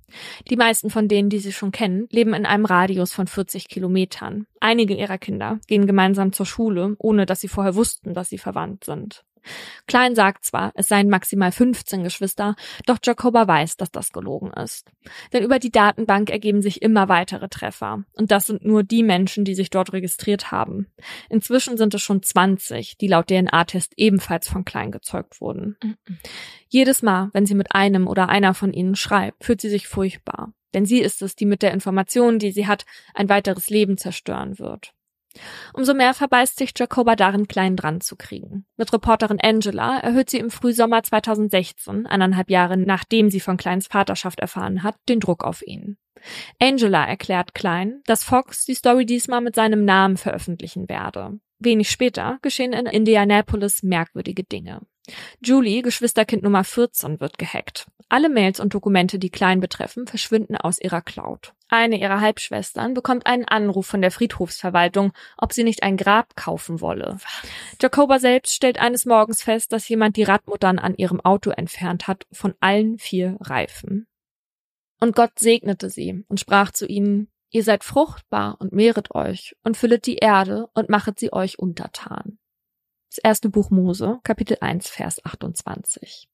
Die 0.48 0.56
meisten 0.56 0.90
von 0.90 1.08
denen, 1.08 1.28
die 1.28 1.38
sie 1.38 1.52
schon 1.52 1.72
kennen, 1.72 2.06
leben 2.10 2.34
in 2.34 2.46
einem 2.46 2.64
Radius 2.64 3.12
von 3.12 3.26
40 3.26 3.68
Kilometern. 3.68 4.46
Einige 4.60 4.94
ihrer 4.94 5.18
Kinder 5.18 5.58
gehen 5.66 5.86
gemeinsam 5.86 6.32
zur 6.32 6.46
Schule, 6.46 6.94
ohne 6.98 7.26
dass 7.26 7.40
sie 7.40 7.48
vorher 7.48 7.74
wussten, 7.74 8.14
dass 8.14 8.28
sie 8.28 8.38
verwandt 8.38 8.84
sind. 8.84 9.24
Klein 9.86 10.14
sagt 10.14 10.44
zwar, 10.44 10.72
es 10.74 10.88
seien 10.88 11.08
maximal 11.08 11.52
15 11.52 12.02
Geschwister, 12.04 12.56
doch 12.86 12.98
Jacoba 13.02 13.46
weiß, 13.46 13.76
dass 13.76 13.90
das 13.90 14.12
gelogen 14.12 14.52
ist. 14.52 14.90
Denn 15.32 15.42
über 15.42 15.58
die 15.58 15.70
Datenbank 15.70 16.30
ergeben 16.30 16.62
sich 16.62 16.82
immer 16.82 17.08
weitere 17.08 17.48
Treffer. 17.48 18.04
Und 18.12 18.30
das 18.30 18.46
sind 18.46 18.64
nur 18.64 18.82
die 18.82 19.02
Menschen, 19.02 19.44
die 19.44 19.54
sich 19.54 19.70
dort 19.70 19.92
registriert 19.92 20.50
haben. 20.50 20.86
Inzwischen 21.28 21.76
sind 21.76 21.94
es 21.94 22.02
schon 22.02 22.22
20, 22.22 22.96
die 22.98 23.08
laut 23.08 23.28
DNA-Test 23.28 23.94
ebenfalls 23.96 24.48
von 24.48 24.64
Klein 24.64 24.90
gezeugt 24.90 25.40
wurden. 25.40 25.76
Mhm. 25.82 25.96
Jedes 26.68 27.02
Mal, 27.02 27.30
wenn 27.32 27.46
sie 27.46 27.54
mit 27.54 27.74
einem 27.74 28.06
oder 28.06 28.28
einer 28.28 28.54
von 28.54 28.72
ihnen 28.72 28.94
schreibt, 28.94 29.44
fühlt 29.44 29.60
sie 29.60 29.70
sich 29.70 29.88
furchtbar. 29.88 30.52
Denn 30.74 30.86
sie 30.86 31.00
ist 31.00 31.20
es, 31.22 31.34
die 31.34 31.46
mit 31.46 31.62
der 31.62 31.72
Information, 31.72 32.38
die 32.38 32.52
sie 32.52 32.66
hat, 32.66 32.84
ein 33.14 33.28
weiteres 33.28 33.70
Leben 33.70 33.98
zerstören 33.98 34.58
wird. 34.58 34.94
Umso 35.72 35.94
mehr 35.94 36.14
verbeißt 36.14 36.58
sich 36.58 36.72
Jacoba 36.76 37.14
darin, 37.16 37.46
Klein 37.46 37.76
dran 37.76 38.00
zu 38.00 38.16
kriegen. 38.16 38.66
Mit 38.76 38.92
Reporterin 38.92 39.40
Angela 39.40 39.98
erhöht 39.98 40.30
sie 40.30 40.38
im 40.38 40.50
Frühsommer 40.50 41.02
2016, 41.02 42.06
eineinhalb 42.06 42.50
Jahre 42.50 42.76
nachdem 42.76 43.30
sie 43.30 43.40
von 43.40 43.56
Kleins 43.56 43.86
Vaterschaft 43.86 44.40
erfahren 44.40 44.82
hat, 44.82 44.96
den 45.08 45.20
Druck 45.20 45.44
auf 45.44 45.62
ihn. 45.62 45.98
Angela 46.60 47.04
erklärt 47.06 47.54
Klein, 47.54 48.02
dass 48.06 48.24
Fox 48.24 48.64
die 48.64 48.74
Story 48.74 49.06
diesmal 49.06 49.40
mit 49.40 49.54
seinem 49.54 49.84
Namen 49.84 50.16
veröffentlichen 50.16 50.88
werde. 50.88 51.38
Wenig 51.58 51.90
später 51.90 52.38
geschehen 52.42 52.72
in 52.72 52.86
Indianapolis 52.86 53.82
merkwürdige 53.82 54.44
Dinge. 54.44 54.80
Julie, 55.42 55.82
Geschwisterkind 55.82 56.42
Nummer 56.42 56.64
14, 56.64 57.20
wird 57.20 57.38
gehackt. 57.38 57.86
Alle 58.08 58.28
Mails 58.28 58.58
und 58.58 58.74
Dokumente, 58.74 59.18
die 59.18 59.30
Klein 59.30 59.60
betreffen, 59.60 60.06
verschwinden 60.06 60.56
aus 60.56 60.80
ihrer 60.80 61.00
Cloud. 61.00 61.52
Eine 61.68 62.00
ihrer 62.00 62.20
Halbschwestern 62.20 62.94
bekommt 62.94 63.26
einen 63.26 63.44
Anruf 63.44 63.86
von 63.86 64.02
der 64.02 64.10
Friedhofsverwaltung, 64.10 65.12
ob 65.38 65.52
sie 65.52 65.62
nicht 65.62 65.84
ein 65.84 65.96
Grab 65.96 66.34
kaufen 66.34 66.80
wolle. 66.80 67.18
Jacoba 67.80 68.18
selbst 68.18 68.54
stellt 68.54 68.80
eines 68.80 69.06
Morgens 69.06 69.44
fest, 69.44 69.72
dass 69.72 69.88
jemand 69.88 70.16
die 70.16 70.24
Radmuttern 70.24 70.80
an 70.80 70.96
ihrem 70.96 71.20
Auto 71.20 71.50
entfernt 71.50 72.08
hat, 72.08 72.26
von 72.32 72.54
allen 72.58 72.98
vier 72.98 73.36
Reifen. 73.40 74.08
Und 74.98 75.14
Gott 75.14 75.38
segnete 75.38 75.88
sie 75.88 76.24
und 76.28 76.40
sprach 76.40 76.72
zu 76.72 76.86
ihnen, 76.86 77.28
Ihr 77.52 77.64
seid 77.64 77.82
fruchtbar 77.82 78.56
und 78.60 78.72
mehret 78.72 79.12
euch 79.14 79.56
und 79.64 79.76
füllet 79.76 80.06
die 80.06 80.16
Erde 80.16 80.68
und 80.74 80.88
machet 80.88 81.18
sie 81.18 81.32
euch 81.32 81.58
untertan. 81.58 82.39
Das 83.10 83.18
erste 83.18 83.48
Buch 83.48 83.70
Mose, 83.70 84.20
Kapitel 84.22 84.58
1, 84.60 84.88
Vers 84.88 85.24
28. 85.24 86.28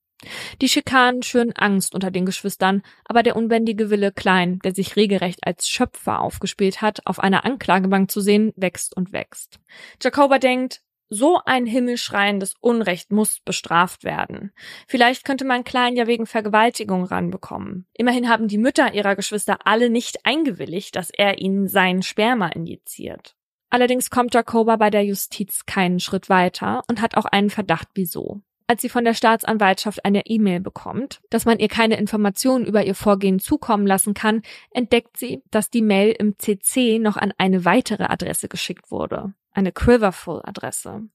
Die 0.61 0.69
Schikanen 0.69 1.23
schüren 1.23 1.53
Angst 1.53 1.95
unter 1.95 2.11
den 2.11 2.27
Geschwistern, 2.27 2.83
aber 3.07 3.23
der 3.23 3.35
unbändige 3.35 3.89
Wille 3.89 4.13
Klein, 4.13 4.59
der 4.63 4.75
sich 4.75 4.95
regelrecht 4.95 5.47
als 5.47 5.69
Schöpfer 5.69 6.21
aufgespielt 6.21 6.83
hat, 6.83 7.07
auf 7.07 7.19
einer 7.19 7.47
Anklagebank 7.47 8.11
zu 8.11 8.21
sehen, 8.21 8.53
wächst 8.57 8.95
und 8.95 9.15
wächst. 9.15 9.59
Jacoba 10.03 10.39
denkt, 10.39 10.83
so 11.09 11.41
ein 11.47 11.65
himmelschreiendes 11.65 12.55
Unrecht 12.61 13.11
muss 13.11 13.41
bestraft 13.41 14.05
werden. 14.05 14.53
Vielleicht 14.87 15.25
könnte 15.25 15.47
man 15.47 15.65
Klein 15.65 15.97
ja 15.97 16.07
wegen 16.07 16.27
Vergewaltigung 16.27 17.05
ranbekommen. 17.05 17.87
Immerhin 17.95 18.29
haben 18.29 18.49
die 18.49 18.59
Mütter 18.59 18.93
ihrer 18.93 19.17
Geschwister 19.17 19.61
alle 19.65 19.89
nicht 19.89 20.27
eingewilligt, 20.27 20.95
dass 20.95 21.09
er 21.09 21.39
ihnen 21.39 21.69
sein 21.69 22.03
Sperma 22.03 22.49
injiziert. 22.49 23.36
Allerdings 23.71 24.11
kommt 24.11 24.35
Jacoba 24.35 24.77
bei 24.77 24.91
der 24.91 25.05
Justiz 25.05 25.67
keinen 25.67 26.01
Schritt 26.01 26.29
weiter 26.29 26.83
und 26.89 27.01
hat 27.01 27.17
auch 27.17 27.27
einen 27.27 27.51
Verdacht 27.51 27.89
wieso. 27.95 28.43
Als 28.67 28.83
sie 28.83 28.89
von 28.89 29.05
der 29.05 29.15
Staatsanwaltschaft 29.15 30.05
eine 30.05 30.27
E-Mail 30.27 30.61
bekommt, 30.61 31.21
dass 31.31 31.45
man 31.45 31.59
ihr 31.59 31.69
keine 31.69 31.97
Informationen 31.99 32.67
über 32.67 32.85
ihr 32.85 32.95
Vorgehen 32.95 33.39
zukommen 33.39 33.87
lassen 33.87 34.15
kann, 34.15 34.43
entdeckt 34.71 35.17
sie, 35.17 35.43
dass 35.51 35.71
die 35.71 35.83
Mail 35.83 36.11
im 36.19 36.39
CC 36.39 36.99
noch 36.99 37.17
an 37.17 37.33
eine 37.39 37.65
weitere 37.65 38.05
Adresse 38.05 38.49
geschickt 38.49 38.91
wurde 38.91 39.35
eine 39.57 39.73
Quiverful-Adresse. 39.73 41.09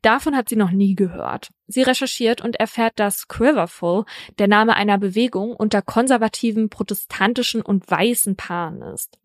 Davon 0.00 0.34
hat 0.34 0.48
sie 0.48 0.56
noch 0.56 0.70
nie 0.70 0.94
gehört. 0.94 1.50
Sie 1.66 1.82
recherchiert 1.82 2.40
und 2.40 2.56
erfährt, 2.56 2.94
dass 2.96 3.28
Quiverful 3.28 4.04
der 4.38 4.48
Name 4.48 4.74
einer 4.74 4.98
Bewegung 4.98 5.54
unter 5.54 5.82
konservativen, 5.82 6.70
protestantischen 6.70 7.60
und 7.60 7.90
weißen 7.90 8.36
Paaren 8.36 8.80
ist. 8.82 9.18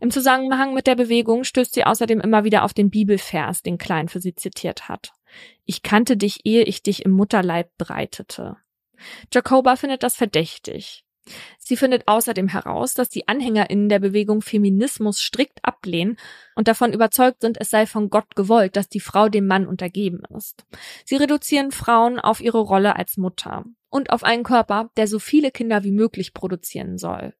Im 0.00 0.10
Zusammenhang 0.10 0.74
mit 0.74 0.86
der 0.86 0.96
Bewegung 0.96 1.44
stößt 1.44 1.72
sie 1.72 1.84
außerdem 1.84 2.20
immer 2.20 2.44
wieder 2.44 2.64
auf 2.64 2.74
den 2.74 2.90
Bibelvers, 2.90 3.62
den 3.62 3.78
Klein 3.78 4.08
für 4.08 4.20
sie 4.20 4.34
zitiert 4.34 4.88
hat. 4.88 5.12
Ich 5.64 5.82
kannte 5.82 6.16
dich, 6.16 6.40
ehe 6.44 6.62
ich 6.62 6.82
dich 6.82 7.04
im 7.04 7.12
Mutterleib 7.12 7.70
breitete. 7.78 8.56
Jacoba 9.32 9.76
findet 9.76 10.02
das 10.02 10.16
verdächtig. 10.16 11.04
Sie 11.58 11.76
findet 11.76 12.08
außerdem 12.08 12.48
heraus, 12.48 12.94
dass 12.94 13.08
die 13.08 13.28
AnhängerInnen 13.28 13.88
der 13.88 13.98
Bewegung 13.98 14.42
Feminismus 14.42 15.20
strikt 15.20 15.64
ablehnen 15.64 16.16
und 16.54 16.66
davon 16.66 16.92
überzeugt 16.92 17.42
sind, 17.42 17.60
es 17.60 17.70
sei 17.70 17.86
von 17.86 18.10
Gott 18.10 18.34
gewollt, 18.34 18.76
dass 18.76 18.88
die 18.88 19.00
Frau 19.00 19.28
dem 19.28 19.46
Mann 19.46 19.66
untergeben 19.66 20.22
ist. 20.36 20.64
Sie 21.04 21.16
reduzieren 21.16 21.70
Frauen 21.70 22.18
auf 22.18 22.40
ihre 22.40 22.60
Rolle 22.60 22.96
als 22.96 23.16
Mutter 23.16 23.64
und 23.90 24.10
auf 24.10 24.24
einen 24.24 24.44
Körper, 24.44 24.90
der 24.96 25.06
so 25.06 25.18
viele 25.18 25.50
Kinder 25.50 25.84
wie 25.84 25.92
möglich 25.92 26.34
produzieren 26.34 26.98
soll. 26.98 27.34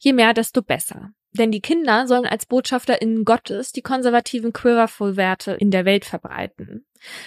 Je 0.00 0.12
mehr, 0.12 0.34
desto 0.34 0.62
besser. 0.62 1.12
Denn 1.34 1.50
die 1.50 1.62
Kinder 1.62 2.06
sollen 2.06 2.26
als 2.26 2.46
BotschafterInnen 2.46 3.24
Gottes 3.24 3.72
die 3.72 3.82
konservativen 3.82 4.52
Quiverful-Werte 4.52 5.52
in 5.52 5.70
der 5.70 5.84
Welt 5.84 6.04
verbreiten. 6.04 6.84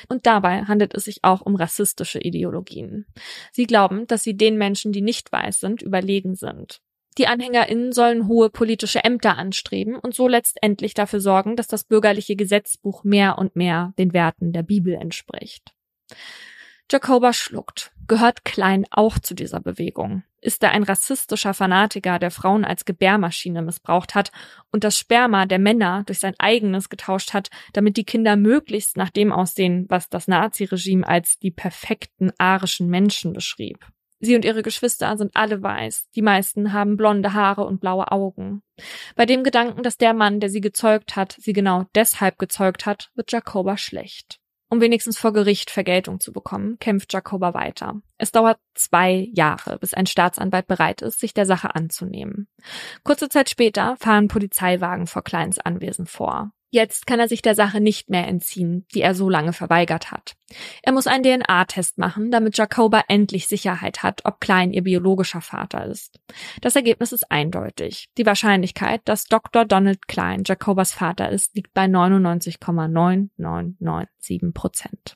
Und 0.07 0.25
dabei 0.27 0.63
handelt 0.63 0.93
es 0.93 1.05
sich 1.05 1.23
auch 1.23 1.41
um 1.41 1.55
rassistische 1.55 2.19
Ideologien. 2.19 3.07
Sie 3.51 3.65
glauben, 3.65 4.05
dass 4.07 4.23
sie 4.23 4.37
den 4.37 4.57
Menschen, 4.57 4.91
die 4.91 5.01
nicht 5.01 5.31
weiß 5.31 5.59
sind, 5.59 5.81
überlegen 5.81 6.35
sind. 6.35 6.81
Die 7.17 7.27
AnhängerInnen 7.27 7.93
sollen 7.93 8.27
hohe 8.27 8.49
politische 8.49 9.03
Ämter 9.03 9.37
anstreben 9.37 9.95
und 9.95 10.13
so 10.13 10.27
letztendlich 10.27 10.93
dafür 10.93 11.21
sorgen, 11.21 11.55
dass 11.55 11.67
das 11.67 11.85
bürgerliche 11.85 12.35
Gesetzbuch 12.35 13.03
mehr 13.03 13.37
und 13.37 13.55
mehr 13.55 13.93
den 13.97 14.13
Werten 14.13 14.51
der 14.51 14.63
Bibel 14.63 14.93
entspricht. 14.93 15.73
Jacoba 16.91 17.33
schluckt. 17.33 17.91
Gehört 18.07 18.45
Klein 18.45 18.85
auch 18.91 19.17
zu 19.17 19.33
dieser 19.33 19.59
Bewegung? 19.59 20.23
Ist 20.39 20.61
er 20.61 20.71
ein 20.71 20.83
rassistischer 20.83 21.55
Fanatiker, 21.55 22.19
der 22.19 22.29
Frauen 22.29 22.63
als 22.63 22.85
Gebärmaschine 22.85 23.63
missbraucht 23.63 24.13
hat 24.13 24.31
und 24.71 24.83
das 24.83 24.95
Sperma 24.95 25.47
der 25.47 25.57
Männer 25.57 26.03
durch 26.05 26.19
sein 26.19 26.35
eigenes 26.37 26.89
getauscht 26.89 27.33
hat, 27.33 27.49
damit 27.73 27.97
die 27.97 28.03
Kinder 28.03 28.35
möglichst 28.35 28.95
nach 28.95 29.09
dem 29.09 29.31
aussehen, 29.31 29.87
was 29.89 30.07
das 30.07 30.27
Naziregime 30.27 31.07
als 31.07 31.39
die 31.39 31.49
perfekten 31.49 32.31
arischen 32.37 32.89
Menschen 32.89 33.33
beschrieb? 33.33 33.79
Sie 34.19 34.35
und 34.35 34.45
ihre 34.45 34.61
Geschwister 34.61 35.17
sind 35.17 35.35
alle 35.35 35.63
weiß. 35.63 36.09
Die 36.15 36.21
meisten 36.21 36.73
haben 36.73 36.97
blonde 36.97 37.33
Haare 37.33 37.65
und 37.65 37.81
blaue 37.81 38.11
Augen. 38.11 38.61
Bei 39.15 39.25
dem 39.25 39.43
Gedanken, 39.43 39.81
dass 39.81 39.97
der 39.97 40.13
Mann, 40.13 40.39
der 40.39 40.49
sie 40.49 40.61
gezeugt 40.61 41.15
hat, 41.15 41.35
sie 41.39 41.53
genau 41.53 41.85
deshalb 41.95 42.37
gezeugt 42.37 42.85
hat, 42.85 43.11
wird 43.15 43.31
Jacoba 43.31 43.77
schlecht. 43.77 44.39
Um 44.69 44.81
wenigstens 44.81 45.17
vor 45.19 45.31
Gericht 45.31 45.69
Vergeltung 45.69 46.19
zu 46.19 46.33
bekommen, 46.33 46.79
kämpft 46.79 47.13
Jacoba 47.13 47.53
weiter. 47.53 48.01
Es 48.17 48.31
dauert 48.31 48.57
zwei 48.73 49.29
Jahre, 49.33 49.77
bis 49.77 49.93
ein 49.93 50.07
Staatsanwalt 50.07 50.67
bereit 50.67 51.01
ist, 51.01 51.19
sich 51.19 51.33
der 51.33 51.45
Sache 51.45 51.75
anzunehmen. 51.75 52.47
Kurze 53.03 53.29
Zeit 53.29 53.49
später 53.49 53.95
fahren 53.99 54.27
Polizeiwagen 54.27 55.05
vor 55.05 55.23
Kleins 55.23 55.59
Anwesen 55.59 56.07
vor. 56.07 56.51
Jetzt 56.71 57.05
kann 57.07 57.19
er 57.19 57.27
sich 57.27 57.41
der 57.41 57.55
Sache 57.55 57.79
nicht 57.79 58.09
mehr 58.09 58.27
entziehen, 58.27 58.85
die 58.93 59.01
er 59.01 59.15
so 59.15 59.29
lange 59.29 59.53
verweigert 59.53 60.11
hat. 60.11 60.35
Er 60.83 60.91
muss 60.91 61.07
einen 61.07 61.23
DNA-Test 61.23 61.97
machen, 61.97 62.29
damit 62.31 62.57
Jacoba 62.57 63.05
endlich 63.07 63.47
Sicherheit 63.47 64.03
hat, 64.03 64.25
ob 64.25 64.41
Klein 64.41 64.73
ihr 64.73 64.83
biologischer 64.83 65.39
Vater 65.41 65.85
ist. 65.85 66.19
Das 66.61 66.75
Ergebnis 66.75 67.13
ist 67.13 67.31
eindeutig. 67.31 68.09
Die 68.17 68.25
Wahrscheinlichkeit, 68.25 69.01
dass 69.05 69.25
Dr. 69.25 69.65
Donald 69.65 70.07
Klein 70.07 70.43
Jacobas 70.45 70.91
Vater 70.91 71.29
ist, 71.29 71.55
liegt 71.55 71.73
bei 71.73 71.85
99,9997 71.85 74.53
Prozent. 74.53 75.15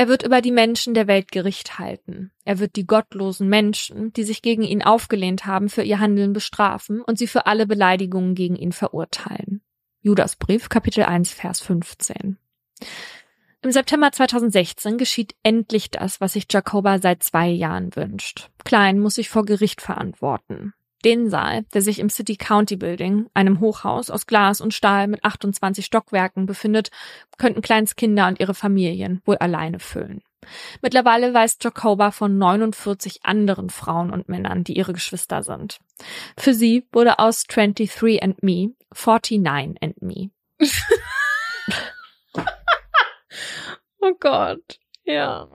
Er 0.00 0.08
wird 0.08 0.22
über 0.22 0.40
die 0.40 0.50
Menschen 0.50 0.94
der 0.94 1.06
Welt 1.08 1.30
Gericht 1.30 1.78
halten. 1.78 2.32
Er 2.46 2.58
wird 2.58 2.76
die 2.76 2.86
gottlosen 2.86 3.50
Menschen, 3.50 4.14
die 4.14 4.22
sich 4.22 4.40
gegen 4.40 4.62
ihn 4.62 4.82
aufgelehnt 4.82 5.44
haben, 5.44 5.68
für 5.68 5.82
ihr 5.82 6.00
Handeln 6.00 6.32
bestrafen 6.32 7.02
und 7.02 7.18
sie 7.18 7.26
für 7.26 7.44
alle 7.44 7.66
Beleidigungen 7.66 8.34
gegen 8.34 8.56
ihn 8.56 8.72
verurteilen. 8.72 9.60
Judasbrief, 10.02 10.70
Kapitel 10.70 11.04
1, 11.04 11.32
Vers 11.32 11.60
15. 11.60 12.38
Im 13.60 13.70
September 13.70 14.10
2016 14.10 14.96
geschieht 14.96 15.34
endlich 15.42 15.90
das, 15.90 16.22
was 16.22 16.32
sich 16.32 16.46
Jacoba 16.50 16.98
seit 17.00 17.22
zwei 17.22 17.48
Jahren 17.48 17.94
wünscht. 17.94 18.48
Klein 18.64 18.98
muss 18.98 19.16
sich 19.16 19.28
vor 19.28 19.44
Gericht 19.44 19.82
verantworten. 19.82 20.72
Den 21.04 21.28
Saal, 21.28 21.64
der 21.74 21.82
sich 21.82 21.98
im 21.98 22.08
City 22.08 22.36
County 22.36 22.76
Building, 22.76 23.28
einem 23.34 23.60
Hochhaus 23.60 24.08
aus 24.08 24.26
Glas 24.26 24.62
und 24.62 24.72
Stahl 24.72 25.06
mit 25.06 25.22
28 25.22 25.84
Stockwerken 25.84 26.46
befindet, 26.46 26.90
könnten 27.36 27.60
Kleins 27.60 27.94
Kinder 27.94 28.26
und 28.28 28.40
ihre 28.40 28.54
Familien 28.54 29.20
wohl 29.26 29.36
alleine 29.36 29.80
füllen. 29.80 30.22
Mittlerweile 30.82 31.34
weiß 31.34 31.58
Jacoba 31.60 32.10
von 32.10 32.38
49 32.38 33.24
anderen 33.24 33.70
Frauen 33.70 34.10
und 34.10 34.28
Männern, 34.28 34.64
die 34.64 34.76
ihre 34.76 34.92
Geschwister 34.92 35.42
sind. 35.42 35.78
Für 36.36 36.54
sie 36.54 36.86
wurde 36.92 37.18
aus 37.18 37.44
23 37.44 38.22
and 38.22 38.42
Me 38.42 38.70
49 38.94 39.76
and 39.82 40.02
Me. 40.02 40.30
oh 44.00 44.12
Gott, 44.18 44.78
ja. 45.04 45.48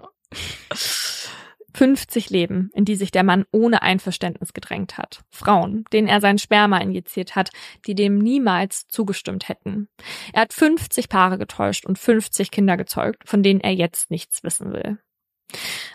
50 1.76 2.30
Leben, 2.30 2.72
in 2.73 2.85
die 2.85 2.95
sich 2.95 3.11
der 3.11 3.23
Mann 3.23 3.45
ohne 3.52 3.81
Einverständnis 3.81 4.53
gedrängt 4.53 4.97
hat. 4.97 5.23
Frauen, 5.30 5.85
denen 5.91 6.07
er 6.07 6.22
sein 6.22 6.38
Sperma 6.38 6.77
injiziert 6.77 7.35
hat, 7.35 7.49
die 7.85 7.95
dem 7.95 8.18
niemals 8.18 8.88
zugestimmt 8.88 9.49
hätten. 9.49 9.89
Er 10.34 10.43
hat 10.43 10.53
50 10.53 11.10
Paare 11.10 11.38
getäuscht 11.38 11.85
und 11.85 11.99
50 11.99 12.52
Kinder 12.52 12.77
gezeugt, 12.77 13.27
von 13.27 13.43
denen 13.43 13.60
er 13.60 13.73
jetzt 13.73 14.10
nichts 14.10 14.43
wissen 14.43 14.72
will. 14.72 14.99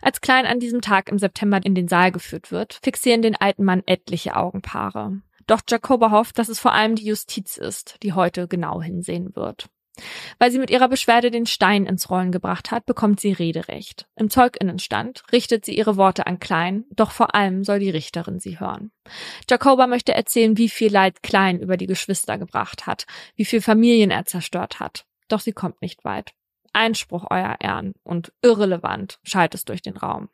Als 0.02 0.20
Klein 0.20 0.46
an 0.46 0.60
diesem 0.60 0.80
Tag 0.80 1.08
im 1.08 1.18
September 1.18 1.60
in 1.62 1.74
den 1.74 1.88
Saal 1.88 2.12
geführt 2.12 2.52
wird, 2.52 2.78
fixieren 2.82 3.22
den 3.22 3.36
alten 3.36 3.64
Mann 3.64 3.82
etliche 3.86 4.36
Augenpaare. 4.36 5.20
Doch 5.46 5.60
Jacoba 5.68 6.10
hofft, 6.10 6.38
dass 6.38 6.48
es 6.48 6.60
vor 6.60 6.72
allem 6.72 6.94
die 6.94 7.06
Justiz 7.06 7.56
ist, 7.56 7.96
die 8.02 8.12
heute 8.12 8.46
genau 8.46 8.80
hinsehen 8.80 9.34
wird. 9.34 9.68
Weil 10.38 10.50
sie 10.50 10.58
mit 10.58 10.70
ihrer 10.70 10.88
Beschwerde 10.88 11.30
den 11.30 11.46
Stein 11.46 11.86
ins 11.86 12.10
Rollen 12.10 12.32
gebracht 12.32 12.70
hat, 12.70 12.86
bekommt 12.86 13.20
sie 13.20 13.32
Rederecht. 13.32 14.06
Im 14.16 14.30
Zeuginnenstand 14.30 15.22
richtet 15.32 15.64
sie 15.64 15.76
ihre 15.76 15.96
Worte 15.96 16.26
an 16.26 16.38
Klein, 16.38 16.84
doch 16.90 17.10
vor 17.10 17.34
allem 17.34 17.64
soll 17.64 17.78
die 17.78 17.90
Richterin 17.90 18.40
sie 18.40 18.60
hören. 18.60 18.90
Jacoba 19.48 19.86
möchte 19.86 20.14
erzählen, 20.14 20.56
wie 20.56 20.68
viel 20.68 20.92
Leid 20.92 21.22
Klein 21.22 21.60
über 21.60 21.76
die 21.76 21.86
Geschwister 21.86 22.38
gebracht 22.38 22.86
hat, 22.86 23.06
wie 23.36 23.44
viel 23.44 23.60
Familien 23.60 24.10
er 24.10 24.24
zerstört 24.24 24.80
hat. 24.80 25.04
Doch 25.28 25.40
sie 25.40 25.52
kommt 25.52 25.82
nicht 25.82 26.04
weit. 26.04 26.32
Einspruch, 26.72 27.26
Euer 27.30 27.56
Ehren, 27.60 27.94
und 28.04 28.32
irrelevant 28.42 29.18
schallt 29.22 29.54
es 29.54 29.64
durch 29.64 29.82
den 29.82 29.96
Raum. 29.96 30.28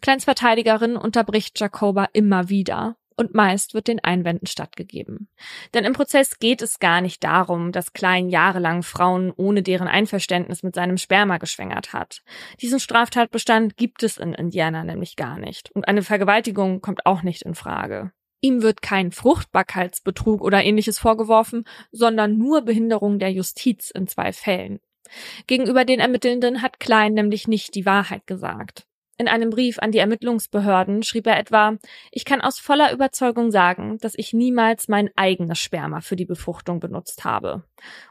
Kleins 0.00 0.24
Verteidigerin 0.24 0.96
unterbricht 0.96 1.58
Jacoba 1.58 2.08
immer 2.12 2.48
wieder, 2.48 2.96
und 3.18 3.34
meist 3.34 3.74
wird 3.74 3.88
den 3.88 4.02
Einwänden 4.02 4.46
stattgegeben. 4.46 5.28
Denn 5.74 5.84
im 5.84 5.92
Prozess 5.92 6.38
geht 6.38 6.62
es 6.62 6.78
gar 6.78 7.00
nicht 7.00 7.24
darum, 7.24 7.72
dass 7.72 7.92
Klein 7.92 8.28
jahrelang 8.28 8.82
Frauen 8.82 9.32
ohne 9.36 9.62
deren 9.62 9.88
Einverständnis 9.88 10.62
mit 10.62 10.74
seinem 10.74 10.96
Sperma 10.96 11.38
geschwängert 11.38 11.92
hat. 11.92 12.22
Diesen 12.60 12.80
Straftatbestand 12.80 13.76
gibt 13.76 14.02
es 14.02 14.16
in 14.16 14.32
Indiana 14.34 14.84
nämlich 14.84 15.16
gar 15.16 15.38
nicht 15.38 15.70
und 15.72 15.88
eine 15.88 16.02
Vergewaltigung 16.02 16.80
kommt 16.80 17.04
auch 17.04 17.22
nicht 17.22 17.42
in 17.42 17.54
Frage. 17.54 18.12
Ihm 18.40 18.62
wird 18.62 18.82
kein 18.82 19.10
Fruchtbarkeitsbetrug 19.10 20.40
oder 20.40 20.62
ähnliches 20.62 20.98
vorgeworfen, 20.98 21.64
sondern 21.90 22.38
nur 22.38 22.62
Behinderung 22.62 23.18
der 23.18 23.32
Justiz 23.32 23.90
in 23.90 24.06
zwei 24.06 24.32
Fällen. 24.32 24.78
Gegenüber 25.46 25.84
den 25.84 26.00
Ermittelnden 26.00 26.62
hat 26.62 26.80
Klein 26.80 27.14
nämlich 27.14 27.48
nicht 27.48 27.74
die 27.74 27.86
Wahrheit 27.86 28.26
gesagt. 28.26 28.87
In 29.20 29.26
einem 29.26 29.50
Brief 29.50 29.80
an 29.80 29.90
die 29.90 29.98
Ermittlungsbehörden 29.98 31.02
schrieb 31.02 31.26
er 31.26 31.38
etwa, 31.40 31.76
ich 32.12 32.24
kann 32.24 32.40
aus 32.40 32.60
voller 32.60 32.92
Überzeugung 32.92 33.50
sagen, 33.50 33.98
dass 33.98 34.14
ich 34.16 34.32
niemals 34.32 34.86
mein 34.86 35.10
eigenes 35.16 35.58
Sperma 35.58 36.00
für 36.00 36.14
die 36.14 36.24
Befruchtung 36.24 36.78
benutzt 36.78 37.24
habe 37.24 37.64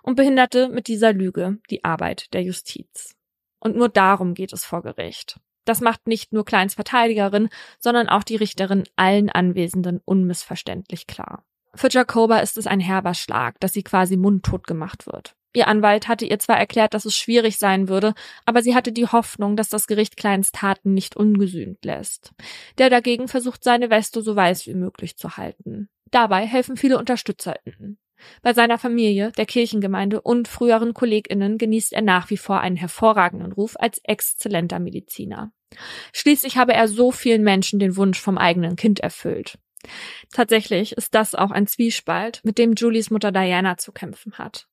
und 0.04 0.16
behinderte 0.16 0.68
mit 0.68 0.90
dieser 0.90 1.14
Lüge 1.14 1.60
die 1.70 1.86
Arbeit 1.86 2.34
der 2.34 2.44
Justiz. 2.44 3.16
Und 3.62 3.78
nur 3.78 3.88
darum 3.88 4.34
geht 4.34 4.52
es 4.52 4.66
vor 4.66 4.84
Gericht. 4.84 5.40
Das 5.64 5.80
macht 5.80 6.08
nicht 6.08 6.34
nur 6.34 6.44
Kleins 6.44 6.76
Verteidigerin, 6.76 7.48
sondern 7.80 8.10
auch 8.10 8.24
die 8.24 8.36
Richterin 8.36 8.84
allen 8.98 9.30
Anwesenden 9.30 10.02
unmissverständlich 10.04 11.08
klar. 11.08 11.46
Für 11.74 11.90
Jacoba 11.90 12.40
ist 12.40 12.58
es 12.58 12.68
ein 12.68 12.80
herber 12.82 13.14
Schlag, 13.14 13.60
dass 13.62 13.72
sie 13.72 13.84
quasi 13.84 14.18
mundtot 14.18 14.68
gemacht 14.68 15.06
wird. 15.08 15.36
Ihr 15.58 15.68
Anwalt 15.68 16.08
hatte 16.08 16.24
ihr 16.24 16.38
zwar 16.38 16.60
erklärt, 16.60 16.94
dass 16.94 17.06
es 17.06 17.18
schwierig 17.18 17.58
sein 17.58 17.90
würde, 17.90 18.14
aber 18.46 18.62
sie 18.62 18.76
hatte 18.76 18.92
die 18.92 19.08
Hoffnung, 19.08 19.56
dass 19.56 19.70
das 19.70 19.88
Gericht 19.88 20.16
Kleins 20.16 20.52
Taten 20.52 20.94
nicht 20.94 21.16
ungesühnt 21.16 21.84
lässt. 21.84 22.32
Der 22.78 22.92
dagegen 22.92 23.28
versucht, 23.28 23.64
seine 23.64 23.90
Weste 23.90 24.22
so 24.22 24.36
weiß 24.36 24.68
wie 24.68 24.76
möglich 24.76 25.18
zu 25.18 25.36
halten. 25.36 25.90
Dabei 26.12 26.46
helfen 26.46 26.78
viele 26.78 27.00
UnterstützerInnen. 27.00 27.98
Bei 28.44 28.54
seiner 28.54 28.78
Familie, 28.78 29.32
der 29.32 29.48
Kirchengemeinde 29.48 30.22
und 30.22 30.48
früheren 30.48 30.94
KollegInnen 30.94 31.58
genießt 31.58 31.92
er 31.92 32.04
nach 32.04 32.30
wie 32.30 32.38
vor 32.38 32.60
einen 32.60 32.76
hervorragenden 32.76 33.52
Ruf 33.52 33.76
als 33.80 34.00
exzellenter 34.04 34.78
Mediziner. 34.78 35.52
Schließlich 36.14 36.58
habe 36.58 36.76
er 36.76 36.88
so 36.88 37.12
vielen 37.12 37.42
Menschen 37.42 37.80
den 37.80 37.96
Wunsch 37.96 38.22
vom 38.22 38.38
eigenen 38.38 38.76
Kind 38.76 39.00
erfüllt. 39.00 39.58
Tatsächlich 40.34 40.94
ist 40.94 41.16
das 41.16 41.36
auch 41.36 41.52
ein 41.52 41.68
Zwiespalt, 41.68 42.42
mit 42.44 42.58
dem 42.58 42.74
Julies 42.74 43.12
Mutter 43.12 43.32
Diana 43.32 43.78
zu 43.78 43.92
kämpfen 43.92 44.38
hat. 44.38 44.68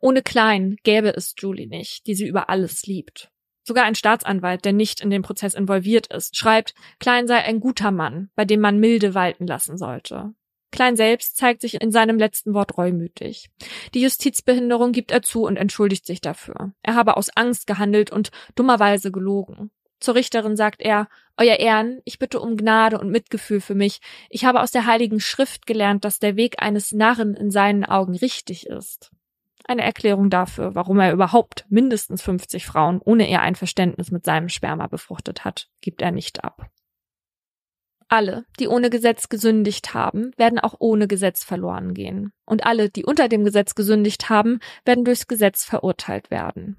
Ohne 0.00 0.22
Klein 0.22 0.76
gäbe 0.82 1.14
es 1.14 1.34
Julie 1.38 1.66
nicht, 1.66 2.06
die 2.06 2.14
sie 2.14 2.26
über 2.26 2.48
alles 2.48 2.86
liebt. 2.86 3.30
Sogar 3.62 3.84
ein 3.84 3.94
Staatsanwalt, 3.94 4.64
der 4.64 4.72
nicht 4.72 5.00
in 5.00 5.10
den 5.10 5.22
Prozess 5.22 5.54
involviert 5.54 6.06
ist, 6.08 6.36
schreibt, 6.36 6.74
Klein 6.98 7.26
sei 7.26 7.38
ein 7.38 7.60
guter 7.60 7.90
Mann, 7.90 8.30
bei 8.34 8.44
dem 8.44 8.60
man 8.60 8.78
milde 8.78 9.14
walten 9.14 9.46
lassen 9.46 9.76
sollte. 9.76 10.34
Klein 10.72 10.96
selbst 10.96 11.36
zeigt 11.36 11.60
sich 11.60 11.80
in 11.80 11.90
seinem 11.90 12.18
letzten 12.18 12.54
Wort 12.54 12.78
reumütig. 12.78 13.50
Die 13.92 14.02
Justizbehinderung 14.02 14.92
gibt 14.92 15.10
er 15.10 15.22
zu 15.22 15.44
und 15.44 15.56
entschuldigt 15.56 16.06
sich 16.06 16.20
dafür. 16.20 16.72
Er 16.82 16.94
habe 16.94 17.16
aus 17.16 17.28
Angst 17.36 17.66
gehandelt 17.66 18.12
und 18.12 18.30
dummerweise 18.54 19.10
gelogen. 19.10 19.70
Zur 20.00 20.14
Richterin 20.14 20.56
sagt 20.56 20.80
er, 20.80 21.08
Euer 21.36 21.56
Ehren, 21.56 22.02
ich 22.04 22.18
bitte 22.18 22.38
um 22.40 22.56
Gnade 22.56 22.98
und 22.98 23.10
Mitgefühl 23.10 23.62
für 23.62 23.74
mich. 23.74 24.00
Ich 24.28 24.44
habe 24.44 24.60
aus 24.60 24.72
der 24.72 24.84
Heiligen 24.84 25.20
Schrift 25.20 25.66
gelernt, 25.66 26.04
dass 26.04 26.18
der 26.18 26.36
Weg 26.36 26.62
eines 26.62 26.92
Narren 26.92 27.34
in 27.34 27.50
seinen 27.50 27.84
Augen 27.84 28.14
richtig 28.14 28.66
ist. 28.66 29.10
Eine 29.64 29.82
Erklärung 29.82 30.28
dafür, 30.28 30.74
warum 30.74 30.98
er 30.98 31.12
überhaupt 31.12 31.64
mindestens 31.70 32.22
50 32.22 32.66
Frauen 32.66 33.00
ohne 33.02 33.30
ihr 33.30 33.40
Einverständnis 33.40 34.10
mit 34.10 34.24
seinem 34.24 34.48
Sperma 34.48 34.86
befruchtet 34.86 35.44
hat, 35.44 35.68
gibt 35.80 36.02
er 36.02 36.10
nicht 36.10 36.44
ab. 36.44 36.68
Alle, 38.08 38.44
die 38.58 38.66
ohne 38.66 38.90
Gesetz 38.90 39.28
gesündigt 39.28 39.94
haben, 39.94 40.32
werden 40.36 40.58
auch 40.58 40.74
ohne 40.78 41.06
Gesetz 41.06 41.44
verloren 41.44 41.94
gehen. 41.94 42.32
Und 42.44 42.66
alle, 42.66 42.90
die 42.90 43.04
unter 43.04 43.28
dem 43.28 43.44
Gesetz 43.44 43.76
gesündigt 43.76 44.28
haben, 44.28 44.58
werden 44.84 45.04
durchs 45.04 45.28
Gesetz 45.28 45.64
verurteilt 45.64 46.30
werden. 46.30 46.76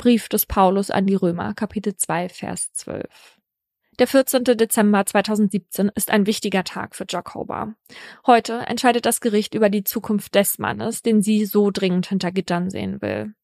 Brief 0.00 0.30
des 0.30 0.46
Paulus 0.46 0.90
an 0.90 1.06
die 1.06 1.14
Römer, 1.14 1.52
Kapitel 1.52 1.94
2, 1.94 2.30
Vers 2.30 2.72
12. 2.72 3.04
Der 3.98 4.06
14. 4.06 4.44
Dezember 4.44 5.04
2017 5.04 5.90
ist 5.94 6.10
ein 6.10 6.24
wichtiger 6.24 6.64
Tag 6.64 6.96
für 6.96 7.04
Jacoba. 7.06 7.74
Heute 8.26 8.60
entscheidet 8.60 9.04
das 9.04 9.20
Gericht 9.20 9.54
über 9.54 9.68
die 9.68 9.84
Zukunft 9.84 10.34
des 10.34 10.58
Mannes, 10.58 11.02
den 11.02 11.20
sie 11.20 11.44
so 11.44 11.70
dringend 11.70 12.06
hinter 12.06 12.32
Gittern 12.32 12.70
sehen 12.70 13.02
will. 13.02 13.34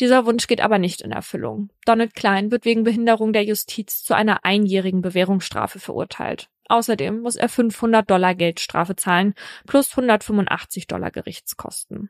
Dieser 0.00 0.24
Wunsch 0.24 0.46
geht 0.46 0.62
aber 0.62 0.78
nicht 0.78 1.02
in 1.02 1.12
Erfüllung. 1.12 1.68
Donald 1.84 2.14
Klein 2.14 2.50
wird 2.50 2.64
wegen 2.64 2.84
Behinderung 2.84 3.34
der 3.34 3.44
Justiz 3.44 4.02
zu 4.02 4.14
einer 4.14 4.46
einjährigen 4.46 5.02
Bewährungsstrafe 5.02 5.78
verurteilt. 5.78 6.48
Außerdem 6.70 7.20
muss 7.20 7.36
er 7.36 7.50
500 7.50 8.08
Dollar 8.08 8.34
Geldstrafe 8.34 8.96
zahlen 8.96 9.34
plus 9.66 9.90
185 9.90 10.86
Dollar 10.86 11.10
Gerichtskosten. 11.10 12.08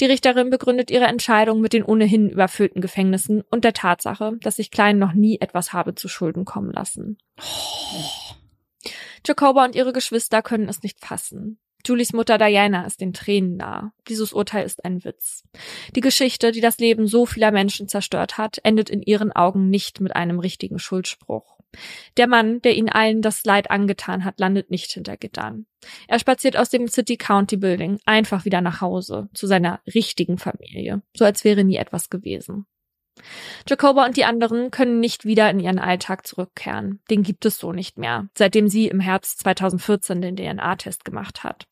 Die 0.00 0.06
Richterin 0.06 0.50
begründet 0.50 0.90
ihre 0.90 1.06
Entscheidung 1.06 1.60
mit 1.60 1.72
den 1.72 1.84
ohnehin 1.84 2.28
überfüllten 2.28 2.80
Gefängnissen 2.80 3.42
und 3.50 3.64
der 3.64 3.72
Tatsache, 3.72 4.38
dass 4.40 4.56
sich 4.56 4.70
Klein 4.70 4.98
noch 4.98 5.12
nie 5.12 5.38
etwas 5.40 5.72
habe 5.72 5.94
zu 5.94 6.08
Schulden 6.08 6.44
kommen 6.44 6.72
lassen. 6.72 7.18
Oh. 7.40 8.34
Jacoba 9.26 9.64
und 9.64 9.74
ihre 9.74 9.92
Geschwister 9.92 10.42
können 10.42 10.68
es 10.68 10.82
nicht 10.82 11.00
fassen. 11.04 11.58
Julies 11.86 12.12
Mutter 12.12 12.38
Diana 12.38 12.86
ist 12.86 13.00
den 13.00 13.12
Tränen 13.12 13.56
nah. 13.56 13.92
Dieses 14.08 14.32
Urteil 14.32 14.64
ist 14.64 14.84
ein 14.84 15.04
Witz. 15.04 15.44
Die 15.94 16.00
Geschichte, 16.00 16.50
die 16.50 16.62
das 16.62 16.78
Leben 16.78 17.06
so 17.06 17.26
vieler 17.26 17.50
Menschen 17.50 17.88
zerstört 17.88 18.38
hat, 18.38 18.58
endet 18.64 18.88
in 18.88 19.02
ihren 19.02 19.32
Augen 19.32 19.68
nicht 19.68 20.00
mit 20.00 20.16
einem 20.16 20.38
richtigen 20.38 20.78
Schuldspruch. 20.78 21.53
Der 22.16 22.26
Mann, 22.26 22.60
der 22.62 22.76
ihnen 22.76 22.88
allen 22.88 23.22
das 23.22 23.44
Leid 23.44 23.70
angetan 23.70 24.24
hat, 24.24 24.38
landet 24.38 24.70
nicht 24.70 24.90
hinter 24.92 25.16
Gittern. 25.16 25.66
Er 26.08 26.18
spaziert 26.18 26.56
aus 26.56 26.70
dem 26.70 26.88
City 26.88 27.16
County 27.16 27.56
Building 27.56 27.98
einfach 28.06 28.44
wieder 28.44 28.60
nach 28.60 28.80
Hause, 28.80 29.28
zu 29.34 29.46
seiner 29.46 29.80
richtigen 29.94 30.38
Familie, 30.38 31.02
so 31.14 31.24
als 31.24 31.44
wäre 31.44 31.64
nie 31.64 31.76
etwas 31.76 32.10
gewesen. 32.10 32.66
Jacoba 33.68 34.04
und 34.04 34.16
die 34.16 34.24
anderen 34.24 34.70
können 34.70 35.00
nicht 35.00 35.24
wieder 35.24 35.48
in 35.50 35.60
ihren 35.60 35.78
Alltag 35.78 36.26
zurückkehren. 36.26 37.00
Den 37.10 37.22
gibt 37.22 37.44
es 37.46 37.58
so 37.58 37.72
nicht 37.72 37.98
mehr, 37.98 38.28
seitdem 38.36 38.68
sie 38.68 38.88
im 38.88 39.00
Herbst 39.00 39.40
2014 39.40 40.20
den 40.20 40.36
DNA-Test 40.36 41.04
gemacht 41.04 41.44
hat. 41.44 41.66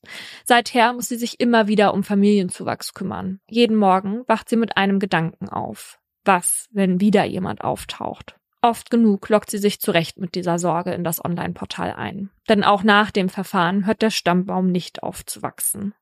Seither 0.45 0.93
muss 0.93 1.09
sie 1.09 1.17
sich 1.17 1.41
immer 1.41 1.67
wieder 1.67 1.95
um 1.95 2.05
Familienzuwachs 2.05 2.95
kümmern. 2.95 3.41
Jeden 3.49 3.77
Morgen 3.77 4.23
wacht 4.27 4.49
sie 4.49 4.57
mit 4.57 4.77
einem 4.77 4.99
Gedanken 4.99 5.49
auf. 5.49 5.99
Was, 6.25 6.69
wenn 6.71 7.01
wieder 7.01 7.25
jemand 7.25 7.63
auftaucht? 7.63 8.37
Oft 8.65 8.91
genug 8.91 9.29
lockt 9.29 9.51
sie 9.51 9.59
sich 9.59 9.81
zurecht 9.81 10.19
mit 10.19 10.37
dieser 10.37 10.57
Sorge 10.61 10.93
in 10.93 11.03
das 11.03 11.23
Online-Portal 11.23 11.95
ein. 11.95 12.31
Denn 12.49 12.63
auch 12.63 12.85
nach 12.85 13.11
dem 13.11 13.29
Verfahren 13.29 13.87
hört 13.87 14.03
der 14.03 14.11
Stammbaum 14.11 14.71
nicht 14.71 15.03
auf 15.03 15.27
zu 15.27 15.43
wachsen. 15.43 15.95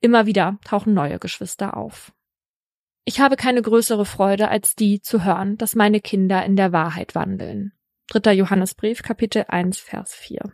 Immer 0.00 0.24
wieder 0.24 0.58
tauchen 0.64 0.94
neue 0.94 1.18
Geschwister 1.18 1.76
auf. 1.76 2.12
Ich 3.04 3.20
habe 3.20 3.34
keine 3.34 3.62
größere 3.62 4.06
Freude 4.06 4.48
als 4.48 4.76
die 4.76 5.00
zu 5.00 5.24
hören, 5.24 5.58
dass 5.58 5.74
meine 5.74 6.00
Kinder 6.00 6.44
in 6.44 6.54
der 6.54 6.72
Wahrheit 6.72 7.16
wandeln. 7.16 7.72
Dritter 8.08 8.32
Johannesbrief, 8.32 9.02
Kapitel 9.02 9.44
1, 9.48 9.80
Vers 9.80 10.14
4. 10.14 10.52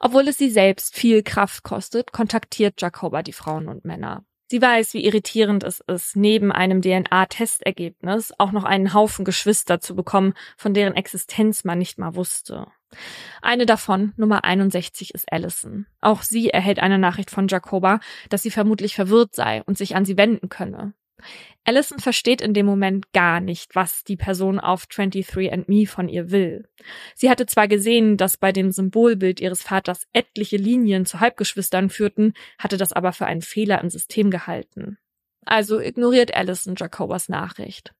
Obwohl 0.00 0.28
es 0.28 0.38
sie 0.38 0.50
selbst 0.50 0.94
viel 0.94 1.22
Kraft 1.22 1.62
kostet, 1.62 2.10
kontaktiert 2.10 2.80
Jacoba 2.80 3.22
die 3.22 3.34
Frauen 3.34 3.68
und 3.68 3.84
Männer. 3.84 4.24
Sie 4.50 4.60
weiß, 4.60 4.94
wie 4.94 5.04
irritierend 5.04 5.62
es 5.62 5.78
ist, 5.78 6.16
neben 6.16 6.50
einem 6.50 6.82
DNA-Testergebnis 6.82 8.32
auch 8.36 8.50
noch 8.50 8.64
einen 8.64 8.92
Haufen 8.92 9.24
Geschwister 9.24 9.78
zu 9.78 9.94
bekommen, 9.94 10.34
von 10.56 10.74
deren 10.74 10.96
Existenz 10.96 11.62
man 11.62 11.78
nicht 11.78 11.98
mal 11.98 12.16
wusste. 12.16 12.66
Eine 13.42 13.64
davon, 13.64 14.12
Nummer 14.16 14.42
61, 14.42 15.14
ist 15.14 15.30
Allison. 15.30 15.86
Auch 16.00 16.22
sie 16.22 16.50
erhält 16.50 16.80
eine 16.80 16.98
Nachricht 16.98 17.30
von 17.30 17.46
Jacoba, 17.46 18.00
dass 18.28 18.42
sie 18.42 18.50
vermutlich 18.50 18.96
verwirrt 18.96 19.36
sei 19.36 19.62
und 19.66 19.78
sich 19.78 19.94
an 19.94 20.04
sie 20.04 20.16
wenden 20.16 20.48
könne. 20.48 20.94
Allison 21.64 21.98
versteht 21.98 22.40
in 22.40 22.54
dem 22.54 22.66
Moment 22.66 23.12
gar 23.12 23.40
nicht, 23.40 23.74
was 23.74 24.04
die 24.04 24.16
Person 24.16 24.58
auf 24.58 24.84
23andMe 24.84 25.86
von 25.88 26.08
ihr 26.08 26.30
will. 26.30 26.68
Sie 27.14 27.30
hatte 27.30 27.46
zwar 27.46 27.68
gesehen, 27.68 28.16
dass 28.16 28.36
bei 28.36 28.52
dem 28.52 28.72
Symbolbild 28.72 29.40
ihres 29.40 29.62
Vaters 29.62 30.06
etliche 30.12 30.56
Linien 30.56 31.06
zu 31.06 31.20
Halbgeschwistern 31.20 31.90
führten, 31.90 32.34
hatte 32.58 32.76
das 32.76 32.92
aber 32.92 33.12
für 33.12 33.26
einen 33.26 33.42
Fehler 33.42 33.80
im 33.80 33.90
System 33.90 34.30
gehalten. 34.30 34.98
Also 35.46 35.80
ignoriert 35.80 36.34
Allison 36.34 36.74
Jacobas 36.76 37.28
Nachricht. 37.28 37.94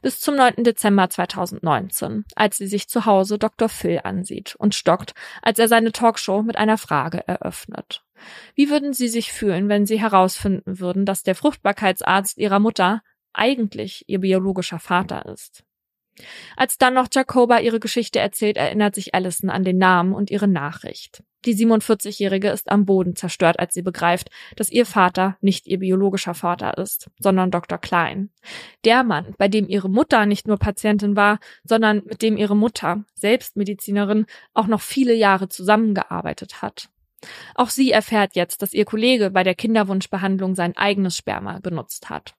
Bis 0.00 0.20
zum 0.20 0.34
9. 0.34 0.64
Dezember 0.64 1.10
2019, 1.10 2.24
als 2.34 2.56
sie 2.56 2.66
sich 2.66 2.88
zu 2.88 3.04
Hause 3.04 3.38
Dr. 3.38 3.68
Phil 3.68 4.00
ansieht 4.02 4.54
und 4.56 4.74
stockt, 4.74 5.14
als 5.42 5.58
er 5.58 5.68
seine 5.68 5.92
Talkshow 5.92 6.42
mit 6.42 6.56
einer 6.56 6.78
Frage 6.78 7.26
eröffnet. 7.26 8.05
Wie 8.54 8.70
würden 8.70 8.92
Sie 8.92 9.08
sich 9.08 9.32
fühlen, 9.32 9.68
wenn 9.68 9.86
Sie 9.86 10.00
herausfinden 10.00 10.78
würden, 10.78 11.04
dass 11.04 11.22
der 11.22 11.34
Fruchtbarkeitsarzt 11.34 12.38
Ihrer 12.38 12.58
Mutter 12.58 13.02
eigentlich 13.32 14.04
Ihr 14.06 14.20
biologischer 14.20 14.78
Vater 14.78 15.26
ist? 15.26 15.64
Als 16.56 16.78
dann 16.78 16.94
noch 16.94 17.08
Jacoba 17.12 17.58
ihre 17.58 17.80
Geschichte 17.80 18.18
erzählt, 18.18 18.56
erinnert 18.56 18.94
sich 18.94 19.14
Allison 19.14 19.50
an 19.50 19.64
den 19.64 19.78
Namen 19.78 20.14
und 20.14 20.30
ihre 20.30 20.48
Nachricht. 20.48 21.22
Die 21.44 21.54
47-Jährige 21.54 22.48
ist 22.48 22.70
am 22.70 22.86
Boden 22.86 23.14
zerstört, 23.14 23.60
als 23.60 23.72
sie 23.72 23.82
begreift, 23.82 24.30
dass 24.56 24.70
ihr 24.70 24.84
Vater 24.84 25.36
nicht 25.40 25.68
ihr 25.68 25.78
biologischer 25.78 26.34
Vater 26.34 26.76
ist, 26.78 27.08
sondern 27.20 27.52
Dr. 27.52 27.78
Klein. 27.78 28.30
Der 28.84 29.04
Mann, 29.04 29.34
bei 29.38 29.46
dem 29.46 29.68
ihre 29.68 29.88
Mutter 29.88 30.26
nicht 30.26 30.48
nur 30.48 30.56
Patientin 30.56 31.14
war, 31.14 31.38
sondern 31.62 32.02
mit 32.04 32.22
dem 32.22 32.36
ihre 32.36 32.56
Mutter, 32.56 33.04
selbst 33.14 33.56
Medizinerin, 33.56 34.26
auch 34.54 34.66
noch 34.66 34.80
viele 34.80 35.14
Jahre 35.14 35.48
zusammengearbeitet 35.48 36.62
hat. 36.62 36.88
Auch 37.54 37.70
sie 37.70 37.90
erfährt 37.90 38.36
jetzt, 38.36 38.62
dass 38.62 38.72
ihr 38.72 38.84
Kollege 38.84 39.30
bei 39.30 39.42
der 39.42 39.54
Kinderwunschbehandlung 39.54 40.54
sein 40.54 40.76
eigenes 40.76 41.16
Sperma 41.16 41.58
benutzt 41.60 42.10
hat. 42.10 42.34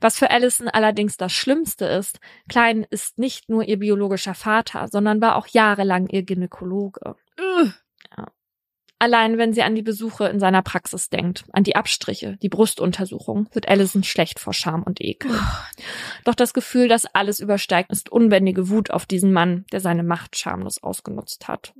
Was 0.00 0.18
für 0.18 0.30
Allison 0.30 0.68
allerdings 0.68 1.16
das 1.16 1.32
Schlimmste 1.32 1.86
ist, 1.86 2.20
Klein 2.48 2.86
ist 2.90 3.18
nicht 3.18 3.48
nur 3.48 3.64
ihr 3.64 3.78
biologischer 3.78 4.34
Vater, 4.34 4.88
sondern 4.88 5.20
war 5.20 5.36
auch 5.36 5.48
jahrelang 5.48 6.08
ihr 6.08 6.22
Gynäkologe. 6.22 7.16
Ja. 8.16 8.32
Allein 8.98 9.36
wenn 9.36 9.52
sie 9.52 9.62
an 9.62 9.74
die 9.74 9.82
Besuche 9.82 10.26
in 10.28 10.40
seiner 10.40 10.62
Praxis 10.62 11.10
denkt, 11.10 11.44
an 11.52 11.64
die 11.64 11.76
Abstriche, 11.76 12.38
die 12.40 12.48
Brustuntersuchung, 12.48 13.48
wird 13.52 13.68
Allison 13.68 14.02
schlecht 14.04 14.40
vor 14.40 14.54
Scham 14.54 14.82
und 14.82 15.00
Ekel. 15.00 15.30
Doch 16.24 16.34
das 16.34 16.54
Gefühl, 16.54 16.88
das 16.88 17.04
alles 17.04 17.40
übersteigt, 17.40 17.90
ist 17.90 18.10
unbändige 18.10 18.70
Wut 18.70 18.90
auf 18.90 19.04
diesen 19.04 19.32
Mann, 19.32 19.66
der 19.70 19.80
seine 19.80 20.02
Macht 20.02 20.38
schamlos 20.38 20.82
ausgenutzt 20.82 21.46
hat. 21.46 21.74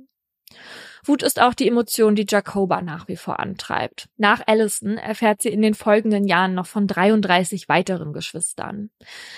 Wut 1.03 1.23
ist 1.23 1.41
auch 1.41 1.53
die 1.53 1.67
Emotion, 1.67 2.15
die 2.15 2.25
Jacoba 2.27 2.81
nach 2.81 3.07
wie 3.07 3.15
vor 3.15 3.39
antreibt. 3.39 4.09
Nach 4.17 4.41
Allison 4.45 4.97
erfährt 4.97 5.41
sie 5.41 5.49
in 5.49 5.61
den 5.61 5.73
folgenden 5.73 6.27
Jahren 6.27 6.53
noch 6.53 6.65
von 6.65 6.87
33 6.87 7.69
weiteren 7.69 8.13
Geschwistern. 8.13 8.89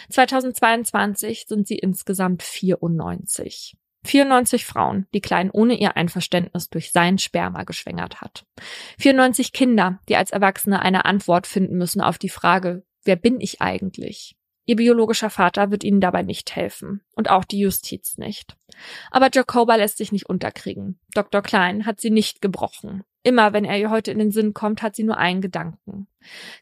2022 0.10 1.46
sind 1.48 1.68
sie 1.68 1.78
insgesamt 1.78 2.44
94. 2.44 3.78
94 4.06 4.66
Frauen, 4.66 5.08
die 5.14 5.22
Klein 5.22 5.52
ohne 5.52 5.76
ihr 5.76 5.98
Einverständnis 5.98 6.70
durch 6.70 6.92
sein 6.92 7.18
Sperma 7.18 7.64
geschwängert 7.64 8.22
hat. 8.22 8.46
94 8.98 9.52
Kinder, 9.52 10.00
die 10.08 10.16
als 10.16 10.32
Erwachsene 10.32 10.82
eine 10.82 11.06
Antwort 11.06 11.48
finden 11.48 11.78
müssen 11.78 12.02
auf 12.02 12.18
die 12.18 12.30
Frage, 12.30 12.84
wer 13.04 13.18
bin 13.18 13.42
ich 13.42 13.62
eigentlich? 13.62 14.39
Ihr 14.70 14.76
biologischer 14.76 15.32
Vater 15.32 15.72
wird 15.72 15.84
ihnen 15.84 16.00
dabei 16.00 16.22
nicht 16.22 16.56
helfen. 16.56 17.02
Und 17.16 17.32
auch 17.32 17.44
die 17.44 17.58
Justiz 17.58 18.20
nicht. 18.20 18.56
Aber 19.10 19.30
Jacoba 19.34 19.74
lässt 19.74 19.98
sich 19.98 20.12
nicht 20.12 20.30
unterkriegen. 20.30 21.00
Dr. 21.16 21.42
Klein 21.42 21.88
hat 21.88 22.00
sie 22.00 22.12
nicht 22.12 22.40
gebrochen. 22.40 23.04
Immer 23.24 23.52
wenn 23.52 23.66
er 23.66 23.80
ihr 23.80 23.90
heute 23.90 24.12
in 24.12 24.20
den 24.20 24.30
Sinn 24.30 24.54
kommt, 24.54 24.84
hat 24.84 24.96
sie 24.96 25.02
nur 25.02 25.18
einen 25.18 25.42
Gedanken. 25.42 26.08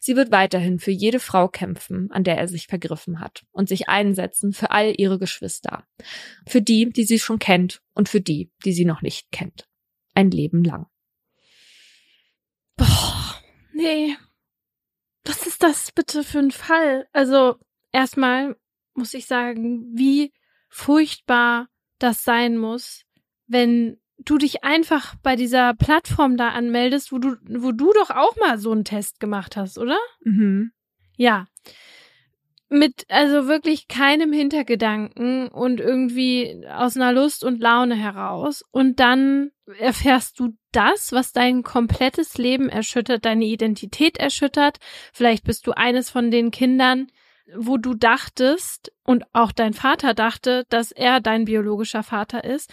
Sie 0.00 0.16
wird 0.16 0.32
weiterhin 0.32 0.78
für 0.78 0.90
jede 0.90 1.20
Frau 1.20 1.48
kämpfen, 1.48 2.10
an 2.10 2.24
der 2.24 2.38
er 2.38 2.48
sich 2.48 2.66
vergriffen 2.66 3.20
hat, 3.20 3.44
und 3.52 3.68
sich 3.68 3.90
einsetzen 3.90 4.54
für 4.54 4.70
all 4.70 4.94
ihre 4.96 5.18
Geschwister. 5.18 5.84
Für 6.46 6.62
die, 6.62 6.88
die 6.88 7.04
sie 7.04 7.18
schon 7.18 7.38
kennt, 7.38 7.82
und 7.92 8.08
für 8.08 8.22
die, 8.22 8.50
die 8.64 8.72
sie 8.72 8.86
noch 8.86 9.02
nicht 9.02 9.30
kennt. 9.32 9.68
Ein 10.14 10.30
Leben 10.30 10.64
lang. 10.64 10.86
Boah, 12.74 13.34
nee. 13.74 14.16
Was 15.26 15.46
ist 15.46 15.62
das 15.62 15.92
bitte 15.92 16.24
für 16.24 16.38
ein 16.38 16.52
Fall? 16.52 17.06
Also, 17.12 17.58
erstmal 17.98 18.56
muss 18.94 19.12
ich 19.14 19.26
sagen, 19.26 19.86
wie 19.92 20.32
furchtbar 20.68 21.68
das 21.98 22.24
sein 22.24 22.56
muss, 22.56 23.02
wenn 23.48 23.98
du 24.18 24.38
dich 24.38 24.62
einfach 24.62 25.16
bei 25.22 25.34
dieser 25.34 25.74
Plattform 25.74 26.36
da 26.36 26.50
anmeldest, 26.50 27.10
wo 27.12 27.18
du, 27.18 27.36
wo 27.48 27.72
du 27.72 27.92
doch 27.92 28.10
auch 28.10 28.36
mal 28.36 28.58
so 28.58 28.70
einen 28.70 28.84
Test 28.84 29.18
gemacht 29.18 29.56
hast, 29.56 29.78
oder? 29.78 29.98
Mhm. 30.22 30.72
Ja. 31.16 31.46
Mit 32.68 33.06
also 33.08 33.48
wirklich 33.48 33.88
keinem 33.88 34.32
Hintergedanken 34.32 35.48
und 35.48 35.80
irgendwie 35.80 36.64
aus 36.70 36.96
einer 36.96 37.12
Lust 37.12 37.42
und 37.42 37.60
Laune 37.60 37.94
heraus. 37.94 38.62
Und 38.70 39.00
dann 39.00 39.50
erfährst 39.78 40.38
du 40.38 40.50
das, 40.72 41.12
was 41.12 41.32
dein 41.32 41.62
komplettes 41.62 42.36
Leben 42.36 42.68
erschüttert, 42.68 43.24
deine 43.24 43.46
Identität 43.46 44.18
erschüttert. 44.18 44.78
Vielleicht 45.12 45.44
bist 45.44 45.66
du 45.66 45.72
eines 45.72 46.10
von 46.10 46.30
den 46.30 46.50
Kindern, 46.50 47.08
wo 47.56 47.76
du 47.76 47.94
dachtest 47.94 48.92
und 49.04 49.24
auch 49.32 49.52
dein 49.52 49.74
Vater 49.74 50.14
dachte, 50.14 50.64
dass 50.68 50.92
er 50.92 51.20
dein 51.20 51.44
biologischer 51.44 52.02
Vater 52.02 52.44
ist. 52.44 52.70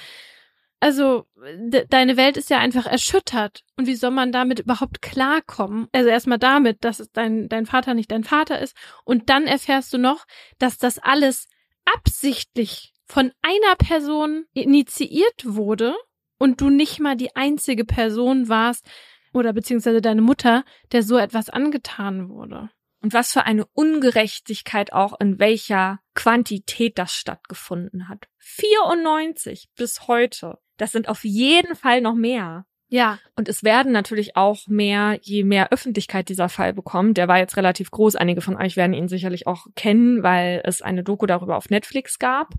Also 0.79 1.25
de 1.35 1.85
deine 1.89 2.17
Welt 2.17 2.37
ist 2.37 2.49
ja 2.49 2.59
einfach 2.59 2.85
erschüttert. 2.85 3.63
Und 3.77 3.87
wie 3.87 3.95
soll 3.95 4.11
man 4.11 4.31
damit 4.31 4.59
überhaupt 4.59 5.01
klarkommen? 5.01 5.87
Also 5.93 6.09
erstmal 6.09 6.37
damit, 6.37 6.83
dass 6.83 6.97
dein, 7.13 7.47
dein 7.47 7.65
Vater 7.65 7.93
nicht 7.93 8.11
dein 8.11 8.23
Vater 8.23 8.59
ist. 8.59 8.75
Und 9.03 9.29
dann 9.29 9.47
erfährst 9.47 9.93
du 9.93 9.97
noch, 9.97 10.25
dass 10.59 10.77
das 10.77 10.99
alles 10.99 11.47
absichtlich 11.85 12.93
von 13.07 13.31
einer 13.41 13.75
Person 13.77 14.45
initiiert 14.53 15.43
wurde 15.45 15.95
und 16.37 16.61
du 16.61 16.69
nicht 16.69 16.99
mal 16.99 17.15
die 17.15 17.35
einzige 17.35 17.85
Person 17.85 18.49
warst 18.49 18.85
oder 19.33 19.53
beziehungsweise 19.53 20.01
deine 20.01 20.21
Mutter, 20.21 20.63
der 20.91 21.03
so 21.03 21.17
etwas 21.17 21.49
angetan 21.49 22.29
wurde. 22.29 22.69
Und 23.05 23.13
was 23.13 23.31
für 23.31 23.43
eine 23.43 23.67
Ungerechtigkeit 23.67 24.91
auch 24.91 25.13
in 25.19 25.37
welcher 25.37 25.99
Quantität 26.15 26.97
das 26.97 27.13
stattgefunden 27.13 28.09
hat. 28.09 28.27
94 28.39 29.69
bis 29.75 30.07
heute. 30.07 30.57
Das 30.77 30.91
sind 30.91 31.07
auf 31.07 31.23
jeden 31.23 31.75
Fall 31.75 32.01
noch 32.01 32.15
mehr. 32.15 32.65
Ja. 32.87 33.19
Und 33.35 33.47
es 33.47 33.63
werden 33.63 33.91
natürlich 33.91 34.35
auch 34.35 34.65
mehr, 34.65 35.19
je 35.21 35.43
mehr 35.43 35.71
Öffentlichkeit 35.71 36.29
dieser 36.29 36.49
Fall 36.49 36.73
bekommt. 36.73 37.17
Der 37.17 37.27
war 37.27 37.37
jetzt 37.37 37.57
relativ 37.57 37.91
groß. 37.91 38.15
Einige 38.15 38.41
von 38.41 38.57
euch 38.57 38.75
werden 38.75 38.93
ihn 38.93 39.07
sicherlich 39.07 39.45
auch 39.45 39.67
kennen, 39.75 40.23
weil 40.23 40.63
es 40.63 40.81
eine 40.81 41.03
Doku 41.03 41.27
darüber 41.27 41.57
auf 41.57 41.69
Netflix 41.69 42.17
gab, 42.17 42.55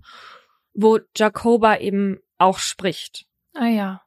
wo 0.73 0.99
Jacoba 1.13 1.75
eben 1.75 2.19
auch 2.37 2.59
spricht. 2.59 3.25
Ah 3.53 3.67
ja. 3.67 4.01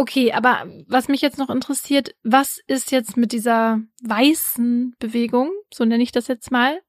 Okay, 0.00 0.32
aber 0.32 0.66
was 0.86 1.08
mich 1.08 1.20
jetzt 1.20 1.36
noch 1.36 1.50
interessiert, 1.50 2.14
was 2.22 2.58
ist 2.66 2.90
jetzt 2.90 3.18
mit 3.18 3.32
dieser 3.32 3.82
weißen 4.02 4.96
Bewegung, 4.98 5.50
so 5.70 5.84
nenne 5.84 6.02
ich 6.02 6.10
das 6.10 6.26
jetzt 6.26 6.50
mal? 6.50 6.80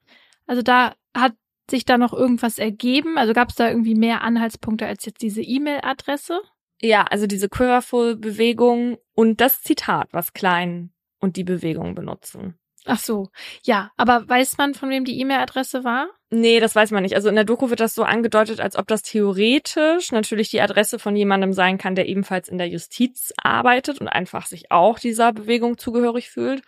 Also 0.48 0.62
da 0.62 0.96
hat 1.14 1.34
sich 1.70 1.84
da 1.84 1.98
noch 1.98 2.14
irgendwas 2.14 2.58
ergeben? 2.58 3.18
Also 3.18 3.34
gab 3.34 3.50
es 3.50 3.56
da 3.56 3.68
irgendwie 3.68 3.96
mehr 3.96 4.22
Anhaltspunkte 4.22 4.86
als 4.86 5.04
jetzt 5.04 5.22
diese 5.22 5.42
E-Mail-Adresse? 5.42 6.40
Ja, 6.80 7.04
also 7.04 7.28
diese 7.28 7.50
Quiverful-Bewegung 7.50 8.98
und 9.14 9.42
das 9.42 9.62
Zitat, 9.62 10.08
was 10.14 10.32
Klein 10.32 10.94
und 11.20 11.36
die 11.36 11.44
Bewegung 11.44 11.96
benutzen. 11.96 12.58
Ach 12.86 13.00
so, 13.00 13.28
ja, 13.64 13.92
aber 13.98 14.30
weiß 14.30 14.58
man, 14.58 14.74
von 14.74 14.90
wem 14.90 15.04
die 15.04 15.20
E-Mail-Adresse 15.20 15.84
war? 15.84 16.08
Nee, 16.34 16.62
das 16.62 16.76
weiß 16.76 16.92
man 16.92 17.04
nicht. 17.04 17.16
Also 17.16 17.28
in 17.28 17.36
der 17.36 17.44
Doku 17.44 17.70
wird 17.70 17.82
das 17.82 17.94
so 17.94 18.04
angedeutet, 18.04 18.62
als 18.62 18.78
ob 18.78 18.88
das 18.88 19.02
theoretisch 19.02 20.14
natürlich 20.14 20.50
die 20.50 20.62
Adresse 20.62 20.98
von 20.98 21.14
jemandem 21.18 21.52
sein 21.52 21.78
kann, 21.78 21.94
der 21.94 22.08
ebenfalls 22.08 22.48
in 22.48 22.58
der 22.58 22.70
Justiz 22.70 23.34
arbeitet 23.36 24.00
und 24.00 24.08
einfach 24.08 24.46
sich 24.46 24.72
auch 24.72 24.98
dieser 24.98 25.34
Bewegung 25.34 25.78
zugehörig 25.78 26.30
fühlt. 26.30 26.64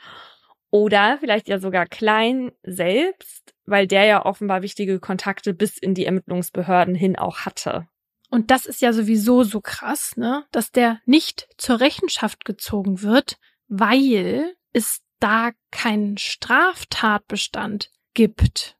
Oder 0.70 1.18
vielleicht 1.20 1.48
ja 1.48 1.60
sogar 1.60 1.86
Klein 1.86 2.52
selbst, 2.64 3.54
weil 3.66 3.88
der 3.88 4.04
ja 4.04 4.26
offenbar 4.26 4.64
wichtige 4.64 5.00
Kontakte 5.00 5.54
bis 5.54 5.78
in 5.78 5.94
die 5.94 6.06
Ermittlungsbehörden 6.06 6.94
hin 6.94 7.16
auch 7.16 7.40
hatte. 7.40 7.88
Und 8.30 8.52
das 8.52 8.66
ist 8.66 8.82
ja 8.82 8.92
sowieso 8.92 9.44
so 9.44 9.62
krass, 9.62 10.18
ne? 10.18 10.44
Dass 10.52 10.72
der 10.72 11.00
nicht 11.06 11.48
zur 11.58 11.80
Rechenschaft 11.80 12.44
gezogen 12.44 13.02
wird, 13.02 13.38
weil 13.70 14.56
es 14.74 15.02
da 15.20 15.52
keinen 15.72 16.18
Straftatbestand 16.18 17.92
gibt. 18.14 18.76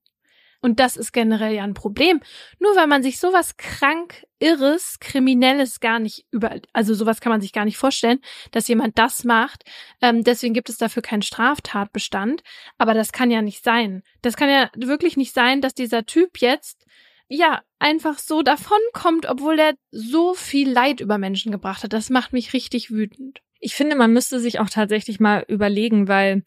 Und 0.64 0.80
das 0.80 0.96
ist 0.96 1.12
generell 1.12 1.54
ja 1.54 1.64
ein 1.64 1.74
Problem. 1.74 2.22
Nur 2.60 2.74
weil 2.78 2.88
man 2.88 3.04
sich 3.04 3.20
sowas 3.20 3.58
krank, 3.58 4.26
irres, 4.40 4.98
kriminelles 5.02 5.82
gar 5.82 6.00
nicht 6.00 6.26
über, 6.32 6.56
also 6.72 6.94
sowas 6.94 7.20
kann 7.20 7.34
man 7.34 7.42
sich 7.42 7.52
gar 7.52 7.66
nicht 7.66 7.78
vorstellen, 7.78 8.20
dass 8.52 8.70
jemand 8.70 8.98
das 8.98 9.26
macht. 9.26 9.66
Ähm, 10.02 10.24
deswegen 10.24 10.54
gibt 10.54 10.70
es 10.70 10.78
dafür 10.78 11.02
keinen 11.02 11.22
Straftatbestand. 11.22 12.44
Aber 12.78 12.94
das 12.94 13.12
kann 13.12 13.30
ja 13.30 13.42
nicht 13.42 13.62
sein. 13.62 14.04
Das 14.22 14.38
kann 14.38 14.50
ja 14.50 14.70
wirklich 14.74 15.18
nicht 15.18 15.34
sein, 15.34 15.60
dass 15.60 15.74
dieser 15.74 16.06
Typ 16.06 16.40
jetzt 16.40 16.86
ja, 17.28 17.62
einfach 17.80 18.20
so 18.20 18.42
davonkommt, 18.42 19.26
obwohl 19.28 19.60
er 19.60 19.74
so 19.92 20.34
viel 20.34 20.72
Leid 20.72 21.02
über 21.02 21.18
Menschen 21.18 21.52
gebracht 21.52 21.84
hat. 21.84 21.92
Das 21.92 22.10
macht 22.10 22.32
mich 22.32 22.54
richtig 22.54 22.90
wütend. 22.90 23.42
Ich 23.60 23.76
finde, 23.76 23.96
man 23.96 24.14
müsste 24.14 24.40
sich 24.40 24.60
auch 24.60 24.70
tatsächlich 24.70 25.20
mal 25.20 25.44
überlegen, 25.48 26.08
weil 26.08 26.44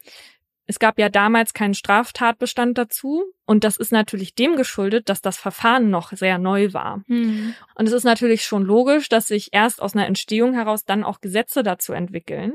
es 0.67 0.79
gab 0.79 0.99
ja 0.99 1.09
damals 1.09 1.55
keinen 1.55 1.75
Straftatbestand 1.75 2.77
dazu. 2.77 3.25
Und 3.49 3.63
das 3.63 3.77
ist 3.77 3.93
natürlich 3.93 4.35
dem 4.35 4.57
geschuldet, 4.57 5.09
dass 5.09 5.23
das 5.23 5.39
Verfahren 5.39 5.89
noch 5.89 6.11
sehr 6.13 6.39
neu 6.39 6.73
war. 6.73 7.03
Mhm. 7.07 7.55
Und 7.77 7.87
es 7.87 7.93
ist 7.93 8.03
natürlich 8.03 8.45
schon 8.45 8.65
logisch, 8.65 9.09
dass 9.09 9.29
sich 9.29 9.51
erst 9.53 9.81
aus 9.81 9.95
einer 9.95 10.07
Entstehung 10.07 10.53
heraus 10.55 10.85
dann 10.85 11.05
auch 11.05 11.21
Gesetze 11.21 11.63
dazu 11.63 11.93
entwickeln. 11.93 12.55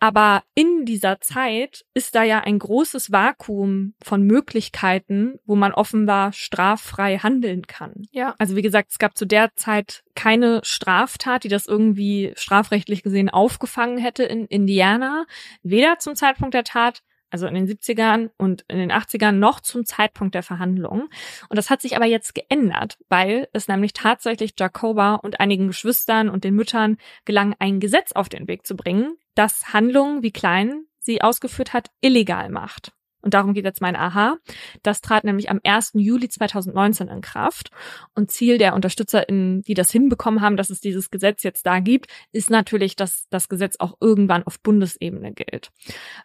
Aber 0.00 0.42
in 0.54 0.84
dieser 0.84 1.20
Zeit 1.20 1.84
ist 1.94 2.14
da 2.14 2.22
ja 2.22 2.40
ein 2.40 2.58
großes 2.58 3.10
Vakuum 3.10 3.94
von 4.02 4.22
Möglichkeiten, 4.22 5.38
wo 5.44 5.56
man 5.56 5.72
offenbar 5.72 6.32
straffrei 6.32 7.18
handeln 7.18 7.66
kann. 7.66 8.06
Ja. 8.10 8.34
Also 8.38 8.56
wie 8.56 8.62
gesagt, 8.62 8.90
es 8.90 8.98
gab 8.98 9.16
zu 9.16 9.24
der 9.24 9.54
Zeit 9.56 10.04
keine 10.14 10.60
Straftat, 10.64 11.44
die 11.44 11.48
das 11.48 11.66
irgendwie 11.66 12.32
strafrechtlich 12.36 13.02
gesehen 13.02 13.28
aufgefangen 13.28 13.98
hätte 13.98 14.24
in 14.24 14.46
Indiana. 14.46 15.26
Weder 15.62 15.98
zum 15.98 16.16
Zeitpunkt 16.16 16.54
der 16.54 16.64
Tat 16.64 17.02
also 17.30 17.46
in 17.46 17.54
den 17.54 17.66
70ern 17.66 18.30
und 18.36 18.64
in 18.68 18.78
den 18.78 18.92
80ern 18.92 19.32
noch 19.32 19.60
zum 19.60 19.84
Zeitpunkt 19.84 20.34
der 20.34 20.42
Verhandlungen. 20.42 21.08
Und 21.48 21.56
das 21.56 21.70
hat 21.70 21.82
sich 21.82 21.96
aber 21.96 22.06
jetzt 22.06 22.34
geändert, 22.34 22.98
weil 23.08 23.48
es 23.52 23.68
nämlich 23.68 23.92
tatsächlich 23.92 24.54
Jacoba 24.58 25.16
und 25.16 25.40
einigen 25.40 25.68
Geschwistern 25.68 26.28
und 26.28 26.44
den 26.44 26.54
Müttern 26.54 26.96
gelang, 27.24 27.54
ein 27.58 27.80
Gesetz 27.80 28.12
auf 28.12 28.28
den 28.28 28.48
Weg 28.48 28.66
zu 28.66 28.76
bringen, 28.76 29.16
das 29.34 29.72
Handlungen, 29.72 30.22
wie 30.22 30.32
Klein 30.32 30.84
sie 30.98 31.22
ausgeführt 31.22 31.72
hat, 31.72 31.90
illegal 32.00 32.50
macht. 32.50 32.92
Und 33.20 33.34
darum 33.34 33.54
geht 33.54 33.64
jetzt 33.64 33.80
mein 33.80 33.96
Aha. 33.96 34.36
Das 34.82 35.00
trat 35.00 35.24
nämlich 35.24 35.50
am 35.50 35.60
1. 35.64 35.92
Juli 35.94 36.28
2019 36.28 37.08
in 37.08 37.20
Kraft. 37.20 37.70
Und 38.14 38.30
Ziel 38.30 38.58
der 38.58 38.74
UnterstützerInnen, 38.74 39.62
die 39.62 39.74
das 39.74 39.90
hinbekommen 39.90 40.40
haben, 40.40 40.56
dass 40.56 40.70
es 40.70 40.80
dieses 40.80 41.10
Gesetz 41.10 41.42
jetzt 41.42 41.66
da 41.66 41.80
gibt, 41.80 42.06
ist 42.32 42.50
natürlich, 42.50 42.96
dass 42.96 43.28
das 43.30 43.48
Gesetz 43.48 43.76
auch 43.78 43.96
irgendwann 44.00 44.44
auf 44.44 44.60
Bundesebene 44.60 45.32
gilt. 45.32 45.70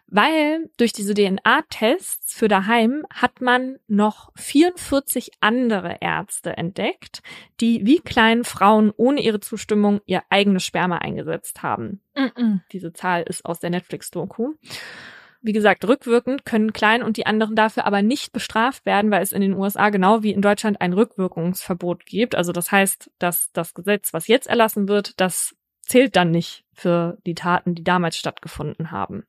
Weil 0.06 0.70
durch 0.76 0.92
diese 0.92 1.14
DNA-Tests 1.14 2.34
für 2.34 2.48
daheim 2.48 3.04
hat 3.12 3.40
man 3.40 3.76
noch 3.88 4.30
44 4.36 5.32
andere 5.40 5.98
Ärzte 6.00 6.56
entdeckt, 6.56 7.22
die 7.60 7.84
wie 7.84 7.98
kleinen 7.98 8.44
Frauen 8.44 8.92
ohne 8.96 9.20
ihre 9.20 9.40
Zustimmung 9.40 10.00
ihr 10.06 10.22
eigenes 10.30 10.64
Sperma 10.64 10.98
eingesetzt 10.98 11.62
haben. 11.62 12.00
Mm 12.14 12.20
-mm. 12.20 12.60
Diese 12.72 12.92
Zahl 12.92 13.22
ist 13.22 13.44
aus 13.44 13.60
der 13.60 13.70
Netflix-Doku. 13.70 14.54
Wie 15.46 15.52
gesagt, 15.52 15.86
rückwirkend 15.86 16.46
können 16.46 16.72
Klein 16.72 17.02
und 17.02 17.18
die 17.18 17.26
anderen 17.26 17.54
dafür 17.54 17.84
aber 17.84 18.00
nicht 18.00 18.32
bestraft 18.32 18.86
werden, 18.86 19.10
weil 19.10 19.22
es 19.22 19.30
in 19.30 19.42
den 19.42 19.52
USA 19.52 19.90
genau 19.90 20.22
wie 20.22 20.32
in 20.32 20.40
Deutschland 20.40 20.80
ein 20.80 20.94
Rückwirkungsverbot 20.94 22.06
gibt. 22.06 22.34
Also 22.34 22.50
das 22.50 22.72
heißt, 22.72 23.10
dass 23.18 23.52
das 23.52 23.74
Gesetz, 23.74 24.14
was 24.14 24.26
jetzt 24.26 24.46
erlassen 24.46 24.88
wird, 24.88 25.20
das 25.20 25.54
zählt 25.82 26.16
dann 26.16 26.30
nicht 26.30 26.64
für 26.72 27.18
die 27.26 27.34
Taten, 27.34 27.74
die 27.74 27.84
damals 27.84 28.16
stattgefunden 28.16 28.90
haben. 28.90 29.24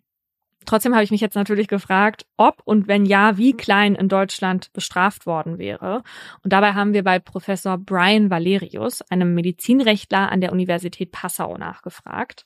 Trotzdem 0.65 0.93
habe 0.93 1.03
ich 1.03 1.11
mich 1.11 1.19
jetzt 1.19 1.35
natürlich 1.35 1.67
gefragt, 1.67 2.25
ob 2.37 2.61
und 2.63 2.87
wenn 2.87 3.05
ja, 3.05 3.37
wie 3.37 3.51
Klein 3.51 3.93
in 3.93 4.07
Deutschland 4.07 4.71
bestraft 4.71 5.25
worden 5.25 5.57
wäre. 5.57 6.01
Und 6.43 6.53
dabei 6.53 6.75
haben 6.75 6.93
wir 6.93 7.03
bei 7.03 7.19
Professor 7.19 7.77
Brian 7.77 8.29
Valerius, 8.29 9.01
einem 9.11 9.33
Medizinrechtler 9.33 10.31
an 10.31 10.39
der 10.39 10.53
Universität 10.53 11.11
Passau, 11.11 11.57
nachgefragt. 11.57 12.45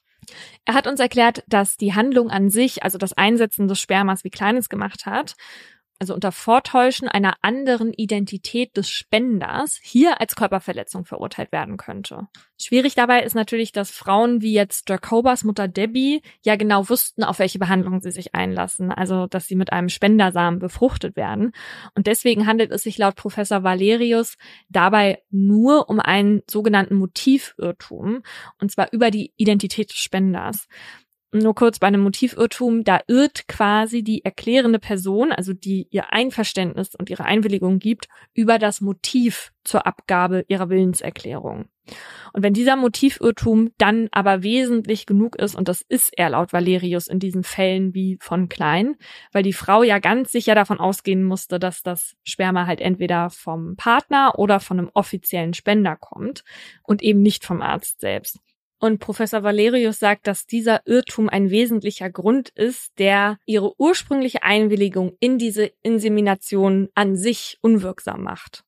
Er 0.65 0.73
hat 0.73 0.87
uns 0.87 0.99
erklärt, 0.99 1.43
dass 1.47 1.77
die 1.77 1.93
Handlung 1.93 2.29
an 2.29 2.49
sich, 2.49 2.83
also 2.83 2.97
das 2.97 3.13
Einsetzen 3.13 3.67
des 3.67 3.79
Spermas, 3.79 4.23
wie 4.23 4.29
klein 4.29 4.57
es 4.57 4.69
gemacht 4.69 5.05
hat, 5.05 5.35
also 5.99 6.13
unter 6.13 6.31
Vortäuschen 6.31 7.09
einer 7.09 7.35
anderen 7.41 7.93
Identität 7.93 8.75
des 8.77 8.89
Spenders, 8.89 9.79
hier 9.81 10.21
als 10.21 10.35
Körperverletzung 10.35 11.05
verurteilt 11.05 11.51
werden 11.51 11.77
könnte. 11.77 12.27
Schwierig 12.57 12.95
dabei 12.95 13.23
ist 13.23 13.35
natürlich, 13.35 13.71
dass 13.73 13.91
Frauen 13.91 14.41
wie 14.41 14.53
jetzt 14.53 14.89
Jacobas 14.89 15.43
Mutter 15.43 15.67
Debbie 15.67 16.21
ja 16.43 16.55
genau 16.55 16.89
wussten, 16.89 17.23
auf 17.23 17.39
welche 17.39 17.59
Behandlung 17.59 18.01
sie 18.01 18.11
sich 18.11 18.33
einlassen, 18.33 18.91
also 18.91 19.27
dass 19.27 19.47
sie 19.47 19.55
mit 19.55 19.73
einem 19.73 19.89
Spendersamen 19.89 20.59
befruchtet 20.59 21.15
werden. 21.15 21.51
Und 21.95 22.07
deswegen 22.07 22.47
handelt 22.47 22.71
es 22.71 22.83
sich 22.83 22.97
laut 22.97 23.15
Professor 23.15 23.63
Valerius 23.63 24.35
dabei 24.69 25.21
nur 25.29 25.89
um 25.89 25.99
einen 25.99 26.41
sogenannten 26.49 26.95
Motivirrtum, 26.95 28.23
und 28.59 28.71
zwar 28.71 28.91
über 28.91 29.11
die 29.11 29.33
Identität 29.37 29.91
des 29.91 29.97
Spenders 29.97 30.67
nur 31.31 31.53
kurz 31.53 31.79
bei 31.79 31.87
einem 31.87 32.01
Motivirrtum, 32.01 32.83
da 32.83 33.01
irrt 33.07 33.47
quasi 33.47 34.03
die 34.03 34.25
erklärende 34.25 34.79
Person, 34.79 35.31
also 35.31 35.53
die 35.53 35.87
ihr 35.91 36.11
Einverständnis 36.11 36.95
und 36.95 37.09
ihre 37.09 37.25
Einwilligung 37.25 37.79
gibt, 37.79 38.07
über 38.33 38.57
das 38.57 38.81
Motiv 38.81 39.51
zur 39.63 39.85
Abgabe 39.85 40.45
ihrer 40.47 40.69
Willenserklärung. 40.69 41.69
Und 42.33 42.43
wenn 42.43 42.53
dieser 42.53 42.75
Motivirrtum 42.75 43.71
dann 43.77 44.09
aber 44.11 44.43
wesentlich 44.43 45.05
genug 45.05 45.35
ist, 45.35 45.55
und 45.55 45.67
das 45.67 45.81
ist 45.81 46.11
er 46.17 46.31
laut 46.31 46.53
Valerius 46.53 47.07
in 47.07 47.19
diesen 47.19 47.43
Fällen 47.43 47.93
wie 47.93 48.17
von 48.21 48.49
Klein, 48.49 48.95
weil 49.31 49.43
die 49.43 49.53
Frau 49.53 49.83
ja 49.83 49.99
ganz 49.99 50.31
sicher 50.31 50.55
davon 50.55 50.79
ausgehen 50.79 51.23
musste, 51.23 51.59
dass 51.59 51.83
das 51.83 52.15
Sperma 52.23 52.67
halt 52.67 52.81
entweder 52.81 53.29
vom 53.29 53.75
Partner 53.75 54.33
oder 54.37 54.59
von 54.59 54.79
einem 54.79 54.91
offiziellen 54.93 55.53
Spender 55.53 55.95
kommt 55.95 56.43
und 56.83 57.01
eben 57.01 57.21
nicht 57.21 57.45
vom 57.45 57.61
Arzt 57.61 58.01
selbst. 58.01 58.39
Und 58.79 58.99
Professor 58.99 59.43
Valerius 59.43 59.99
sagt, 59.99 60.25
dass 60.25 60.45
dieser 60.45 60.87
Irrtum 60.87 61.27
ein 61.27 61.49
wesentlicher 61.49 62.09
Grund 62.09 62.49
ist, 62.49 62.97
der 62.97 63.37
ihre 63.45 63.77
ursprüngliche 63.77 64.43
Einwilligung 64.43 65.17
in 65.19 65.37
diese 65.37 65.71
Insemination 65.81 66.87
an 66.95 67.17
sich 67.17 67.57
unwirksam 67.61 68.23
macht. 68.23 68.63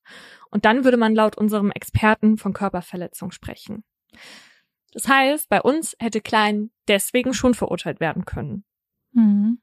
Und 0.50 0.66
dann 0.66 0.84
würde 0.84 0.98
man 0.98 1.14
laut 1.14 1.38
unserem 1.38 1.70
Experten 1.70 2.36
von 2.36 2.52
Körperverletzung 2.52 3.30
sprechen. 3.30 3.84
Das 4.92 5.08
heißt, 5.08 5.48
bei 5.48 5.62
uns 5.62 5.96
hätte 5.98 6.20
Klein 6.20 6.70
deswegen 6.88 7.32
schon 7.32 7.54
verurteilt 7.54 7.98
werden 7.98 8.26
können. 8.26 8.64
Mhm 9.12 9.61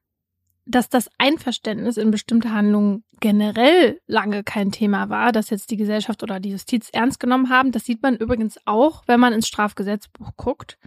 dass 0.70 0.88
das 0.88 1.10
Einverständnis 1.18 1.98
in 1.98 2.12
bestimmte 2.12 2.54
Handlungen 2.54 3.04
generell 3.20 4.00
lange 4.06 4.44
kein 4.44 4.72
Thema 4.72 5.10
war, 5.10 5.32
dass 5.32 5.50
jetzt 5.50 5.72
die 5.72 5.78
Gesellschaft 5.78 6.22
oder 6.22 6.40
die 6.40 6.52
Justiz 6.52 6.90
ernst 6.94 7.20
genommen 7.20 7.50
haben. 7.50 7.72
Das 7.72 7.86
sieht 7.86 8.04
man 8.04 8.16
übrigens 8.16 8.60
auch, 8.66 9.04
wenn 9.08 9.20
man 9.20 9.34
ins 9.34 9.48
Strafgesetzbuch 9.48 10.32
guckt. 10.38 10.78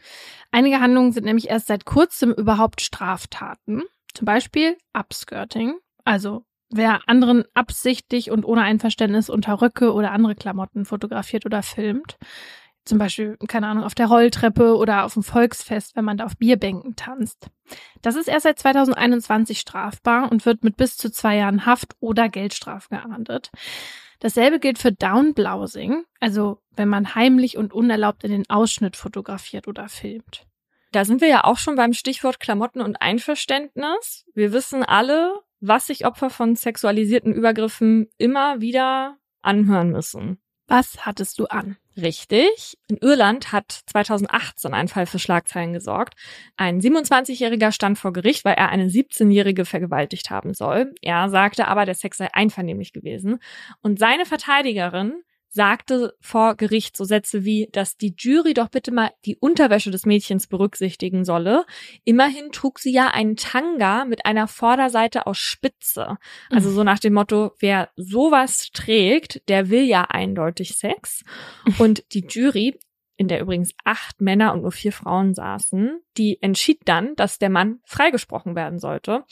Einige 0.53 0.81
Handlungen 0.81 1.11
sind 1.11 1.25
nämlich 1.25 1.51
erst 1.51 1.67
seit 1.67 1.85
kurzem 1.85 2.31
überhaupt 2.33 2.81
Straftaten. 2.81 3.83
Zum 4.15 4.25
Beispiel 4.25 4.77
Upskirting, 4.93 5.75
Also 6.05 6.45
wer 6.71 7.09
anderen 7.09 7.45
absichtlich 7.53 8.31
und 8.31 8.45
ohne 8.45 8.63
Einverständnis 8.63 9.29
unter 9.29 9.61
Röcke 9.61 9.93
oder 9.93 10.13
andere 10.13 10.37
Klamotten 10.37 10.85
fotografiert 10.85 11.45
oder 11.45 11.63
filmt. 11.63 12.19
Zum 12.85 12.99
Beispiel, 12.99 13.37
keine 13.47 13.69
Ahnung, 13.69 13.85
auf 13.85 13.95
der 13.95 14.07
Rolltreppe 14.07 14.77
oder 14.77 15.05
auf 15.05 15.15
dem 15.15 15.23
Volksfest, 15.23 15.95
wenn 15.95 16.05
man 16.05 16.17
da 16.17 16.25
auf 16.25 16.37
Bierbänken 16.37 16.97
tanzt. 16.97 17.49
Das 18.03 18.17
ist 18.17 18.29
erst 18.29 18.43
seit 18.43 18.59
2021 18.59 19.61
strafbar 19.61 20.31
und 20.33 20.45
wird 20.47 20.65
mit 20.65 20.77
bis 20.77 20.97
zu 20.97 21.11
zwei 21.11 21.37
Jahren 21.37 21.65
Haft 21.65 21.95
oder 22.01 22.29
Geldstrafe 22.29 22.89
geahndet. 22.91 23.51
Dasselbe 24.19 24.59
gilt 24.59 24.79
für 24.79 24.93
Downblousing, 24.93 26.05
also 26.21 26.61
wenn 26.75 26.89
man 26.89 27.15
heimlich 27.15 27.57
und 27.57 27.73
unerlaubt 27.73 28.25
in 28.25 28.31
den 28.31 28.51
Ausschnitt 28.51 28.97
fotografiert 28.97 29.69
oder 29.69 29.89
filmt. 29.89 30.47
Da 30.93 31.05
sind 31.05 31.21
wir 31.21 31.29
ja 31.29 31.45
auch 31.45 31.59
schon 31.59 31.77
beim 31.77 31.93
Stichwort 31.93 32.39
Klamotten 32.39 32.83
und 32.83 33.01
Einverständnis. 33.01 34.27
Wir 34.35 34.53
wissen 34.53 34.85
alle, 34.85 35.41
was 35.61 35.87
sich 35.87 36.05
Opfer 36.05 36.31
von 36.31 36.55
sexualisierten 36.55 37.33
Übergriffen 37.33 38.09
immer 38.19 38.61
wieder 38.61 39.17
anhören 39.41 39.91
müssen. 39.91 40.39
Was 40.67 41.07
hattest 41.07 41.39
du 41.39 41.47
an? 41.47 41.77
Richtig. 41.97 42.79
In 42.89 42.97
Irland 42.97 43.53
hat 43.53 43.71
2018 43.87 44.73
ein 44.73 44.89
Fall 44.89 45.07
für 45.07 45.19
Schlagzeilen 45.19 45.75
gesorgt. 45.75 46.15
Ein 46.57 46.81
27-Jähriger 46.81 47.71
stand 47.71 47.99
vor 47.99 48.13
Gericht, 48.13 48.45
weil 48.45 48.55
er 48.55 48.71
eine 48.71 48.87
17-Jährige 48.87 49.65
vergewaltigt 49.67 50.31
haben 50.31 50.55
soll. 50.55 50.95
Er 51.03 51.29
sagte 51.29 51.69
aber, 51.69 51.85
der 51.85 51.95
Sex 51.95 52.17
sei 52.17 52.33
einvernehmlich 52.33 52.93
gewesen. 52.93 53.41
Und 53.83 53.99
seine 53.99 54.25
Verteidigerin 54.25 55.23
sagte 55.53 56.15
vor 56.21 56.57
Gericht 56.57 56.97
so 56.97 57.05
Sätze 57.05 57.45
wie, 57.45 57.69
dass 57.73 57.99
die 57.99 58.15
Jury 58.17 58.55
doch 58.55 58.69
bitte 58.69 58.91
mal 58.91 59.11
die 59.27 59.37
Unterwäsche 59.37 59.91
des 59.91 60.07
Mädchens 60.07 60.47
berücksichtigen 60.47 61.25
solle. 61.25 61.67
Immerhin 62.05 62.53
trug 62.53 62.79
sie 62.79 62.93
ja 62.93 63.09
einen 63.09 63.37
Tanga 63.37 64.07
mit 64.07 64.25
einer 64.25 64.49
Vorderseite 64.49 65.27
aus 65.27 65.37
Spitze. 65.39 66.17
Also 66.51 66.71
so 66.71 66.85
nach 66.85 66.99
dem 66.99 67.13
Motto, 67.13 67.53
wer 67.61 67.91
sowas 67.97 68.71
trägt, 68.73 69.47
der 69.49 69.69
will 69.69 69.83
ja 69.83 70.07
eindeutig 70.09 70.75
Sex. 70.75 71.23
Und 71.79 72.03
die 72.15 72.25
Jury, 72.27 72.79
in 73.17 73.29
der 73.29 73.41
übrigens 73.41 73.75
acht 73.85 74.21
Männer 74.21 74.53
und 74.53 74.63
nur 74.63 74.73
vier 74.73 74.91
Frauen 74.91 75.35
saßen, 75.35 76.01
die 76.17 76.43
entschied 76.43 76.81
dann, 76.87 77.15
dass 77.15 77.39
der 77.39 77.51
Mann 77.51 77.81
freigesprochen 77.85 78.57
werden 78.57 78.79
sollte. 78.79 79.25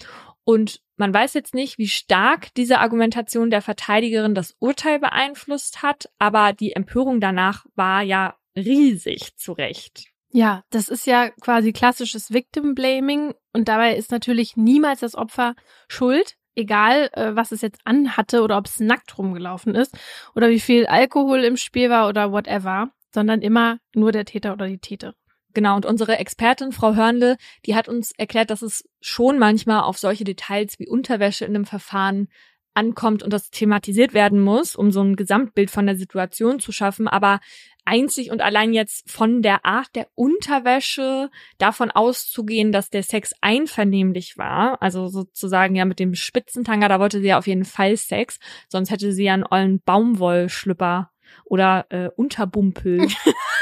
Und 0.44 0.80
man 0.96 1.14
weiß 1.14 1.34
jetzt 1.34 1.54
nicht, 1.54 1.78
wie 1.78 1.88
stark 1.88 2.52
diese 2.54 2.78
Argumentation 2.78 3.50
der 3.50 3.62
Verteidigerin 3.62 4.34
das 4.34 4.56
Urteil 4.58 4.98
beeinflusst 4.98 5.82
hat, 5.82 6.10
aber 6.18 6.52
die 6.52 6.72
Empörung 6.72 7.20
danach 7.20 7.66
war 7.74 8.02
ja 8.02 8.36
riesig 8.56 9.36
zu 9.36 9.52
Recht. 9.52 10.10
Ja, 10.32 10.62
das 10.70 10.88
ist 10.88 11.06
ja 11.06 11.30
quasi 11.30 11.72
klassisches 11.72 12.32
Victim 12.32 12.74
Blaming 12.74 13.34
und 13.52 13.68
dabei 13.68 13.96
ist 13.96 14.12
natürlich 14.12 14.56
niemals 14.56 15.00
das 15.00 15.16
Opfer 15.16 15.54
schuld, 15.88 16.36
egal 16.54 17.10
äh, 17.12 17.34
was 17.34 17.50
es 17.50 17.62
jetzt 17.62 17.80
anhatte 17.84 18.42
oder 18.42 18.56
ob 18.56 18.66
es 18.66 18.78
nackt 18.78 19.18
rumgelaufen 19.18 19.74
ist 19.74 19.96
oder 20.36 20.50
wie 20.50 20.60
viel 20.60 20.86
Alkohol 20.86 21.42
im 21.44 21.56
Spiel 21.56 21.90
war 21.90 22.08
oder 22.08 22.30
whatever, 22.30 22.90
sondern 23.12 23.42
immer 23.42 23.78
nur 23.94 24.12
der 24.12 24.24
Täter 24.24 24.52
oder 24.52 24.68
die 24.68 24.78
Täterin. 24.78 25.14
Genau, 25.52 25.77
und 25.77 25.86
unsere 25.86 26.18
Expertin, 26.18 26.72
Frau 26.72 26.94
Hörnle, 26.94 27.36
die 27.66 27.74
hat 27.74 27.89
uns 27.89 28.12
erklärt, 28.16 28.51
dass 28.51 28.62
es 28.62 28.89
schon 29.01 29.39
manchmal 29.39 29.82
auf 29.82 29.98
solche 29.98 30.24
Details 30.24 30.78
wie 30.78 30.89
Unterwäsche 30.89 31.44
in 31.44 31.55
einem 31.55 31.64
Verfahren 31.64 32.28
ankommt 32.74 33.22
und 33.22 33.32
das 33.32 33.51
thematisiert 33.51 34.14
werden 34.14 34.40
muss, 34.40 34.77
um 34.77 34.93
so 34.93 35.02
ein 35.02 35.16
Gesamtbild 35.16 35.70
von 35.70 35.86
der 35.86 35.97
Situation 35.97 36.60
zu 36.60 36.70
schaffen. 36.72 37.09
Aber 37.09 37.40
einzig 37.85 38.31
und 38.31 38.40
allein 38.40 38.72
jetzt 38.72 39.10
von 39.10 39.43
der 39.43 39.64
Art 39.64 39.89
der 39.94 40.09
Unterwäsche 40.14 41.31
davon 41.59 41.90
auszugehen, 41.90 42.70
dass 42.70 42.90
der 42.90 43.02
Sex 43.02 43.32
einvernehmlich 43.40 44.39
war, 44.39 44.81
also 44.81 45.09
sozusagen 45.09 45.74
ja 45.74 45.85
mit 45.85 45.98
dem 45.98 46.14
Spitzentanga, 46.14 46.89
da 46.89 47.01
wollte 47.01 47.20
sie 47.20 47.28
ja 47.28 47.39
auf 47.39 47.47
jeden 47.47 47.64
Fall 47.64 47.97
Sex, 47.97 48.39
sonst 48.68 48.90
hätte 48.90 49.12
sie 49.12 49.24
ja 49.24 49.35
einen 49.35 49.47
ollen 49.48 49.81
Baumwollschlüpper 49.82 51.10
oder 51.44 51.86
äh, 51.90 52.10
Unterbumpel 52.16 53.09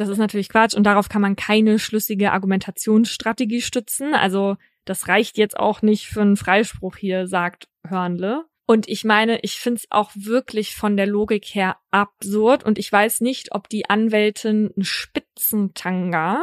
Das 0.00 0.08
ist 0.08 0.16
natürlich 0.16 0.48
Quatsch 0.48 0.72
und 0.72 0.84
darauf 0.84 1.10
kann 1.10 1.20
man 1.20 1.36
keine 1.36 1.78
schlüssige 1.78 2.32
Argumentationsstrategie 2.32 3.60
stützen. 3.60 4.14
Also 4.14 4.56
das 4.86 5.08
reicht 5.08 5.36
jetzt 5.36 5.58
auch 5.58 5.82
nicht 5.82 6.06
für 6.06 6.22
einen 6.22 6.38
Freispruch 6.38 6.96
hier, 6.96 7.26
sagt 7.26 7.68
Hörnle. 7.86 8.46
Und 8.64 8.88
ich 8.88 9.04
meine, 9.04 9.40
ich 9.40 9.60
finde 9.60 9.80
es 9.80 9.86
auch 9.90 10.10
wirklich 10.14 10.74
von 10.74 10.96
der 10.96 11.06
Logik 11.06 11.44
her 11.54 11.76
absurd. 11.90 12.64
Und 12.64 12.78
ich 12.78 12.90
weiß 12.90 13.20
nicht, 13.20 13.54
ob 13.54 13.68
die 13.68 13.90
Anwältin 13.90 14.72
einen 14.74 14.84
Spitzentanga 14.84 16.42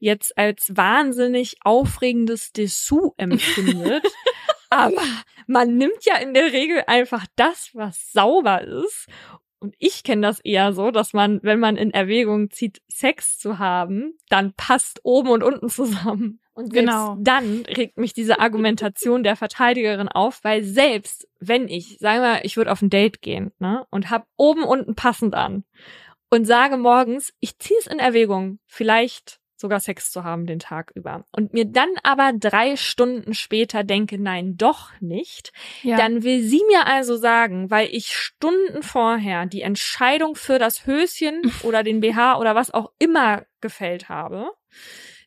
jetzt 0.00 0.36
als 0.36 0.76
wahnsinnig 0.76 1.58
aufregendes 1.62 2.50
Dessous 2.50 3.12
empfindet. 3.18 4.04
Aber 4.68 5.02
man 5.46 5.76
nimmt 5.76 6.04
ja 6.04 6.16
in 6.16 6.34
der 6.34 6.52
Regel 6.52 6.82
einfach 6.88 7.24
das, 7.36 7.70
was 7.72 8.10
sauber 8.10 8.62
ist 8.62 9.06
und 9.58 9.74
ich 9.78 10.04
kenne 10.04 10.22
das 10.22 10.40
eher 10.40 10.72
so, 10.72 10.90
dass 10.90 11.12
man, 11.12 11.40
wenn 11.42 11.58
man 11.58 11.76
in 11.76 11.90
Erwägung 11.92 12.50
zieht, 12.50 12.82
Sex 12.88 13.38
zu 13.38 13.58
haben, 13.58 14.18
dann 14.28 14.52
passt 14.54 15.00
oben 15.02 15.30
und 15.30 15.42
unten 15.42 15.68
zusammen. 15.68 16.40
Und 16.52 16.72
genau. 16.72 17.18
dann 17.20 17.64
regt 17.66 17.98
mich 17.98 18.14
diese 18.14 18.38
Argumentation 18.40 19.22
der 19.22 19.36
Verteidigerin 19.36 20.08
auf, 20.08 20.42
weil 20.42 20.64
selbst 20.64 21.28
wenn 21.38 21.68
ich, 21.68 21.98
sagen 21.98 22.22
wir, 22.22 22.44
ich 22.44 22.56
würde 22.56 22.72
auf 22.72 22.80
ein 22.80 22.88
Date 22.88 23.20
gehen, 23.20 23.52
ne, 23.58 23.86
und 23.90 24.10
hab 24.10 24.26
oben 24.36 24.64
unten 24.64 24.94
passend 24.94 25.34
an 25.34 25.64
und 26.30 26.46
sage 26.46 26.78
morgens, 26.78 27.34
ich 27.40 27.58
ziehe 27.58 27.78
es 27.78 27.86
in 27.86 27.98
Erwägung, 27.98 28.58
vielleicht 28.66 29.38
sogar 29.56 29.80
Sex 29.80 30.10
zu 30.10 30.24
haben 30.24 30.46
den 30.46 30.58
Tag 30.58 30.92
über. 30.94 31.24
Und 31.32 31.52
mir 31.52 31.64
dann 31.64 31.90
aber 32.02 32.32
drei 32.32 32.76
Stunden 32.76 33.34
später 33.34 33.84
denke, 33.84 34.18
nein, 34.18 34.56
doch 34.56 34.90
nicht, 35.00 35.52
ja. 35.82 35.96
dann 35.96 36.22
will 36.22 36.42
sie 36.42 36.62
mir 36.68 36.86
also 36.86 37.16
sagen, 37.16 37.70
weil 37.70 37.88
ich 37.90 38.14
Stunden 38.14 38.82
vorher 38.82 39.46
die 39.46 39.62
Entscheidung 39.62 40.34
für 40.34 40.58
das 40.58 40.86
Höschen 40.86 41.42
oder 41.62 41.82
den 41.82 42.00
BH 42.00 42.38
oder 42.38 42.54
was 42.54 42.72
auch 42.72 42.92
immer 42.98 43.44
gefällt 43.60 44.08
habe, 44.08 44.50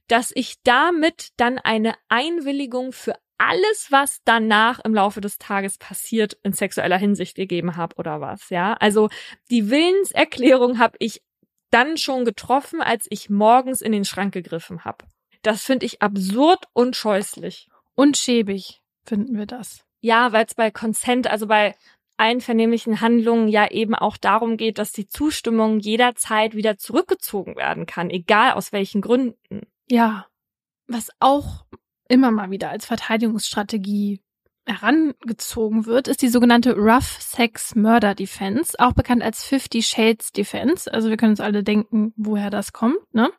dass 0.08 0.32
ich 0.34 0.62
damit 0.64 1.30
dann 1.38 1.58
eine 1.60 1.94
Einwilligung 2.10 2.92
für 2.92 3.16
alles, 3.40 3.88
was 3.90 4.22
danach 4.26 4.80
im 4.84 4.94
Laufe 4.94 5.22
des 5.22 5.38
Tages 5.38 5.78
passiert, 5.78 6.38
in 6.44 6.52
sexueller 6.52 6.98
Hinsicht 6.98 7.36
gegeben 7.36 7.78
habe 7.78 7.96
oder 7.96 8.20
was, 8.20 8.50
ja. 8.50 8.74
Also 8.74 9.10
die 9.50 9.70
Willenserklärung 9.70 10.78
habe 10.78 10.98
ich 11.00 11.24
dann 11.72 11.98
schon 11.98 12.26
getroffen, 12.26 12.82
als 12.82 13.08
ich 13.10 13.30
morgens 13.30 13.82
in 13.82 13.92
den 13.92 14.06
Schrank 14.06 14.34
gegriffen 14.34 14.86
habe. 14.86 15.06
Das 15.42 15.64
finde 15.64 15.86
ich 15.86 16.02
absurd 16.02 16.66
und 16.74 16.96
scheußlich. 16.96 17.70
Und 17.96 18.18
schäbig 18.18 18.82
finden 19.06 19.38
wir 19.38 19.46
das. 19.46 19.84
Ja, 20.02 20.32
weil 20.32 20.46
es 20.46 20.56
bei 20.56 20.72
Consent, 20.72 21.28
also 21.28 21.48
bei 21.48 21.76
einvernehmlichen 22.18 23.02
Handlungen 23.02 23.48
ja 23.48 23.70
eben 23.72 23.96
auch 23.96 24.18
darum 24.18 24.58
geht, 24.58 24.78
dass 24.78 24.92
die 24.92 25.08
Zustimmung 25.08 25.80
jederzeit 25.80 26.54
wieder 26.54 26.78
zurückgezogen 26.78 27.56
werden 27.56 27.86
kann, 27.86 28.10
egal 28.10 28.54
aus 28.54 28.74
welchen 28.74 29.02
Gründen. 29.02 29.68
Ja, 29.88 30.28
was 30.88 31.10
auch 31.20 31.66
immer 32.10 32.32
mal 32.32 32.52
wieder 32.52 32.70
als 32.70 32.86
Verteidigungsstrategie 32.86 34.20
herangezogen 34.70 35.86
wird, 35.86 36.08
ist 36.08 36.22
die 36.22 36.28
sogenannte 36.28 36.76
Rough 36.76 37.18
Sex 37.20 37.76
Murder 37.76 38.16
Defense, 38.16 38.74
auch 38.78 38.94
bekannt 38.94 39.24
als 39.24 39.44
Fifty 39.44 39.82
Shades 39.82 40.32
Defense. 40.32 40.92
Also 40.94 41.10
wir 41.10 41.18
können 41.18 41.32
uns 41.32 41.40
alle 41.40 41.64
denken, 41.64 42.14
woher 42.16 42.50
das 42.50 42.72
kommt, 42.72 42.98
ne? 43.14 43.32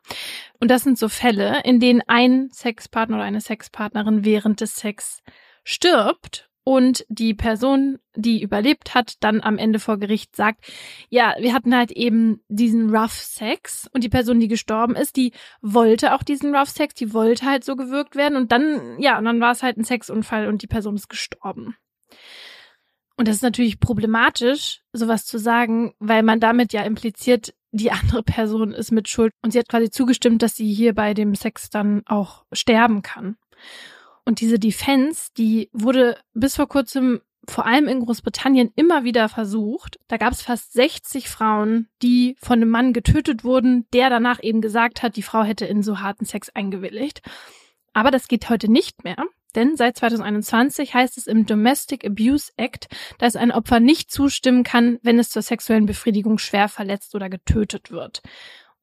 Und 0.59 0.69
das 0.69 0.83
sind 0.83 0.97
so 0.97 1.09
Fälle, 1.09 1.61
in 1.63 1.79
denen 1.79 2.01
ein 2.07 2.49
Sexpartner 2.51 3.17
oder 3.17 3.25
eine 3.25 3.41
Sexpartnerin 3.41 4.25
während 4.25 4.61
des 4.61 4.75
Sex 4.75 5.23
stirbt 5.63 6.50
und 6.63 7.05
die 7.09 7.33
Person, 7.33 7.97
die 8.15 8.41
überlebt 8.41 8.93
hat, 8.93 9.15
dann 9.21 9.41
am 9.41 9.57
Ende 9.57 9.79
vor 9.79 9.97
Gericht 9.97 10.35
sagt, 10.35 10.65
ja, 11.09 11.33
wir 11.39 11.53
hatten 11.53 11.75
halt 11.75 11.91
eben 11.91 12.43
diesen 12.49 12.95
Rough 12.95 13.13
Sex 13.13 13.89
und 13.93 14.03
die 14.03 14.09
Person, 14.09 14.39
die 14.39 14.47
gestorben 14.47 14.95
ist, 14.95 15.15
die 15.15 15.31
wollte 15.61 16.13
auch 16.13 16.23
diesen 16.23 16.55
Rough 16.55 16.69
Sex, 16.69 16.93
die 16.93 17.13
wollte 17.13 17.45
halt 17.45 17.63
so 17.63 17.75
gewirkt 17.75 18.15
werden 18.15 18.35
und 18.35 18.51
dann, 18.51 18.99
ja, 18.99 19.17
und 19.17 19.25
dann 19.25 19.39
war 19.39 19.51
es 19.51 19.63
halt 19.63 19.77
ein 19.77 19.83
Sexunfall 19.83 20.47
und 20.47 20.61
die 20.61 20.67
Person 20.67 20.95
ist 20.95 21.09
gestorben. 21.09 21.75
Und 23.17 23.27
das 23.27 23.37
ist 23.37 23.43
natürlich 23.43 23.79
problematisch, 23.79 24.81
sowas 24.93 25.25
zu 25.25 25.37
sagen, 25.37 25.93
weil 25.99 26.23
man 26.23 26.39
damit 26.39 26.73
ja 26.73 26.83
impliziert, 26.83 27.53
die 27.71 27.91
andere 27.91 28.23
Person 28.23 28.73
ist 28.73 28.91
mit 28.91 29.07
Schuld 29.09 29.33
und 29.41 29.51
sie 29.51 29.59
hat 29.59 29.69
quasi 29.69 29.89
zugestimmt, 29.89 30.41
dass 30.41 30.55
sie 30.55 30.71
hier 30.71 30.93
bei 30.93 31.13
dem 31.13 31.35
Sex 31.35 31.69
dann 31.69 32.03
auch 32.05 32.45
sterben 32.51 33.01
kann. 33.01 33.37
Und 34.25 34.39
diese 34.39 34.59
Defense, 34.59 35.29
die 35.37 35.69
wurde 35.73 36.17
bis 36.33 36.55
vor 36.55 36.67
kurzem 36.67 37.21
vor 37.47 37.65
allem 37.65 37.87
in 37.87 38.01
Großbritannien 38.01 38.71
immer 38.75 39.03
wieder 39.03 39.27
versucht. 39.27 39.99
Da 40.07 40.17
gab 40.17 40.31
es 40.31 40.41
fast 40.41 40.73
60 40.73 41.27
Frauen, 41.27 41.87
die 42.01 42.35
von 42.39 42.53
einem 42.53 42.69
Mann 42.69 42.93
getötet 42.93 43.43
wurden, 43.43 43.87
der 43.93 44.09
danach 44.09 44.41
eben 44.43 44.61
gesagt 44.61 45.01
hat, 45.01 45.15
die 45.15 45.23
Frau 45.23 45.43
hätte 45.43 45.65
in 45.65 45.81
so 45.81 45.99
harten 45.99 46.25
Sex 46.25 46.49
eingewilligt. 46.49 47.21
Aber 47.93 48.11
das 48.11 48.27
geht 48.27 48.49
heute 48.49 48.71
nicht 48.71 49.03
mehr. 49.03 49.25
Denn 49.55 49.75
seit 49.75 49.97
2021 49.97 50.93
heißt 50.93 51.17
es 51.17 51.27
im 51.27 51.45
Domestic 51.45 52.05
Abuse 52.05 52.51
Act, 52.55 52.87
dass 53.17 53.35
ein 53.35 53.51
Opfer 53.51 53.79
nicht 53.79 54.11
zustimmen 54.11 54.63
kann, 54.63 54.99
wenn 55.01 55.19
es 55.19 55.29
zur 55.29 55.41
sexuellen 55.41 55.85
Befriedigung 55.85 56.37
schwer 56.37 56.69
verletzt 56.69 57.15
oder 57.15 57.29
getötet 57.29 57.91
wird. 57.91 58.21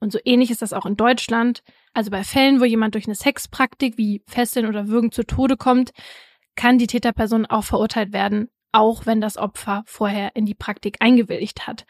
Und 0.00 0.12
so 0.12 0.18
ähnlich 0.24 0.50
ist 0.50 0.62
das 0.62 0.72
auch 0.72 0.86
in 0.86 0.96
Deutschland. 0.96 1.62
Also 1.92 2.10
bei 2.10 2.22
Fällen, 2.24 2.60
wo 2.60 2.64
jemand 2.64 2.94
durch 2.94 3.06
eine 3.06 3.14
Sexpraktik 3.14 3.98
wie 3.98 4.22
Fesseln 4.26 4.66
oder 4.66 4.88
Würgen 4.88 5.10
zu 5.10 5.24
Tode 5.24 5.56
kommt, 5.56 5.90
kann 6.54 6.78
die 6.78 6.86
Täterperson 6.86 7.46
auch 7.46 7.64
verurteilt 7.64 8.12
werden, 8.12 8.48
auch 8.72 9.06
wenn 9.06 9.20
das 9.20 9.36
Opfer 9.36 9.82
vorher 9.86 10.36
in 10.36 10.46
die 10.46 10.54
Praktik 10.54 10.96
eingewilligt 11.00 11.66
hat. 11.66 11.86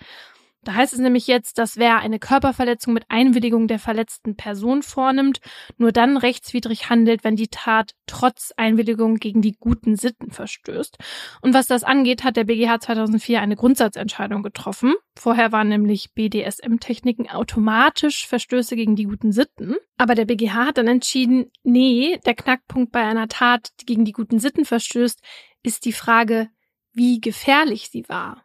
Da 0.68 0.74
heißt 0.74 0.92
es 0.92 0.98
nämlich 0.98 1.26
jetzt, 1.26 1.56
dass 1.56 1.78
wer 1.78 2.00
eine 2.00 2.18
Körperverletzung 2.18 2.92
mit 2.92 3.04
Einwilligung 3.08 3.68
der 3.68 3.78
verletzten 3.78 4.36
Person 4.36 4.82
vornimmt, 4.82 5.40
nur 5.78 5.92
dann 5.92 6.18
rechtswidrig 6.18 6.90
handelt, 6.90 7.24
wenn 7.24 7.36
die 7.36 7.48
Tat 7.48 7.94
trotz 8.06 8.52
Einwilligung 8.54 9.14
gegen 9.14 9.40
die 9.40 9.56
guten 9.58 9.96
Sitten 9.96 10.30
verstößt. 10.30 10.98
Und 11.40 11.54
was 11.54 11.68
das 11.68 11.84
angeht, 11.84 12.22
hat 12.22 12.36
der 12.36 12.44
BGH 12.44 12.80
2004 12.80 13.40
eine 13.40 13.56
Grundsatzentscheidung 13.56 14.42
getroffen. 14.42 14.94
Vorher 15.18 15.52
waren 15.52 15.68
nämlich 15.68 16.12
BDSM-Techniken 16.12 17.30
automatisch 17.30 18.26
Verstöße 18.26 18.76
gegen 18.76 18.94
die 18.94 19.04
guten 19.04 19.32
Sitten. 19.32 19.76
Aber 19.96 20.14
der 20.14 20.26
BGH 20.26 20.66
hat 20.66 20.76
dann 20.76 20.88
entschieden, 20.88 21.50
nee, 21.62 22.20
der 22.26 22.34
Knackpunkt 22.34 22.92
bei 22.92 23.00
einer 23.00 23.28
Tat, 23.28 23.70
die 23.80 23.86
gegen 23.86 24.04
die 24.04 24.12
guten 24.12 24.38
Sitten 24.38 24.66
verstößt, 24.66 25.22
ist 25.62 25.86
die 25.86 25.94
Frage, 25.94 26.50
wie 26.92 27.22
gefährlich 27.22 27.88
sie 27.88 28.06
war. 28.10 28.44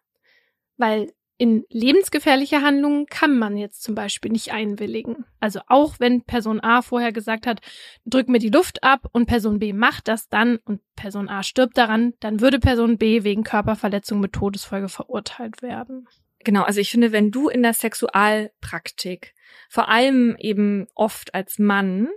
Weil 0.78 1.12
in 1.38 1.66
lebensgefährliche 1.70 2.62
Handlungen 2.62 3.08
kann 3.08 3.38
man 3.38 3.58
jetzt 3.58 3.84
zum 3.84 3.96
Beispiel 3.96 4.32
nicht 4.32 4.52
einwilligen. 4.52 5.26
Also 5.40 5.62
auch 5.68 6.00
wenn 6.00 6.24
Person 6.24 6.62
A 6.62 6.82
vorher 6.82 7.12
gesagt 7.12 7.48
hat, 7.48 7.60
drück 8.06 8.30
mir 8.30 8.40
die 8.40 8.50
Luft 8.50 8.84
ab 8.84 9.08
und 9.12 9.26
Person 9.26 9.60
B 9.60 9.74
macht 9.74 10.08
das 10.08 10.30
dann 10.30 10.58
und 10.66 10.82
Person 10.96 11.30
A 11.30 11.44
stirbt 11.44 11.78
daran, 11.78 12.14
dann 12.20 12.40
würde 12.40 12.60
Person 12.60 12.98
B 12.98 13.24
wegen 13.24 13.44
Körperverletzung 13.44 14.20
mit 14.20 14.34
Todesfolge 14.34 14.90
verurteilt 14.90 15.62
werden. 15.62 16.08
Genau, 16.44 16.64
also 16.64 16.80
ich 16.80 16.92
finde, 16.92 17.12
wenn 17.12 17.32
du 17.32 17.50
in 17.50 17.64
der 17.64 17.74
Sexualpraktik, 17.74 19.34
vor 19.70 19.90
allem 19.90 20.36
eben 20.40 20.88
oft 20.94 21.34
als 21.34 21.58
Mann, 21.58 22.10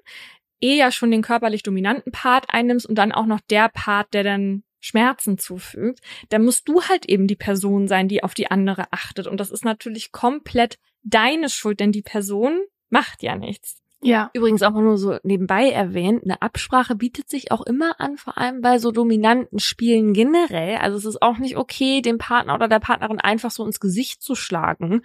eher 0.61 0.91
schon 0.91 1.11
den 1.11 1.23
körperlich 1.23 1.63
dominanten 1.63 2.13
Part 2.13 2.47
einnimmst 2.49 2.87
und 2.87 2.97
dann 2.97 3.13
auch 3.13 3.27
noch 3.27 3.41
der 3.41 3.69
Part, 3.69 4.15
der 4.15 4.25
dann 4.25 4.63
Schmerzen 4.81 5.39
zufügt, 5.39 6.01
dann 6.29 6.45
musst 6.45 6.69
du 6.69 6.83
halt 6.83 7.07
eben 7.07 7.27
die 7.27 7.37
Person 7.37 7.89
sein, 7.89 8.09
die 8.09 8.23
auf 8.23 8.35
die 8.35 8.51
andere 8.51 8.93
achtet. 8.93 9.27
Und 9.27 9.39
das 9.39 9.51
ist 9.51 9.65
natürlich 9.65 10.13
komplett 10.13 10.79
deine 11.03 11.49
Schuld, 11.49 11.81
denn 11.81 11.93
die 11.93 12.03
Person 12.03 12.61
macht 12.89 13.23
ja 13.23 13.37
nichts. 13.37 13.83
Ja. 14.03 14.31
Übrigens 14.35 14.63
auch 14.63 14.71
mal 14.71 14.83
nur 14.83 14.99
so 14.99 15.19
nebenbei 15.23 15.71
erwähnt, 15.71 16.23
eine 16.25 16.43
Absprache 16.43 16.95
bietet 16.95 17.29
sich 17.29 17.51
auch 17.51 17.63
immer 17.63 17.99
an, 17.99 18.19
vor 18.19 18.37
allem 18.37 18.61
bei 18.61 18.79
so 18.79 18.93
dominanten 18.93 19.59
Spielen 19.59 20.13
generell. 20.13 20.77
Also 20.77 20.99
es 20.99 21.07
ist 21.07 21.23
auch 21.23 21.39
nicht 21.39 21.57
okay, 21.57 22.03
dem 22.03 22.19
Partner 22.19 22.55
oder 22.55 22.69
der 22.69 22.79
Partnerin 22.79 23.21
einfach 23.21 23.51
so 23.51 23.65
ins 23.65 23.81
Gesicht 23.81 24.23
zu 24.23 24.35
schlagen, 24.35 25.03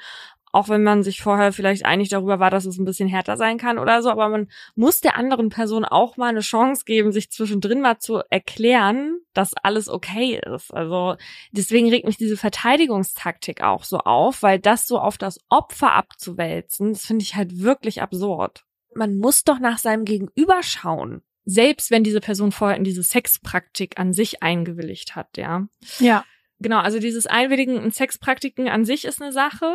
auch 0.51 0.69
wenn 0.69 0.83
man 0.83 1.03
sich 1.03 1.21
vorher 1.21 1.53
vielleicht 1.53 1.85
einig 1.85 2.09
darüber 2.09 2.39
war, 2.39 2.49
dass 2.49 2.65
es 2.65 2.77
ein 2.77 2.85
bisschen 2.85 3.07
härter 3.07 3.37
sein 3.37 3.57
kann 3.57 3.79
oder 3.79 4.01
so, 4.01 4.09
aber 4.09 4.29
man 4.29 4.49
muss 4.75 5.01
der 5.01 5.17
anderen 5.17 5.49
Person 5.49 5.85
auch 5.85 6.17
mal 6.17 6.29
eine 6.29 6.41
Chance 6.41 6.83
geben, 6.85 7.11
sich 7.11 7.31
zwischendrin 7.31 7.81
mal 7.81 7.99
zu 7.99 8.21
erklären, 8.29 9.19
dass 9.33 9.53
alles 9.53 9.87
okay 9.87 10.41
ist. 10.53 10.73
Also 10.73 11.15
deswegen 11.51 11.89
regt 11.89 12.05
mich 12.05 12.17
diese 12.17 12.37
Verteidigungstaktik 12.37 13.61
auch 13.61 13.83
so 13.83 13.99
auf, 13.99 14.43
weil 14.43 14.59
das 14.59 14.87
so 14.87 14.99
auf 14.99 15.17
das 15.17 15.39
Opfer 15.49 15.93
abzuwälzen, 15.93 16.93
das 16.93 17.05
finde 17.05 17.23
ich 17.23 17.35
halt 17.35 17.61
wirklich 17.61 18.01
absurd. 18.01 18.65
Man 18.93 19.17
muss 19.17 19.43
doch 19.43 19.59
nach 19.59 19.77
seinem 19.77 20.05
Gegenüber 20.05 20.63
schauen. 20.63 21.21
Selbst 21.45 21.89
wenn 21.91 22.03
diese 22.03 22.19
Person 22.19 22.51
vorher 22.51 22.77
in 22.77 22.83
diese 22.83 23.03
Sexpraktik 23.03 23.99
an 23.99 24.13
sich 24.13 24.43
eingewilligt 24.43 25.15
hat, 25.15 25.37
ja. 25.37 25.67
Ja. 25.99 26.23
Genau, 26.59 26.79
also 26.79 26.99
dieses 26.99 27.25
Einwilligen 27.25 27.77
in 27.77 27.91
Sexpraktiken 27.91 28.67
an 28.67 28.85
sich 28.85 29.05
ist 29.05 29.19
eine 29.21 29.31
Sache. 29.31 29.73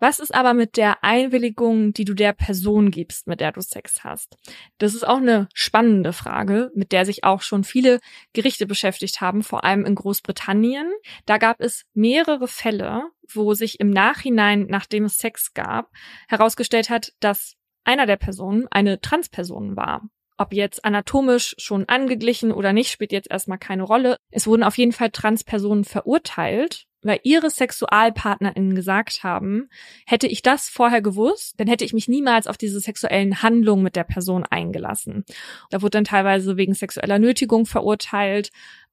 Was 0.00 0.20
ist 0.20 0.32
aber 0.32 0.54
mit 0.54 0.76
der 0.76 1.02
Einwilligung, 1.02 1.92
die 1.92 2.04
du 2.04 2.14
der 2.14 2.32
Person 2.32 2.92
gibst, 2.92 3.26
mit 3.26 3.40
der 3.40 3.50
du 3.52 3.60
Sex 3.60 4.04
hast? 4.04 4.36
Das 4.78 4.94
ist 4.94 5.06
auch 5.06 5.16
eine 5.16 5.48
spannende 5.54 6.12
Frage, 6.12 6.70
mit 6.74 6.92
der 6.92 7.04
sich 7.04 7.24
auch 7.24 7.42
schon 7.42 7.64
viele 7.64 7.98
Gerichte 8.32 8.66
beschäftigt 8.66 9.20
haben, 9.20 9.42
vor 9.42 9.64
allem 9.64 9.84
in 9.84 9.96
Großbritannien. 9.96 10.88
Da 11.26 11.38
gab 11.38 11.60
es 11.60 11.84
mehrere 11.94 12.46
Fälle, 12.46 13.10
wo 13.32 13.54
sich 13.54 13.80
im 13.80 13.90
Nachhinein, 13.90 14.66
nachdem 14.68 15.04
es 15.04 15.18
Sex 15.18 15.52
gab, 15.52 15.90
herausgestellt 16.28 16.90
hat, 16.90 17.12
dass 17.18 17.56
einer 17.82 18.06
der 18.06 18.16
Personen 18.16 18.68
eine 18.70 19.00
Transperson 19.00 19.76
war. 19.76 20.08
Ob 20.36 20.52
jetzt 20.52 20.84
anatomisch 20.84 21.56
schon 21.58 21.88
angeglichen 21.88 22.52
oder 22.52 22.72
nicht, 22.72 22.92
spielt 22.92 23.10
jetzt 23.10 23.28
erstmal 23.28 23.58
keine 23.58 23.82
Rolle. 23.82 24.16
Es 24.30 24.46
wurden 24.46 24.62
auf 24.62 24.78
jeden 24.78 24.92
Fall 24.92 25.10
Transpersonen 25.10 25.82
verurteilt 25.82 26.87
weil 27.02 27.20
ihre 27.22 27.50
SexualpartnerInnen 27.50 28.74
gesagt 28.74 29.22
haben, 29.22 29.68
hätte 30.06 30.26
ich 30.26 30.42
das 30.42 30.68
vorher 30.68 31.02
gewusst, 31.02 31.54
dann 31.58 31.68
hätte 31.68 31.84
ich 31.84 31.92
mich 31.92 32.08
niemals 32.08 32.46
auf 32.46 32.56
diese 32.56 32.80
sexuellen 32.80 33.42
Handlungen 33.42 33.82
mit 33.82 33.96
der 33.96 34.04
Person 34.04 34.44
eingelassen. 34.44 35.24
Da 35.70 35.82
wurde 35.82 35.90
dann 35.98 36.04
teilweise 36.04 36.56
wegen 36.56 36.74
sexueller 36.74 37.18
Nötigung 37.18 37.66
verurteilt 37.66 38.50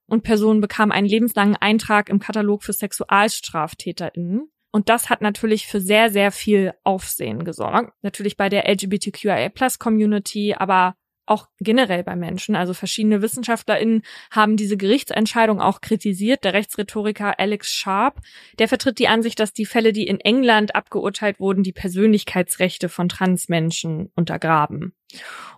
und 0.07 0.23
Personen 0.23 0.61
bekamen 0.61 0.91
einen 0.91 1.07
lebenslangen 1.07 1.55
Eintrag 1.55 2.09
im 2.09 2.19
Katalog 2.19 2.63
für 2.63 2.73
SexualstraftäterInnen. 2.73 4.49
Und 4.71 4.89
das 4.89 5.09
hat 5.09 5.21
natürlich 5.21 5.67
für 5.67 5.79
sehr, 5.79 6.11
sehr 6.11 6.31
viel 6.31 6.73
Aufsehen 6.83 7.45
gesorgt. 7.45 7.93
Natürlich 8.01 8.35
bei 8.35 8.49
der 8.49 8.69
LGBTQIA-Plus-Community, 8.69 10.55
aber 10.55 10.95
auch 11.25 11.47
generell 11.59 12.03
bei 12.03 12.15
Menschen. 12.15 12.55
Also 12.55 12.73
verschiedene 12.73 13.21
WissenschaftlerInnen 13.21 14.03
haben 14.31 14.57
diese 14.57 14.77
Gerichtsentscheidung 14.77 15.61
auch 15.61 15.81
kritisiert. 15.81 16.43
Der 16.43 16.53
Rechtsrhetoriker 16.53 17.39
Alex 17.39 17.73
Sharp, 17.73 18.21
der 18.59 18.67
vertritt 18.67 18.99
die 18.99 19.07
Ansicht, 19.07 19.39
dass 19.39 19.53
die 19.53 19.65
Fälle, 19.65 19.93
die 19.93 20.07
in 20.07 20.19
England 20.19 20.75
abgeurteilt 20.75 21.39
wurden, 21.39 21.63
die 21.63 21.73
Persönlichkeitsrechte 21.73 22.89
von 22.89 23.09
Transmenschen 23.09 24.11
untergraben. 24.15 24.93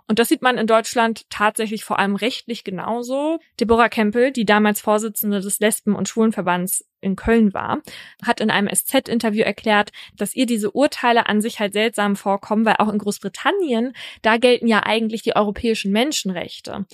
Und 0.08 0.20
das 0.20 0.30
sieht 0.30 0.42
man 0.42 0.58
in 0.58 0.68
Deutschland 0.68 1.30
tatsächlich 1.30 1.84
vor 1.84 2.00
allem 2.00 2.16
rechtlich 2.16 2.64
genauso. 2.64 3.40
Deborah 3.60 3.90
Kempel, 3.90 4.32
die 4.32 4.46
damals 4.46 4.80
Vorsitzende 4.80 5.42
des 5.42 5.60
Lesben- 5.60 5.96
und 5.96 6.08
Schwulenverbands 6.08 6.87
in 7.02 7.16
Köln 7.16 7.54
war, 7.54 7.82
hat 8.24 8.42
in 8.42 8.50
einem 8.50 8.74
SZ-Interview 8.74 9.44
erklärt, 9.44 9.92
dass 10.16 10.36
ihr 10.36 10.46
diese 10.46 10.72
Urteile 10.72 11.28
an 11.28 11.42
sich 11.42 11.60
halt 11.60 11.74
seltsam 11.74 12.16
vorkommen, 12.16 12.66
weil 12.66 12.76
auch 12.80 12.92
in 12.92 12.98
Großbritannien, 12.98 13.94
da 14.22 14.38
gelten 14.38 14.68
ja 14.68 14.84
eigentlich 14.84 15.22
die 15.22 15.36
europäischen 15.36 15.92
Menschenrechte. 15.92 16.86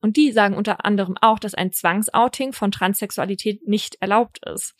Und 0.00 0.16
die 0.16 0.32
sagen 0.32 0.56
unter 0.56 0.84
anderem 0.84 1.16
auch, 1.20 1.38
dass 1.38 1.54
ein 1.54 1.72
Zwangsouting 1.72 2.52
von 2.52 2.72
Transsexualität 2.72 3.66
nicht 3.66 3.96
erlaubt 4.00 4.40
ist. 4.46 4.74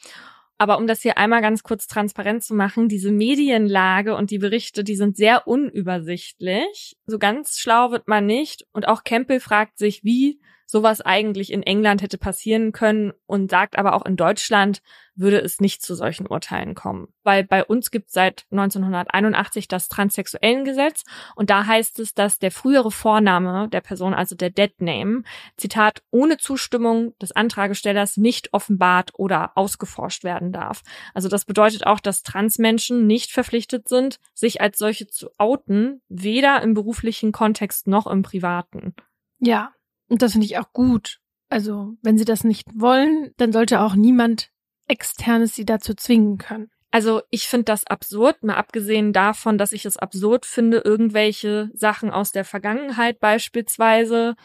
Aber 0.58 0.78
um 0.78 0.86
das 0.86 1.02
hier 1.02 1.18
einmal 1.18 1.42
ganz 1.42 1.64
kurz 1.64 1.88
transparent 1.88 2.44
zu 2.44 2.54
machen, 2.54 2.88
diese 2.88 3.10
Medienlage 3.10 4.14
und 4.14 4.30
die 4.30 4.38
Berichte, 4.38 4.84
die 4.84 4.94
sind 4.94 5.16
sehr 5.16 5.48
unübersichtlich. 5.48 6.96
So 7.06 7.18
ganz 7.18 7.58
schlau 7.58 7.90
wird 7.90 8.06
man 8.06 8.26
nicht. 8.26 8.64
Und 8.72 8.86
auch 8.86 9.02
Campbell 9.02 9.40
fragt 9.40 9.76
sich, 9.76 10.04
wie 10.04 10.38
sowas 10.72 11.02
eigentlich 11.02 11.52
in 11.52 11.62
England 11.62 12.00
hätte 12.00 12.16
passieren 12.16 12.72
können 12.72 13.12
und 13.26 13.50
sagt 13.50 13.78
aber 13.78 13.92
auch 13.92 14.06
in 14.06 14.16
Deutschland 14.16 14.80
würde 15.14 15.38
es 15.38 15.60
nicht 15.60 15.82
zu 15.82 15.94
solchen 15.94 16.26
Urteilen 16.26 16.74
kommen. 16.74 17.08
Weil 17.22 17.44
bei 17.44 17.62
uns 17.62 17.90
gibt 17.90 18.10
seit 18.10 18.46
1981 18.50 19.68
das 19.68 19.88
Transsexuellengesetz 19.88 21.04
und 21.36 21.50
da 21.50 21.66
heißt 21.66 22.00
es, 22.00 22.14
dass 22.14 22.38
der 22.38 22.50
frühere 22.50 22.90
Vorname 22.90 23.68
der 23.68 23.82
Person, 23.82 24.14
also 24.14 24.34
der 24.34 24.48
Dead 24.48 24.72
Name, 24.80 25.24
Zitat, 25.58 26.02
ohne 26.10 26.38
Zustimmung 26.38 27.16
des 27.18 27.32
Antragestellers 27.32 28.16
nicht 28.16 28.54
offenbart 28.54 29.10
oder 29.12 29.52
ausgeforscht 29.54 30.24
werden 30.24 30.52
darf. 30.52 30.82
Also 31.12 31.28
das 31.28 31.44
bedeutet 31.44 31.86
auch, 31.86 32.00
dass 32.00 32.22
Transmenschen 32.22 33.06
nicht 33.06 33.30
verpflichtet 33.30 33.88
sind, 33.88 34.18
sich 34.32 34.62
als 34.62 34.78
solche 34.78 35.06
zu 35.06 35.28
outen, 35.36 36.00
weder 36.08 36.62
im 36.62 36.72
beruflichen 36.72 37.32
Kontext 37.32 37.86
noch 37.86 38.06
im 38.06 38.22
privaten. 38.22 38.94
Ja, 39.38 39.74
und 40.08 40.22
das 40.22 40.32
finde 40.32 40.46
ich 40.46 40.58
auch 40.58 40.72
gut. 40.72 41.18
Also, 41.48 41.96
wenn 42.02 42.18
sie 42.18 42.24
das 42.24 42.44
nicht 42.44 42.68
wollen, 42.74 43.32
dann 43.36 43.52
sollte 43.52 43.80
auch 43.80 43.94
niemand 43.94 44.50
externes 44.88 45.54
sie 45.54 45.64
dazu 45.64 45.94
zwingen 45.94 46.38
können. 46.38 46.70
Also 46.90 47.22
ich 47.30 47.48
finde 47.48 47.64
das 47.64 47.86
absurd, 47.86 48.42
mal 48.42 48.56
abgesehen 48.56 49.14
davon, 49.14 49.56
dass 49.56 49.72
ich 49.72 49.86
es 49.86 49.96
absurd 49.96 50.44
finde, 50.44 50.82
irgendwelche 50.84 51.70
Sachen 51.72 52.10
aus 52.10 52.32
der 52.32 52.44
Vergangenheit 52.44 53.18
beispielsweise 53.18 54.36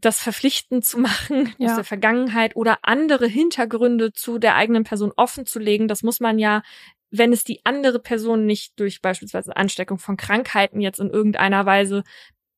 das 0.00 0.20
verpflichtend 0.20 0.84
zu 0.84 0.98
machen 1.00 1.52
ja. 1.58 1.70
aus 1.70 1.74
der 1.74 1.84
Vergangenheit 1.84 2.54
oder 2.54 2.78
andere 2.82 3.26
Hintergründe 3.26 4.12
zu 4.12 4.38
der 4.38 4.54
eigenen 4.54 4.84
Person 4.84 5.12
offen 5.16 5.44
zu 5.44 5.58
legen. 5.58 5.88
Das 5.88 6.04
muss 6.04 6.20
man 6.20 6.38
ja, 6.38 6.62
wenn 7.10 7.32
es 7.32 7.42
die 7.42 7.60
andere 7.64 7.98
Person 7.98 8.46
nicht 8.46 8.78
durch 8.78 9.02
beispielsweise 9.02 9.56
Ansteckung 9.56 9.98
von 9.98 10.16
Krankheiten 10.16 10.80
jetzt 10.80 11.00
in 11.00 11.10
irgendeiner 11.10 11.66
Weise 11.66 12.04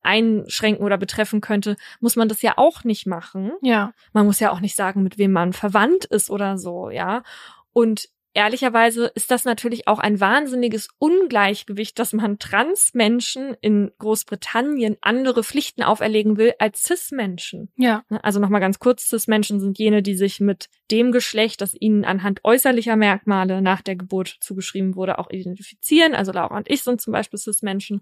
einschränken 0.01 0.83
oder 0.83 0.97
betreffen 0.97 1.41
könnte, 1.41 1.75
muss 1.99 2.15
man 2.15 2.29
das 2.29 2.41
ja 2.41 2.53
auch 2.57 2.83
nicht 2.83 3.05
machen. 3.07 3.51
Ja. 3.61 3.93
Man 4.13 4.25
muss 4.25 4.39
ja 4.39 4.51
auch 4.51 4.59
nicht 4.59 4.75
sagen, 4.75 5.03
mit 5.03 5.17
wem 5.17 5.31
man 5.31 5.53
verwandt 5.53 6.05
ist 6.05 6.29
oder 6.29 6.57
so, 6.57 6.89
ja. 6.89 7.23
Und 7.73 8.09
ehrlicherweise 8.33 9.07
ist 9.15 9.31
das 9.31 9.45
natürlich 9.45 9.87
auch 9.87 9.99
ein 9.99 10.19
wahnsinniges 10.19 10.87
Ungleichgewicht, 10.99 11.99
dass 11.99 12.13
man 12.13 12.39
Transmenschen 12.39 13.55
in 13.61 13.91
Großbritannien 13.99 14.97
andere 15.01 15.43
Pflichten 15.43 15.83
auferlegen 15.83 16.37
will 16.37 16.53
als 16.59 16.83
Cis-Menschen. 16.83 17.69
Ja. 17.75 18.03
Ne, 18.09 18.23
also 18.23 18.39
nochmal 18.39 18.61
ganz 18.61 18.79
kurz, 18.79 19.09
Cis-Menschen 19.09 19.59
sind 19.59 19.77
jene, 19.79 20.01
die 20.01 20.15
sich 20.15 20.39
mit 20.39 20.69
dem 20.91 21.11
Geschlecht, 21.11 21.61
das 21.61 21.75
ihnen 21.79 22.05
anhand 22.05 22.41
äußerlicher 22.43 22.95
Merkmale 22.95 23.61
nach 23.61 23.81
der 23.81 23.95
Geburt 23.95 24.37
zugeschrieben 24.39 24.95
wurde, 24.95 25.19
auch 25.19 25.29
identifizieren. 25.29 26.13
Also 26.13 26.31
Laura 26.31 26.57
und 26.57 26.69
ich 26.69 26.83
sind 26.83 27.01
zum 27.01 27.13
Beispiel 27.13 27.39
Cis-Menschen. 27.39 28.01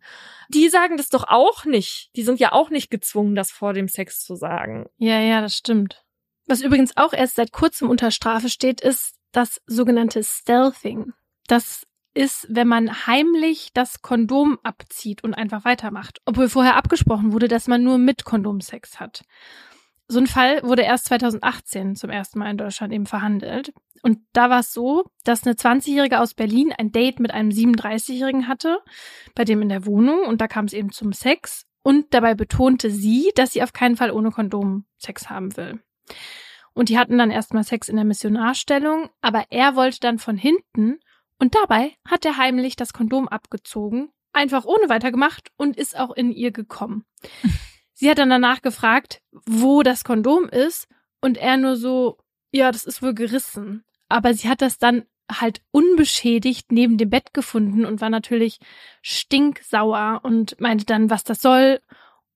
Die 0.50 0.70
sagen 0.70 0.98
das 0.98 1.10
doch 1.10 1.26
auch 1.28 1.66
nicht. 1.66 2.10
Die 2.16 2.24
sind 2.24 2.40
ja 2.40 2.52
auch 2.52 2.70
nicht 2.70 2.90
gezwungen, 2.90 3.36
das 3.36 3.52
vor 3.52 3.74
dem 3.74 3.88
Sex 3.88 4.24
zu 4.24 4.36
sagen. 4.36 4.88
Ja, 4.98 5.20
ja, 5.20 5.42
das 5.42 5.56
stimmt. 5.56 6.04
Was 6.50 6.62
übrigens 6.62 6.98
auch 6.98 7.14
erst 7.14 7.36
seit 7.36 7.52
kurzem 7.52 7.92
unter 7.92 8.10
Strafe 8.10 8.50
steht, 8.50 8.82
ist 8.82 9.19
das 9.32 9.62
sogenannte 9.68 10.24
Stealthing. 10.24 11.14
Das 11.48 11.86
ist, 12.14 12.48
wenn 12.50 12.68
man 12.68 13.08
heimlich 13.08 13.70
das 13.74 14.02
Kondom 14.02 14.60
abzieht 14.64 15.24
und 15.24 15.34
einfach 15.34 15.64
weitermacht, 15.66 16.20
obwohl 16.26 16.50
vorher 16.50 16.76
abgesprochen 16.76 17.32
wurde, 17.32 17.48
dass 17.48 17.68
man 17.68 17.84
nur 17.84 17.98
mit 17.98 18.26
Kondom 18.26 18.62
Sex 18.62 19.00
hat. 19.00 19.24
So 20.08 20.20
ein 20.20 20.28
Fall 20.28 20.64
wurde 20.64 20.82
erst 20.82 21.06
2018 21.06 21.96
zum 21.96 22.10
ersten 22.10 22.40
Mal 22.40 22.50
in 22.50 22.58
Deutschland 22.58 22.92
eben 22.92 23.06
verhandelt. 23.06 23.74
Und 24.02 24.20
da 24.34 24.50
war 24.50 24.62
es 24.62 24.74
so, 24.74 25.06
dass 25.24 25.46
eine 25.46 25.56
20-Jährige 25.56 26.20
aus 26.20 26.34
Berlin 26.34 26.74
ein 26.76 26.92
Date 26.92 27.20
mit 27.20 27.32
einem 27.32 27.50
37-Jährigen 27.50 28.48
hatte, 28.48 28.80
bei 29.36 29.46
dem 29.46 29.62
in 29.62 29.70
der 29.70 29.86
Wohnung, 29.86 30.26
und 30.26 30.42
da 30.42 30.48
kam 30.48 30.66
es 30.66 30.74
eben 30.74 30.92
zum 30.92 31.14
Sex. 31.14 31.68
Und 31.84 32.14
dabei 32.14 32.34
betonte 32.34 32.90
sie, 32.90 33.32
dass 33.36 33.54
sie 33.54 33.62
auf 33.62 33.72
keinen 33.72 33.98
Fall 33.98 34.12
ohne 34.12 34.32
Kondom 34.32 34.86
Sex 34.98 35.30
haben 35.30 35.56
will. 35.56 35.80
Und 36.74 36.90
die 36.90 36.98
hatten 36.98 37.18
dann 37.18 37.32
erstmal 37.32 37.64
Sex 37.64 37.90
in 37.90 37.96
der 37.96 38.06
Missionarstellung, 38.06 39.10
aber 39.22 39.46
er 39.50 39.76
wollte 39.76 40.00
dann 40.00 40.20
von 40.20 40.38
hinten 40.38 41.00
und 41.40 41.56
dabei 41.56 41.96
hat 42.06 42.26
er 42.26 42.38
heimlich 42.38 42.76
das 42.76 42.94
Kondom 42.94 43.28
abgezogen, 43.28 44.10
einfach 44.34 44.66
ohne 44.66 44.90
weitergemacht 44.90 45.52
und 45.58 45.78
ist 45.78 45.98
auch 45.98 46.12
in 46.12 46.32
ihr 46.32 46.52
gekommen. 46.52 47.06
Sie 47.94 48.10
hat 48.10 48.18
dann 48.18 48.30
danach 48.30 48.62
gefragt, 48.62 49.22
wo 49.32 49.84
das 49.84 50.04
Kondom 50.04 50.48
ist 50.48 50.88
und 51.20 51.38
er 51.38 51.58
nur 51.58 51.76
so, 51.76 52.18
ja, 52.52 52.72
das 52.72 52.86
ist 52.86 53.02
wohl 53.02 53.14
gerissen. 53.14 53.84
Aber 54.08 54.34
sie 54.34 54.48
hat 54.48 54.62
das 54.62 54.78
dann 54.78 55.04
halt 55.30 55.62
unbeschädigt 55.72 56.72
neben 56.72 56.98
dem 56.98 57.10
Bett 57.10 57.34
gefunden 57.34 57.86
und 57.86 58.00
war 58.00 58.10
natürlich 58.10 58.60
stinksauer 59.02 60.22
und 60.24 60.60
meinte 60.62 60.86
dann, 60.86 61.10
was 61.10 61.26
das 61.26 61.42
soll. 61.42 61.82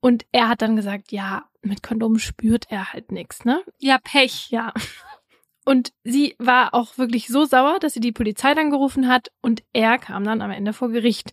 Und 0.04 0.26
er 0.34 0.50
hat 0.50 0.62
dann 0.62 0.76
gesagt, 0.76 1.14
ja, 1.14 1.46
mit 1.62 1.82
Kondom 1.82 2.20
spürt 2.20 2.66
er 2.70 2.92
halt 2.92 3.14
nichts, 3.14 3.46
ne? 3.46 3.64
Ja, 3.78 4.00
Pech. 4.00 4.50
Ja. 4.50 4.74
Und 5.64 5.94
sie 6.04 6.36
war 6.40 6.74
auch 6.74 6.98
wirklich 6.98 7.30
so 7.30 7.46
sauer, 7.46 7.80
dass 7.80 7.94
sie 7.94 8.02
die 8.02 8.12
Polizei 8.12 8.54
dann 8.54 8.70
gerufen 8.70 9.08
hat 9.08 9.32
und 9.42 9.64
er 9.72 9.98
kam 9.98 10.26
dann 10.26 10.42
am 10.42 10.52
Ende 10.52 10.74
vor 10.74 10.90
Gericht. 10.90 11.32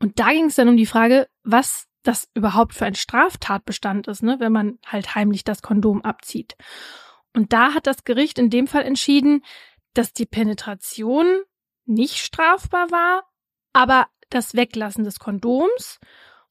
Und 0.00 0.18
da 0.18 0.30
ging 0.30 0.46
es 0.46 0.56
dann 0.56 0.68
um 0.68 0.76
die 0.76 0.84
Frage, 0.84 1.28
was 1.44 1.86
das 2.02 2.28
überhaupt 2.34 2.74
für 2.74 2.86
ein 2.86 2.96
Straftatbestand 2.96 4.08
ist, 4.08 4.24
ne, 4.24 4.40
wenn 4.40 4.50
man 4.50 4.80
halt 4.84 5.14
heimlich 5.14 5.44
das 5.44 5.62
Kondom 5.62 6.02
abzieht. 6.02 6.56
Und 7.36 7.52
da 7.52 7.72
hat 7.72 7.86
das 7.86 8.02
Gericht 8.02 8.40
in 8.40 8.50
dem 8.50 8.66
Fall 8.66 8.82
entschieden, 8.82 9.44
dass 9.94 10.12
die 10.12 10.26
Penetration 10.26 11.42
nicht 11.86 12.16
strafbar 12.16 12.90
war, 12.90 13.30
aber 13.72 14.08
das 14.28 14.54
Weglassen 14.54 15.04
des 15.04 15.20
Kondoms 15.20 16.00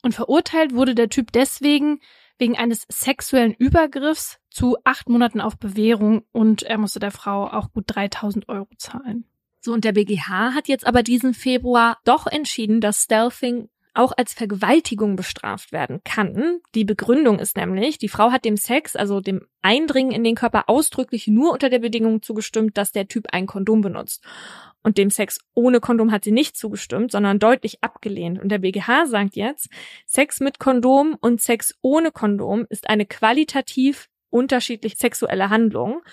und 0.08 0.14
verurteilt 0.14 0.74
wurde 0.74 0.96
der 0.96 1.10
Typ 1.10 1.34
deswegen 1.34 2.00
wegen 2.40 2.58
eines 2.58 2.86
sexuellen 2.88 3.54
Übergriffs 3.54 4.40
zu 4.50 4.78
acht 4.86 5.10
Monaten 5.10 5.42
auf 5.42 5.58
Bewährung 5.58 6.24
und 6.32 6.64
er 6.64 6.78
musste 6.78 7.00
der 7.00 7.12
Frau 7.12 7.46
auch 7.46 7.74
gut 7.74 7.84
3000 7.88 8.48
Euro 8.48 8.70
zahlen. 8.78 9.26
So, 9.60 9.74
und 9.74 9.84
der 9.84 9.92
BGH 9.92 10.54
hat 10.54 10.70
jetzt 10.70 10.88
aber 10.88 11.04
diesen 11.04 11.34
Februar 11.34 11.98
doch 12.06 12.26
entschieden, 12.26 12.80
dass 12.80 13.04
Stealthing 13.04 13.68
auch 13.96 14.14
als 14.16 14.34
Vergewaltigung 14.34 15.18
bestraft 15.18 15.74
werden 15.74 16.00
kann. 16.06 16.62
Die 16.74 16.86
Begründung 16.86 17.38
ist 17.40 17.58
nämlich, 17.58 17.98
die 17.98 18.08
Frau 18.08 18.32
hat 18.32 18.46
dem 18.46 18.56
Sex, 18.56 18.96
also 18.96 19.20
dem 19.20 19.42
Eindringen 19.62 20.14
in 20.14 20.24
den 20.24 20.36
Körper 20.36 20.70
ausdrücklich 20.70 21.28
nur 21.28 21.52
unter 21.52 21.70
der 21.70 21.80
Bedingung 21.80 22.22
zugestimmt, 22.22 22.78
dass 22.78 22.94
der 22.94 23.10
Typ 23.10 23.26
ein 23.34 23.46
Kondom 23.46 23.82
benutzt. 23.82 24.24
Und 24.88 24.98
dem 24.98 25.10
Sex 25.10 25.42
ohne 25.54 25.82
Kondom 25.82 26.14
hat 26.14 26.24
sie 26.24 26.32
nicht 26.32 26.56
zugestimmt, 26.56 27.12
sondern 27.12 27.40
deutlich 27.40 27.84
abgelehnt. 27.84 28.40
Und 28.42 28.48
der 28.48 28.60
BGH 28.60 29.08
sagt 29.08 29.36
jetzt, 29.36 29.68
Sex 30.06 30.40
mit 30.40 30.60
Kondom 30.60 31.18
und 31.20 31.42
Sex 31.42 31.76
ohne 31.82 32.10
Kondom 32.10 32.66
ist 32.70 32.90
eine 32.90 33.06
qualitativ 33.06 34.08
unterschiedlich 34.30 34.96
sexuelle 34.98 35.50
Handlung. 35.50 36.04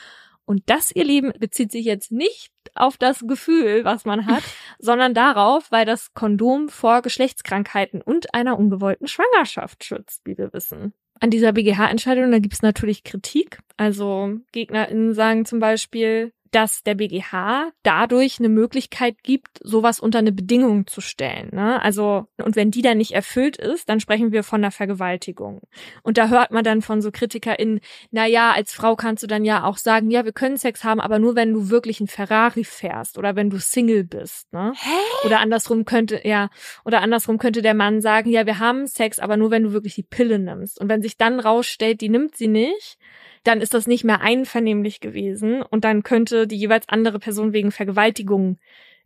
Und 0.44 0.64
das, 0.66 0.90
ihr 0.90 1.04
Lieben, 1.04 1.32
bezieht 1.38 1.70
sich 1.70 1.84
jetzt 1.84 2.10
nicht 2.10 2.50
auf 2.74 2.98
das 2.98 3.20
Gefühl, 3.20 3.84
was 3.84 4.06
man 4.06 4.26
hat, 4.26 4.42
sondern 4.80 5.14
darauf, 5.14 5.70
weil 5.70 5.86
das 5.86 6.12
Kondom 6.12 6.68
vor 6.68 7.00
Geschlechtskrankheiten 7.00 8.02
und 8.02 8.34
einer 8.34 8.58
ungewollten 8.58 9.06
Schwangerschaft 9.06 9.84
schützt, 9.84 10.22
wie 10.24 10.36
wir 10.36 10.52
wissen. 10.52 10.94
An 11.20 11.30
dieser 11.30 11.52
BGH-Entscheidung, 11.52 12.32
da 12.32 12.40
gibt 12.40 12.54
es 12.54 12.62
natürlich 12.62 13.04
Kritik. 13.04 13.60
Also 13.76 14.40
GegnerInnen 14.50 15.14
sagen 15.14 15.44
zum 15.44 15.60
Beispiel, 15.60 16.32
dass 16.54 16.84
der 16.84 16.94
BGH 16.94 17.72
dadurch 17.82 18.38
eine 18.38 18.48
Möglichkeit 18.48 19.24
gibt, 19.24 19.58
sowas 19.62 19.98
unter 19.98 20.20
eine 20.20 20.30
Bedingung 20.30 20.86
zu 20.86 21.00
stellen. 21.00 21.48
Ne? 21.52 21.82
Also, 21.82 22.28
und 22.36 22.54
wenn 22.54 22.70
die 22.70 22.82
dann 22.82 22.98
nicht 22.98 23.12
erfüllt 23.12 23.56
ist, 23.56 23.88
dann 23.88 23.98
sprechen 23.98 24.30
wir 24.30 24.44
von 24.44 24.60
einer 24.60 24.70
Vergewaltigung. 24.70 25.62
Und 26.04 26.16
da 26.16 26.28
hört 26.28 26.52
man 26.52 26.62
dann 26.62 26.80
von 26.80 27.02
so 27.02 27.10
KritikerInnen, 27.10 27.80
na 28.12 28.26
ja, 28.26 28.52
als 28.52 28.72
Frau 28.72 28.94
kannst 28.94 29.24
du 29.24 29.26
dann 29.26 29.44
ja 29.44 29.64
auch 29.64 29.78
sagen, 29.78 30.10
ja, 30.10 30.24
wir 30.24 30.32
können 30.32 30.56
Sex 30.56 30.84
haben, 30.84 31.00
aber 31.00 31.18
nur 31.18 31.34
wenn 31.34 31.52
du 31.52 31.70
wirklich 31.70 31.98
einen 31.98 32.08
Ferrari 32.08 32.62
fährst 32.62 33.18
oder 33.18 33.34
wenn 33.34 33.50
du 33.50 33.58
Single 33.58 34.04
bist. 34.04 34.52
Ne? 34.52 34.72
Hä? 34.76 35.26
Oder 35.26 35.40
andersrum 35.40 35.84
könnte, 35.84 36.20
ja, 36.22 36.50
oder 36.84 37.00
andersrum 37.00 37.38
könnte 37.38 37.62
der 37.62 37.74
Mann 37.74 38.00
sagen, 38.00 38.30
ja, 38.30 38.46
wir 38.46 38.60
haben 38.60 38.86
Sex, 38.86 39.18
aber 39.18 39.36
nur 39.36 39.50
wenn 39.50 39.64
du 39.64 39.72
wirklich 39.72 39.96
die 39.96 40.04
Pille 40.04 40.38
nimmst. 40.38 40.80
Und 40.80 40.88
wenn 40.88 41.02
sich 41.02 41.16
dann 41.16 41.40
rausstellt, 41.40 42.00
die 42.00 42.08
nimmt 42.08 42.36
sie 42.36 42.48
nicht, 42.48 42.96
dann 43.44 43.60
ist 43.60 43.74
das 43.74 43.86
nicht 43.86 44.04
mehr 44.04 44.20
einvernehmlich 44.20 45.00
gewesen 45.00 45.62
und 45.62 45.84
dann 45.84 46.02
könnte 46.02 46.46
die 46.46 46.56
jeweils 46.56 46.88
andere 46.88 47.18
Person 47.18 47.52
wegen 47.52 47.70
Vergewaltigung 47.70 48.58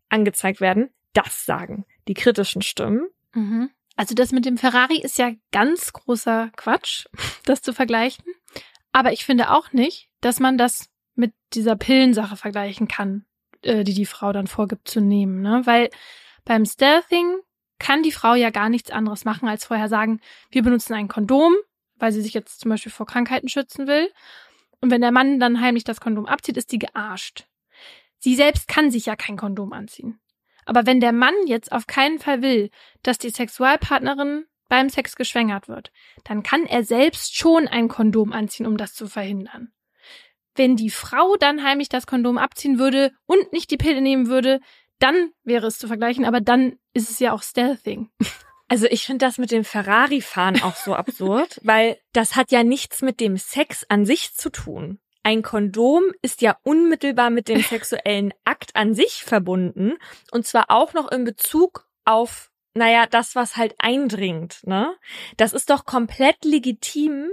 angezeigt 0.09 0.61
werden. 0.61 0.91
Das 1.13 1.45
sagen 1.45 1.85
die 2.09 2.15
kritischen 2.15 2.63
Stimmen. 2.63 3.07
Mhm. 3.35 3.71
Also 3.97 4.15
das 4.15 4.33
mit 4.33 4.47
dem 4.47 4.57
Ferrari 4.57 5.01
ist 5.01 5.19
ja 5.19 5.33
ganz 5.53 5.93
großer 5.93 6.51
Quatsch, 6.57 7.07
das 7.45 7.63
zu 7.63 7.73
vergleichen. 7.73 8.25
Aber 8.93 9.13
ich 9.13 9.25
finde 9.25 9.51
auch 9.51 9.73
nicht, 9.73 10.09
dass 10.21 10.41
man 10.41 10.57
das 10.57 10.89
mit 11.15 11.35
dieser 11.53 11.77
Pillensache 11.77 12.37
vergleichen 12.37 12.89
kann, 12.89 13.27
äh, 13.63 13.85
die 13.85 13.95
die 13.95 14.07
Frau 14.07 14.33
dann 14.33 14.47
vorgibt 14.47 14.89
zu 14.89 15.01
nehmen, 15.01 15.43
ne? 15.43 15.63
Weil 15.65 15.91
beim 16.45 16.65
Stealthing 16.65 17.39
kann 17.79 18.03
die 18.03 18.13
Frau 18.13 18.35
ja 18.35 18.51
gar 18.51 18.69
nichts 18.69 18.91
anderes 18.91 19.25
machen, 19.25 19.49
als 19.49 19.65
vorher 19.65 19.89
sagen, 19.89 20.21
wir 20.51 20.63
benutzen 20.63 20.95
ein 20.95 21.09
Kondom, 21.09 21.55
weil 21.99 22.13
sie 22.13 22.23
sich 22.23 22.35
jetzt 22.35 22.61
zum 22.61 22.71
Beispiel 22.71 22.93
vor 22.93 23.07
Krankheiten 23.07 23.49
schützen 23.49 23.87
will. 23.87 24.11
Und 24.81 24.91
wenn 24.91 25.01
der 25.01 25.13
Mann 25.13 25.41
dann 25.41 25.61
heimlich 25.61 25.85
das 25.85 26.01
Kondom 26.01 26.27
abzieht, 26.27 26.57
ist 26.57 26.73
die 26.73 26.79
gearscht. 26.79 27.47
Sie 28.19 28.35
selbst 28.35 28.69
kann 28.69 28.91
sich 28.91 29.07
ja 29.07 29.17
kein 29.17 29.37
Kondom 29.37 29.73
anziehen. 29.73 30.21
Aber 30.65 30.87
wenn 30.87 31.01
der 31.01 31.13
Mann 31.13 31.35
jetzt 31.47 31.73
auf 31.73 31.87
keinen 31.87 32.19
Fall 32.19 32.43
will, 32.43 32.71
dass 33.03 33.19
die 33.19 33.31
Sexualpartnerin 33.31 34.45
beim 34.69 34.91
Sex 34.91 35.17
geschwängert 35.17 35.69
wird, 35.69 35.91
dann 36.25 36.43
kann 36.43 36.67
er 36.67 36.85
selbst 36.85 37.37
schon 37.37 37.67
ein 37.67 37.89
Kondom 37.89 38.33
anziehen, 38.33 38.67
um 38.67 38.77
das 38.77 38.93
zu 38.93 39.07
verhindern. 39.07 39.73
Wenn 40.55 40.77
die 40.77 40.91
Frau 40.91 41.37
dann 41.37 41.65
heimlich 41.65 41.89
das 41.89 42.07
Kondom 42.07 42.37
abziehen 42.37 42.79
würde 42.79 43.13
und 43.27 43.53
nicht 43.53 43.71
die 43.71 43.77
Pille 43.77 44.03
nehmen 44.03 44.27
würde, 44.27 44.61
dann 44.99 45.31
wäre 45.45 45.69
es 45.69 45.79
zu 45.79 45.87
vergleichen, 45.87 46.25
aber 46.25 46.41
dann 46.41 46.79
ist 46.93 47.11
es 47.11 47.19
ja 47.19 47.33
auch 47.33 47.43
Stealthing. 47.43 48.11
Also 48.69 48.87
ich 48.87 49.07
finde 49.07 49.25
das 49.25 49.39
mit 49.39 49.51
dem 49.51 49.65
Ferrari-Fahren 49.65 50.63
auch 50.63 50.77
so 50.77 50.95
absurd, 50.95 51.59
weil 51.65 51.99
das 52.13 52.37
hat 52.37 52.53
ja 52.53 52.63
nichts 52.63 53.03
mit 53.03 53.19
dem 53.19 53.37
Sex 53.37 53.85
an 53.89 54.05
sich 54.05 54.35
zu 54.35 54.51
tun. 54.51 55.01
Ein 55.23 55.43
Kondom 55.43 56.05
ist 56.23 56.43
ja 56.43 56.57
unmittelbar 56.63 57.31
mit 57.31 57.49
dem 57.49 57.63
sexuellen 57.63 58.33
Akt 58.45 58.77
an 58.77 58.95
sich 58.95 59.25
verbunden 59.25 59.95
und 60.31 60.47
zwar 60.47 60.67
auch 60.71 60.93
noch 60.93 61.11
in 61.11 61.25
Bezug 61.25 61.89
auf, 62.05 62.51
naja, 62.75 63.07
das, 63.07 63.35
was 63.35 63.57
halt 63.57 63.75
eindringt, 63.79 64.61
ne? 64.65 64.95
Das 65.37 65.53
ist 65.53 65.71
doch 65.71 65.85
komplett 65.85 66.45
legitim, 66.45 67.29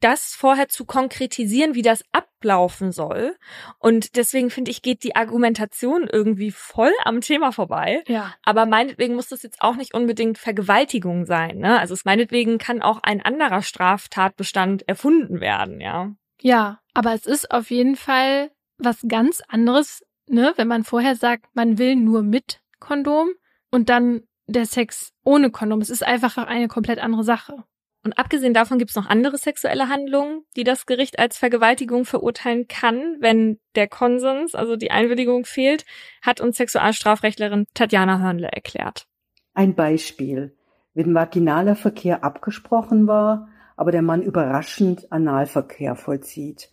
das 0.00 0.34
vorher 0.34 0.68
zu 0.68 0.84
konkretisieren, 0.84 1.74
wie 1.74 1.82
das 1.82 2.04
ablaufen 2.12 2.92
soll. 2.92 3.36
Und 3.78 4.16
deswegen 4.16 4.50
finde 4.50 4.70
ich, 4.70 4.82
geht 4.82 5.02
die 5.02 5.16
Argumentation 5.16 6.06
irgendwie 6.10 6.50
voll 6.50 6.92
am 7.04 7.20
Thema 7.20 7.52
vorbei. 7.52 8.02
Ja. 8.06 8.34
Aber 8.42 8.66
meinetwegen 8.66 9.14
muss 9.14 9.28
das 9.28 9.42
jetzt 9.42 9.62
auch 9.62 9.76
nicht 9.76 9.94
unbedingt 9.94 10.38
Vergewaltigung 10.38 11.24
sein. 11.24 11.58
Ne? 11.58 11.78
Also 11.78 11.94
es 11.94 12.04
meinetwegen 12.04 12.58
kann 12.58 12.82
auch 12.82 13.00
ein 13.02 13.22
anderer 13.22 13.62
Straftatbestand 13.62 14.86
erfunden 14.88 15.40
werden, 15.40 15.80
ja. 15.80 16.14
Ja, 16.40 16.80
aber 16.92 17.14
es 17.14 17.26
ist 17.26 17.50
auf 17.50 17.70
jeden 17.70 17.96
Fall 17.96 18.50
was 18.78 19.04
ganz 19.08 19.42
anderes, 19.48 20.04
ne, 20.26 20.52
wenn 20.56 20.68
man 20.68 20.84
vorher 20.84 21.16
sagt, 21.16 21.46
man 21.54 21.78
will 21.78 21.96
nur 21.96 22.22
mit 22.22 22.60
Kondom 22.80 23.30
und 23.70 23.88
dann 23.88 24.22
der 24.46 24.66
Sex 24.66 25.12
ohne 25.24 25.50
Kondom. 25.50 25.80
Es 25.80 25.90
ist 25.90 26.04
einfach 26.04 26.36
eine 26.36 26.68
komplett 26.68 26.98
andere 26.98 27.24
Sache. 27.24 27.64
Und 28.04 28.18
abgesehen 28.18 28.52
davon 28.52 28.78
gibt 28.78 28.90
es 28.90 28.96
noch 28.96 29.08
andere 29.08 29.38
sexuelle 29.38 29.88
Handlungen, 29.88 30.44
die 30.56 30.64
das 30.64 30.84
Gericht 30.84 31.18
als 31.18 31.38
Vergewaltigung 31.38 32.04
verurteilen 32.04 32.68
kann, 32.68 33.16
wenn 33.20 33.58
der 33.76 33.88
Konsens, 33.88 34.54
also 34.54 34.76
die 34.76 34.90
Einwilligung 34.90 35.46
fehlt, 35.46 35.86
hat 36.20 36.40
uns 36.42 36.58
Sexualstrafrechtlerin 36.58 37.64
Tatjana 37.72 38.20
Hörnle 38.20 38.48
erklärt. 38.48 39.06
Ein 39.54 39.74
Beispiel. 39.74 40.54
Wenn 40.92 41.14
vaginaler 41.14 41.76
Verkehr 41.76 42.22
abgesprochen 42.22 43.06
war, 43.06 43.48
aber 43.76 43.90
der 43.90 44.02
Mann 44.02 44.22
überraschend 44.22 45.10
Analverkehr 45.10 45.96
vollzieht. 45.96 46.70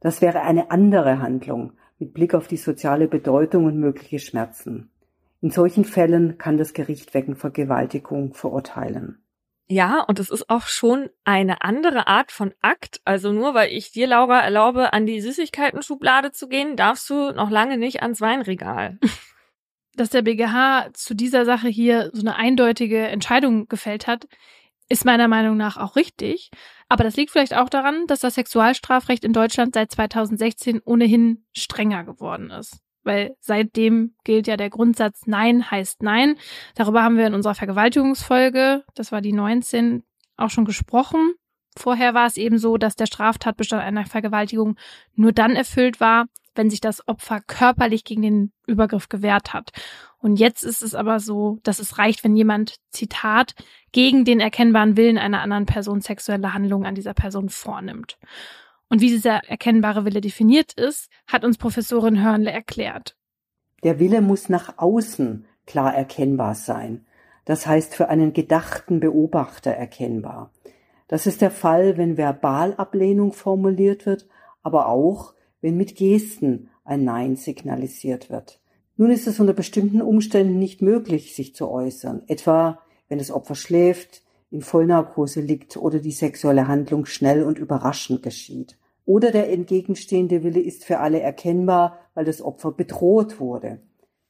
Das 0.00 0.22
wäre 0.22 0.42
eine 0.42 0.70
andere 0.70 1.20
Handlung 1.20 1.72
mit 1.98 2.14
Blick 2.14 2.34
auf 2.34 2.46
die 2.46 2.56
soziale 2.56 3.08
Bedeutung 3.08 3.64
und 3.64 3.78
mögliche 3.78 4.20
Schmerzen. 4.20 4.90
In 5.40 5.50
solchen 5.50 5.84
Fällen 5.84 6.38
kann 6.38 6.56
das 6.56 6.72
Gericht 6.72 7.14
wegen 7.14 7.34
Vergewaltigung 7.34 8.34
verurteilen. 8.34 9.18
Ja, 9.70 10.00
und 10.00 10.18
es 10.18 10.30
ist 10.30 10.48
auch 10.48 10.66
schon 10.66 11.10
eine 11.24 11.60
andere 11.60 12.06
Art 12.06 12.32
von 12.32 12.54
Akt. 12.62 13.02
Also 13.04 13.32
nur 13.32 13.52
weil 13.52 13.70
ich 13.70 13.92
dir, 13.92 14.06
Laura, 14.06 14.40
erlaube, 14.40 14.94
an 14.94 15.04
die 15.04 15.20
Süßigkeiten-Schublade 15.20 16.32
zu 16.32 16.48
gehen, 16.48 16.74
darfst 16.74 17.08
du 17.10 17.32
noch 17.32 17.50
lange 17.50 17.76
nicht 17.76 18.00
ans 18.02 18.22
Weinregal. 18.22 18.98
Dass 19.94 20.08
der 20.08 20.22
BGH 20.22 20.90
zu 20.94 21.14
dieser 21.14 21.44
Sache 21.44 21.68
hier 21.68 22.10
so 22.14 22.20
eine 22.22 22.36
eindeutige 22.36 23.08
Entscheidung 23.08 23.68
gefällt 23.68 24.06
hat, 24.06 24.26
ist 24.88 25.04
meiner 25.04 25.28
Meinung 25.28 25.58
nach 25.58 25.76
auch 25.76 25.96
richtig. 25.96 26.50
Aber 26.88 27.04
das 27.04 27.16
liegt 27.16 27.30
vielleicht 27.30 27.54
auch 27.54 27.68
daran, 27.68 28.06
dass 28.06 28.20
das 28.20 28.36
Sexualstrafrecht 28.36 29.22
in 29.22 29.34
Deutschland 29.34 29.74
seit 29.74 29.90
2016 29.90 30.80
ohnehin 30.82 31.44
strenger 31.52 32.04
geworden 32.04 32.50
ist 32.50 32.80
weil 33.08 33.36
seitdem 33.40 34.14
gilt 34.22 34.46
ja 34.46 34.56
der 34.56 34.70
Grundsatz 34.70 35.26
Nein 35.26 35.68
heißt 35.70 36.02
Nein. 36.02 36.36
Darüber 36.76 37.02
haben 37.02 37.16
wir 37.16 37.26
in 37.26 37.34
unserer 37.34 37.54
Vergewaltigungsfolge, 37.54 38.84
das 38.94 39.10
war 39.10 39.20
die 39.20 39.32
19, 39.32 40.04
auch 40.36 40.50
schon 40.50 40.66
gesprochen. 40.66 41.32
Vorher 41.76 42.14
war 42.14 42.26
es 42.26 42.36
eben 42.36 42.58
so, 42.58 42.76
dass 42.76 42.96
der 42.96 43.06
Straftatbestand 43.06 43.82
einer 43.82 44.04
Vergewaltigung 44.04 44.76
nur 45.14 45.32
dann 45.32 45.56
erfüllt 45.56 46.00
war, 46.00 46.26
wenn 46.54 46.70
sich 46.70 46.80
das 46.80 47.06
Opfer 47.08 47.40
körperlich 47.40 48.04
gegen 48.04 48.22
den 48.22 48.52
Übergriff 48.66 49.08
gewehrt 49.08 49.54
hat. 49.54 49.70
Und 50.18 50.36
jetzt 50.36 50.64
ist 50.64 50.82
es 50.82 50.94
aber 50.94 51.20
so, 51.20 51.60
dass 51.62 51.78
es 51.78 51.98
reicht, 51.98 52.24
wenn 52.24 52.36
jemand, 52.36 52.76
Zitat, 52.90 53.54
gegen 53.92 54.24
den 54.24 54.40
erkennbaren 54.40 54.96
Willen 54.96 55.18
einer 55.18 55.40
anderen 55.40 55.66
Person 55.66 56.00
sexuelle 56.00 56.52
Handlungen 56.52 56.84
an 56.84 56.96
dieser 56.96 57.14
Person 57.14 57.48
vornimmt. 57.48 58.18
Und 58.88 59.00
wie 59.00 59.08
dieser 59.08 59.44
erkennbare 59.48 60.04
Wille 60.04 60.20
definiert 60.20 60.72
ist, 60.72 61.10
hat 61.26 61.44
uns 61.44 61.58
Professorin 61.58 62.22
Hörnle 62.22 62.50
erklärt. 62.50 63.16
Der 63.82 63.98
Wille 63.98 64.20
muss 64.20 64.48
nach 64.48 64.78
außen 64.78 65.44
klar 65.66 65.94
erkennbar 65.94 66.54
sein. 66.54 67.06
Das 67.44 67.66
heißt 67.66 67.94
für 67.94 68.08
einen 68.08 68.32
gedachten 68.32 69.00
Beobachter 69.00 69.70
erkennbar. 69.70 70.52
Das 71.06 71.26
ist 71.26 71.40
der 71.40 71.50
Fall, 71.50 71.96
wenn 71.96 72.16
Verbalablehnung 72.16 73.32
formuliert 73.32 74.04
wird, 74.04 74.28
aber 74.62 74.88
auch, 74.88 75.34
wenn 75.60 75.76
mit 75.76 75.96
Gesten 75.96 76.68
ein 76.84 77.04
Nein 77.04 77.36
signalisiert 77.36 78.30
wird. 78.30 78.60
Nun 78.96 79.10
ist 79.10 79.26
es 79.26 79.38
unter 79.40 79.54
bestimmten 79.54 80.02
Umständen 80.02 80.58
nicht 80.58 80.82
möglich, 80.82 81.34
sich 81.34 81.54
zu 81.54 81.68
äußern, 81.70 82.22
etwa 82.26 82.82
wenn 83.08 83.18
das 83.18 83.30
Opfer 83.30 83.54
schläft, 83.54 84.22
in 84.50 84.62
Vollnarkose 84.62 85.40
liegt 85.40 85.76
oder 85.76 85.98
die 85.98 86.12
sexuelle 86.12 86.68
Handlung 86.68 87.06
schnell 87.06 87.42
und 87.42 87.58
überraschend 87.58 88.22
geschieht. 88.22 88.78
Oder 89.04 89.30
der 89.30 89.50
entgegenstehende 89.50 90.42
Wille 90.42 90.60
ist 90.60 90.84
für 90.84 90.98
alle 90.98 91.20
erkennbar, 91.20 91.98
weil 92.14 92.24
das 92.24 92.42
Opfer 92.42 92.72
bedroht 92.72 93.40
wurde. 93.40 93.80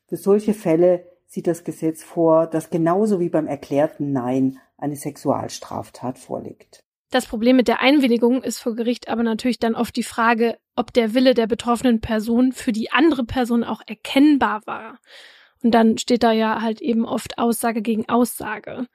Für 0.06 0.16
solche 0.16 0.54
Fälle 0.54 1.04
sieht 1.26 1.46
das 1.46 1.64
Gesetz 1.64 2.02
vor, 2.02 2.46
dass 2.46 2.70
genauso 2.70 3.20
wie 3.20 3.28
beim 3.28 3.46
erklärten 3.46 4.12
Nein 4.12 4.58
eine 4.76 4.96
Sexualstraftat 4.96 6.18
vorliegt. 6.18 6.84
Das 7.10 7.26
Problem 7.26 7.56
mit 7.56 7.68
der 7.68 7.80
Einwilligung 7.80 8.42
ist 8.42 8.58
vor 8.58 8.74
Gericht 8.74 9.08
aber 9.08 9.22
natürlich 9.22 9.58
dann 9.58 9.74
oft 9.74 9.96
die 9.96 10.02
Frage, 10.02 10.58
ob 10.76 10.92
der 10.92 11.14
Wille 11.14 11.34
der 11.34 11.46
betroffenen 11.46 12.00
Person 12.00 12.52
für 12.52 12.72
die 12.72 12.90
andere 12.90 13.24
Person 13.24 13.64
auch 13.64 13.80
erkennbar 13.86 14.62
war. 14.66 14.98
Und 15.62 15.72
dann 15.72 15.98
steht 15.98 16.22
da 16.22 16.32
ja 16.32 16.62
halt 16.62 16.80
eben 16.80 17.04
oft 17.04 17.38
Aussage 17.38 17.82
gegen 17.82 18.08
Aussage 18.08 18.86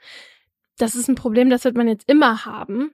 das 0.77 0.95
ist 0.95 1.07
ein 1.07 1.15
Problem, 1.15 1.49
das 1.49 1.63
wird 1.63 1.75
man 1.75 1.87
jetzt 1.87 2.09
immer 2.09 2.45
haben. 2.45 2.93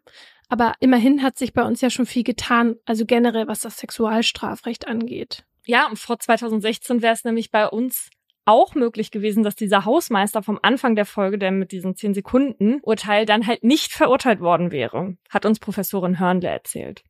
Aber 0.49 0.73
immerhin 0.79 1.21
hat 1.21 1.37
sich 1.37 1.53
bei 1.53 1.63
uns 1.63 1.81
ja 1.81 1.89
schon 1.89 2.05
viel 2.05 2.23
getan, 2.23 2.75
also 2.85 3.05
generell, 3.05 3.47
was 3.47 3.61
das 3.61 3.77
Sexualstrafrecht 3.77 4.87
angeht. 4.87 5.43
Ja, 5.65 5.87
und 5.87 5.99
vor 5.99 6.17
2016 6.19 7.01
wäre 7.01 7.13
es 7.13 7.23
nämlich 7.23 7.51
bei 7.51 7.67
uns 7.67 8.09
auch 8.45 8.73
möglich 8.73 9.11
gewesen, 9.11 9.43
dass 9.43 9.55
dieser 9.55 9.85
Hausmeister 9.85 10.41
vom 10.41 10.57
Anfang 10.63 10.95
der 10.95 11.05
Folge, 11.05 11.37
der 11.37 11.51
mit 11.51 11.71
diesen 11.71 11.95
10 11.95 12.15
Sekunden 12.15 12.79
Urteil 12.81 13.27
dann 13.27 13.45
halt 13.45 13.63
nicht 13.63 13.91
verurteilt 13.93 14.39
worden 14.39 14.71
wäre, 14.71 15.17
hat 15.29 15.45
uns 15.45 15.59
Professorin 15.59 16.19
Hörnle 16.19 16.47
erzählt. 16.47 17.03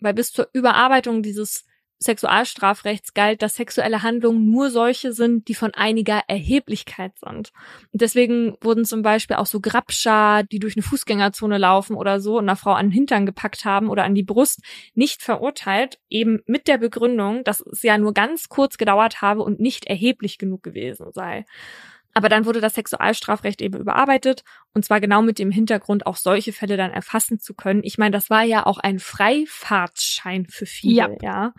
Weil 0.00 0.14
bis 0.14 0.32
zur 0.32 0.48
Überarbeitung 0.52 1.22
dieses 1.22 1.64
Sexualstrafrechts 2.02 3.12
galt, 3.12 3.42
dass 3.42 3.56
sexuelle 3.56 4.02
Handlungen 4.02 4.50
nur 4.50 4.70
solche 4.70 5.12
sind, 5.12 5.48
die 5.48 5.54
von 5.54 5.74
einiger 5.74 6.22
Erheblichkeit 6.28 7.12
sind. 7.18 7.52
Und 7.92 8.00
deswegen 8.00 8.56
wurden 8.62 8.86
zum 8.86 9.02
Beispiel 9.02 9.36
auch 9.36 9.46
so 9.46 9.60
Grabscher, 9.60 10.42
die 10.50 10.58
durch 10.60 10.76
eine 10.76 10.82
Fußgängerzone 10.82 11.58
laufen 11.58 11.96
oder 11.96 12.20
so 12.20 12.38
und 12.38 12.44
einer 12.44 12.56
Frau 12.56 12.72
an 12.72 12.86
den 12.86 12.92
Hintern 12.92 13.26
gepackt 13.26 13.66
haben 13.66 13.90
oder 13.90 14.04
an 14.04 14.14
die 14.14 14.22
Brust, 14.22 14.60
nicht 14.94 15.22
verurteilt, 15.22 15.98
eben 16.08 16.40
mit 16.46 16.68
der 16.68 16.78
Begründung, 16.78 17.44
dass 17.44 17.60
es 17.60 17.82
ja 17.82 17.98
nur 17.98 18.14
ganz 18.14 18.48
kurz 18.48 18.78
gedauert 18.78 19.20
habe 19.20 19.42
und 19.42 19.60
nicht 19.60 19.84
erheblich 19.84 20.38
genug 20.38 20.62
gewesen 20.62 21.12
sei. 21.12 21.44
Aber 22.12 22.28
dann 22.28 22.44
wurde 22.44 22.60
das 22.60 22.74
Sexualstrafrecht 22.74 23.62
eben 23.62 23.78
überarbeitet 23.78 24.42
und 24.74 24.84
zwar 24.84 25.00
genau 25.00 25.22
mit 25.22 25.38
dem 25.38 25.50
Hintergrund, 25.50 26.06
auch 26.06 26.16
solche 26.16 26.52
Fälle 26.52 26.76
dann 26.76 26.90
erfassen 26.90 27.38
zu 27.38 27.54
können. 27.54 27.82
Ich 27.84 27.98
meine, 27.98 28.12
das 28.12 28.30
war 28.30 28.42
ja 28.42 28.66
auch 28.66 28.78
ein 28.78 28.98
Freifahrtsschein 28.98 30.46
für 30.46 30.66
viele, 30.66 30.96
ja. 30.96 31.16
ja. 31.22 31.54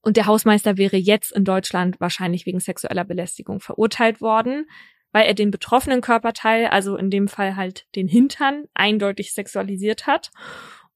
Und 0.00 0.16
der 0.16 0.26
Hausmeister 0.26 0.78
wäre 0.78 0.96
jetzt 0.96 1.32
in 1.32 1.44
Deutschland 1.44 2.00
wahrscheinlich 2.00 2.46
wegen 2.46 2.60
sexueller 2.60 3.04
Belästigung 3.04 3.60
verurteilt 3.60 4.20
worden, 4.20 4.66
weil 5.12 5.26
er 5.26 5.34
den 5.34 5.50
betroffenen 5.50 6.00
Körperteil, 6.00 6.66
also 6.66 6.96
in 6.96 7.10
dem 7.10 7.28
Fall 7.28 7.56
halt 7.56 7.86
den 7.94 8.08
Hintern, 8.08 8.64
eindeutig 8.74 9.34
sexualisiert 9.34 10.06
hat. 10.06 10.30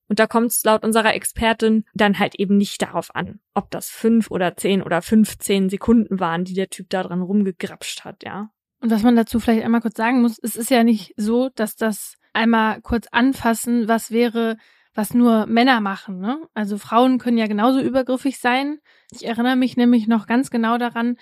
Und 0.09 0.19
da 0.19 0.27
kommt 0.27 0.49
es 0.49 0.63
laut 0.65 0.85
unserer 0.85 1.15
Expertin 1.15 1.85
dann 1.95 2.19
halt 2.19 2.35
eben 2.37 2.57
nicht 2.57 2.83
darauf 2.83 3.15
an, 3.15 3.41
ob 3.55 3.71
das 3.71 3.89
fünf 3.89 4.31
oder 4.31 4.57
zehn 4.57 4.83
oder 4.83 5.03
fünfzehn 5.03 5.69
Sekunden 5.69 6.21
waren, 6.21 6.45
die 6.45 6.55
der 6.55 6.69
Typ 6.71 6.91
da 6.91 7.03
dran 7.03 7.23
rumgegrapscht 7.23 8.05
hat, 8.05 8.23
ja. 8.23 8.51
Und 8.83 8.91
was 8.91 9.05
man 9.05 9.15
dazu 9.15 9.39
vielleicht 9.39 9.65
einmal 9.65 9.81
kurz 9.81 9.97
sagen 9.97 10.23
muss, 10.23 10.41
es 10.43 10.57
ist 10.57 10.69
ja 10.69 10.83
nicht 10.83 11.15
so, 11.17 11.49
dass 11.55 11.77
das 11.77 12.17
einmal 12.33 12.81
kurz 12.81 13.07
anfassen, 13.13 13.87
was 13.87 14.11
wäre, 14.11 14.57
was 14.93 15.15
nur 15.15 15.47
Männer 15.47 15.81
machen. 15.81 16.19
Ne? 16.19 16.49
Also 16.53 16.79
Frauen 16.79 17.19
können 17.19 17.39
ja 17.39 17.47
genauso 17.47 17.81
übergriffig 17.81 18.41
sein. 18.41 18.81
Ich 19.13 19.25
erinnere 19.25 19.55
mich 19.55 19.77
nämlich 19.77 20.09
noch 20.09 20.27
ganz 20.27 20.51
genau 20.51 20.79
daran, 20.79 21.17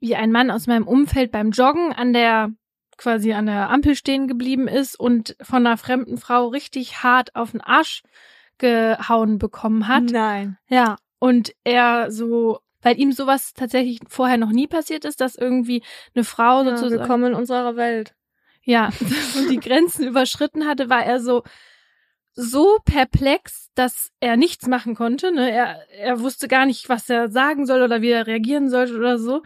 wie 0.00 0.16
ein 0.16 0.32
Mann 0.32 0.50
aus 0.50 0.66
meinem 0.66 0.88
Umfeld 0.88 1.32
beim 1.32 1.50
Joggen 1.50 1.92
an 1.92 2.14
der 2.14 2.50
quasi 2.96 3.34
an 3.34 3.44
der 3.44 3.68
Ampel 3.68 3.94
stehen 3.94 4.26
geblieben 4.26 4.66
ist 4.66 4.98
und 4.98 5.36
von 5.42 5.66
einer 5.66 5.76
fremden 5.76 6.16
Frau 6.16 6.48
richtig 6.48 7.02
hart 7.02 7.34
auf 7.36 7.50
den 7.50 7.60
Arsch 7.60 8.02
gehauen 8.56 9.38
bekommen 9.38 9.86
hat. 9.86 10.04
Nein. 10.04 10.56
Ja. 10.68 10.96
Und 11.18 11.52
er 11.64 12.10
so 12.10 12.60
weil 12.82 12.98
ihm 12.98 13.12
sowas 13.12 13.54
tatsächlich 13.54 14.00
vorher 14.08 14.36
noch 14.36 14.50
nie 14.50 14.66
passiert 14.66 15.04
ist, 15.04 15.20
dass 15.20 15.36
irgendwie 15.36 15.82
eine 16.14 16.24
Frau 16.24 16.62
ja, 16.62 16.76
sozusagen. 16.76 17.00
Willkommen 17.00 17.32
in 17.32 17.34
unserer 17.34 17.76
Welt. 17.76 18.14
Ja, 18.64 18.90
die 19.50 19.60
Grenzen 19.60 20.06
überschritten 20.06 20.66
hatte, 20.66 20.90
war 20.90 21.04
er 21.04 21.20
so 21.20 21.42
so 22.34 22.78
perplex, 22.84 23.70
dass 23.74 24.10
er 24.20 24.36
nichts 24.36 24.66
machen 24.66 24.94
konnte. 24.94 25.32
Ne? 25.32 25.50
Er, 25.50 25.86
er 25.90 26.20
wusste 26.20 26.48
gar 26.48 26.66
nicht, 26.66 26.88
was 26.88 27.08
er 27.10 27.30
sagen 27.30 27.66
soll 27.66 27.82
oder 27.82 28.00
wie 28.00 28.10
er 28.10 28.26
reagieren 28.26 28.70
sollte 28.70 28.96
oder 28.96 29.18
so. 29.18 29.42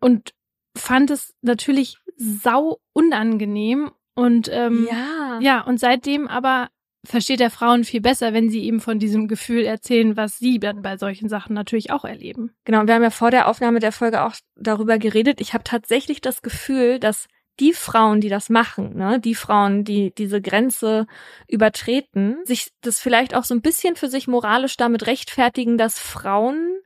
Und 0.00 0.34
fand 0.76 1.10
es 1.10 1.34
natürlich 1.42 1.98
sau 2.16 2.80
unangenehm. 2.92 3.90
Und 4.14 4.48
ähm, 4.52 4.86
ja. 4.90 5.38
ja, 5.40 5.60
und 5.62 5.78
seitdem 5.78 6.28
aber 6.28 6.68
versteht 7.08 7.40
er 7.40 7.50
Frauen 7.50 7.84
viel 7.84 8.00
besser, 8.00 8.32
wenn 8.32 8.50
sie 8.50 8.60
ihm 8.60 8.80
von 8.80 8.98
diesem 8.98 9.28
Gefühl 9.28 9.64
erzählen, 9.64 10.16
was 10.16 10.38
sie 10.38 10.58
dann 10.58 10.82
bei 10.82 10.96
solchen 10.96 11.28
Sachen 11.28 11.54
natürlich 11.54 11.90
auch 11.90 12.04
erleben. 12.04 12.52
Genau, 12.64 12.86
wir 12.86 12.94
haben 12.94 13.02
ja 13.02 13.10
vor 13.10 13.30
der 13.30 13.48
Aufnahme 13.48 13.80
der 13.80 13.92
Folge 13.92 14.22
auch 14.22 14.34
darüber 14.56 14.98
geredet. 14.98 15.40
Ich 15.40 15.54
habe 15.54 15.64
tatsächlich 15.64 16.20
das 16.20 16.42
Gefühl, 16.42 16.98
dass 16.98 17.26
die 17.60 17.72
Frauen, 17.72 18.20
die 18.20 18.28
das 18.28 18.50
machen, 18.50 18.96
ne, 18.96 19.18
die 19.18 19.34
Frauen, 19.34 19.84
die 19.84 20.14
diese 20.14 20.40
Grenze 20.40 21.06
übertreten, 21.48 22.36
sich 22.44 22.70
das 22.82 23.00
vielleicht 23.00 23.34
auch 23.34 23.44
so 23.44 23.54
ein 23.54 23.62
bisschen 23.62 23.96
für 23.96 24.08
sich 24.08 24.28
moralisch 24.28 24.76
damit 24.76 25.06
rechtfertigen, 25.06 25.76
dass 25.76 25.98
Frauen 25.98 26.78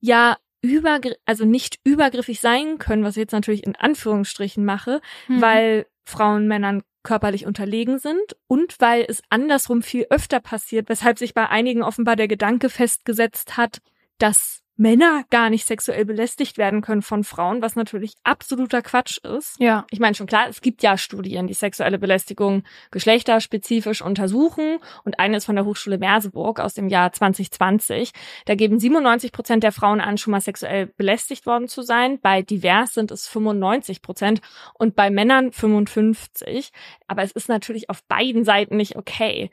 ja 0.00 0.38
über, 0.62 0.98
also 1.26 1.44
nicht 1.44 1.78
übergriffig 1.84 2.40
sein 2.40 2.78
können, 2.78 3.04
was 3.04 3.16
ich 3.16 3.22
jetzt 3.22 3.32
natürlich 3.32 3.66
in 3.66 3.76
Anführungsstrichen 3.76 4.64
mache, 4.64 5.02
mhm. 5.28 5.42
weil 5.42 5.86
Frauen 6.06 6.48
Männern 6.48 6.82
körperlich 7.04 7.46
unterlegen 7.46 8.00
sind 8.00 8.36
und 8.48 8.80
weil 8.80 9.04
es 9.08 9.22
andersrum 9.30 9.82
viel 9.82 10.06
öfter 10.10 10.40
passiert, 10.40 10.88
weshalb 10.88 11.18
sich 11.18 11.34
bei 11.34 11.48
einigen 11.48 11.84
offenbar 11.84 12.16
der 12.16 12.26
Gedanke 12.26 12.68
festgesetzt 12.68 13.56
hat, 13.56 13.80
dass 14.18 14.63
Männer 14.76 15.24
gar 15.30 15.50
nicht 15.50 15.66
sexuell 15.66 16.04
belästigt 16.04 16.58
werden 16.58 16.80
können 16.80 17.02
von 17.02 17.22
Frauen, 17.22 17.62
was 17.62 17.76
natürlich 17.76 18.14
absoluter 18.24 18.82
Quatsch 18.82 19.18
ist. 19.18 19.56
Ja. 19.60 19.86
Ich 19.90 20.00
meine 20.00 20.14
schon 20.14 20.26
klar, 20.26 20.48
es 20.48 20.60
gibt 20.60 20.82
ja 20.82 20.98
Studien, 20.98 21.46
die 21.46 21.54
sexuelle 21.54 21.98
Belästigung 21.98 22.64
geschlechterspezifisch 22.90 24.02
untersuchen 24.02 24.78
und 25.04 25.20
eine 25.20 25.36
ist 25.36 25.44
von 25.44 25.54
der 25.54 25.64
Hochschule 25.64 25.98
Merseburg 25.98 26.58
aus 26.58 26.74
dem 26.74 26.88
Jahr 26.88 27.12
2020. 27.12 28.10
Da 28.46 28.56
geben 28.56 28.80
97 28.80 29.30
Prozent 29.30 29.62
der 29.62 29.72
Frauen 29.72 30.00
an, 30.00 30.18
schon 30.18 30.32
mal 30.32 30.40
sexuell 30.40 30.86
belästigt 30.86 31.46
worden 31.46 31.68
zu 31.68 31.82
sein. 31.82 32.18
Bei 32.20 32.42
divers 32.42 32.94
sind 32.94 33.12
es 33.12 33.28
95 33.28 34.02
Prozent 34.02 34.40
und 34.74 34.96
bei 34.96 35.10
Männern 35.10 35.52
55. 35.52 36.70
Aber 37.06 37.22
es 37.22 37.30
ist 37.30 37.48
natürlich 37.48 37.90
auf 37.90 38.02
beiden 38.04 38.44
Seiten 38.44 38.76
nicht 38.76 38.96
okay. 38.96 39.50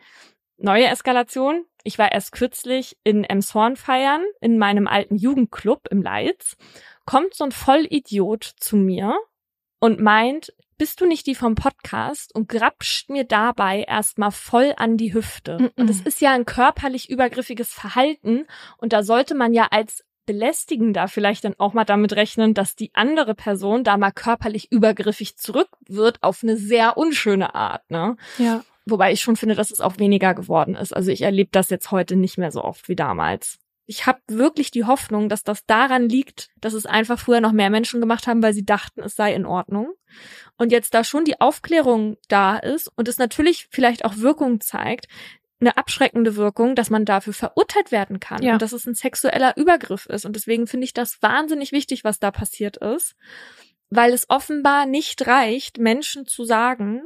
Neue 0.57 0.85
Eskalation. 0.85 1.65
Ich 1.83 1.97
war 1.97 2.11
erst 2.11 2.31
kürzlich 2.31 2.97
in 3.03 3.23
Emshorn 3.23 3.75
feiern, 3.75 4.23
in 4.39 4.57
meinem 4.57 4.87
alten 4.87 5.15
Jugendclub 5.15 5.87
im 5.89 6.01
Leitz. 6.01 6.57
Kommt 7.05 7.33
so 7.33 7.43
ein 7.43 7.51
Vollidiot 7.51 8.43
zu 8.43 8.75
mir 8.75 9.17
und 9.79 9.99
meint, 9.99 10.53
bist 10.77 10.99
du 10.99 11.05
nicht 11.05 11.27
die 11.27 11.35
vom 11.35 11.55
Podcast 11.55 12.33
und 12.33 12.49
grapscht 12.49 13.09
mir 13.09 13.23
dabei 13.23 13.83
erstmal 13.83 14.31
voll 14.31 14.73
an 14.77 14.97
die 14.97 15.13
Hüfte. 15.13 15.57
Mm 15.59 15.65
-mm. 15.65 15.79
Und 15.79 15.89
es 15.89 16.01
ist 16.01 16.21
ja 16.21 16.31
ein 16.31 16.45
körperlich 16.45 17.09
übergriffiges 17.09 17.71
Verhalten 17.71 18.47
und 18.77 18.91
da 18.93 19.03
sollte 19.03 19.35
man 19.35 19.53
ja 19.53 19.67
als 19.69 20.03
belästigender 20.25 21.07
vielleicht 21.07 21.43
dann 21.43 21.55
auch 21.57 21.73
mal 21.73 21.83
damit 21.83 22.13
rechnen, 22.13 22.53
dass 22.53 22.75
die 22.75 22.91
andere 22.93 23.35
Person 23.35 23.83
da 23.83 23.97
mal 23.97 24.11
körperlich 24.11 24.71
übergriffig 24.71 25.37
zurück 25.37 25.69
wird 25.87 26.21
auf 26.23 26.41
eine 26.43 26.57
sehr 26.57 26.97
unschöne 26.97 27.53
Art, 27.53 27.89
ne? 27.91 28.17
Ja. 28.37 28.63
Wobei 28.85 29.11
ich 29.11 29.21
schon 29.21 29.35
finde, 29.35 29.55
dass 29.55 29.71
es 29.71 29.81
auch 29.81 29.99
weniger 29.99 30.33
geworden 30.33 30.75
ist. 30.75 30.93
Also 30.95 31.11
ich 31.11 31.21
erlebe 31.21 31.49
das 31.51 31.69
jetzt 31.69 31.91
heute 31.91 32.15
nicht 32.15 32.37
mehr 32.37 32.51
so 32.51 32.63
oft 32.63 32.89
wie 32.89 32.95
damals. 32.95 33.59
Ich 33.85 34.05
habe 34.05 34.19
wirklich 34.27 34.71
die 34.71 34.85
Hoffnung, 34.85 35.27
dass 35.27 35.43
das 35.43 35.65
daran 35.65 36.07
liegt, 36.07 36.49
dass 36.59 36.73
es 36.73 36.85
einfach 36.85 37.19
früher 37.19 37.41
noch 37.41 37.51
mehr 37.51 37.69
Menschen 37.69 37.99
gemacht 37.99 38.25
haben, 38.25 38.41
weil 38.41 38.53
sie 38.53 38.65
dachten, 38.65 39.01
es 39.01 39.15
sei 39.15 39.33
in 39.33 39.45
Ordnung. 39.45 39.91
Und 40.57 40.71
jetzt 40.71 40.93
da 40.93 41.03
schon 41.03 41.25
die 41.25 41.41
Aufklärung 41.41 42.17
da 42.27 42.57
ist 42.57 42.89
und 42.95 43.07
es 43.07 43.17
natürlich 43.17 43.67
vielleicht 43.69 44.05
auch 44.05 44.17
Wirkung 44.17 44.61
zeigt, 44.61 45.07
eine 45.61 45.77
abschreckende 45.77 46.35
Wirkung, 46.35 46.75
dass 46.75 46.89
man 46.89 47.05
dafür 47.05 47.33
verurteilt 47.33 47.91
werden 47.91 48.19
kann 48.19 48.41
ja. 48.41 48.53
und 48.53 48.61
dass 48.61 48.73
es 48.73 48.87
ein 48.87 48.95
sexueller 48.95 49.55
Übergriff 49.57 50.07
ist. 50.07 50.25
Und 50.25 50.35
deswegen 50.35 50.67
finde 50.67 50.85
ich 50.85 50.93
das 50.93 51.21
wahnsinnig 51.21 51.71
wichtig, 51.71 52.03
was 52.03 52.19
da 52.19 52.31
passiert 52.31 52.77
ist, 52.77 53.15
weil 53.89 54.11
es 54.13 54.29
offenbar 54.29 54.85
nicht 54.85 55.27
reicht, 55.27 55.77
Menschen 55.77 56.25
zu 56.25 56.45
sagen, 56.45 57.03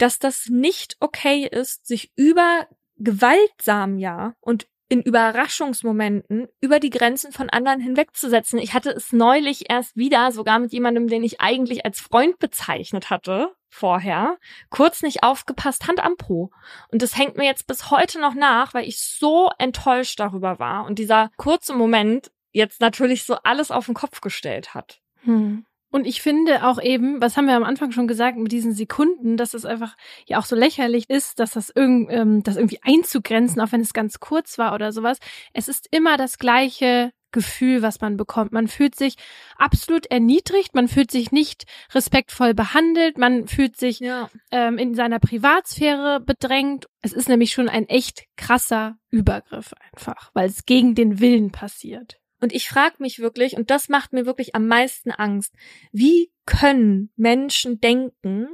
dass 0.00 0.18
das 0.18 0.46
nicht 0.48 0.96
okay 1.00 1.46
ist, 1.50 1.86
sich 1.86 2.12
über 2.16 2.66
gewaltsam 2.96 3.98
ja 3.98 4.34
und 4.40 4.66
in 4.88 5.02
Überraschungsmomenten 5.02 6.48
über 6.60 6.80
die 6.80 6.90
Grenzen 6.90 7.30
von 7.30 7.48
anderen 7.48 7.80
hinwegzusetzen. 7.80 8.58
Ich 8.58 8.74
hatte 8.74 8.90
es 8.90 9.12
neulich 9.12 9.70
erst 9.70 9.96
wieder, 9.96 10.32
sogar 10.32 10.58
mit 10.58 10.72
jemandem, 10.72 11.06
den 11.06 11.22
ich 11.22 11.40
eigentlich 11.40 11.84
als 11.84 12.00
Freund 12.00 12.40
bezeichnet 12.40 13.08
hatte 13.08 13.54
vorher, 13.70 14.36
kurz 14.68 15.02
nicht 15.02 15.22
aufgepasst, 15.22 15.86
Hand 15.86 16.00
am 16.00 16.16
Po. 16.16 16.50
Und 16.90 17.02
das 17.02 17.16
hängt 17.16 17.36
mir 17.36 17.44
jetzt 17.44 17.68
bis 17.68 17.90
heute 17.90 18.20
noch 18.20 18.34
nach, 18.34 18.74
weil 18.74 18.86
ich 18.86 19.00
so 19.00 19.50
enttäuscht 19.58 20.18
darüber 20.18 20.58
war 20.58 20.86
und 20.86 20.98
dieser 20.98 21.30
kurze 21.36 21.74
Moment 21.74 22.32
jetzt 22.50 22.80
natürlich 22.80 23.24
so 23.24 23.36
alles 23.44 23.70
auf 23.70 23.86
den 23.86 23.94
Kopf 23.94 24.20
gestellt 24.20 24.74
hat. 24.74 25.00
Hm. 25.22 25.64
Und 25.90 26.06
ich 26.06 26.22
finde 26.22 26.66
auch 26.66 26.80
eben, 26.80 27.20
was 27.20 27.36
haben 27.36 27.46
wir 27.46 27.56
am 27.56 27.64
Anfang 27.64 27.92
schon 27.92 28.06
gesagt, 28.06 28.38
mit 28.38 28.52
diesen 28.52 28.72
Sekunden, 28.72 29.36
dass 29.36 29.54
es 29.54 29.64
einfach 29.64 29.96
ja 30.26 30.38
auch 30.38 30.44
so 30.44 30.56
lächerlich 30.56 31.10
ist, 31.10 31.40
dass 31.40 31.52
das, 31.52 31.70
irg 31.74 32.10
ähm, 32.10 32.42
das 32.42 32.56
irgendwie 32.56 32.80
einzugrenzen, 32.82 33.60
auch 33.60 33.72
wenn 33.72 33.80
es 33.80 33.92
ganz 33.92 34.20
kurz 34.20 34.58
war 34.58 34.74
oder 34.74 34.92
sowas. 34.92 35.18
Es 35.52 35.68
ist 35.68 35.88
immer 35.90 36.16
das 36.16 36.38
gleiche 36.38 37.12
Gefühl, 37.32 37.82
was 37.82 38.00
man 38.00 38.16
bekommt. 38.16 38.52
Man 38.52 38.68
fühlt 38.68 38.94
sich 38.94 39.14
absolut 39.56 40.06
erniedrigt, 40.06 40.74
man 40.74 40.88
fühlt 40.88 41.10
sich 41.10 41.30
nicht 41.32 41.64
respektvoll 41.94 42.54
behandelt, 42.54 43.18
man 43.18 43.46
fühlt 43.46 43.76
sich 43.76 44.00
ja. 44.00 44.28
ähm, 44.50 44.78
in 44.78 44.94
seiner 44.94 45.20
Privatsphäre 45.20 46.20
bedrängt. 46.20 46.86
Es 47.02 47.12
ist 47.12 47.28
nämlich 47.28 47.52
schon 47.52 47.68
ein 47.68 47.88
echt 47.88 48.24
krasser 48.36 48.96
Übergriff 49.10 49.74
einfach, 49.92 50.30
weil 50.34 50.48
es 50.48 50.66
gegen 50.66 50.94
den 50.94 51.20
Willen 51.20 51.52
passiert. 51.52 52.19
Und 52.40 52.52
ich 52.52 52.68
frage 52.68 52.96
mich 52.98 53.18
wirklich, 53.18 53.56
und 53.56 53.70
das 53.70 53.88
macht 53.88 54.12
mir 54.12 54.26
wirklich 54.26 54.54
am 54.54 54.66
meisten 54.66 55.10
Angst, 55.10 55.54
wie 55.92 56.32
können 56.46 57.12
Menschen 57.16 57.80
denken, 57.80 58.48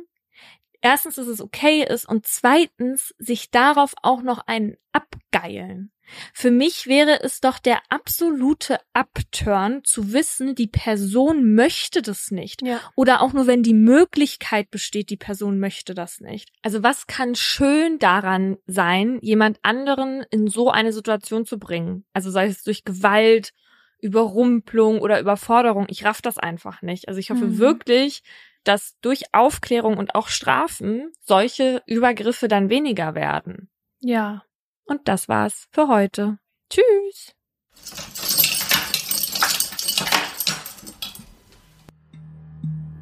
erstens, 0.80 1.16
dass 1.16 1.26
es 1.26 1.40
okay 1.40 1.84
ist 1.88 2.08
und 2.08 2.26
zweitens 2.26 3.14
sich 3.18 3.50
darauf 3.50 3.94
auch 4.02 4.22
noch 4.22 4.46
einen 4.46 4.76
abgeilen. 4.92 5.92
Für 6.32 6.52
mich 6.52 6.86
wäre 6.86 7.20
es 7.22 7.40
doch 7.40 7.58
der 7.58 7.80
absolute 7.88 8.78
Upturn 8.92 9.82
zu 9.82 10.12
wissen, 10.12 10.54
die 10.54 10.68
Person 10.68 11.54
möchte 11.54 12.02
das 12.02 12.30
nicht. 12.30 12.62
Ja. 12.62 12.80
Oder 12.94 13.22
auch 13.22 13.32
nur 13.32 13.48
wenn 13.48 13.64
die 13.64 13.74
Möglichkeit 13.74 14.70
besteht, 14.70 15.10
die 15.10 15.16
Person 15.16 15.58
möchte 15.58 15.94
das 15.94 16.20
nicht. 16.20 16.50
Also 16.62 16.84
was 16.84 17.08
kann 17.08 17.34
schön 17.34 17.98
daran 17.98 18.56
sein, 18.66 19.18
jemand 19.20 19.58
anderen 19.62 20.24
in 20.30 20.46
so 20.46 20.70
eine 20.70 20.92
Situation 20.92 21.44
zu 21.44 21.58
bringen? 21.58 22.04
Also 22.12 22.30
sei 22.30 22.46
es 22.46 22.62
durch 22.62 22.84
Gewalt, 22.84 23.52
Überrumpelung 24.00 25.00
oder 25.00 25.20
Überforderung. 25.20 25.86
Ich 25.88 26.04
raff 26.04 26.22
das 26.22 26.38
einfach 26.38 26.82
nicht. 26.82 27.08
Also 27.08 27.20
ich 27.20 27.30
hoffe 27.30 27.46
mhm. 27.46 27.58
wirklich, 27.58 28.22
dass 28.64 28.96
durch 29.00 29.32
Aufklärung 29.32 29.96
und 29.96 30.14
auch 30.14 30.28
Strafen 30.28 31.12
solche 31.22 31.82
Übergriffe 31.86 32.48
dann 32.48 32.68
weniger 32.68 33.14
werden. 33.14 33.70
Ja. 34.00 34.44
Und 34.84 35.08
das 35.08 35.28
war's 35.28 35.68
für 35.70 35.88
heute. 35.88 36.38
Tschüss. 36.70 37.34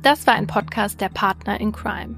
Das 0.03 0.27
war 0.27 0.35
ein 0.35 0.47
Podcast 0.47 1.01
der 1.01 1.09
Partner 1.09 1.59
in 1.61 1.73
Crime. 1.73 2.15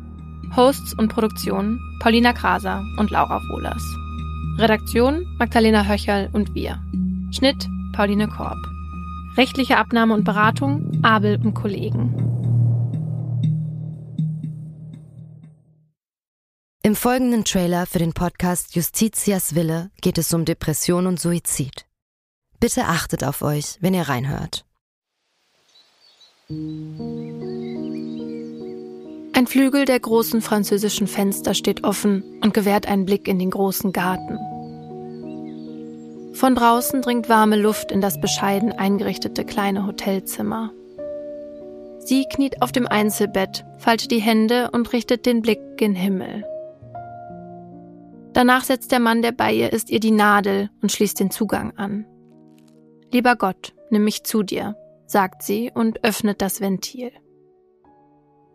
Hosts 0.57 0.95
und 0.99 1.09
Produktion 1.09 1.79
Paulina 2.01 2.33
Kraser 2.33 2.85
und 2.99 3.11
Laura 3.11 3.41
Wohlers. 3.49 3.83
Redaktion 4.59 5.25
Magdalena 5.39 5.87
Höcherl 5.87 6.31
und 6.33 6.55
wir. 6.55 6.83
Schnitt 7.31 7.69
Pauline 7.97 8.29
Korb. 8.29 8.59
Rechtliche 9.39 9.79
Abnahme 9.79 10.13
und 10.13 10.25
Beratung 10.25 11.03
Abel 11.03 11.41
und 11.43 11.55
Kollegen. 11.55 12.13
Im 16.83 16.95
folgenden 16.95 17.45
Trailer 17.45 17.87
für 17.87 17.99
den 17.99 18.13
Podcast 18.13 18.77
Justitias 18.77 19.55
Wille 19.55 19.91
geht 20.03 20.19
es 20.19 20.35
um 20.35 20.45
Depression 20.45 21.07
und 21.07 21.19
Suizid. 21.19 21.87
Bitte 22.61 22.85
achtet 22.85 23.25
auf 23.25 23.41
euch, 23.41 23.79
wenn 23.81 23.95
ihr 23.95 24.11
reinhört. 24.11 24.67
Ein 26.51 27.47
Flügel 29.47 29.87
der 29.87 30.01
großen 30.01 30.43
französischen 30.43 31.07
Fenster 31.07 31.55
steht 31.55 31.83
offen 31.83 32.23
und 32.43 32.53
gewährt 32.53 32.87
einen 32.87 33.07
Blick 33.07 33.27
in 33.27 33.39
den 33.39 33.51
großen 33.51 33.93
Garten. 33.93 34.39
Von 36.37 36.55
draußen 36.55 37.01
dringt 37.01 37.31
warme 37.31 37.57
Luft 37.57 37.91
in 37.91 38.03
das 38.03 38.21
bescheiden 38.21 38.71
eingerichtete 38.71 39.47
kleine 39.47 39.87
Hotelzimmer. 39.87 40.71
Sie 41.99 42.27
kniet 42.31 42.61
auf 42.61 42.73
dem 42.73 42.87
Einzelbett, 42.87 43.65
faltet 43.79 44.11
die 44.11 44.21
Hände 44.21 44.71
und 44.71 44.93
richtet 44.93 45.25
den 45.25 45.41
Blick 45.41 45.61
gen 45.79 45.95
Himmel. 45.95 46.45
Danach 48.35 48.65
setzt 48.65 48.93
der 48.93 49.01
Mann, 49.01 49.23
der 49.23 49.33
bei 49.33 49.51
ihr 49.51 49.73
ist, 49.73 49.89
ihr 49.89 49.99
die 49.99 50.11
Nadel 50.11 50.69
und 50.83 50.93
schließt 50.93 51.19
den 51.19 51.31
Zugang 51.31 51.75
an. 51.79 52.05
Lieber 53.11 53.35
Gott, 53.37 53.73
nimm 53.89 54.05
mich 54.05 54.23
zu 54.25 54.43
dir, 54.43 54.77
sagt 55.07 55.43
sie 55.43 55.73
und 55.75 56.05
öffnet 56.05 56.43
das 56.43 56.61
Ventil. 56.61 57.13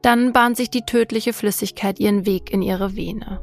Dann 0.04 0.34
bahnt 0.34 0.56
sich 0.56 0.70
die 0.70 0.86
tödliche 0.86 1.34
Flüssigkeit 1.34 2.00
ihren 2.00 2.28
Weg 2.28 2.52
in 2.54 2.62
ihre 2.62 2.96
Vene. 2.96 3.42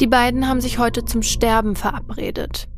Die 0.00 0.06
beiden 0.06 0.48
haben 0.48 0.60
sich 0.60 0.78
heute 0.78 1.04
zum 1.04 1.22
Sterben 1.22 1.76
verabredet. 1.76 2.68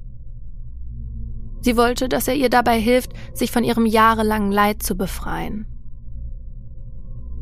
Sie 1.63 1.77
wollte, 1.77 2.09
dass 2.09 2.29
er 2.29 2.35
ihr 2.35 2.51
dabei 2.51 2.79
hilft, 2.79 3.13
sich 3.33 3.51
von 3.51 3.65
ihrem 3.65 3.87
jahrelangen 3.87 4.53
Leid 4.53 4.83
zu 4.83 4.97
befreien. 4.97 5.67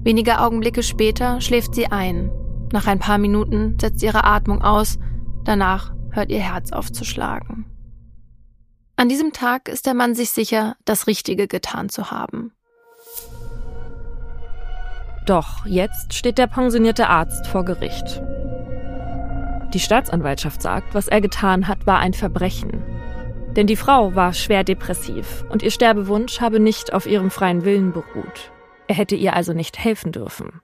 Wenige 0.03 0.41
Augenblicke 0.41 0.83
später 0.83 1.41
schläft 1.41 1.75
sie 1.75 1.89
ein. 1.89 2.31
Nach 2.73 2.87
ein 2.87 2.99
paar 2.99 3.19
Minuten 3.19 3.79
setzt 3.81 4.03
ihre 4.03 4.25
Atmung 4.25 4.63
aus, 4.63 4.99
danach 5.45 5.95
hört 6.11 6.31
ihr 6.31 6.41
Herz 6.41 6.73
aufzuschlagen. 6.73 7.67
An 8.97 9.09
diesem 9.09 9.33
Tag 9.33 9.69
ist 9.69 9.87
der 9.87 9.95
Mann 9.95 10.15
sich 10.15 10.31
sicher, 10.31 10.77
das 10.85 11.07
Richtige 11.07 11.49
getan 11.49 11.89
zu 11.89 12.11
haben. 12.11 12.53
Doch 15.27 15.67
jetzt 15.67 16.15
steht 16.15 16.39
der 16.39 16.47
pensionierte 16.47 17.09
Arzt 17.09 17.47
vor 17.47 17.65
Gericht. 17.65 18.23
Die 19.75 19.81
Staatsanwaltschaft 19.81 20.63
sagt, 20.63 20.95
was 20.95 21.09
er 21.09 21.21
getan 21.21 21.67
hat, 21.67 21.85
war 21.85 21.99
ein 21.99 22.15
Verbrechen. 22.15 22.85
Denn 23.57 23.67
die 23.67 23.77
Frau 23.77 24.15
war 24.15 24.33
schwer 24.33 24.63
depressiv 24.63 25.45
und 25.51 25.65
ihr 25.65 25.73
Sterbewunsch 25.73 26.41
habe 26.41 26.61
nicht 26.61 26.93
auf 26.93 27.07
ihrem 27.07 27.31
freien 27.31 27.65
Willen 27.65 27.93
beruht. 27.93 28.53
Er 28.87 28.95
hätte 28.95 29.17
ihr 29.17 29.35
also 29.35 29.53
nicht 29.53 29.79
helfen 29.79 30.13
dürfen. 30.13 30.61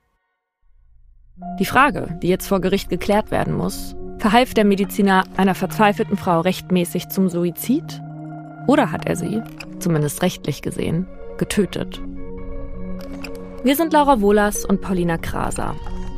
Die 1.59 1.65
Frage, 1.65 2.19
die 2.23 2.29
jetzt 2.29 2.47
vor 2.47 2.61
Gericht 2.61 2.89
geklärt 2.89 3.33
werden 3.33 3.55
muss, 3.55 3.97
verhalf 4.19 4.55
der 4.55 4.65
Mediziner 4.65 5.25
einer 5.37 5.57
verzweifelten 5.57 6.17
Frau 6.17 6.41
rechtmäßig 6.41 7.09
zum 7.09 7.29
Suizid? 7.29 8.01
Oder 8.69 8.93
hat 8.93 9.07
er 9.07 9.17
sie, 9.17 9.43
zumindest 9.81 10.23
rechtlich 10.23 10.63
gesehen, 10.63 11.09
getötet? 11.37 12.01
Wir 13.65 13.75
sind 13.75 13.93
Laura 13.93 14.21
Wohlers 14.21 14.65
und 14.65 14.81
Paulina 14.81 15.19
Kraser. 15.19 15.75